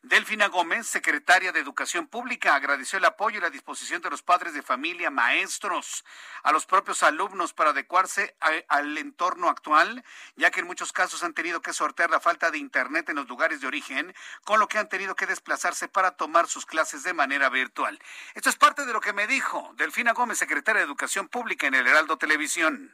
Delfina 0.01 0.47
Gómez, 0.47 0.87
secretaria 0.87 1.51
de 1.51 1.59
Educación 1.59 2.07
Pública, 2.07 2.55
agradeció 2.55 2.97
el 2.97 3.05
apoyo 3.05 3.39
y 3.39 3.41
la 3.41 3.49
disposición 3.49 4.01
de 4.01 4.09
los 4.09 4.21
padres 4.21 4.53
de 4.53 4.61
familia, 4.61 5.09
maestros, 5.09 6.05
a 6.43 6.53
los 6.53 6.65
propios 6.65 7.03
alumnos 7.03 7.53
para 7.53 7.71
adecuarse 7.71 8.35
al 8.69 8.97
entorno 8.97 9.49
actual, 9.49 10.03
ya 10.37 10.51
que 10.51 10.61
en 10.61 10.67
muchos 10.67 10.93
casos 10.93 11.23
han 11.23 11.33
tenido 11.33 11.61
que 11.61 11.73
sortear 11.73 12.09
la 12.09 12.21
falta 12.21 12.49
de 12.49 12.57
Internet 12.57 13.09
en 13.09 13.17
los 13.17 13.27
lugares 13.27 13.59
de 13.59 13.67
origen, 13.67 14.15
con 14.45 14.59
lo 14.59 14.69
que 14.69 14.77
han 14.77 14.87
tenido 14.87 15.15
que 15.15 15.25
desplazarse 15.25 15.89
para 15.89 16.11
tomar 16.11 16.47
sus 16.47 16.65
clases 16.65 17.03
de 17.03 17.13
manera 17.13 17.49
virtual. 17.49 17.99
Esto 18.35 18.49
es 18.49 18.55
parte 18.55 18.85
de 18.85 18.93
lo 18.93 19.01
que 19.01 19.11
me 19.11 19.27
dijo 19.27 19.73
Delfina 19.75 20.13
Gómez, 20.13 20.37
secretaria 20.37 20.79
de 20.79 20.85
Educación 20.85 21.27
Pública 21.27 21.67
en 21.67 21.75
el 21.75 21.85
Heraldo 21.85 22.17
Televisión. 22.17 22.93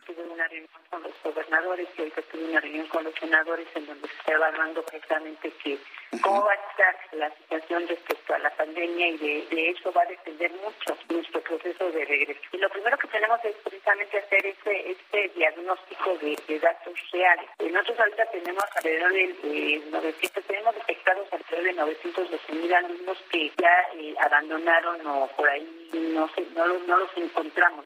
Con 0.95 1.03
los 1.03 1.23
gobernadores 1.23 1.87
y 1.97 2.01
ahorita 2.01 2.21
tuve 2.31 2.45
una 2.45 2.61
reunión 2.61 2.87
con 2.87 3.03
los 3.03 3.13
senadores 3.15 3.67
en 3.75 3.85
donde 3.85 4.07
se 4.07 4.13
está 4.15 4.31
evaluando 4.31 4.81
precisamente 4.83 5.51
que 5.61 5.77
cómo 6.21 6.45
va 6.45 6.53
a 6.53 6.71
estar 6.71 6.95
la 7.13 7.29
situación 7.35 7.85
respecto 7.87 8.33
a 8.33 8.39
la 8.39 8.49
pandemia 8.55 9.07
y 9.09 9.17
de, 9.17 9.69
eso 9.71 9.91
va 9.91 10.03
a 10.03 10.05
depender 10.05 10.51
mucho 10.51 10.97
nuestro 11.09 11.41
proceso 11.41 11.91
de 11.91 12.05
regreso. 12.05 12.39
Y 12.53 12.57
lo 12.57 12.69
primero 12.69 12.97
que 12.97 13.07
tenemos 13.09 13.43
es 13.43 13.55
precisamente 13.57 14.19
hacer 14.19 14.45
este, 14.45 14.91
este 14.91 15.31
diagnóstico 15.35 16.17
de, 16.19 16.59
datos 16.59 16.93
reales. 17.11 17.49
Eh, 17.59 17.69
nosotros 17.69 17.99
ahorita 17.99 18.25
tenemos 18.27 18.63
alrededor 18.77 19.11
de 19.11 19.81
900, 19.91 20.45
tenemos 20.45 20.75
detectados 20.75 21.27
alrededor 21.33 21.63
de 21.65 21.73
912 21.73 22.53
mil 22.53 22.73
alumnos 22.73 23.17
que 23.29 23.51
ya 23.57 23.87
eh, 23.97 24.15
abandonaron 24.21 25.05
o 25.05 25.27
por 25.35 25.49
ahí 25.49 25.89
no, 26.13 26.29
no, 26.55 26.79
no 26.87 26.97
los 26.97 27.17
encontramos 27.17 27.85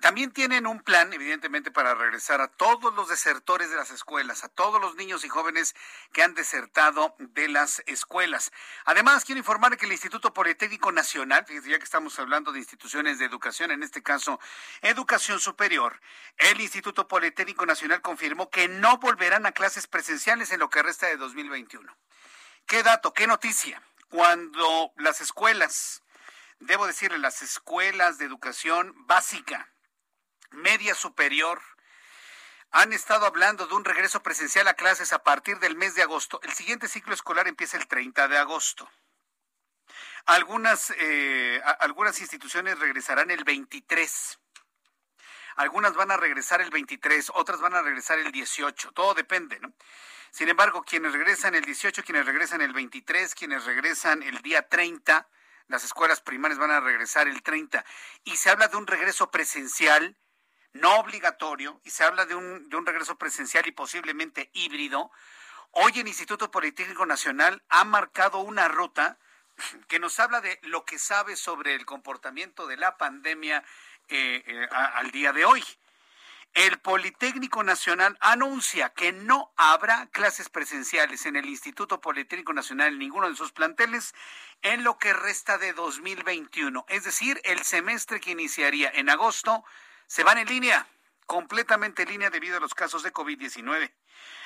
también 0.00 0.32
tienen 0.32 0.66
un 0.66 0.80
plan, 0.80 1.12
evidentemente, 1.12 1.70
para 1.70 1.94
regresar 1.94 2.40
a 2.40 2.48
todos 2.48 2.92
los 2.94 3.08
desertores 3.08 3.70
de 3.70 3.76
las 3.76 3.90
escuelas, 3.90 4.42
a 4.42 4.48
todos 4.48 4.80
los 4.80 4.96
niños 4.96 5.24
y 5.24 5.28
jóvenes 5.28 5.74
que 6.12 6.22
han 6.22 6.34
desertado 6.34 7.14
de 7.18 7.48
las 7.48 7.82
escuelas. 7.86 8.52
Además, 8.84 9.24
quiero 9.24 9.38
informar 9.38 9.76
que 9.76 9.86
el 9.86 9.92
Instituto 9.92 10.34
Politécnico 10.34 10.90
Nacional, 10.90 11.46
ya 11.46 11.78
que 11.78 11.84
estamos 11.84 12.18
hablando 12.18 12.52
de 12.52 12.58
instituciones 12.58 13.18
de 13.18 13.24
educación, 13.24 13.70
en 13.70 13.82
este 13.82 14.02
caso, 14.02 14.40
educación 14.82 15.38
superior, 15.38 16.00
el 16.38 16.60
Instituto 16.60 17.06
Politécnico 17.06 17.64
Nacional 17.64 18.02
confirmó 18.02 18.50
que 18.50 18.68
no 18.68 18.98
volverán 18.98 19.46
a 19.46 19.52
clases 19.52 19.86
presenciales 19.86 20.50
en 20.50 20.60
lo 20.60 20.70
que 20.70 20.82
resta 20.82 21.06
de 21.06 21.16
2021. 21.16 21.96
¿Qué 22.66 22.82
dato, 22.82 23.12
qué 23.14 23.26
noticia? 23.26 23.82
Cuando 24.10 24.92
las 24.96 25.20
escuelas 25.20 26.02
debo 26.60 26.86
decirle, 26.86 27.18
las 27.18 27.42
escuelas 27.42 28.18
de 28.18 28.24
educación 28.24 28.94
básica, 29.06 29.72
media 30.50 30.94
superior, 30.94 31.60
han 32.70 32.92
estado 32.92 33.26
hablando 33.26 33.66
de 33.66 33.74
un 33.74 33.84
regreso 33.84 34.22
presencial 34.22 34.68
a 34.68 34.74
clases 34.74 35.12
a 35.12 35.22
partir 35.22 35.58
del 35.58 35.76
mes 35.76 35.94
de 35.94 36.02
agosto. 36.02 36.40
El 36.42 36.52
siguiente 36.52 36.88
ciclo 36.88 37.14
escolar 37.14 37.48
empieza 37.48 37.76
el 37.76 37.86
30 37.86 38.28
de 38.28 38.38
agosto. 38.38 38.90
Algunas, 40.26 40.92
eh, 40.98 41.62
algunas 41.80 42.20
instituciones 42.20 42.78
regresarán 42.78 43.30
el 43.30 43.44
23. 43.44 44.38
Algunas 45.56 45.94
van 45.94 46.10
a 46.10 46.16
regresar 46.16 46.60
el 46.60 46.70
23, 46.70 47.32
otras 47.34 47.60
van 47.60 47.74
a 47.74 47.82
regresar 47.82 48.18
el 48.18 48.30
18. 48.30 48.92
Todo 48.92 49.14
depende, 49.14 49.58
¿no? 49.60 49.72
Sin 50.30 50.48
embargo, 50.48 50.82
quienes 50.82 51.12
regresan 51.12 51.54
el 51.54 51.64
18, 51.64 52.04
quienes 52.04 52.26
regresan 52.26 52.60
el 52.60 52.72
23, 52.72 53.34
quienes 53.34 53.64
regresan 53.64 54.22
el 54.22 54.38
día 54.42 54.68
30, 54.68 55.26
las 55.68 55.84
escuelas 55.84 56.20
primarias 56.20 56.58
van 56.58 56.70
a 56.70 56.80
regresar 56.80 57.28
el 57.28 57.42
30 57.42 57.84
y 58.24 58.36
se 58.36 58.50
habla 58.50 58.68
de 58.68 58.76
un 58.76 58.86
regreso 58.86 59.30
presencial 59.30 60.16
no 60.72 60.96
obligatorio 60.96 61.80
y 61.84 61.90
se 61.90 62.04
habla 62.04 62.26
de 62.26 62.34
un, 62.34 62.68
de 62.68 62.76
un 62.76 62.86
regreso 62.86 63.16
presencial 63.16 63.66
y 63.66 63.72
posiblemente 63.72 64.50
híbrido. 64.52 65.10
Hoy 65.70 65.92
el 65.96 66.08
Instituto 66.08 66.50
Politécnico 66.50 67.06
Nacional 67.06 67.62
ha 67.68 67.84
marcado 67.84 68.38
una 68.38 68.68
ruta 68.68 69.18
que 69.88 69.98
nos 69.98 70.18
habla 70.20 70.40
de 70.40 70.58
lo 70.62 70.84
que 70.84 70.98
sabe 70.98 71.36
sobre 71.36 71.74
el 71.74 71.84
comportamiento 71.84 72.66
de 72.66 72.76
la 72.76 72.96
pandemia 72.96 73.64
eh, 74.08 74.42
eh, 74.46 74.68
al 74.70 75.10
día 75.10 75.32
de 75.32 75.44
hoy. 75.44 75.64
El 76.54 76.78
Politécnico 76.78 77.62
Nacional 77.62 78.16
anuncia 78.20 78.90
que 78.90 79.12
no 79.12 79.52
habrá 79.56 80.06
clases 80.06 80.48
presenciales 80.48 81.26
en 81.26 81.36
el 81.36 81.46
Instituto 81.46 82.00
Politécnico 82.00 82.52
Nacional 82.52 82.94
en 82.94 82.98
ninguno 82.98 83.30
de 83.30 83.36
sus 83.36 83.52
planteles 83.52 84.14
en 84.62 84.82
lo 84.82 84.98
que 84.98 85.12
resta 85.12 85.58
de 85.58 85.72
2021. 85.72 86.84
Es 86.88 87.04
decir, 87.04 87.40
el 87.44 87.62
semestre 87.62 88.20
que 88.20 88.32
iniciaría 88.32 88.90
en 88.92 89.08
agosto 89.08 89.64
se 90.06 90.24
van 90.24 90.38
en 90.38 90.48
línea, 90.48 90.86
completamente 91.28 92.02
en 92.02 92.08
línea 92.08 92.30
debido 92.30 92.56
a 92.56 92.60
los 92.60 92.74
casos 92.74 93.02
de 93.02 93.12
COVID-19. 93.12 93.92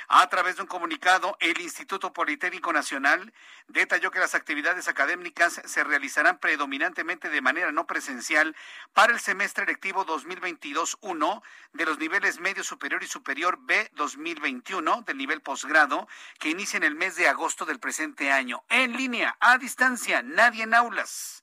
A 0.08 0.28
través 0.28 0.56
de 0.56 0.62
un 0.62 0.68
comunicado, 0.68 1.36
el 1.38 1.60
Instituto 1.60 2.12
Politécnico 2.12 2.72
Nacional 2.72 3.32
detalló 3.68 4.10
que 4.10 4.18
las 4.18 4.34
actividades 4.34 4.88
académicas 4.88 5.62
se 5.64 5.84
realizarán 5.84 6.38
predominantemente 6.38 7.30
de 7.30 7.40
manera 7.40 7.70
no 7.70 7.86
presencial 7.86 8.56
para 8.92 9.12
el 9.12 9.20
semestre 9.20 9.62
electivo 9.62 10.04
2022-1 10.04 11.42
de 11.72 11.86
los 11.86 11.98
niveles 11.98 12.40
medio 12.40 12.64
superior 12.64 13.02
y 13.04 13.06
superior 13.06 13.58
B 13.60 13.88
2021 13.94 15.02
del 15.02 15.16
nivel 15.16 15.40
posgrado 15.40 16.08
que 16.40 16.50
inicia 16.50 16.78
en 16.78 16.82
el 16.82 16.96
mes 16.96 17.14
de 17.14 17.28
agosto 17.28 17.64
del 17.64 17.78
presente 17.78 18.32
año. 18.32 18.64
En 18.68 18.96
línea, 18.96 19.36
a 19.38 19.56
distancia, 19.56 20.20
nadie 20.22 20.64
en 20.64 20.74
aulas. 20.74 21.41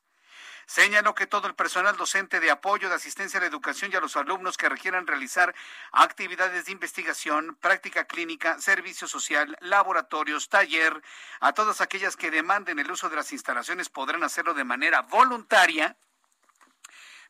Señaló 0.70 1.16
que 1.16 1.26
todo 1.26 1.48
el 1.48 1.56
personal 1.56 1.98
docente 1.98 2.40
de 2.40 2.52
apoyo, 2.52 2.90
de 2.90 2.96
asistencia 2.96 3.40
a 3.40 3.42
la 3.42 3.48
educación 3.48 3.92
y 3.92 3.96
a 3.96 4.00
los 4.00 4.16
alumnos 4.16 4.56
que 4.56 4.70
requieran 4.70 5.08
realizar 5.08 5.56
actividades 5.92 6.66
de 6.66 6.72
investigación, 6.72 7.58
práctica 7.60 8.06
clínica, 8.06 8.60
servicio 8.60 9.08
social, 9.08 9.58
laboratorios, 9.62 10.48
taller, 10.48 11.02
a 11.40 11.54
todas 11.54 11.82
aquellas 11.82 12.16
que 12.16 12.30
demanden 12.30 12.78
el 12.78 12.92
uso 12.92 13.10
de 13.10 13.16
las 13.16 13.32
instalaciones 13.32 13.90
podrán 13.90 14.24
hacerlo 14.24 14.54
de 14.54 14.64
manera 14.64 15.02
voluntaria, 15.02 15.98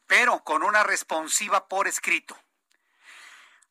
pero 0.06 0.44
con 0.44 0.62
una 0.62 0.84
responsiva 0.84 1.70
por 1.70 1.88
escrito. 1.88 2.38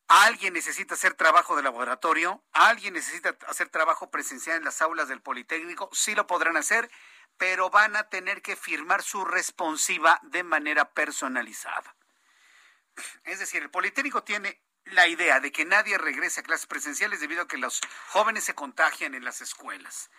Alguien 0.09 0.55
necesita 0.55 0.95
hacer 0.95 1.15
trabajo 1.15 1.55
de 1.55 1.63
laboratorio, 1.63 2.43
alguien 2.53 2.95
necesita 2.95 3.37
hacer 3.47 3.69
trabajo 3.69 4.11
presencial 4.11 4.57
en 4.57 4.65
las 4.65 4.81
aulas 4.81 5.09
del 5.09 5.21
Politécnico, 5.21 5.91
sí 5.93 6.15
lo 6.15 6.27
podrán 6.27 6.57
hacer 6.57 6.91
pero 7.39 7.71
van 7.71 7.97
a 7.97 8.09
tener 8.09 8.43
que 8.43 8.57
firmar 8.57 9.03
su 9.03 9.25
responsiva 9.25 10.21
de 10.25 10.43
manera 10.43 10.91
personalizada. 10.93 11.95
Es 13.25 13.39
decir, 13.39 13.63
el 13.63 13.71
Politécnico 13.71 14.25
tiene 14.25 14.61
la 14.85 15.07
idea 15.07 15.41
de 15.41 15.53
que 15.53 15.65
nadie 15.65 15.97
regrese 15.97 16.41
a 16.41 16.43
clases 16.43 16.67
presenciales 16.67 17.21
debido 17.21 17.43
a 17.43 17.49
que 17.49 17.57
los 17.57 17.81
jóvenes 18.09 18.45
se 18.45 18.55
contagian 18.55 19.15
en 19.15 19.25
las 19.25 19.41
escuelas. 19.41 20.11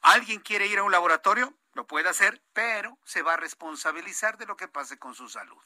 ¿Alguien 0.00 0.40
quiere 0.40 0.66
ir 0.66 0.78
a 0.78 0.82
un 0.82 0.92
laboratorio? 0.92 1.54
Lo 1.74 1.86
puede 1.86 2.08
hacer, 2.08 2.42
pero 2.54 2.98
se 3.04 3.22
va 3.22 3.34
a 3.34 3.36
responsabilizar 3.36 4.38
de 4.38 4.46
lo 4.46 4.56
que 4.56 4.68
pase 4.68 4.98
con 4.98 5.14
su 5.14 5.28
salud. 5.28 5.62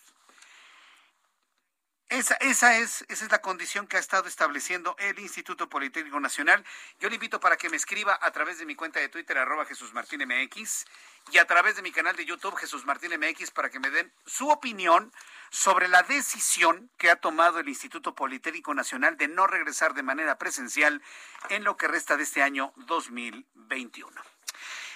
Esa, 2.08 2.34
esa, 2.34 2.78
es, 2.78 3.04
esa 3.08 3.24
es 3.24 3.32
la 3.32 3.40
condición 3.40 3.88
que 3.88 3.96
ha 3.96 4.00
estado 4.00 4.28
estableciendo 4.28 4.94
el 5.00 5.18
Instituto 5.18 5.68
Politécnico 5.68 6.20
Nacional. 6.20 6.64
Yo 7.00 7.08
le 7.08 7.16
invito 7.16 7.40
para 7.40 7.56
que 7.56 7.68
me 7.68 7.76
escriba 7.76 8.16
a 8.22 8.30
través 8.30 8.58
de 8.58 8.64
mi 8.64 8.76
cuenta 8.76 9.00
de 9.00 9.08
Twitter, 9.08 9.36
arroba 9.36 9.64
Jesús 9.64 9.92
Martín 9.92 10.22
MX, 10.24 10.84
y 11.32 11.38
a 11.38 11.46
través 11.46 11.74
de 11.74 11.82
mi 11.82 11.90
canal 11.90 12.14
de 12.14 12.24
YouTube, 12.24 12.54
Jesús 12.54 12.86
Martín 12.86 13.10
MX, 13.18 13.50
para 13.50 13.70
que 13.70 13.80
me 13.80 13.90
den 13.90 14.12
su 14.24 14.48
opinión 14.50 15.12
sobre 15.50 15.88
la 15.88 16.04
decisión 16.04 16.90
que 16.96 17.10
ha 17.10 17.16
tomado 17.16 17.58
el 17.58 17.68
Instituto 17.68 18.14
Politécnico 18.14 18.72
Nacional 18.72 19.16
de 19.16 19.26
no 19.26 19.48
regresar 19.48 19.92
de 19.94 20.04
manera 20.04 20.38
presencial 20.38 21.02
en 21.48 21.64
lo 21.64 21.76
que 21.76 21.88
resta 21.88 22.16
de 22.16 22.22
este 22.22 22.40
año 22.40 22.72
2021. 22.76 24.22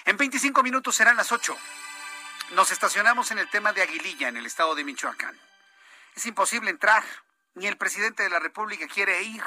En 0.05 0.15
25 0.15 0.63
minutos 0.63 0.95
serán 0.95 1.17
las 1.17 1.33
8. 1.33 1.57
Nos 2.51 2.71
estacionamos 2.71 3.31
en 3.31 3.39
el 3.39 3.49
tema 3.49 3.73
de 3.73 3.81
Aguililla, 3.81 4.29
en 4.29 4.37
el 4.37 4.45
estado 4.45 4.75
de 4.75 4.85
Michoacán. 4.85 5.50
Es 6.15 6.25
imposible 6.25 6.69
entrar, 6.69 7.03
ni 7.53 7.67
el 7.67 7.77
presidente 7.77 8.23
de 8.23 8.29
la 8.29 8.39
República 8.39 8.87
quiere 8.87 9.23
ir. 9.23 9.43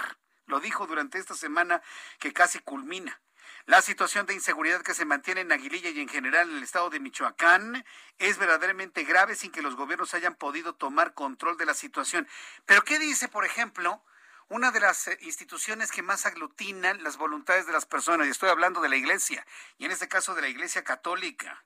Lo 0.47 0.61
dijo 0.61 0.86
durante 0.86 1.19
esta 1.19 1.35
semana 1.35 1.82
que 2.19 2.32
casi 2.32 2.59
culmina. 2.59 3.20
La 3.66 3.81
situación 3.81 4.27
de 4.27 4.35
inseguridad 4.35 4.82
que 4.82 4.93
se 4.93 5.07
mantiene 5.07 5.41
en 5.41 5.53
Aguililla 5.53 5.89
y 5.89 6.01
en 6.01 6.09
general 6.09 6.51
en 6.51 6.59
el 6.59 6.62
estado 6.62 6.91
de 6.91 7.01
Michoacán 7.01 7.85
es 8.19 8.36
verdaderamente 8.36 9.05
grave 9.05 9.36
sin 9.36 9.51
que 9.51 9.62
los 9.62 9.74
gobiernos 9.74 10.12
hayan 10.12 10.35
podido 10.35 10.74
tomar 10.74 11.15
control 11.15 11.57
de 11.57 11.65
la 11.65 11.73
situación. 11.73 12.28
Pero 12.66 12.85
¿qué 12.85 12.99
dice, 12.99 13.28
por 13.28 13.47
ejemplo, 13.47 14.03
una 14.49 14.70
de 14.70 14.81
las 14.81 15.09
eh, 15.09 15.19
instituciones 15.23 15.91
que 15.91 16.03
más 16.03 16.27
aglutinan 16.27 17.03
las 17.03 17.16
voluntades 17.16 17.66
de 17.66 17.73
las 17.73 17.86
personas, 17.86 18.27
y 18.27 18.31
estoy 18.31 18.51
hablando 18.51 18.81
de 18.82 18.91
la 18.91 18.97
Iglesia, 18.97 19.47
y 19.78 19.86
en 19.86 19.91
este 19.91 20.09
caso 20.09 20.35
de 20.35 20.43
la 20.43 20.49
Iglesia 20.49 20.85
Católica. 20.85 21.65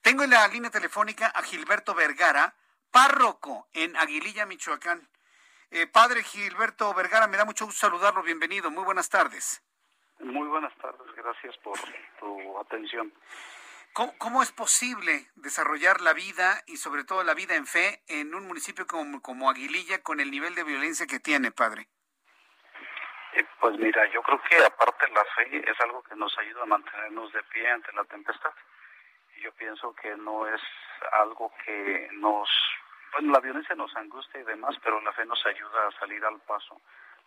Tengo 0.00 0.22
en 0.22 0.30
la 0.30 0.46
línea 0.46 0.70
telefónica 0.70 1.26
a 1.26 1.42
Gilberto 1.42 1.94
Vergara, 1.94 2.54
párroco 2.92 3.66
en 3.72 3.96
Aguililla, 3.96 4.46
Michoacán. 4.46 5.08
Eh, 5.70 5.86
padre 5.86 6.22
Gilberto 6.22 6.92
Vergara, 6.94 7.26
me 7.26 7.38
da 7.38 7.44
mucho 7.44 7.64
gusto 7.64 7.80
saludarlo, 7.80 8.22
bienvenido, 8.22 8.70
muy 8.70 8.84
buenas 8.84 9.08
tardes. 9.08 9.64
Muy 10.20 10.46
buenas 10.46 10.76
tardes, 10.76 11.12
gracias 11.16 11.56
por 11.58 11.78
tu 12.20 12.58
atención. 12.60 13.12
¿Cómo, 13.94 14.42
es 14.42 14.52
posible 14.52 15.26
desarrollar 15.34 16.00
la 16.00 16.14
vida 16.14 16.62
y 16.66 16.78
sobre 16.78 17.04
todo 17.04 17.24
la 17.24 17.34
vida 17.34 17.56
en 17.56 17.66
fe 17.66 18.02
en 18.06 18.34
un 18.34 18.46
municipio 18.46 18.86
como, 18.86 19.20
como 19.20 19.50
Aguililla 19.50 20.02
con 20.02 20.20
el 20.20 20.30
nivel 20.30 20.54
de 20.54 20.64
violencia 20.64 21.06
que 21.06 21.20
tiene, 21.20 21.50
padre? 21.50 21.88
Eh, 23.34 23.44
pues 23.60 23.78
mira, 23.78 24.06
yo 24.12 24.22
creo 24.22 24.40
que 24.42 24.64
aparte 24.64 25.08
la 25.08 25.24
fe 25.36 25.70
es 25.70 25.80
algo 25.80 26.02
que 26.02 26.16
nos 26.16 26.36
ayuda 26.38 26.62
a 26.62 26.66
mantenernos 26.66 27.32
de 27.32 27.42
pie 27.44 27.68
ante 27.68 27.92
la 27.92 28.04
tempestad. 28.04 28.52
Yo 29.42 29.52
pienso 29.52 29.94
que 29.94 30.16
no 30.16 30.46
es 30.46 30.60
algo 31.20 31.52
que 31.64 32.08
nos... 32.12 32.48
Bueno, 33.12 33.32
la 33.32 33.40
violencia 33.40 33.74
nos 33.74 33.94
angustia 33.94 34.40
y 34.40 34.44
demás, 34.44 34.74
pero 34.82 35.00
la 35.02 35.12
fe 35.12 35.26
nos 35.26 35.44
ayuda 35.44 35.86
a 35.86 36.00
salir 36.00 36.24
al 36.24 36.40
paso. 36.40 36.80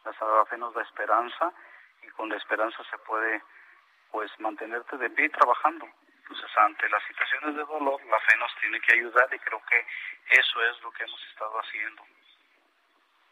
La 0.04 0.46
fe 0.46 0.58
nos 0.58 0.74
da 0.74 0.82
esperanza 0.82 1.54
y 2.02 2.08
con 2.10 2.30
la 2.30 2.38
esperanza 2.38 2.84
se 2.90 2.98
puede 3.00 3.42
pues 4.12 4.32
mantenerte 4.40 4.98
de 4.98 5.10
pie 5.12 5.30
trabajando. 5.30 5.88
Entonces, 6.08 6.58
ante 6.58 6.90
las 6.90 7.04
situaciones 7.04 7.56
de 7.56 7.64
dolor, 7.66 8.04
la 8.06 8.20
fe 8.22 8.38
nos 8.38 8.52
tiene 8.60 8.80
que 8.82 8.96
ayudar 8.96 9.28
y 9.32 9.40
creo 9.40 9.62
que 9.70 9.86
eso 10.30 10.64
es 10.64 10.82
lo 10.82 10.92
que 10.92 11.04
hemos 11.04 11.24
estado 11.28 11.60
haciendo. 11.60 12.04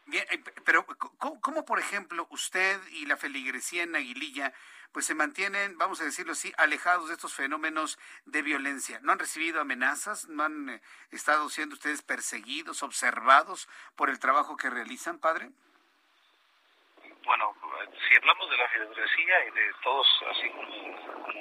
Bien, 0.06 0.26
eh, 0.30 0.42
pero 0.64 0.86
¿cómo, 1.18 1.64
por 1.64 1.78
ejemplo, 1.78 2.26
usted 2.30 2.80
y 2.88 3.06
la 3.06 3.16
feligresía 3.16 3.82
en 3.82 3.96
Aguililla 3.96 4.52
pues 4.92 5.06
se 5.06 5.14
mantienen, 5.14 5.76
vamos 5.76 6.00
a 6.00 6.04
decirlo 6.04 6.32
así, 6.32 6.52
alejados 6.56 7.08
de 7.08 7.14
estos 7.14 7.34
fenómenos 7.34 7.98
de 8.26 8.42
violencia? 8.42 9.00
¿No 9.02 9.12
han 9.12 9.18
recibido 9.18 9.60
amenazas? 9.60 10.28
¿No 10.28 10.44
han 10.44 10.68
eh, 10.68 10.82
estado 11.10 11.48
siendo 11.50 11.74
ustedes 11.74 12.02
perseguidos, 12.02 12.82
observados 12.82 13.68
por 13.96 14.10
el 14.10 14.18
trabajo 14.18 14.56
que 14.56 14.70
realizan, 14.70 15.18
padre? 15.18 15.50
bueno, 17.24 17.54
si 18.08 18.16
hablamos 18.16 18.50
de 18.50 18.56
la 18.56 18.68
feligresía 18.68 19.46
y 19.46 19.50
de 19.50 19.72
todos, 19.82 20.06
así 20.30 20.48
como, 20.50 20.68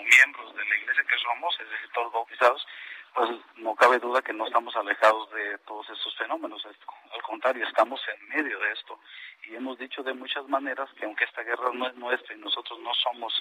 miembros 0.03 0.55
de 0.55 0.65
la 0.65 0.77
iglesia 0.77 1.03
que 1.03 1.17
somos, 1.17 1.59
es 1.59 1.69
decir, 1.69 1.89
todos 1.93 2.13
bautizados, 2.13 2.65
pues 3.13 3.29
no 3.57 3.75
cabe 3.75 3.99
duda 3.99 4.21
que 4.21 4.33
no 4.33 4.47
estamos 4.47 4.75
alejados 4.75 5.31
de 5.31 5.57
todos 5.59 5.87
estos 5.89 6.15
fenómenos. 6.17 6.65
Al 6.65 7.21
contrario, 7.21 7.67
estamos 7.67 8.01
en 8.07 8.27
medio 8.29 8.59
de 8.59 8.71
esto. 8.71 8.99
Y 9.45 9.55
hemos 9.55 9.77
dicho 9.77 10.01
de 10.01 10.13
muchas 10.13 10.47
maneras 10.47 10.89
que 10.97 11.05
aunque 11.05 11.25
esta 11.25 11.43
guerra 11.43 11.69
no 11.73 11.87
es 11.87 11.95
nuestra 11.95 12.33
y 12.33 12.39
nosotros 12.39 12.79
no 12.79 12.93
somos 12.95 13.33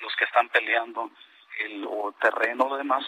los 0.00 0.14
que 0.16 0.24
están 0.24 0.48
peleando 0.50 1.10
el 1.58 1.84
o 1.88 2.12
terreno 2.20 2.66
o 2.66 2.76
demás, 2.76 3.04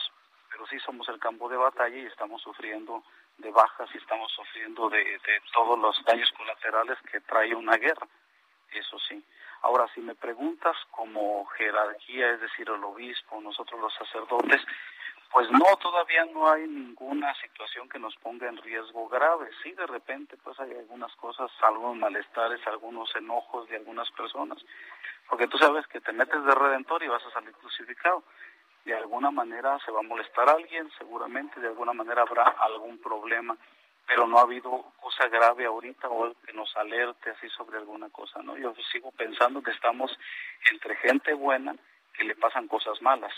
pero 0.50 0.66
sí 0.66 0.78
somos 0.80 1.08
el 1.08 1.20
campo 1.20 1.48
de 1.48 1.56
batalla 1.56 1.96
y 1.96 2.06
estamos 2.06 2.42
sufriendo 2.42 3.04
de 3.36 3.50
bajas 3.52 3.88
y 3.94 3.98
estamos 3.98 4.32
sufriendo 4.32 4.88
de, 4.88 5.04
de 5.04 5.40
todos 5.52 5.78
los 5.78 6.04
daños 6.04 6.32
colaterales 6.32 6.98
que 7.12 7.20
trae 7.20 7.54
una 7.54 7.76
guerra 7.76 8.08
eso 8.72 8.98
sí. 9.08 9.22
Ahora, 9.62 9.86
si 9.94 10.00
me 10.00 10.14
preguntas 10.14 10.76
como 10.90 11.44
jerarquía, 11.46 12.30
es 12.30 12.40
decir, 12.40 12.68
el 12.68 12.82
obispo, 12.84 13.40
nosotros 13.40 13.80
los 13.80 13.92
sacerdotes, 13.94 14.60
pues 15.30 15.50
no, 15.50 15.76
todavía 15.76 16.24
no 16.26 16.50
hay 16.50 16.66
ninguna 16.66 17.34
situación 17.34 17.88
que 17.88 17.98
nos 17.98 18.16
ponga 18.16 18.48
en 18.48 18.56
riesgo 18.56 19.08
grave. 19.08 19.50
Sí, 19.62 19.72
de 19.72 19.86
repente, 19.86 20.36
pues 20.42 20.58
hay 20.60 20.72
algunas 20.72 21.14
cosas, 21.16 21.50
algunos 21.62 21.96
malestares, 21.96 22.66
algunos 22.66 23.14
enojos 23.16 23.68
de 23.68 23.76
algunas 23.76 24.10
personas, 24.12 24.58
porque 25.28 25.48
tú 25.48 25.58
sabes 25.58 25.86
que 25.88 26.00
te 26.00 26.12
metes 26.12 26.42
de 26.44 26.54
redentor 26.54 27.02
y 27.02 27.08
vas 27.08 27.24
a 27.26 27.32
salir 27.32 27.52
crucificado. 27.52 28.22
De 28.84 28.94
alguna 28.94 29.30
manera 29.30 29.78
se 29.84 29.90
va 29.90 30.00
a 30.00 30.02
molestar 30.02 30.48
alguien, 30.48 30.90
seguramente, 30.96 31.60
de 31.60 31.68
alguna 31.68 31.92
manera 31.92 32.22
habrá 32.22 32.44
algún 32.44 32.98
problema 32.98 33.56
pero 34.08 34.26
no 34.26 34.38
ha 34.38 34.42
habido 34.42 34.70
cosa 35.00 35.28
grave 35.28 35.66
ahorita 35.66 36.08
o 36.08 36.34
que 36.40 36.54
nos 36.54 36.74
alerte 36.78 37.30
así 37.30 37.46
sobre 37.50 37.76
alguna 37.76 38.08
cosa, 38.08 38.42
¿no? 38.42 38.56
Yo 38.56 38.74
sigo 38.90 39.12
pensando 39.12 39.62
que 39.62 39.70
estamos 39.70 40.10
entre 40.72 40.96
gente 40.96 41.34
buena 41.34 41.76
que 42.14 42.24
le 42.24 42.34
pasan 42.34 42.66
cosas 42.68 43.00
malas 43.02 43.32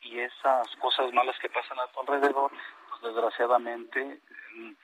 y 0.00 0.20
esas 0.20 0.68
cosas 0.76 1.12
malas 1.12 1.36
que 1.40 1.50
pasan 1.50 1.78
a 1.80 1.88
tu 1.88 2.00
alrededor, 2.00 2.52
pues 2.88 3.02
desgraciadamente 3.02 4.20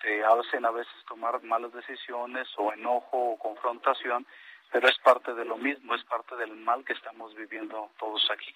te 0.02 0.24
hacen 0.24 0.66
a 0.66 0.72
veces 0.72 0.92
tomar 1.06 1.40
malas 1.44 1.72
decisiones 1.72 2.48
o 2.56 2.72
enojo 2.72 3.16
o 3.16 3.38
confrontación, 3.38 4.26
pero 4.72 4.88
es 4.88 4.98
parte 4.98 5.34
de 5.34 5.44
lo 5.44 5.56
mismo, 5.56 5.94
es 5.94 6.02
parte 6.04 6.34
del 6.34 6.56
mal 6.56 6.84
que 6.84 6.94
estamos 6.94 7.32
viviendo 7.36 7.90
todos 7.98 8.28
aquí 8.30 8.52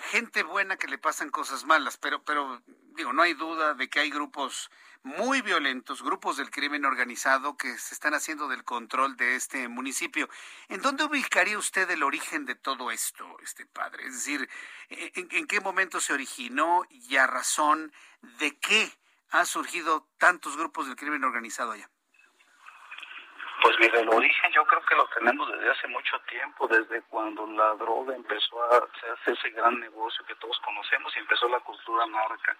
gente 0.00 0.42
buena 0.42 0.76
que 0.76 0.88
le 0.88 0.98
pasan 0.98 1.30
cosas 1.30 1.64
malas, 1.64 1.98
pero, 1.98 2.22
pero 2.22 2.62
digo, 2.96 3.12
no 3.12 3.22
hay 3.22 3.34
duda 3.34 3.74
de 3.74 3.88
que 3.88 4.00
hay 4.00 4.10
grupos 4.10 4.70
muy 5.02 5.40
violentos, 5.40 6.02
grupos 6.02 6.36
del 6.36 6.50
crimen 6.50 6.84
organizado 6.84 7.56
que 7.56 7.68
se 7.78 7.94
están 7.94 8.14
haciendo 8.14 8.48
del 8.48 8.64
control 8.64 9.16
de 9.16 9.34
este 9.34 9.68
municipio. 9.68 10.28
¿En 10.68 10.82
dónde 10.82 11.04
ubicaría 11.04 11.58
usted 11.58 11.90
el 11.90 12.02
origen 12.02 12.44
de 12.44 12.54
todo 12.54 12.90
esto, 12.90 13.36
este 13.42 13.66
padre? 13.66 14.04
Es 14.04 14.14
decir, 14.14 14.48
¿en, 14.88 15.46
qué 15.46 15.60
momento 15.60 16.00
se 16.00 16.12
originó 16.12 16.82
y 16.90 17.16
a 17.16 17.26
razón 17.26 17.92
de 18.38 18.58
qué 18.58 18.90
han 19.30 19.46
surgido 19.46 20.06
tantos 20.18 20.56
grupos 20.56 20.86
del 20.86 20.96
crimen 20.96 21.24
organizado 21.24 21.72
allá? 21.72 21.88
Pues 23.62 23.76
mira, 23.78 24.00
el 24.00 24.08
origen 24.08 24.52
yo 24.52 24.64
creo 24.64 24.82
que 24.86 24.94
lo 24.94 25.06
tenemos 25.08 25.50
desde 25.52 25.70
hace 25.70 25.86
mucho 25.88 26.18
tiempo, 26.28 26.66
desde 26.66 27.02
cuando 27.02 27.46
la 27.46 27.74
droga 27.74 28.14
empezó 28.16 28.62
a 28.62 28.78
hacer 28.78 29.34
ese 29.34 29.50
gran 29.50 29.78
negocio 29.78 30.24
que 30.24 30.34
todos 30.36 30.58
conocemos 30.64 31.14
y 31.14 31.18
empezó 31.18 31.46
la 31.48 31.60
cultura 31.60 32.06
narca, 32.06 32.56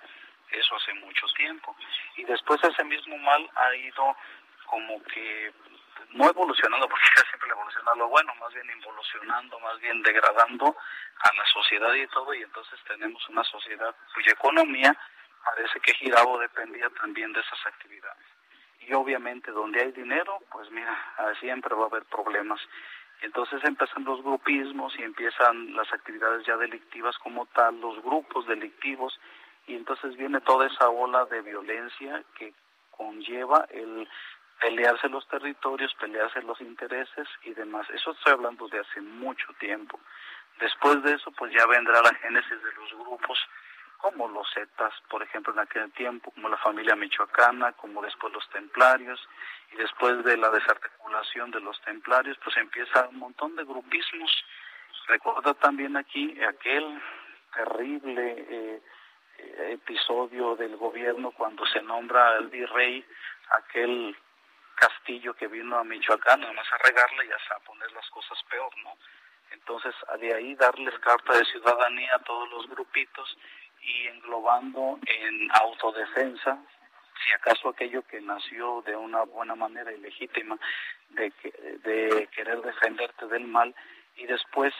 eso 0.53 0.77
hace 0.77 0.95
mucho 0.95 1.27
tiempo. 1.37 1.77
Y 2.17 2.25
después 2.25 2.63
ese 2.65 2.85
mismo 2.85 3.17
mal 3.19 3.49
ha 3.57 3.75
ido 3.77 4.17
como 4.67 5.03
que 5.05 5.53
no 6.11 6.29
evolucionando, 6.29 6.89
porque 6.89 7.05
siempre 7.29 7.51
evoluciona 7.51 7.95
lo 7.97 8.09
bueno, 8.09 8.35
más 8.37 8.53
bien 8.55 8.71
involucionando, 8.71 9.59
más 9.61 9.79
bien 9.81 10.03
degradando 10.03 10.77
a 11.21 11.35
la 11.35 11.47
sociedad 11.53 11.95
y 11.95 12.07
todo, 12.09 12.35
y 12.35 12.43
entonces 12.43 12.81
tenemos 12.87 13.29
una 13.29 13.45
sociedad 13.45 13.95
cuya 14.15 14.33
economía 14.33 14.97
parece 15.45 15.81
que 15.81 15.95
giraba 15.95 16.31
o 16.31 16.39
dependía 16.39 16.89
también 16.91 17.33
de 17.33 17.41
esas 17.41 17.67
actividades 17.67 18.27
y 18.81 18.95
obviamente 18.95 19.51
donde 19.51 19.81
hay 19.81 19.93
dinero, 19.93 20.39
pues 20.51 20.71
mira, 20.71 20.97
siempre 21.39 21.75
va 21.75 21.85
a 21.85 21.87
haber 21.87 22.05
problemas. 22.05 22.61
Entonces 23.23 23.63
empiezan 23.65 24.05
los 24.05 24.23
grupismos 24.23 24.99
y 24.99 25.03
empiezan 25.03 25.75
las 25.75 25.93
actividades 25.93 26.47
ya 26.47 26.57
delictivas 26.57 27.17
como 27.19 27.47
tal, 27.47 27.81
los 27.81 28.03
grupos 28.03 28.47
delictivos, 28.47 29.19
y 29.71 29.77
entonces 29.77 30.17
viene 30.17 30.41
toda 30.41 30.67
esa 30.67 30.89
ola 30.89 31.27
de 31.27 31.43
violencia 31.43 32.25
que 32.37 32.53
conlleva 32.91 33.67
el 33.71 34.09
pelearse 34.61 35.09
los 35.09 35.27
territorios, 35.29 35.95
pelearse 35.95 36.43
los 36.43 36.61
intereses 36.61 37.29
y 37.45 37.55
demás. 37.55 37.89
Eso 37.91 38.11
estoy 38.11 38.33
hablando 38.33 38.67
de 38.67 38.81
hace 38.81 39.01
mucho 39.01 39.47
tiempo. 39.61 40.01
Después 40.59 41.03
de 41.05 41.15
eso, 41.15 41.31
pues 41.33 41.53
ya 41.53 41.65
vendrá 41.67 42.03
la 42.03 42.13
génesis 42.17 42.51
de 42.63 42.73
los 42.75 42.93
grupos 42.99 43.39
como 43.99 44.29
los 44.29 44.47
Zetas, 44.53 44.93
por 45.09 45.23
ejemplo, 45.23 45.53
en 45.53 45.61
aquel 45.61 45.93
tiempo, 45.93 46.33
como 46.33 46.49
la 46.49 46.57
familia 46.57 46.97
michoacana, 46.97 47.73
como 47.73 48.03
después 48.03 48.33
los 48.33 48.49
templarios, 48.49 49.21
y 49.73 49.77
después 49.77 50.25
de 50.25 50.37
la 50.37 50.51
desarticulación 50.51 51.53
de 51.53 51.61
los 51.61 51.81
templarios, 51.83 52.37
pues 52.43 52.57
empieza 52.57 53.09
un 53.09 53.19
montón 53.19 53.55
de 53.57 53.65
grupismos. 53.65 54.33
Recuerda 55.07 55.55
también 55.55 55.97
aquí 55.97 56.43
aquel 56.43 57.01
terrible 57.55 58.47
eh, 58.49 58.83
episodio 59.73 60.57
del 60.57 60.77
gobierno 60.77 61.33
cuando 61.33 61.67
se 61.67 61.83
nombra 61.83 62.37
al 62.37 62.49
virrey, 62.49 63.05
aquel 63.51 64.17
castillo 64.75 65.35
que 65.35 65.47
vino 65.47 65.77
a 65.77 65.85
Michoacán, 65.85 66.41
nada 66.41 66.53
más 66.53 66.67
a 66.73 66.79
regarle 66.79 67.27
y 67.27 67.31
a 67.31 67.59
poner 67.65 67.91
las 67.93 68.09
cosas 68.11 68.39
peor, 68.51 68.73
¿no? 68.83 68.97
Entonces, 69.53 69.95
de 70.21 70.35
ahí 70.35 70.55
darles 70.55 70.99
carta 71.01 71.37
de 71.37 71.45
ciudadanía 71.45 72.15
a 72.15 72.21
todos 72.21 72.49
los 72.51 72.69
grupitos 72.69 73.37
y 73.83 74.07
englobando 74.07 74.99
en 75.07 75.51
autodefensa, 75.53 76.59
si 77.25 77.33
acaso 77.33 77.69
aquello 77.69 78.03
que 78.07 78.21
nació 78.21 78.83
de 78.87 78.97
una 78.97 79.23
buena 79.25 79.55
manera 79.55 79.93
ilegítima 79.93 80.59
de, 81.11 81.31
que, 81.33 81.51
de 81.51 82.29
querer 82.29 82.63
defenderte 82.63 83.27
del 83.27 83.45
mal 83.45 83.75
y 84.17 84.27
después 84.27 84.73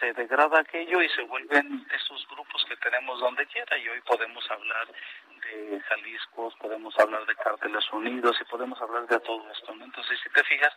se 0.00 0.12
degrada 0.12 0.60
aquello 0.60 1.02
y 1.02 1.08
se 1.10 1.22
vuelven 1.22 1.86
esos 1.94 2.26
grupos 2.28 2.64
que 2.68 2.76
tenemos 2.76 3.20
donde 3.20 3.46
quiera 3.46 3.78
y 3.78 3.88
hoy 3.88 4.00
podemos 4.02 4.48
hablar 4.50 4.88
de 4.88 5.80
Jalisco, 5.80 6.52
podemos 6.58 6.98
hablar 6.98 7.24
de 7.26 7.34
Cárteles 7.36 7.84
Unidos 7.92 8.36
y 8.40 8.44
podemos 8.44 8.80
hablar 8.80 9.06
de 9.06 9.20
todo 9.20 9.50
esto. 9.50 9.74
¿no? 9.74 9.84
Entonces, 9.84 10.18
si 10.22 10.30
te 10.30 10.44
fijas, 10.44 10.72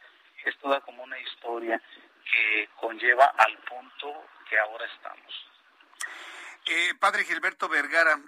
es 0.45 0.57
toda 0.57 0.81
como 0.81 1.03
una 1.03 1.19
historia 1.19 1.81
que 2.31 2.69
conlleva 2.79 3.25
al 3.37 3.57
punto 3.59 4.25
que 4.49 4.57
ahora 4.59 4.85
estamos. 4.85 5.49
Eh, 6.65 6.93
padre 6.99 7.23
Gilberto 7.23 7.67
Vergara, 7.67 8.19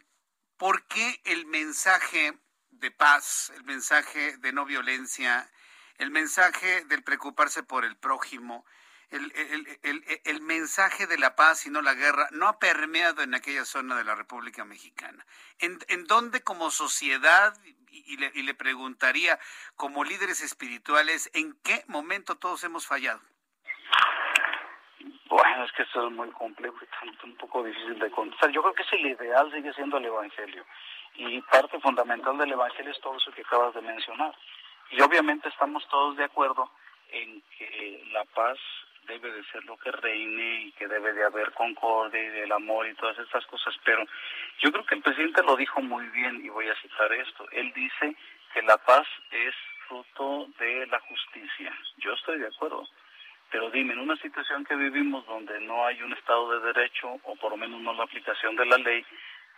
¿por 0.57 0.87
qué 0.87 1.21
el 1.25 1.45
mensaje 1.45 2.33
de 2.71 2.91
paz, 2.91 3.51
el 3.55 3.63
mensaje 3.63 4.37
de 4.37 4.51
no 4.51 4.65
violencia, 4.65 5.47
el 5.97 6.09
mensaje 6.09 6.85
del 6.85 7.03
preocuparse 7.03 7.63
por 7.63 7.85
el 7.85 7.95
prójimo, 7.97 8.65
el, 9.11 10.21
el, 10.23 10.41
mensaje 10.41 11.05
de 11.05 11.17
la 11.17 11.35
paz 11.35 11.65
y 11.65 11.69
no 11.69 11.81
la 11.81 11.93
guerra 11.93 12.27
no 12.31 12.47
ha 12.47 12.59
permeado 12.59 13.21
en 13.21 13.35
aquella 13.35 13.65
zona 13.65 13.95
de 13.95 14.03
la 14.03 14.15
República 14.15 14.63
Mexicana. 14.63 15.25
¿En, 15.59 15.79
en 15.89 16.05
dónde 16.05 16.41
como 16.43 16.71
sociedad, 16.71 17.53
y, 17.89 18.17
le, 18.17 18.31
y 18.33 18.43
le 18.43 18.53
preguntaría 18.53 19.37
como 19.75 20.03
líderes 20.03 20.41
espirituales, 20.41 21.29
en 21.33 21.53
qué 21.63 21.83
momento 21.87 22.35
todos 22.37 22.63
hemos 22.63 22.87
fallado? 22.87 23.21
Bueno, 25.25 25.63
es 25.63 25.71
que 25.73 25.83
esto 25.83 26.07
es 26.07 26.13
muy 26.13 26.29
complejo 26.31 26.77
y 26.81 27.25
un 27.25 27.35
poco 27.37 27.63
difícil 27.63 27.99
de 27.99 28.11
contestar. 28.11 28.49
Yo 28.51 28.61
creo 28.61 28.73
que 28.73 28.83
es 28.83 28.93
el 28.93 29.05
ideal, 29.05 29.51
sigue 29.51 29.73
siendo 29.73 29.97
el 29.97 30.05
Evangelio. 30.05 30.65
Y 31.15 31.41
parte 31.43 31.79
fundamental 31.79 32.37
del 32.37 32.51
Evangelio 32.51 32.91
es 32.91 32.99
todo 33.01 33.17
eso 33.17 33.31
que 33.31 33.41
acabas 33.41 33.73
de 33.73 33.81
mencionar. 33.81 34.35
Y 34.89 35.01
obviamente 35.01 35.49
estamos 35.49 35.87
todos 35.89 36.17
de 36.17 36.25
acuerdo 36.25 36.69
en 37.11 37.41
que 37.57 38.03
la 38.11 38.25
paz 38.25 38.57
debe 39.11 39.31
de 39.33 39.43
ser 39.51 39.63
lo 39.65 39.77
que 39.77 39.91
reine 39.91 40.61
y 40.67 40.71
que 40.71 40.87
debe 40.87 41.11
de 41.13 41.25
haber 41.25 41.51
concordia 41.51 42.23
y 42.23 42.29
del 42.29 42.51
amor 42.51 42.87
y 42.87 42.95
todas 42.95 43.17
estas 43.19 43.45
cosas, 43.47 43.75
pero 43.83 44.05
yo 44.59 44.71
creo 44.71 44.85
que 44.85 44.95
el 44.95 45.01
presidente 45.01 45.43
lo 45.43 45.57
dijo 45.57 45.81
muy 45.81 46.05
bien 46.07 46.43
y 46.45 46.49
voy 46.49 46.69
a 46.69 46.75
citar 46.81 47.11
esto. 47.11 47.45
Él 47.51 47.73
dice 47.73 48.15
que 48.53 48.61
la 48.61 48.77
paz 48.77 49.05
es 49.31 49.53
fruto 49.87 50.47
de 50.59 50.87
la 50.87 50.99
justicia. 51.01 51.73
Yo 51.97 52.13
estoy 52.13 52.39
de 52.39 52.47
acuerdo. 52.47 52.87
Pero 53.51 53.69
dime, 53.69 53.93
en 53.93 53.99
una 53.99 54.15
situación 54.15 54.63
que 54.63 54.75
vivimos 54.75 55.25
donde 55.25 55.59
no 55.59 55.85
hay 55.85 56.01
un 56.01 56.13
Estado 56.13 56.57
de 56.57 56.71
Derecho, 56.71 57.19
o 57.23 57.35
por 57.35 57.51
lo 57.51 57.57
menos 57.57 57.81
no 57.81 57.93
la 57.93 58.05
aplicación 58.05 58.55
de 58.55 58.65
la 58.65 58.77
ley, 58.77 59.05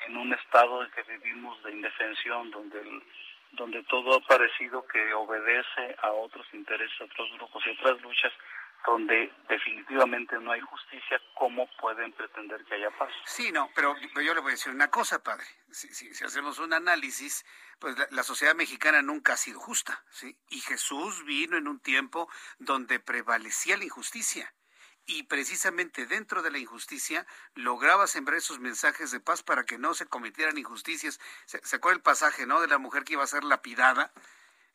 en 0.08 0.18
un 0.18 0.34
Estado 0.34 0.84
en 0.84 0.90
que 0.92 1.04
vivimos 1.04 1.62
de 1.64 1.74
indefensión, 1.74 2.50
donde 2.50 2.82
el, 2.82 3.04
donde 3.52 3.84
todo 3.84 4.16
ha 4.16 4.20
parecido 4.22 4.84
que 4.88 5.14
obedece 5.14 5.96
a 6.02 6.12
otros 6.12 6.48
intereses, 6.54 7.00
a 7.00 7.04
otros 7.04 7.32
grupos 7.34 7.64
y 7.68 7.70
otras 7.70 8.02
luchas, 8.02 8.34
donde 8.86 9.32
definitivamente 9.48 10.38
no 10.40 10.52
hay 10.52 10.62
justicia, 10.62 11.20
¿cómo 11.36 11.68
pueden 11.80 12.12
pretender 12.14 12.64
que 12.66 12.76
haya 12.76 12.90
paz? 12.98 13.10
Sí, 13.26 13.52
no, 13.52 13.70
pero, 13.76 13.96
yo 14.22 14.34
le 14.34 14.42
voy 14.42 14.52
a 14.52 14.56
decir 14.56 14.74
una 14.74 14.90
cosa, 14.90 15.24
padre. 15.24 15.46
Si, 15.72 15.94
si, 15.94 16.24
hacemos 16.24 16.60
un 16.60 16.74
análisis, 16.74 17.46
pues 17.80 17.96
la, 18.12 18.24
sociedad 18.24 18.56
mexicana 18.56 19.02
nunca 19.02 19.34
ha 19.34 19.38
sido 19.38 19.60
justa, 19.60 20.04
¿sí? 20.10 20.38
Y 20.50 20.60
Jesús 20.60 21.24
vino 21.26 21.58
en 21.58 21.68
un 21.68 21.80
tiempo 21.80 22.30
donde 22.60 23.00
prevalecía 23.00 23.78
la 23.78 23.86
injusticia. 23.86 24.54
Y 25.06 25.24
precisamente 25.24 26.06
dentro 26.06 26.42
de 26.42 26.52
la 26.52 26.60
injusticia 26.60 27.26
lograba 27.56 28.08
sembrar 28.08 28.38
esos 28.38 28.60
mensajes 28.60 29.12
de 29.12 29.20
paz 29.20 29.44
para 29.44 29.66
que 29.66 29.78
no 29.78 29.94
se 29.94 30.06
cometieran 30.06 30.58
injusticias. 30.58 31.20
¿Se, 31.46 31.60
se 31.66 31.76
acuerda 31.76 31.98
el 31.98 32.04
pasaje, 32.04 32.46
no? 32.46 32.62
De 32.62 32.68
la 32.68 32.78
mujer 32.78 33.04
que 33.04 33.14
iba 33.14 33.24
a 33.24 33.28
ser 33.28 33.44
lapidada 33.44 34.14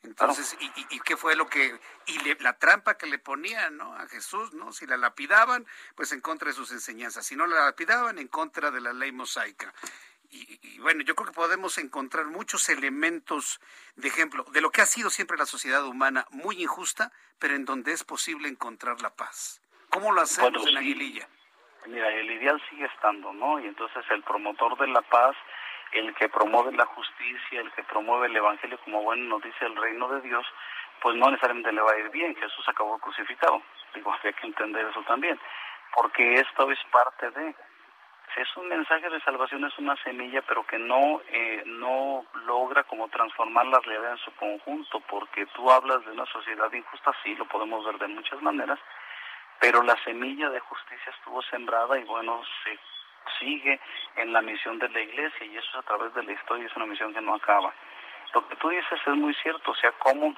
entonces, 0.03 0.57
y, 0.61 0.95
y, 0.95 1.01
qué 1.01 1.17
fue 1.17 1.35
lo 1.35 1.49
que, 1.49 1.79
y 2.07 2.35
la 2.41 2.53
trampa 2.59 2.97
que 2.97 3.07
le 3.07 3.19
ponían, 3.19 3.77
¿no? 3.77 3.95
A 3.95 4.07
Jesús, 4.07 4.55
¿no? 4.55 4.73
Si 4.73 4.87
la 4.87 4.97
lapidaban, 4.97 5.67
pues 5.97 6.13
en 6.13 6.21
contra 6.21 6.49
de 6.49 6.55
sus 6.55 6.71
enseñanzas. 6.71 7.27
Si 7.27 7.35
no 7.35 7.47
la 7.47 7.65
lapidaban, 7.65 8.19
en 8.19 8.29
contra 8.29 8.71
de 8.71 8.81
la 8.81 8.93
ley 8.93 9.11
mosaica. 9.11 9.75
Y, 10.31 10.61
y, 10.63 10.79
bueno, 10.79 11.03
yo 11.03 11.15
creo 11.15 11.27
que 11.27 11.35
podemos 11.35 11.79
encontrar 11.79 12.27
muchos 12.27 12.69
elementos 12.69 13.61
de 13.97 14.09
ejemplo 14.09 14.45
de 14.53 14.61
lo 14.61 14.71
que 14.71 14.83
ha 14.83 14.87
sido 14.87 15.11
siempre 15.11 15.37
la 15.37 15.47
sociedad 15.47 15.85
humana, 15.85 16.27
muy 16.31 16.63
injusta, 16.63 17.13
pero 17.39 17.55
en 17.55 17.65
donde 17.65 17.93
es 17.93 18.05
posible 18.05 18.49
encontrar 18.49 19.01
la 19.01 19.11
paz. 19.11 19.61
¿Cómo 19.91 20.13
lo 20.13 20.21
hacemos 20.21 20.67
en 20.67 20.77
Aguililla? 20.77 21.29
Mira, 21.87 22.09
el 22.13 22.31
ideal 22.31 22.63
sigue 22.69 22.85
estando, 22.85 23.33
¿no? 23.33 23.59
Y 23.59 23.67
entonces 23.67 24.05
el 24.11 24.23
promotor 24.23 24.79
de 24.79 24.89
la 24.89 25.03
paz 25.03 25.35
el 25.93 26.15
que 26.15 26.29
promueve 26.29 26.73
la 26.73 26.87
justicia, 26.87 27.61
el 27.61 27.71
que 27.73 27.83
promueve 27.85 28.27
el 28.27 28.37
Evangelio 28.37 28.79
como 28.85 29.03
bueno 29.03 29.25
nos 29.25 29.43
dice 29.43 29.65
el 29.65 29.77
reino 29.77 30.09
de 30.09 30.21
Dios, 30.21 30.47
pues 31.01 31.17
no 31.17 31.31
necesariamente 31.31 31.73
le 31.73 31.81
va 31.81 31.93
a 31.93 31.99
ir 31.99 32.11
bien. 32.11 32.35
Jesús 32.37 32.69
acabó 32.69 32.99
crucificado. 32.99 33.63
Digo, 33.95 34.15
hay 34.23 34.33
que 34.33 34.47
entender 34.47 34.87
eso 34.87 35.03
también, 35.03 35.39
porque 35.95 36.35
esto 36.35 36.71
es 36.71 36.79
parte 36.91 37.31
de... 37.31 37.55
Es 38.37 38.57
un 38.57 38.69
mensaje 38.69 39.09
de 39.09 39.21
salvación, 39.23 39.65
es 39.65 39.77
una 39.79 39.97
semilla, 40.05 40.43
pero 40.43 40.65
que 40.65 40.79
no, 40.79 41.21
eh, 41.29 41.63
no 41.67 42.25
logra 42.45 42.85
como 42.85 43.09
transformar 43.09 43.67
la 43.67 43.81
realidad 43.81 44.13
en 44.13 44.19
su 44.19 44.31
conjunto, 44.33 45.01
porque 45.09 45.47
tú 45.47 45.69
hablas 45.73 46.05
de 46.05 46.13
una 46.13 46.27
sociedad 46.27 46.71
injusta, 46.73 47.11
sí, 47.25 47.35
lo 47.35 47.47
podemos 47.47 47.85
ver 47.87 47.99
de 47.99 48.07
muchas 48.07 48.41
maneras, 48.43 48.79
pero 49.59 49.83
la 49.83 49.97
semilla 50.05 50.51
de 50.51 50.61
justicia 50.61 51.13
estuvo 51.17 51.43
sembrada 51.43 51.99
y 51.99 52.05
bueno, 52.05 52.43
se 52.63 52.79
sigue 53.39 53.81
en 54.17 54.33
la 54.33 54.43
misión 54.43 54.79
de 54.79 54.89
la 54.89 55.01
iglesia 55.01 55.47
y 55.47 55.57
eso 55.57 55.69
es 55.71 55.77
a 55.77 55.83
través 55.83 56.15
de 56.15 56.23
la 56.23 56.33
historia, 56.33 56.67
es 56.67 56.77
una 56.77 56.87
misión 56.87 57.13
que 57.13 57.21
no 57.21 57.35
acaba. 57.35 57.73
Lo 58.35 58.47
que 58.49 58.57
tú 58.57 58.69
dices 58.69 59.01
es 59.07 59.15
muy 59.15 59.35
cierto, 59.35 59.71
o 59.71 59.75
sea, 59.77 59.93
cómo 59.93 60.35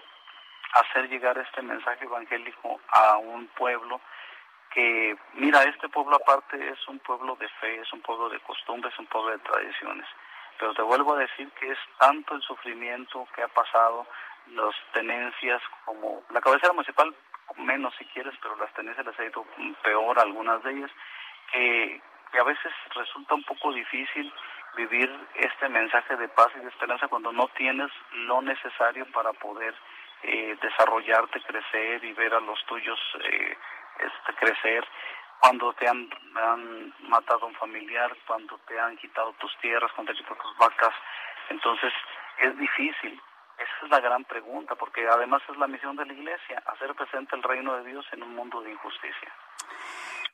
hacer 0.73 1.09
llegar 1.09 1.37
este 1.39 1.63
mensaje 1.63 2.05
evangélico 2.05 2.81
a 2.89 3.17
un 3.17 3.47
pueblo 3.49 4.01
que, 4.73 5.17
mira, 5.35 5.63
este 5.65 5.89
pueblo 5.89 6.17
aparte 6.17 6.57
es 6.69 6.89
un 6.89 7.01
pueblo 7.01 7.37
de 7.37 7.49
fe, 7.61 7.81
es 7.81 7.93
un 7.93 8.01
pueblo 8.03 8.29
de 8.29 8.39
costumbres, 8.41 8.93
es 8.93 9.01
un 9.01 9.07
pueblo 9.07 9.33
de 9.33 9.39
tradiciones. 9.39 10.07
Pero 10.59 10.75
te 10.75 10.83
vuelvo 10.83 11.15
a 11.15 11.19
decir 11.19 11.51
que 11.59 11.73
es 11.73 11.79
tanto 11.99 12.35
el 12.35 12.43
sufrimiento 12.43 13.27
que 13.35 13.43
ha 13.43 13.49
pasado, 13.49 14.07
las 14.47 14.75
tenencias, 14.93 15.61
como 15.85 16.23
la 16.31 16.41
cabecera 16.41 16.73
municipal, 16.73 17.15
menos 17.57 17.95
si 17.99 18.05
quieres, 18.07 18.35
pero 18.41 18.57
las 18.57 18.73
tenencias 18.75 19.07
les 19.07 19.19
ha 19.19 19.25
ido 19.25 19.45
peor, 19.83 20.19
algunas 20.19 20.63
de 20.63 20.73
ellas, 20.73 20.91
que, 21.53 22.01
que 22.31 22.39
a 22.39 22.45
veces 22.45 22.73
resulta 22.95 23.35
un 23.35 23.45
poco 23.45 23.73
difícil 23.73 24.33
vivir 24.77 25.11
este 25.35 25.69
mensaje 25.69 26.17
de 26.17 26.29
paz 26.29 26.49
y 26.57 26.61
de 26.61 26.69
esperanza 26.69 27.09
cuando 27.09 27.33
no 27.33 27.49
tienes 27.49 27.91
lo 28.13 28.41
necesario 28.43 29.07
para 29.13 29.33
poder 29.33 29.75
eh, 30.23 30.57
desarrollarte, 30.61 31.41
crecer 31.43 32.05
y 32.05 32.13
ver 32.13 32.35
a 32.35 32.41
los 32.41 32.65
tuyos 32.67 32.99
eh, 33.25 33.57
este, 33.99 34.35
crecer. 34.35 34.87
Cuando 35.41 35.73
te 35.73 35.89
han, 35.89 36.09
han 36.37 36.95
matado 37.09 37.47
un 37.47 37.55
familiar, 37.55 38.15
cuando 38.27 38.59
te 38.69 38.79
han 38.79 38.97
quitado 38.99 39.33
tus 39.35 39.57
tierras, 39.59 39.91
cuando 39.93 40.13
te 40.13 40.19
han 40.19 40.25
quitado 40.25 40.43
tus 40.43 40.59
vacas. 40.59 40.95
Entonces 41.49 41.93
es 42.39 42.57
difícil. 42.59 43.21
Esa 43.57 43.85
es 43.85 43.91
la 43.91 44.01
gran 44.01 44.25
pregunta, 44.25 44.75
porque 44.75 45.07
además 45.07 45.43
es 45.49 45.57
la 45.59 45.67
misión 45.67 45.95
de 45.97 46.07
la 46.07 46.13
Iglesia, 46.15 46.63
hacer 46.65 46.95
presente 46.95 47.37
el 47.37 47.43
reino 47.43 47.77
de 47.77 47.91
Dios 47.91 48.07
en 48.13 48.23
un 48.23 48.35
mundo 48.35 48.63
de 48.63 48.71
injusticia. 48.71 49.33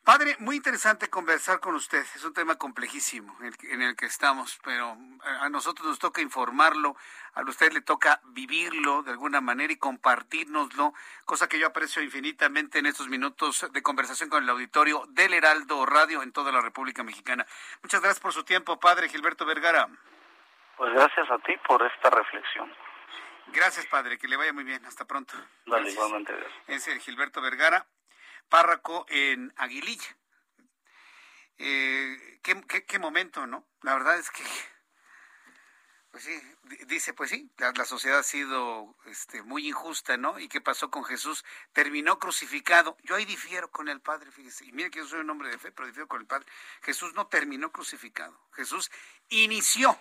Padre, 0.07 0.37
muy 0.39 0.55
interesante 0.55 1.11
conversar 1.11 1.59
con 1.59 1.75
usted. 1.75 1.99
Es 1.99 2.25
un 2.25 2.33
tema 2.33 2.55
complejísimo 2.55 3.37
en 3.41 3.83
el 3.83 3.97
que 3.97 4.07
estamos, 4.07 4.57
pero 4.63 4.97
a 5.41 5.49
nosotros 5.49 5.85
nos 5.85 5.99
toca 5.99 6.21
informarlo, 6.23 6.95
a 7.35 7.43
usted 7.43 7.73
le 7.73 7.81
toca 7.81 8.21
vivirlo 8.27 9.03
de 9.03 9.11
alguna 9.11 9.41
manera 9.41 9.73
y 9.73 9.79
compartirnoslo, 9.79 10.95
cosa 11.25 11.49
que 11.49 11.59
yo 11.59 11.67
aprecio 11.67 12.03
infinitamente 12.03 12.79
en 12.79 12.87
estos 12.87 13.09
minutos 13.09 13.67
de 13.73 13.83
conversación 13.83 14.31
con 14.31 14.45
el 14.45 14.49
auditorio 14.49 15.07
del 15.09 15.35
Heraldo 15.35 15.85
Radio 15.87 16.23
en 16.23 16.31
toda 16.31 16.53
la 16.53 16.61
República 16.61 17.03
Mexicana. 17.03 17.45
Muchas 17.83 18.01
gracias 18.01 18.21
por 18.21 18.33
su 18.33 18.45
tiempo, 18.45 18.79
Padre 18.79 19.09
Gilberto 19.09 19.45
Vergara. 19.45 19.89
Pues 20.77 20.93
gracias 20.93 21.29
a 21.29 21.39
ti 21.39 21.57
por 21.67 21.85
esta 21.85 22.11
reflexión. 22.11 22.73
Gracias, 23.49 23.87
Padre, 23.87 24.19
que 24.19 24.29
le 24.29 24.37
vaya 24.37 24.53
muy 24.53 24.63
bien. 24.63 24.87
Hasta 24.87 25.05
pronto. 25.05 25.35
Dale, 25.67 25.91
igualmente. 25.91 26.33
Es 26.69 26.87
el 26.87 27.01
Gilberto 27.01 27.41
Vergara 27.41 27.85
párroco 28.49 29.07
en 29.09 29.53
Aguililla. 29.57 30.17
Eh, 31.59 32.41
¿qué, 32.43 32.99
momento, 32.99 33.47
¿no? 33.47 33.67
La 33.83 33.95
verdad 33.95 34.19
es 34.19 34.31
que, 34.31 34.45
pues 36.11 36.25
sí, 36.25 36.43
dice, 36.87 37.15
pues 37.15 37.31
sí, 37.31 37.51
la, 37.57 37.85
sociedad 37.85 38.19
ha 38.19 38.23
sido 38.23 38.95
este, 39.07 39.43
muy 39.43 39.69
injusta, 39.69 40.17
¿no? 40.17 40.39
¿Y 40.39 40.49
qué 40.49 40.61
pasó 40.61 40.91
con 40.91 41.05
Jesús? 41.05 41.45
Terminó 41.73 42.19
crucificado. 42.19 42.97
Yo 43.05 43.15
ahí 43.15 43.25
difiero 43.25 43.71
con 43.71 43.89
el 43.89 44.01
Padre, 44.01 44.31
fíjese. 44.31 44.67
Y 44.67 44.73
mire 44.73 44.91
que 44.91 44.99
yo 44.99 45.07
soy 45.07 45.21
un 45.21 45.31
hombre 45.31 45.49
de 45.49 45.59
fe, 45.59 45.73
pero 45.73 45.87
difiero 45.87 46.09
con 46.09 46.21
el 46.21 46.27
Padre. 46.27 46.47
Jesús 46.83 47.15
no 47.15 47.27
terminó 47.29 47.73
crucificado. 47.73 48.39
Jesús 48.53 48.91
inició, 49.29 49.99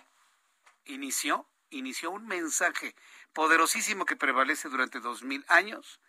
inició, 0.84 1.48
inició 1.70 2.10
un 2.10 2.26
mensaje 2.26 2.94
poderosísimo 3.32 4.04
que 4.04 4.16
prevalece 4.16 4.68
durante 4.68 5.00
dos 5.00 5.22
mil 5.22 5.44
años 5.48 6.00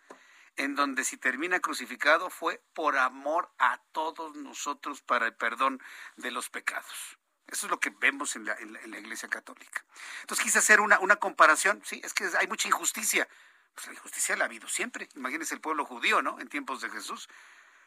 en 0.58 0.74
donde 0.74 1.04
si 1.04 1.16
termina 1.16 1.60
crucificado 1.60 2.30
fue 2.30 2.60
por 2.74 2.98
amor 2.98 3.50
a 3.58 3.80
todos 3.92 4.34
nosotros 4.36 5.00
para 5.02 5.26
el 5.26 5.34
perdón 5.34 5.80
de 6.16 6.30
los 6.30 6.50
pecados. 6.50 7.18
Eso 7.46 7.66
es 7.66 7.70
lo 7.70 7.80
que 7.80 7.90
vemos 7.90 8.36
en 8.36 8.44
la, 8.44 8.60
Iglesia 8.98 9.28
Católica. 9.28 9.84
Entonces 10.20 10.44
quise 10.44 10.58
hacer 10.58 10.80
una, 10.80 10.98
una 10.98 11.16
comparación. 11.16 11.80
Sí, 11.84 12.00
es 12.04 12.12
que 12.12 12.28
hay 12.38 12.46
mucha 12.46 12.68
injusticia. 12.68 13.26
Pues 13.74 13.86
la 13.86 13.92
injusticia 13.94 14.36
la 14.36 14.44
ha 14.44 14.46
habido 14.46 14.68
siempre. 14.68 15.08
Imagínense 15.14 15.54
el 15.54 15.60
pueblo 15.60 15.86
judío, 15.86 16.20
¿no? 16.20 16.40
En 16.40 16.48
tiempos 16.48 16.82
de 16.82 16.90
Jesús. 16.90 17.28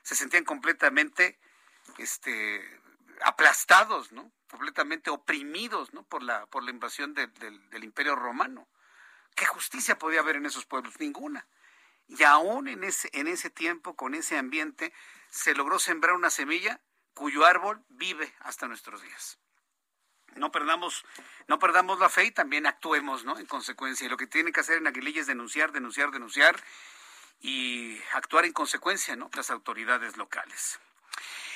Se 0.01 0.15
sentían 0.15 0.45
completamente 0.45 1.37
este, 1.97 2.81
aplastados, 3.23 4.11
¿no? 4.13 4.31
Completamente 4.49 5.11
oprimidos, 5.11 5.93
¿no? 5.93 6.03
Por 6.03 6.23
la, 6.23 6.45
por 6.47 6.63
la 6.63 6.71
invasión 6.71 7.13
del 7.13 7.83
Imperio 7.83 8.15
Romano. 8.15 8.67
¿Qué 9.35 9.45
justicia 9.45 9.99
podía 9.99 10.21
haber 10.21 10.37
en 10.37 10.45
esos 10.45 10.65
pueblos? 10.65 10.99
Ninguna. 10.99 11.45
Y 12.11 12.23
aún 12.23 12.67
en 12.67 12.83
ese, 12.83 13.09
en 13.13 13.27
ese 13.27 13.49
tiempo, 13.49 13.95
con 13.95 14.13
ese 14.13 14.37
ambiente, 14.37 14.93
se 15.29 15.55
logró 15.55 15.79
sembrar 15.79 16.13
una 16.13 16.29
semilla 16.29 16.81
cuyo 17.13 17.45
árbol 17.45 17.81
vive 17.87 18.33
hasta 18.41 18.67
nuestros 18.67 19.01
días. 19.01 19.39
No 20.35 20.51
perdamos, 20.51 21.05
no 21.47 21.57
perdamos 21.57 21.99
la 21.99 22.09
fe 22.09 22.25
y 22.25 22.31
también 22.31 22.65
actuemos, 22.65 23.23
¿no? 23.23 23.37
En 23.37 23.45
consecuencia. 23.45 24.05
Y 24.05 24.09
lo 24.09 24.17
que 24.17 24.27
tiene 24.27 24.51
que 24.51 24.59
hacer 24.59 24.77
en 24.77 24.87
Aguililla 24.87 25.21
es 25.21 25.27
denunciar, 25.27 25.71
denunciar, 25.71 26.11
denunciar 26.11 26.61
y 27.39 27.97
actuar 28.13 28.43
en 28.43 28.53
consecuencia, 28.53 29.15
¿no? 29.15 29.29
Las 29.33 29.49
autoridades 29.49 30.17
locales. 30.17 30.79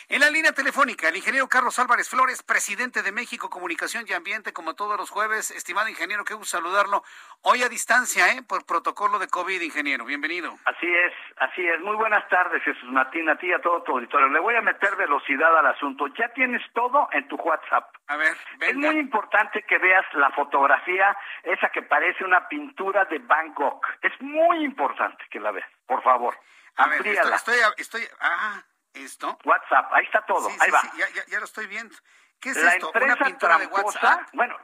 En 0.08 0.22
la 0.22 0.30
línea 0.30 0.52
telefónica, 0.52 1.10
el 1.10 1.16
ingeniero 1.16 1.50
Carlos 1.50 1.80
Álvarez 1.80 2.08
Flores, 2.08 2.44
presidente 2.44 3.02
de 3.02 3.12
México 3.12 3.50
Comunicación 3.50 4.06
y 4.08 4.14
Ambiente, 4.14 4.54
como 4.54 4.76
todos 4.76 5.00
los 5.00 5.10
jueves. 5.10 5.50
Estimado 5.50 5.90
ingeniero, 5.90 6.24
qué 6.24 6.36
gusto 6.36 6.58
saludarlo. 6.58 7.04
Hoy 7.42 7.64
a 7.64 7.70
distancia, 7.70 8.30
¿eh? 8.34 8.44
Por 8.48 8.68
protocolo 8.68 9.18
de 9.18 9.28
COVID, 9.28 9.60
ingeniero. 9.62 10.06
Bienvenido. 10.06 10.60
Así 10.66 10.86
es, 10.86 11.14
así 11.38 11.68
es. 11.68 11.80
Muy 11.82 11.96
buenas 11.96 12.30
tardes, 12.30 12.62
Jesús 12.62 12.88
Martín, 12.92 13.28
a 13.30 13.38
ti 13.40 13.48
y 13.48 13.54
a 13.54 13.60
todo 13.60 13.82
tu 13.82 13.94
auditorio. 13.94 14.28
Le 14.30 14.40
voy 14.40 14.54
a 14.56 14.62
meter 14.62 14.96
velocidad 14.96 15.58
al 15.58 15.66
asunto. 15.66 16.06
Ya 16.20 16.30
tienes 16.36 16.62
todo 16.74 17.10
en 17.12 17.28
tu 17.28 17.36
WhatsApp. 17.38 17.90
A 18.06 18.16
ver, 18.16 18.38
venga. 18.60 18.90
Es 18.90 18.94
muy 18.94 19.00
importante 19.00 19.64
que 19.64 19.80
veas 19.80 20.06
la 20.14 20.30
fotografía, 20.34 21.18
esa 21.42 21.70
que 21.70 21.82
parece 21.82 22.24
una 22.24 22.48
pintura 22.48 23.06
de 23.06 23.18
Bangkok. 23.18 23.88
Es 24.04 24.14
muy 24.22 24.64
importante 24.64 25.26
que 25.32 25.40
la 25.40 25.50
veas, 25.50 25.68
por 25.88 26.04
favor. 26.04 26.38
A 26.78 26.90
ver, 26.90 27.08
estoy, 27.08 27.34
estoy, 27.34 27.56
estoy, 27.78 28.02
ah, 28.20 28.62
esto. 28.96 29.38
WhatsApp, 29.44 29.92
ahí 29.94 30.06
está 30.06 30.22
todo, 30.26 30.50
Sí, 30.50 30.58
ahí 30.62 30.66
sí, 30.68 30.72
va. 30.72 30.80
sí, 30.82 30.90
ya, 30.98 31.10
ya- 31.10 31.26
ya 31.28 31.40
lo 31.40 31.46
estoy 31.46 31.68
viendo. 31.68 31.96
¿Qué 32.40 32.50
es 32.50 32.58
la 32.64 32.72
esto? 32.74 32.88
empresa 32.88 33.16
¿Una 33.16 33.26
pintura 33.26 33.58
de 33.58 33.68
tramposa, 33.68 34.00
WhatsApp? 34.08 34.30
bueno, 34.34 34.58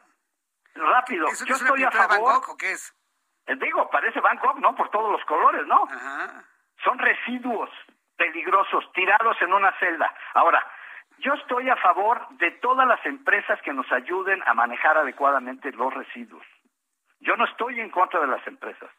rápido, 0.75 1.27
¿Es, 1.27 1.39
yo 1.45 1.55
es 1.55 1.61
una 1.61 1.69
estoy 1.69 1.83
a 1.83 1.89
pintura 1.89 2.07
de 2.07 2.13
favor. 2.15 2.31
Bangkok 2.33 2.49
o 2.49 2.57
qué 2.57 2.71
es? 2.73 2.95
Eh, 3.47 3.55
Digo, 3.55 3.89
parece 3.89 4.19
Bangkok, 4.19 4.57
¿no? 4.57 4.75
Por 4.75 4.89
todos 4.91 5.11
los 5.11 5.23
colores, 5.25 5.65
¿no? 5.67 5.83
Ajá. 5.83 6.43
Son 6.83 6.97
residuos 6.99 7.69
peligrosos 8.17 8.91
tirados 8.93 9.35
en 9.41 9.51
una 9.53 9.71
celda. 9.79 10.13
Ahora, 10.35 10.65
yo 11.17 11.33
estoy 11.33 11.69
a 11.69 11.75
favor 11.77 12.27
de 12.37 12.51
todas 12.51 12.87
las 12.87 13.03
empresas 13.05 13.59
que 13.63 13.73
nos 13.73 13.91
ayuden 13.91 14.41
a 14.45 14.53
manejar 14.53 14.97
adecuadamente 14.97 15.71
los 15.71 15.93
residuos. 15.93 16.45
Yo 17.19 17.35
no 17.35 17.45
estoy 17.45 17.79
en 17.79 17.89
contra 17.89 18.19
de 18.19 18.27
las 18.27 18.45
empresas, 18.47 18.89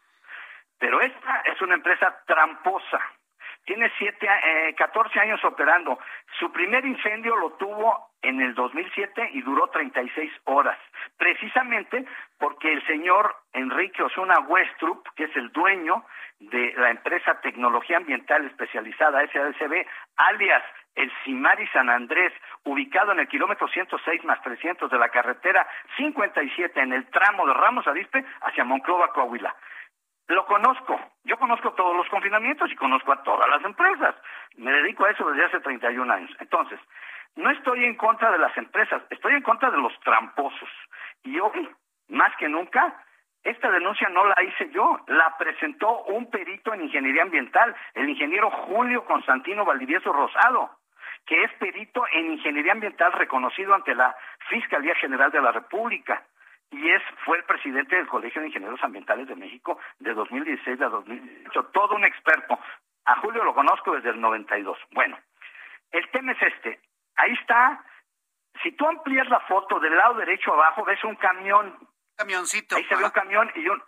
pero 0.79 1.01
esta 1.01 1.41
es 1.47 1.61
una 1.61 1.75
empresa 1.75 2.23
tramposa. 2.27 3.01
Tiene 3.65 3.91
siete, 3.97 4.27
eh, 4.27 4.75
14 4.77 5.21
años 5.21 5.45
operando. 5.45 5.99
Su 6.39 6.51
primer 6.51 6.85
incendio 6.85 7.37
lo 7.37 7.53
tuvo 7.53 8.11
en 8.23 8.41
el 8.41 8.55
2007 8.55 9.31
y 9.33 9.43
duró 9.43 9.69
36 9.69 10.33
horas, 10.45 10.79
precisamente 11.17 12.05
porque 12.39 12.73
el 12.73 12.85
señor 12.87 13.35
Enrique 13.53 14.03
Osuna 14.03 14.41
Westrup, 14.41 15.07
que 15.17 15.25
es 15.25 15.37
el 15.37 15.51
dueño 15.53 16.05
de 16.41 16.73
la 16.77 16.91
empresa 16.91 17.41
Tecnología 17.41 17.99
Ambiental 17.99 18.47
Especializada 18.47 19.27
SADCB, 19.27 19.87
alias 20.17 20.63
el 20.95 21.11
Simari 21.25 21.67
San 21.69 21.89
Andrés, 21.89 22.33
ubicado 22.65 23.13
en 23.13 23.21
el 23.21 23.29
kilómetro 23.29 23.67
106 23.69 24.25
más 24.25 24.43
300 24.43 24.91
de 24.91 24.99
la 24.99 25.09
carretera 25.09 25.67
57 25.97 26.81
en 26.81 26.93
el 26.93 27.07
tramo 27.11 27.47
de 27.47 27.55
Ramos 27.55 27.87
Arispe 27.87 28.25
hacia 28.43 28.65
Monclova, 28.65 29.09
Coahuila. 29.13 29.55
Lo 30.29 30.47
conozco, 30.47 30.99
yo 31.25 31.37
conozco 31.37 31.73
todos 31.73 31.97
los 31.97 32.09
confinamientos 32.09 32.71
y 32.71 32.77
conozco 32.77 33.13
a 33.13 33.23
todas 33.23 33.49
las 33.49 33.65
empresas. 33.65 34.15
Me 34.57 34.73
dedico 34.73 35.05
a 35.05 35.11
eso 35.11 35.29
desde 35.31 35.45
hace 35.47 35.61
31 35.61 36.13
años. 36.13 36.31
Entonces, 36.39 36.79
no 37.37 37.51
estoy 37.51 37.85
en 37.85 37.97
contra 37.97 38.31
de 38.31 38.39
las 38.39 38.57
empresas, 38.57 39.03
estoy 39.11 39.35
en 39.35 39.43
contra 39.43 39.71
de 39.71 39.79
los 39.79 39.99
tramposos. 40.01 40.69
Y 41.25 41.39
hoy, 41.41 41.69
más 42.09 42.35
que 42.37 42.49
nunca, 42.49 43.03
esta 43.43 43.71
denuncia 43.71 44.09
no 44.11 44.25
la 44.25 44.37
hice 44.43 44.71
yo, 44.71 45.01
la 45.09 45.37
presentó 45.37 46.05
un 46.05 46.31
perito 46.31 46.73
en 46.73 46.83
ingeniería 46.83 47.23
ambiental, 47.23 47.75
el 47.95 48.09
ingeniero 48.09 48.51
Julio 48.51 49.05
Constantino 49.05 49.65
Valdivieso 49.65 50.13
Rosado, 50.13 50.71
que 51.27 51.43
es 51.43 51.53
perito 51.55 52.05
en 52.13 52.33
ingeniería 52.33 52.73
ambiental 52.73 53.13
reconocido 53.13 53.75
ante 53.75 53.95
la 53.95 54.15
Fiscalía 54.49 54.95
General 54.97 55.31
de 55.31 55.43
la 55.43 55.53
República 55.53 56.23
y 56.73 56.91
es 56.91 57.03
fue 57.25 57.39
el 57.39 57.45
presidente 57.45 57.97
del 57.97 58.09
Colegio 58.09 58.41
de 58.41 58.49
Ingenieros 58.49 58.83
Ambientales 58.83 59.29
de 59.29 59.37
México 59.37 59.79
de 60.01 60.15
2016 60.15 60.81
a 60.81 60.89
2018, 60.89 61.65
todo 61.67 61.95
un 61.95 62.05
experto. 62.05 62.59
A 63.05 63.17
Julio 63.21 63.45
lo 63.45 63.55
conozco 63.55 63.93
desde 63.95 64.11
el 64.11 64.21
92. 64.21 64.79
Bueno, 64.93 65.19
el 65.91 66.11
tema 66.11 66.33
es 66.33 66.43
este. 66.43 66.81
Ahí 67.17 67.33
está. 67.33 67.85
Si 68.63 68.73
tú 68.73 68.87
amplías 68.87 69.29
la 69.29 69.41
foto 69.41 69.79
del 69.81 69.97
lado 69.97 70.15
derecho 70.15 70.55
abajo, 70.55 70.85
ves 70.85 71.03
un 71.05 71.17
camión. 71.17 71.77
Camioncito. 72.17 72.77
Ahí 72.77 72.85
se 72.85 72.97
ve 72.97 73.05
un 73.05 73.11
camión 73.11 73.51
y 73.55 73.69
un 73.69 73.83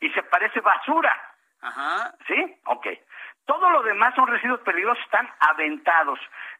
y 0.00 0.10
se 0.10 0.22
parece 0.24 0.60
basura. 0.60 1.16
Ajá. 1.60 2.14
¿Sí? 2.26 2.60
Ok. 2.66 2.86
Todo 3.46 3.70
lo 3.70 3.82
demás 3.82 4.14
son 4.14 4.26
residuos 4.28 4.60
peligrosos, 4.60 5.02
están 5.04 5.28
aventados. 5.40 6.18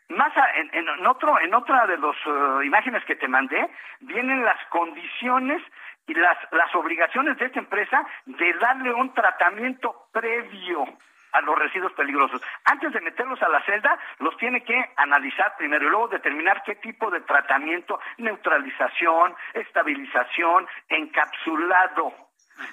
Más 0.08 0.36
a- 0.36 0.50
en, 0.56 0.68
en- 0.74 0.88
en 0.88 1.06
otro, 1.06 1.38
en 1.40 1.54
otra 1.54 1.86
de 1.86 1.96
las 1.98 2.16
imágenes 2.64 3.04
que 3.04 3.16
te 3.16 3.28
mandé, 3.28 3.70
vienen 4.00 4.44
las 4.44 4.62
condiciones 4.66 5.62
y 6.06 6.14
las, 6.14 6.36
las 6.52 6.74
obligaciones 6.74 7.38
de 7.38 7.46
esta 7.46 7.60
empresa 7.60 8.04
de 8.26 8.52
darle 8.54 8.92
un 8.92 9.14
tratamiento 9.14 10.08
previo 10.12 10.84
a 11.32 11.40
los 11.40 11.58
residuos 11.58 11.92
peligrosos. 11.92 12.42
Antes 12.64 12.92
de 12.92 13.00
meterlos 13.00 13.40
a 13.42 13.48
la 13.48 13.62
celda, 13.62 13.98
los 14.18 14.36
tiene 14.36 14.62
que 14.64 14.90
analizar 14.96 15.56
primero 15.56 15.86
y 15.86 15.88
luego 15.88 16.08
determinar 16.08 16.62
qué 16.64 16.74
tipo 16.74 17.10
de 17.10 17.20
tratamiento, 17.22 17.98
neutralización, 18.18 19.34
estabilización, 19.54 20.66
encapsulado. 20.88 22.12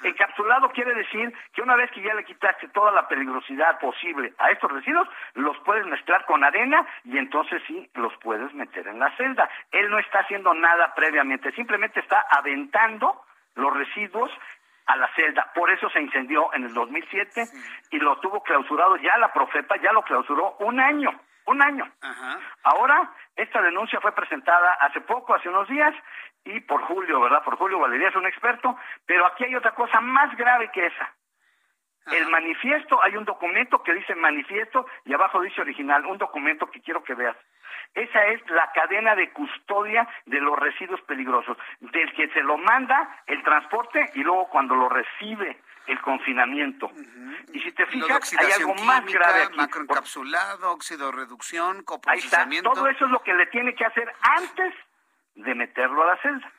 Encapsulado 0.04 0.70
quiere 0.72 0.94
decir 0.94 1.34
que 1.54 1.62
una 1.62 1.76
vez 1.76 1.92
que 1.92 2.02
ya 2.02 2.14
le 2.14 2.24
quitaste 2.24 2.68
toda 2.70 2.92
la 2.92 3.08
peligrosidad 3.08 3.80
posible 3.80 4.34
a 4.38 4.52
estos 4.52 4.72
residuos, 4.72 5.08
los 5.34 5.58
puedes 5.60 5.86
mezclar 5.86 6.26
con 6.26 6.44
arena 6.44 6.86
y 7.04 7.18
entonces 7.18 7.62
sí 7.68 7.90
los 7.96 8.14
puedes 8.18 8.54
meter 8.54 8.88
en 8.88 9.00
la 9.00 9.16
celda. 9.18 9.50
Él 9.72 9.90
no 9.90 10.00
está 10.00 10.20
haciendo 10.20 10.54
nada 10.54 10.94
previamente, 10.96 11.52
simplemente 11.52 12.00
está 12.00 12.26
aventando 12.30 13.22
los 13.56 13.74
residuos 13.76 14.32
a 14.86 14.96
la 14.96 15.08
celda. 15.16 15.52
Por 15.54 15.70
eso 15.72 15.90
se 15.90 16.02
incendió 16.02 16.54
en 16.54 16.64
el 16.64 16.74
2007 16.74 17.44
y 17.92 18.00
lo 18.00 18.20
tuvo 18.20 18.42
clausurado 18.42 18.98
ya 18.98 19.18
la 19.18 19.32
Profepa, 19.32 19.78
ya 19.78 19.94
lo 19.94 20.02
clausuró 20.02 20.56
un 20.60 20.80
año, 20.80 21.12
un 21.50 21.62
año. 21.62 21.92
Ahora, 22.64 23.12
esta 23.36 23.62
denuncia 23.62 24.00
fue 24.00 24.12
presentada 24.12 24.74
hace 24.82 25.02
poco, 25.02 25.34
hace 25.34 25.50
unos 25.50 25.68
días, 25.68 25.94
y 26.46 26.60
por 26.62 26.82
Julio, 26.84 27.20
¿verdad? 27.20 27.44
Por 27.44 27.58
Julio 27.58 27.80
Valeria 27.80 28.10
es 28.10 28.16
un 28.16 28.28
experto, 28.28 28.78
pero 29.06 29.26
aquí 29.26 29.46
hay 29.46 29.56
otra 29.56 29.72
cosa 29.72 30.00
más 30.00 30.36
grave 30.38 30.70
que 30.72 30.86
esa. 30.86 31.14
El 32.12 32.28
manifiesto, 32.30 33.02
hay 33.04 33.16
un 33.16 33.26
documento 33.26 33.84
que 33.84 33.94
dice 33.94 34.16
manifiesto 34.16 34.88
y 35.06 35.14
abajo 35.14 35.42
dice 35.42 35.62
original, 35.62 36.06
un 36.06 36.18
documento 36.18 36.70
que 36.72 36.82
quiero 36.82 37.04
que 37.04 37.14
veas. 37.14 37.38
Esa 37.94 38.26
es 38.28 38.50
la 38.50 38.72
cadena 38.72 39.16
de 39.16 39.32
custodia 39.32 40.08
de 40.26 40.40
los 40.40 40.58
residuos 40.58 41.02
peligrosos, 41.02 41.58
del 41.80 42.12
que 42.14 42.30
se 42.30 42.42
lo 42.42 42.58
manda 42.58 43.22
el 43.28 43.44
transporte 43.44 44.12
y 44.16 44.24
luego 44.24 44.50
cuando 44.50 44.76
lo 44.76 44.90
recibe 44.90 45.60
el 45.90 46.00
confinamiento. 46.02 46.92
Y 47.52 47.60
si 47.62 47.72
te 47.72 47.86
fijas, 47.88 48.34
hay 48.38 48.52
algo 48.52 48.76
más 48.86 49.02
química, 49.02 49.20
grave 49.20 49.44
aquí. 49.44 49.58
macroencapsulado, 49.58 50.72
óxido 50.72 51.12
reducción, 51.12 51.78
Ahí 51.78 51.80
está, 51.80 51.86
coprocesamiento. 51.86 52.72
todo 52.72 52.88
eso 52.88 53.06
es 53.06 53.12
lo 53.12 53.22
que 53.24 53.34
le 53.34 53.48
tiene 53.48 53.74
que 53.74 53.86
hacer 53.86 54.12
antes 54.22 54.74
de 55.36 55.56
meterlo 55.56 56.04
a 56.04 56.08
la 56.14 56.22
celda. 56.22 56.52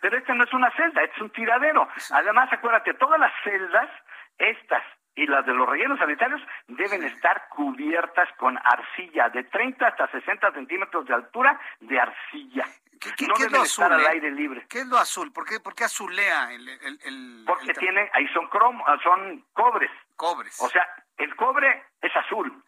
Pero 0.00 0.16
esta 0.16 0.34
no 0.34 0.44
es 0.44 0.52
una 0.52 0.70
celda, 0.72 1.02
es 1.02 1.20
un 1.20 1.30
tiradero. 1.30 1.88
Además, 2.12 2.48
acuérdate, 2.52 2.94
todas 2.94 3.20
las 3.20 3.32
celdas, 3.44 3.90
estas 4.38 4.82
y 5.14 5.26
las 5.26 5.44
de 5.44 5.52
los 5.52 5.68
rellenos 5.68 5.98
sanitarios, 5.98 6.40
deben 6.68 7.02
estar 7.02 7.48
cubiertas 7.48 8.28
con 8.38 8.56
arcilla, 8.56 9.28
de 9.30 9.42
30 9.44 9.86
hasta 9.86 10.06
60 10.12 10.52
centímetros 10.52 11.06
de 11.06 11.14
altura 11.14 11.60
de 11.80 11.98
arcilla. 12.00 12.64
¿Qué, 13.00 13.26
no 13.26 13.34
qué 13.34 13.44
es 13.44 13.52
lo 13.52 13.62
estar 13.62 13.92
azul? 13.92 14.00
al 14.06 14.06
eh? 14.06 14.08
aire 14.14 14.30
libre. 14.32 14.66
¿Qué 14.68 14.80
es 14.80 14.86
lo 14.86 14.98
azul? 14.98 15.32
¿Por 15.32 15.44
qué, 15.46 15.60
por 15.60 15.74
qué 15.74 15.84
azulea 15.84 16.52
el, 16.52 16.68
el, 16.68 16.98
el- 17.04 17.44
Porque 17.46 17.70
el 17.70 17.76
tiene, 17.78 18.10
ahí 18.14 18.26
son 18.28 18.46
cromo, 18.48 18.84
ah, 18.86 18.96
son 19.02 19.44
cobres. 19.52 19.90
Cobres. 20.16 20.60
O 20.60 20.68
sea, 20.68 20.86
el 21.16 21.34
cobre 21.36 21.84
es 22.00 22.14
azul, 22.16 22.62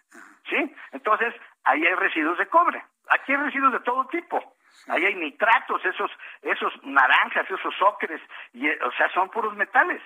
¿sí? 0.48 0.74
Entonces, 0.92 1.34
ahí 1.64 1.84
hay 1.86 1.94
residuos 1.94 2.38
de 2.38 2.46
cobre. 2.48 2.84
Aquí 3.10 3.32
hay 3.32 3.38
residuos 3.38 3.72
de 3.72 3.80
todo 3.80 4.06
tipo. 4.06 4.54
Ahí 4.88 5.04
hay 5.04 5.14
nitratos, 5.16 5.84
esos, 5.84 6.10
esos 6.42 6.72
naranjas, 6.84 7.44
esos 7.50 7.74
ocres, 7.82 8.20
y, 8.52 8.66
eh, 8.68 8.78
o 8.82 8.92
sea, 8.92 9.10
son 9.12 9.28
puros 9.30 9.54
metales. 9.56 10.00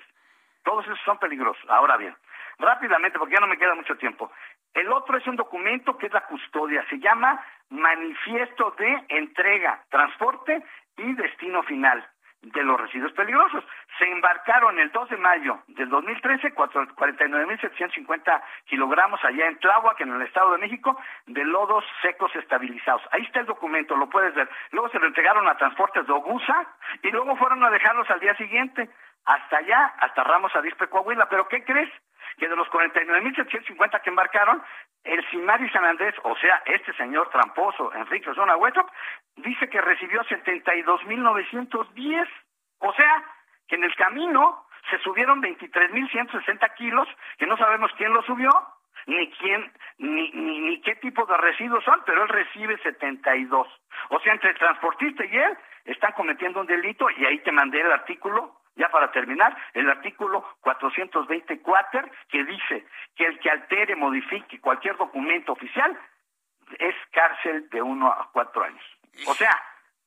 Todos 0.63 0.83
esos 0.85 0.99
son 1.05 1.19
peligrosos. 1.19 1.63
Ahora 1.69 1.97
bien, 1.97 2.15
rápidamente, 2.57 3.19
porque 3.19 3.35
ya 3.35 3.41
no 3.41 3.47
me 3.47 3.57
queda 3.57 3.75
mucho 3.75 3.95
tiempo. 3.97 4.31
El 4.73 4.91
otro 4.91 5.17
es 5.17 5.25
un 5.27 5.35
documento 5.35 5.97
que 5.97 6.07
es 6.07 6.13
la 6.13 6.25
custodia. 6.25 6.83
Se 6.89 6.97
llama 6.99 7.41
Manifiesto 7.69 8.71
de 8.77 9.03
Entrega, 9.09 9.83
Transporte 9.89 10.63
y 10.97 11.13
Destino 11.13 11.63
Final 11.63 12.07
de 12.41 12.63
los 12.63 12.79
residuos 12.79 13.11
peligrosos. 13.13 13.63
Se 13.97 14.05
embarcaron 14.07 14.77
el 14.79 14.91
2 14.91 15.09
de 15.09 15.17
mayo 15.17 15.59
del 15.67 15.89
2013 15.89 16.51
cuatro- 16.53 16.85
49.750 16.95 18.43
kilogramos 18.65 19.23
allá 19.25 19.47
en 19.47 19.57
Tláhuac, 19.57 19.99
en 20.01 20.13
el 20.13 20.21
Estado 20.21 20.51
de 20.51 20.59
México, 20.59 20.95
de 21.25 21.43
lodos 21.43 21.83
secos 22.03 22.35
estabilizados. 22.35 23.01
Ahí 23.11 23.23
está 23.23 23.39
el 23.39 23.47
documento, 23.47 23.95
lo 23.95 24.09
puedes 24.09 24.35
ver. 24.35 24.47
Luego 24.71 24.89
se 24.89 24.99
lo 24.99 25.07
entregaron 25.07 25.47
a 25.47 25.57
Transportes 25.57 26.05
de 26.05 26.13
Ogusa 26.13 26.67
y 27.01 27.09
luego 27.09 27.35
fueron 27.35 27.63
a 27.63 27.71
dejarlos 27.71 28.09
al 28.11 28.19
día 28.19 28.35
siguiente, 28.35 28.89
hasta 29.25 29.57
allá, 29.57 29.93
hasta 29.99 30.23
Ramos 30.23 30.55
Arispe, 30.55 30.87
Coahuila. 30.87 31.27
¿Pero 31.29 31.47
qué 31.47 31.63
crees? 31.63 31.89
Que 32.37 32.47
de 32.47 32.55
los 32.55 32.67
49.750 32.69 34.01
que 34.01 34.09
embarcaron, 34.09 34.61
el 35.03 35.23
Simari 35.29 35.69
San 35.69 35.85
Andrés, 35.85 36.15
o 36.23 36.35
sea, 36.37 36.63
este 36.65 36.93
señor 36.93 37.29
tramposo, 37.29 37.93
Enrique 37.93 38.29
Osuna 38.29 38.57
Huetrop, 38.57 38.89
dice 39.37 39.69
que 39.69 39.81
recibió 39.81 40.21
72.910. 40.23 42.27
O 42.79 42.93
sea, 42.93 43.23
que 43.67 43.75
en 43.75 43.83
el 43.83 43.95
camino 43.95 44.65
se 44.89 44.97
subieron 44.99 45.41
23.160 45.41 46.73
kilos, 46.75 47.07
que 47.37 47.47
no 47.47 47.57
sabemos 47.57 47.91
quién 47.97 48.13
los 48.13 48.25
subió, 48.25 48.49
ni 49.07 49.29
quién, 49.31 49.71
ni, 49.97 50.31
ni, 50.31 50.59
ni 50.59 50.81
qué 50.81 50.95
tipo 50.95 51.25
de 51.25 51.37
residuos 51.37 51.83
son, 51.83 52.01
pero 52.05 52.23
él 52.23 52.29
recibe 52.29 52.77
72. 52.79 53.67
O 54.09 54.19
sea, 54.19 54.33
entre 54.33 54.51
el 54.51 54.57
transportista 54.57 55.25
y 55.25 55.37
él 55.37 55.57
están 55.85 56.13
cometiendo 56.13 56.61
un 56.61 56.67
delito 56.67 57.09
y 57.11 57.25
ahí 57.25 57.39
te 57.39 57.51
mandé 57.51 57.81
el 57.81 57.91
artículo, 57.91 58.55
ya 58.75 58.89
para 58.89 59.11
terminar, 59.11 59.55
el 59.73 59.89
artículo 59.89 60.43
424 60.61 62.09
que 62.29 62.43
dice 62.43 62.85
que 63.15 63.25
el 63.25 63.39
que 63.39 63.49
altere, 63.49 63.95
modifique 63.95 64.59
cualquier 64.59 64.97
documento 64.97 65.53
oficial 65.53 65.97
es 66.79 66.95
cárcel 67.11 67.69
de 67.69 67.81
uno 67.81 68.07
a 68.07 68.29
cuatro 68.31 68.63
años. 68.63 68.83
O 69.27 69.33
sea, 69.33 69.55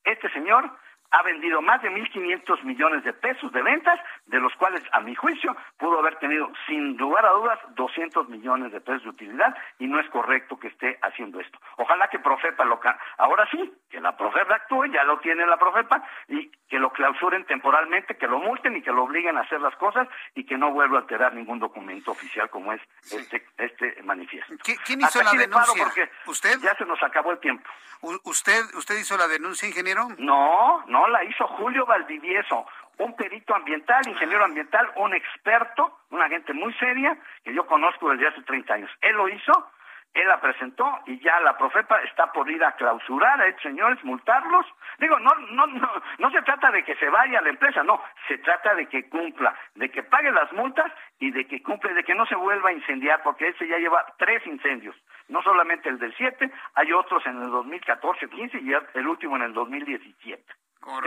este 0.04 0.28
señor 0.30 0.70
ha 1.10 1.22
vendido 1.22 1.62
más 1.62 1.82
de 1.82 1.90
1.500 1.90 2.62
millones 2.64 3.04
de 3.04 3.12
pesos 3.12 3.50
de 3.52 3.62
ventas, 3.62 3.98
de 4.26 4.40
los 4.40 4.54
cuales, 4.54 4.82
a 4.92 5.00
mi 5.00 5.14
juicio, 5.14 5.56
pudo 5.78 5.98
haber 5.98 6.16
tenido, 6.16 6.50
sin 6.66 6.96
lugar 6.96 7.24
a 7.24 7.30
dudas, 7.30 7.58
200 7.74 8.28
millones 8.28 8.72
de 8.72 8.80
pesos 8.80 9.04
de 9.04 9.10
utilidad 9.10 9.56
y 9.78 9.86
no 9.86 10.00
es 10.00 10.08
correcto 10.10 10.58
que 10.58 10.68
esté 10.68 10.98
haciendo 11.02 11.40
esto. 11.40 11.58
Ojalá 11.76 12.08
que 12.08 12.18
Profepa 12.18 12.64
lo... 12.64 12.80
Ahora 13.16 13.48
sí, 13.50 13.72
que 13.90 14.00
la 14.00 14.16
Profepa 14.16 14.54
actúe, 14.54 14.86
ya 14.86 15.04
lo 15.04 15.18
tiene 15.18 15.46
la 15.46 15.56
Profepa, 15.56 16.02
y 16.28 16.50
que 16.68 16.78
lo 16.78 16.90
clausuren 16.92 17.44
temporalmente, 17.46 18.16
que 18.16 18.26
lo 18.26 18.38
multen 18.38 18.76
y 18.76 18.82
que 18.82 18.92
lo 18.92 19.04
obliguen 19.04 19.36
a 19.38 19.40
hacer 19.40 19.60
las 19.60 19.74
cosas 19.76 20.06
y 20.34 20.44
que 20.44 20.58
no 20.58 20.70
vuelva 20.72 20.98
a 20.98 21.00
alterar 21.00 21.34
ningún 21.34 21.58
documento 21.58 22.10
oficial 22.10 22.50
como 22.50 22.72
es 22.72 22.82
este 23.10 23.46
este 23.56 24.02
manifiesto. 24.02 24.54
¿Quién 24.84 25.00
hizo 25.00 25.22
la 25.22 25.32
denuncia? 25.32 25.84
Porque 25.84 26.10
¿Usted? 26.26 26.58
Ya 26.60 26.74
se 26.74 26.84
nos 26.84 27.02
acabó 27.02 27.32
el 27.32 27.38
tiempo. 27.38 27.68
¿Usted, 28.00 28.62
usted 28.74 28.96
hizo 28.98 29.16
la 29.16 29.26
denuncia, 29.26 29.66
ingeniero? 29.66 30.08
No, 30.18 30.84
no 30.86 30.97
la 31.06 31.22
hizo 31.22 31.46
Julio 31.46 31.86
Valdivieso, 31.86 32.66
un 32.98 33.14
perito 33.14 33.54
ambiental, 33.54 34.06
ingeniero 34.08 34.44
ambiental, 34.44 34.90
un 34.96 35.14
experto, 35.14 35.98
una 36.10 36.28
gente 36.28 36.52
muy 36.52 36.72
seria 36.74 37.16
que 37.44 37.54
yo 37.54 37.66
conozco 37.66 38.10
desde 38.10 38.28
hace 38.28 38.42
30 38.42 38.74
años. 38.74 38.90
Él 39.00 39.16
lo 39.16 39.28
hizo, 39.28 39.70
él 40.14 40.26
la 40.26 40.40
presentó 40.40 41.00
y 41.06 41.20
ya 41.20 41.38
la 41.40 41.56
Profepa 41.56 42.00
está 42.02 42.32
por 42.32 42.50
ir 42.50 42.64
a 42.64 42.72
clausurar 42.72 43.40
a 43.40 43.46
estos 43.46 43.62
señores, 43.62 44.02
multarlos. 44.02 44.66
Digo, 44.98 45.18
no, 45.20 45.32
no, 45.52 45.66
no, 45.66 45.90
no 46.18 46.30
se 46.30 46.42
trata 46.42 46.70
de 46.72 46.82
que 46.82 46.96
se 46.96 47.08
vaya 47.08 47.40
la 47.40 47.50
empresa, 47.50 47.84
no, 47.84 48.02
se 48.26 48.38
trata 48.38 48.74
de 48.74 48.86
que 48.86 49.08
cumpla, 49.08 49.54
de 49.76 49.90
que 49.90 50.02
pague 50.02 50.32
las 50.32 50.52
multas 50.52 50.90
y 51.20 51.30
de 51.30 51.46
que 51.46 51.62
cumple, 51.62 51.94
de 51.94 52.02
que 52.02 52.14
no 52.14 52.26
se 52.26 52.34
vuelva 52.34 52.70
a 52.70 52.72
incendiar, 52.72 53.22
porque 53.22 53.48
ese 53.48 53.68
ya 53.68 53.78
lleva 53.78 54.04
tres 54.18 54.44
incendios, 54.46 54.96
no 55.28 55.40
solamente 55.42 55.88
el 55.88 55.98
del 55.98 56.14
7, 56.16 56.50
hay 56.74 56.92
otros 56.92 57.24
en 57.26 57.40
el 57.40 57.50
2014, 57.50 58.28
15 58.28 58.58
y 58.58 58.72
el 58.94 59.06
último 59.06 59.36
en 59.36 59.42
el 59.42 59.52
2017. 59.52 60.42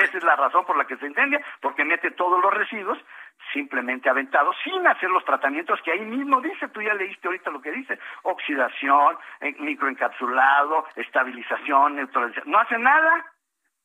Esa 0.03 0.17
es 0.17 0.23
la 0.23 0.35
razón 0.35 0.65
por 0.65 0.77
la 0.77 0.85
que 0.85 0.97
se 0.97 1.07
incendia, 1.07 1.43
porque 1.61 1.85
mete 1.85 2.11
todos 2.11 2.41
los 2.41 2.53
residuos 2.53 2.97
simplemente 3.53 4.09
aventados, 4.09 4.55
sin 4.63 4.85
hacer 4.87 5.09
los 5.09 5.25
tratamientos 5.25 5.81
que 5.81 5.91
ahí 5.91 6.01
mismo 6.01 6.41
dice, 6.41 6.67
tú 6.69 6.81
ya 6.81 6.93
leíste 6.93 7.27
ahorita 7.27 7.49
lo 7.49 7.61
que 7.61 7.71
dice, 7.71 7.99
oxidación, 8.23 9.17
eh, 9.41 9.55
microencapsulado, 9.59 10.85
estabilización, 10.95 11.95
neutralización, 11.95 12.51
no 12.51 12.59
hace 12.59 12.77
nada, 12.77 13.25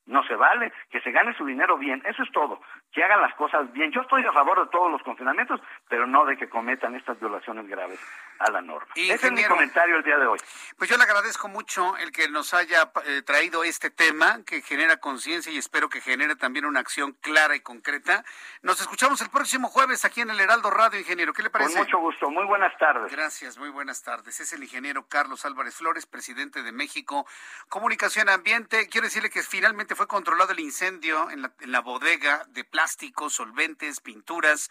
no 0.07 0.23
se 0.25 0.37
vale, 0.37 0.73
que 0.91 1.01
se 1.01 1.11
gane 1.11 1.35
su 1.35 1.45
dinero 1.45 1.77
bien, 1.79 2.03
eso 2.05 2.23
es 2.23 2.31
todo, 2.31 2.61
que 2.93 3.03
hagan 3.03 3.21
las 3.21 3.35
cosas 3.35 3.73
bien. 3.73 3.91
Yo 3.91 4.03
estoy 4.03 4.25
a 4.25 4.33
favor 4.33 4.61
de 4.61 4.71
todos 4.71 4.91
los 4.91 5.03
confinamientos, 5.03 5.61
pero 5.89 6.07
no 6.07 6.25
de 6.25 6.37
que 6.37 6.49
cometan 6.49 6.95
estas 6.95 7.19
violaciones 7.19 7.67
graves 7.67 8.01
a 8.39 8.51
la 8.51 8.61
norma. 8.61 8.89
Ese 8.95 9.27
es 9.27 9.33
mi 9.33 9.45
comentario 9.45 9.97
el 9.97 10.03
día 10.03 10.19
de 10.19 10.27
hoy. 10.27 10.39
Pues 10.77 10.91
yo 10.91 10.97
le 10.97 11.05
agradezco 11.05 11.49
mucho 11.49 11.97
el 11.99 12.13
que 12.13 12.29
nos 12.29 12.55
haya 12.55 12.91
eh, 13.05 13.23
traído 13.23 13.65
este 13.65 13.91
tema 13.91 14.43
que 14.45 14.63
genera 14.63 14.99
conciencia 14.99 15.53
y 15.53 15.59
espero 15.59 15.89
que 15.89 16.01
genere 16.01 16.37
también 16.37 16.65
una 16.65 16.81
acción 16.81 17.13
clara 17.21 17.57
y 17.57 17.61
concreta. 17.61 18.25
Nos 18.63 18.81
escuchamos 18.81 19.21
el 19.21 19.31
próximo 19.31 19.69
jueves 19.69 20.05
aquí 20.05 20.21
en 20.21 20.31
el 20.31 20.41
Heraldo 20.41 20.71
Radio, 20.71 20.99
ingeniero. 20.99 21.33
¿Qué 21.33 21.43
le 21.43 21.51
parece? 21.51 21.75
Con 21.75 21.83
mucho 21.83 21.99
gusto. 21.99 22.31
Muy 22.31 22.45
buenas 22.45 22.77
tardes. 22.79 23.11
Gracias, 23.13 23.59
muy 23.59 23.71
buenas 23.71 24.03
tardes. 24.03 24.41
Es 24.41 24.53
el 24.53 24.63
ingeniero 24.63 25.07
Carlos 25.09 25.45
Álvarez 25.45 25.77
Flores, 25.77 26.07
presidente 26.07 26.63
de 26.63 26.73
México 26.73 27.27
Comunicación 27.69 28.29
Ambiente. 28.29 28.89
Quiero 28.89 29.07
decirle 29.07 29.31
que 29.31 29.43
finalmente 29.43 29.95
fue 29.95 30.07
controlado 30.07 30.53
el 30.53 30.61
incendio 30.61 31.31
en 31.31 31.43
la, 31.43 31.53
en 31.61 31.73
la 31.73 31.81
bodega 31.81 32.45
de 32.49 32.65
plásticos, 32.65 33.35
solventes, 33.35 34.01
pinturas, 34.01 34.71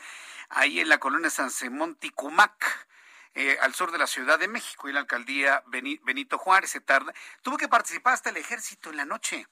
ahí 0.50 0.80
en 0.80 0.90
la 0.90 0.98
colonia 0.98 1.30
San 1.30 1.52
Simón 1.52 1.96
Ticumac. 1.96 2.88
Eh, 3.36 3.58
al 3.60 3.76
sur 3.76 3.92
de 3.92 3.98
la 3.98 4.08
Ciudad 4.08 4.40
de 4.40 4.48
México 4.48 4.88
y 4.88 4.94
la 4.94 5.02
alcaldía 5.02 5.62
Benito 5.68 6.38
Juárez 6.38 6.72
se 6.72 6.80
tarda. 6.80 7.14
Tuvo 7.42 7.58
que 7.58 7.68
participar 7.68 8.14
hasta 8.14 8.30
el 8.30 8.38
ejército 8.38 8.90
en 8.90 8.98
la 8.98 9.04
noche. 9.04 9.46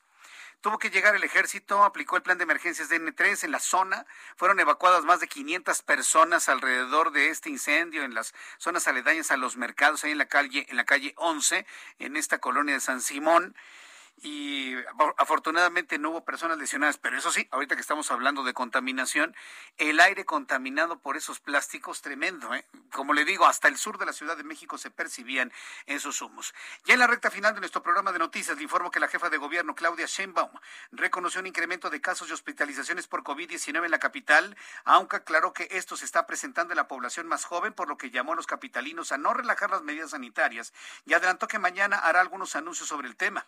Tuvo 0.62 0.80
que 0.80 0.90
llegar 0.90 1.14
el 1.14 1.26
ejército, 1.26 1.84
aplicó 1.84 2.16
el 2.16 2.24
plan 2.24 2.38
de 2.38 2.46
emergencias 2.46 2.88
de 2.88 2.96
N3 2.96 3.44
en 3.44 3.52
la 3.52 3.60
zona. 3.60 4.06
Fueron 4.38 4.62
evacuadas 4.62 5.04
más 5.04 5.20
de 5.20 5.28
500 5.28 5.82
personas 5.82 6.48
alrededor 6.48 7.12
de 7.12 7.28
este 7.28 7.50
incendio 7.50 8.04
en 8.04 8.14
las 8.14 8.34
zonas 8.58 8.88
aledañas 8.88 9.32
a 9.32 9.36
los 9.36 9.58
mercados, 9.58 10.06
ahí 10.06 10.12
en 10.12 10.18
la 10.18 10.28
calle, 10.28 10.66
en 10.70 10.78
la 10.78 10.86
calle 10.86 11.14
11, 11.18 11.66
en 12.00 12.16
esta 12.16 12.38
colonia 12.38 12.76
de 12.76 12.80
San 12.80 13.02
Simón 13.02 13.54
y 14.22 14.76
afortunadamente 15.18 15.98
no 15.98 16.12
hubo 16.12 16.24
personas 16.24 16.58
lesionadas, 16.58 16.98
pero 16.98 17.18
eso 17.18 17.32
sí, 17.32 17.48
ahorita 17.52 17.76
que 17.76 17.82
estamos 17.82 18.10
hablando 18.12 18.44
de 18.44 18.54
contaminación, 18.54 19.36
el 19.78 20.00
aire 20.00 20.26
contaminado 20.26 21.00
por 21.00 21.18
esos 21.18 21.40
plásticos 21.40 22.02
tremendo, 22.02 22.54
¿eh? 22.54 22.66
como 22.92 23.14
le 23.14 23.26
digo, 23.26 23.46
hasta 23.46 23.68
el 23.68 23.78
sur 23.78 23.98
de 23.98 24.06
la 24.06 24.14
Ciudad 24.14 24.38
de 24.38 24.44
México 24.44 24.78
se 24.78 24.92
percibían 24.92 25.52
esos 25.88 26.22
humos. 26.22 26.54
Ya 26.86 26.94
en 26.94 27.00
la 27.00 27.08
recta 27.08 27.32
final 27.32 27.54
de 27.54 27.60
nuestro 27.60 27.84
programa 27.84 28.12
de 28.12 28.20
noticias 28.20 28.56
le 28.56 28.64
informo 28.64 28.92
que 28.92 29.00
la 29.00 29.08
jefa 29.08 29.30
de 29.30 29.38
gobierno 29.38 29.76
Claudia 29.76 30.06
Sheinbaum 30.06 30.52
reconoció 30.92 31.42
un 31.42 31.48
incremento 31.48 31.90
de 31.90 32.00
casos 32.02 32.30
y 32.30 32.34
hospitalizaciones 32.34 33.08
por 33.08 33.24
COVID-19 33.24 33.86
en 33.86 33.92
la 33.92 34.00
capital, 34.00 34.56
aunque 34.86 35.18
aclaró 35.18 35.54
que 35.54 35.68
esto 35.72 35.98
se 35.98 36.06
está 36.06 36.26
presentando 36.26 36.74
en 36.74 36.78
la 36.78 36.88
población 36.88 37.28
más 37.28 37.46
joven, 37.46 37.74
por 37.74 37.88
lo 37.88 37.98
que 37.98 38.12
llamó 38.12 38.34
a 38.34 38.36
los 38.36 38.48
capitalinos 38.48 39.12
a 39.12 39.18
no 39.18 39.34
relajar 39.34 39.70
las 39.70 39.82
medidas 39.82 40.12
sanitarias 40.12 40.74
y 41.06 41.14
adelantó 41.14 41.48
que 41.48 41.60
mañana 41.60 41.98
hará 41.98 42.22
algunos 42.22 42.56
anuncios 42.56 42.88
sobre 42.88 43.08
el 43.08 43.16
tema. 43.16 43.46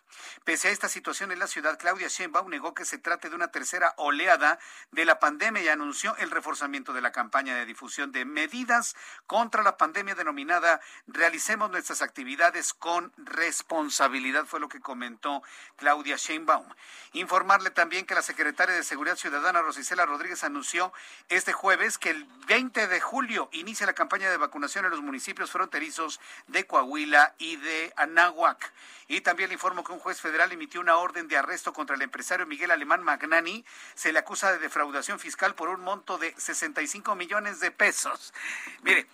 A 0.64 0.70
esta 0.70 0.88
situación 0.88 1.32
en 1.32 1.38
la 1.38 1.46
ciudad, 1.46 1.78
Claudia 1.78 2.08
Sheinbaum 2.08 2.48
negó 2.48 2.74
que 2.74 2.84
se 2.84 2.98
trate 2.98 3.28
de 3.28 3.36
una 3.36 3.48
tercera 3.48 3.94
oleada 3.96 4.58
de 4.90 5.04
la 5.04 5.18
pandemia 5.18 5.62
y 5.62 5.68
anunció 5.68 6.16
el 6.16 6.30
reforzamiento 6.30 6.92
de 6.92 7.00
la 7.00 7.12
campaña 7.12 7.54
de 7.54 7.66
difusión 7.66 8.12
de 8.12 8.24
medidas 8.24 8.96
contra 9.26 9.62
la 9.62 9.76
pandemia 9.76 10.14
denominada 10.14 10.80
Realicemos 11.06 11.70
nuestras 11.70 12.02
actividades 12.02 12.72
con 12.72 13.12
responsabilidad, 13.16 14.46
fue 14.46 14.60
lo 14.60 14.68
que 14.68 14.80
comentó 14.80 15.42
Claudia 15.76 16.16
Sheinbaum. 16.16 16.66
Informarle 17.12 17.70
también 17.70 18.06
que 18.06 18.14
la 18.14 18.22
secretaria 18.22 18.74
de 18.74 18.82
Seguridad 18.82 19.16
Ciudadana, 19.16 19.62
Rosicela 19.62 20.06
Rodríguez, 20.06 20.44
anunció 20.44 20.92
este 21.28 21.52
jueves 21.52 21.98
que 21.98 22.10
el 22.10 22.24
20 22.46 22.88
de 22.88 23.00
julio 23.00 23.48
inicia 23.52 23.86
la 23.86 23.92
campaña 23.92 24.30
de 24.30 24.36
vacunación 24.36 24.84
en 24.84 24.90
los 24.90 25.00
municipios 25.00 25.50
fronterizos 25.50 26.20
de 26.46 26.66
Coahuila 26.66 27.34
y 27.38 27.56
de 27.56 27.92
Anáhuac. 27.96 28.72
Y 29.08 29.20
también 29.20 29.48
le 29.48 29.54
informo 29.54 29.84
que 29.84 29.92
un 29.92 30.00
juez 30.00 30.20
federal 30.20 30.45
emitió 30.52 30.80
una 30.80 30.96
orden 30.96 31.28
de 31.28 31.36
arresto 31.36 31.72
contra 31.72 31.96
el 31.96 32.02
empresario 32.02 32.46
Miguel 32.46 32.70
Alemán 32.70 33.02
Magnani. 33.02 33.64
Se 33.94 34.12
le 34.12 34.18
acusa 34.18 34.52
de 34.52 34.58
defraudación 34.58 35.18
fiscal 35.18 35.54
por 35.54 35.68
un 35.68 35.80
monto 35.80 36.18
de 36.18 36.34
65 36.36 37.14
millones 37.14 37.60
de 37.60 37.70
pesos. 37.70 38.32
Mire, 38.82 39.06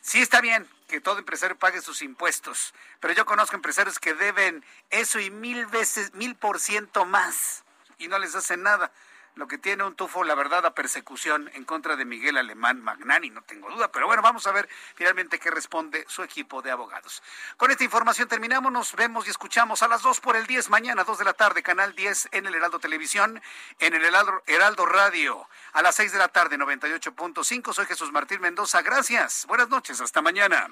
sí 0.00 0.20
está 0.20 0.40
bien 0.40 0.68
que 0.88 1.00
todo 1.00 1.18
empresario 1.18 1.58
pague 1.58 1.80
sus 1.82 2.02
impuestos, 2.02 2.74
pero 3.00 3.12
yo 3.14 3.26
conozco 3.26 3.56
empresarios 3.56 3.98
que 3.98 4.14
deben 4.14 4.64
eso 4.90 5.20
y 5.20 5.30
mil 5.30 5.66
veces, 5.66 6.14
mil 6.14 6.34
por 6.34 6.60
ciento 6.60 7.04
más 7.04 7.64
y 7.98 8.08
no 8.08 8.18
les 8.18 8.34
hacen 8.34 8.62
nada 8.62 8.90
lo 9.38 9.46
que 9.46 9.56
tiene 9.56 9.84
un 9.84 9.94
tufo, 9.94 10.24
la 10.24 10.34
verdad, 10.34 10.66
a 10.66 10.74
persecución 10.74 11.48
en 11.54 11.64
contra 11.64 11.94
de 11.94 12.04
Miguel 12.04 12.36
Alemán 12.36 12.82
Magnani, 12.82 13.30
no 13.30 13.42
tengo 13.42 13.70
duda. 13.70 13.90
Pero 13.92 14.06
bueno, 14.06 14.20
vamos 14.20 14.46
a 14.48 14.52
ver 14.52 14.68
finalmente 14.96 15.38
qué 15.38 15.50
responde 15.50 16.04
su 16.08 16.24
equipo 16.24 16.60
de 16.60 16.72
abogados. 16.72 17.22
Con 17.56 17.70
esta 17.70 17.84
información 17.84 18.26
terminamos, 18.26 18.72
nos 18.72 18.94
vemos 18.96 19.28
y 19.28 19.30
escuchamos 19.30 19.82
a 19.84 19.88
las 19.88 20.02
2 20.02 20.20
por 20.20 20.34
el 20.34 20.46
10 20.46 20.70
mañana, 20.70 21.04
2 21.04 21.18
de 21.18 21.24
la 21.24 21.34
tarde, 21.34 21.62
Canal 21.62 21.94
10 21.94 22.30
en 22.32 22.46
el 22.46 22.54
Heraldo 22.56 22.80
Televisión, 22.80 23.40
en 23.78 23.94
el 23.94 24.04
Heraldo, 24.04 24.42
Heraldo 24.46 24.86
Radio, 24.86 25.48
a 25.72 25.82
las 25.82 25.94
6 25.94 26.12
de 26.12 26.18
la 26.18 26.28
tarde, 26.28 26.58
98.5. 26.58 27.72
Soy 27.72 27.86
Jesús 27.86 28.10
Martín 28.10 28.40
Mendoza, 28.40 28.82
gracias, 28.82 29.46
buenas 29.46 29.68
noches, 29.68 30.00
hasta 30.00 30.20
mañana. 30.20 30.68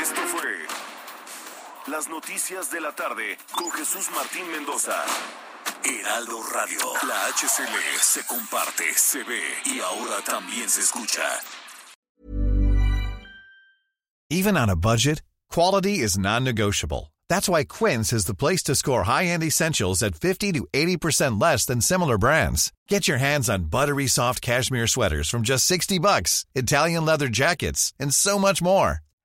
Esto 0.00 0.20
fue 0.28 0.66
las 1.86 2.08
noticias 2.08 2.70
de 2.70 2.80
la 2.80 2.94
tarde 2.94 3.36
con 3.52 3.68
Jesús 3.72 4.10
Martín 4.12 4.48
Mendoza. 4.52 5.04
Heraldo 5.84 6.42
Radio. 6.54 6.80
La 7.08 7.28
HCL 7.32 8.00
se 8.00 8.22
comparte, 8.26 8.92
se 8.94 9.22
ve 9.24 9.42
y 9.66 9.80
ahora 9.80 10.22
también 10.24 10.68
se 10.68 10.80
escucha. 10.80 11.22
Even 14.30 14.56
on 14.56 14.70
a 14.70 14.76
budget, 14.76 15.22
quality 15.50 15.98
is 15.98 16.16
non-negotiable. 16.16 17.12
That's 17.28 17.48
why 17.48 17.64
Quince 17.64 18.12
is 18.12 18.24
the 18.26 18.34
place 18.34 18.62
to 18.64 18.74
score 18.74 19.04
high-end 19.04 19.42
essentials 19.42 20.02
at 20.02 20.14
50 20.14 20.52
to 20.52 20.66
80% 20.72 21.40
less 21.40 21.66
than 21.66 21.80
similar 21.80 22.18
brands. 22.18 22.72
Get 22.88 23.08
your 23.08 23.18
hands 23.18 23.50
on 23.50 23.70
buttery 23.70 24.06
soft 24.06 24.40
cashmere 24.40 24.86
sweaters 24.86 25.28
from 25.28 25.42
just 25.42 25.66
60 25.66 25.98
bucks, 25.98 26.46
Italian 26.54 27.04
leather 27.04 27.28
jackets, 27.28 27.92
and 27.98 28.14
so 28.14 28.38
much 28.38 28.62
more. 28.62 29.00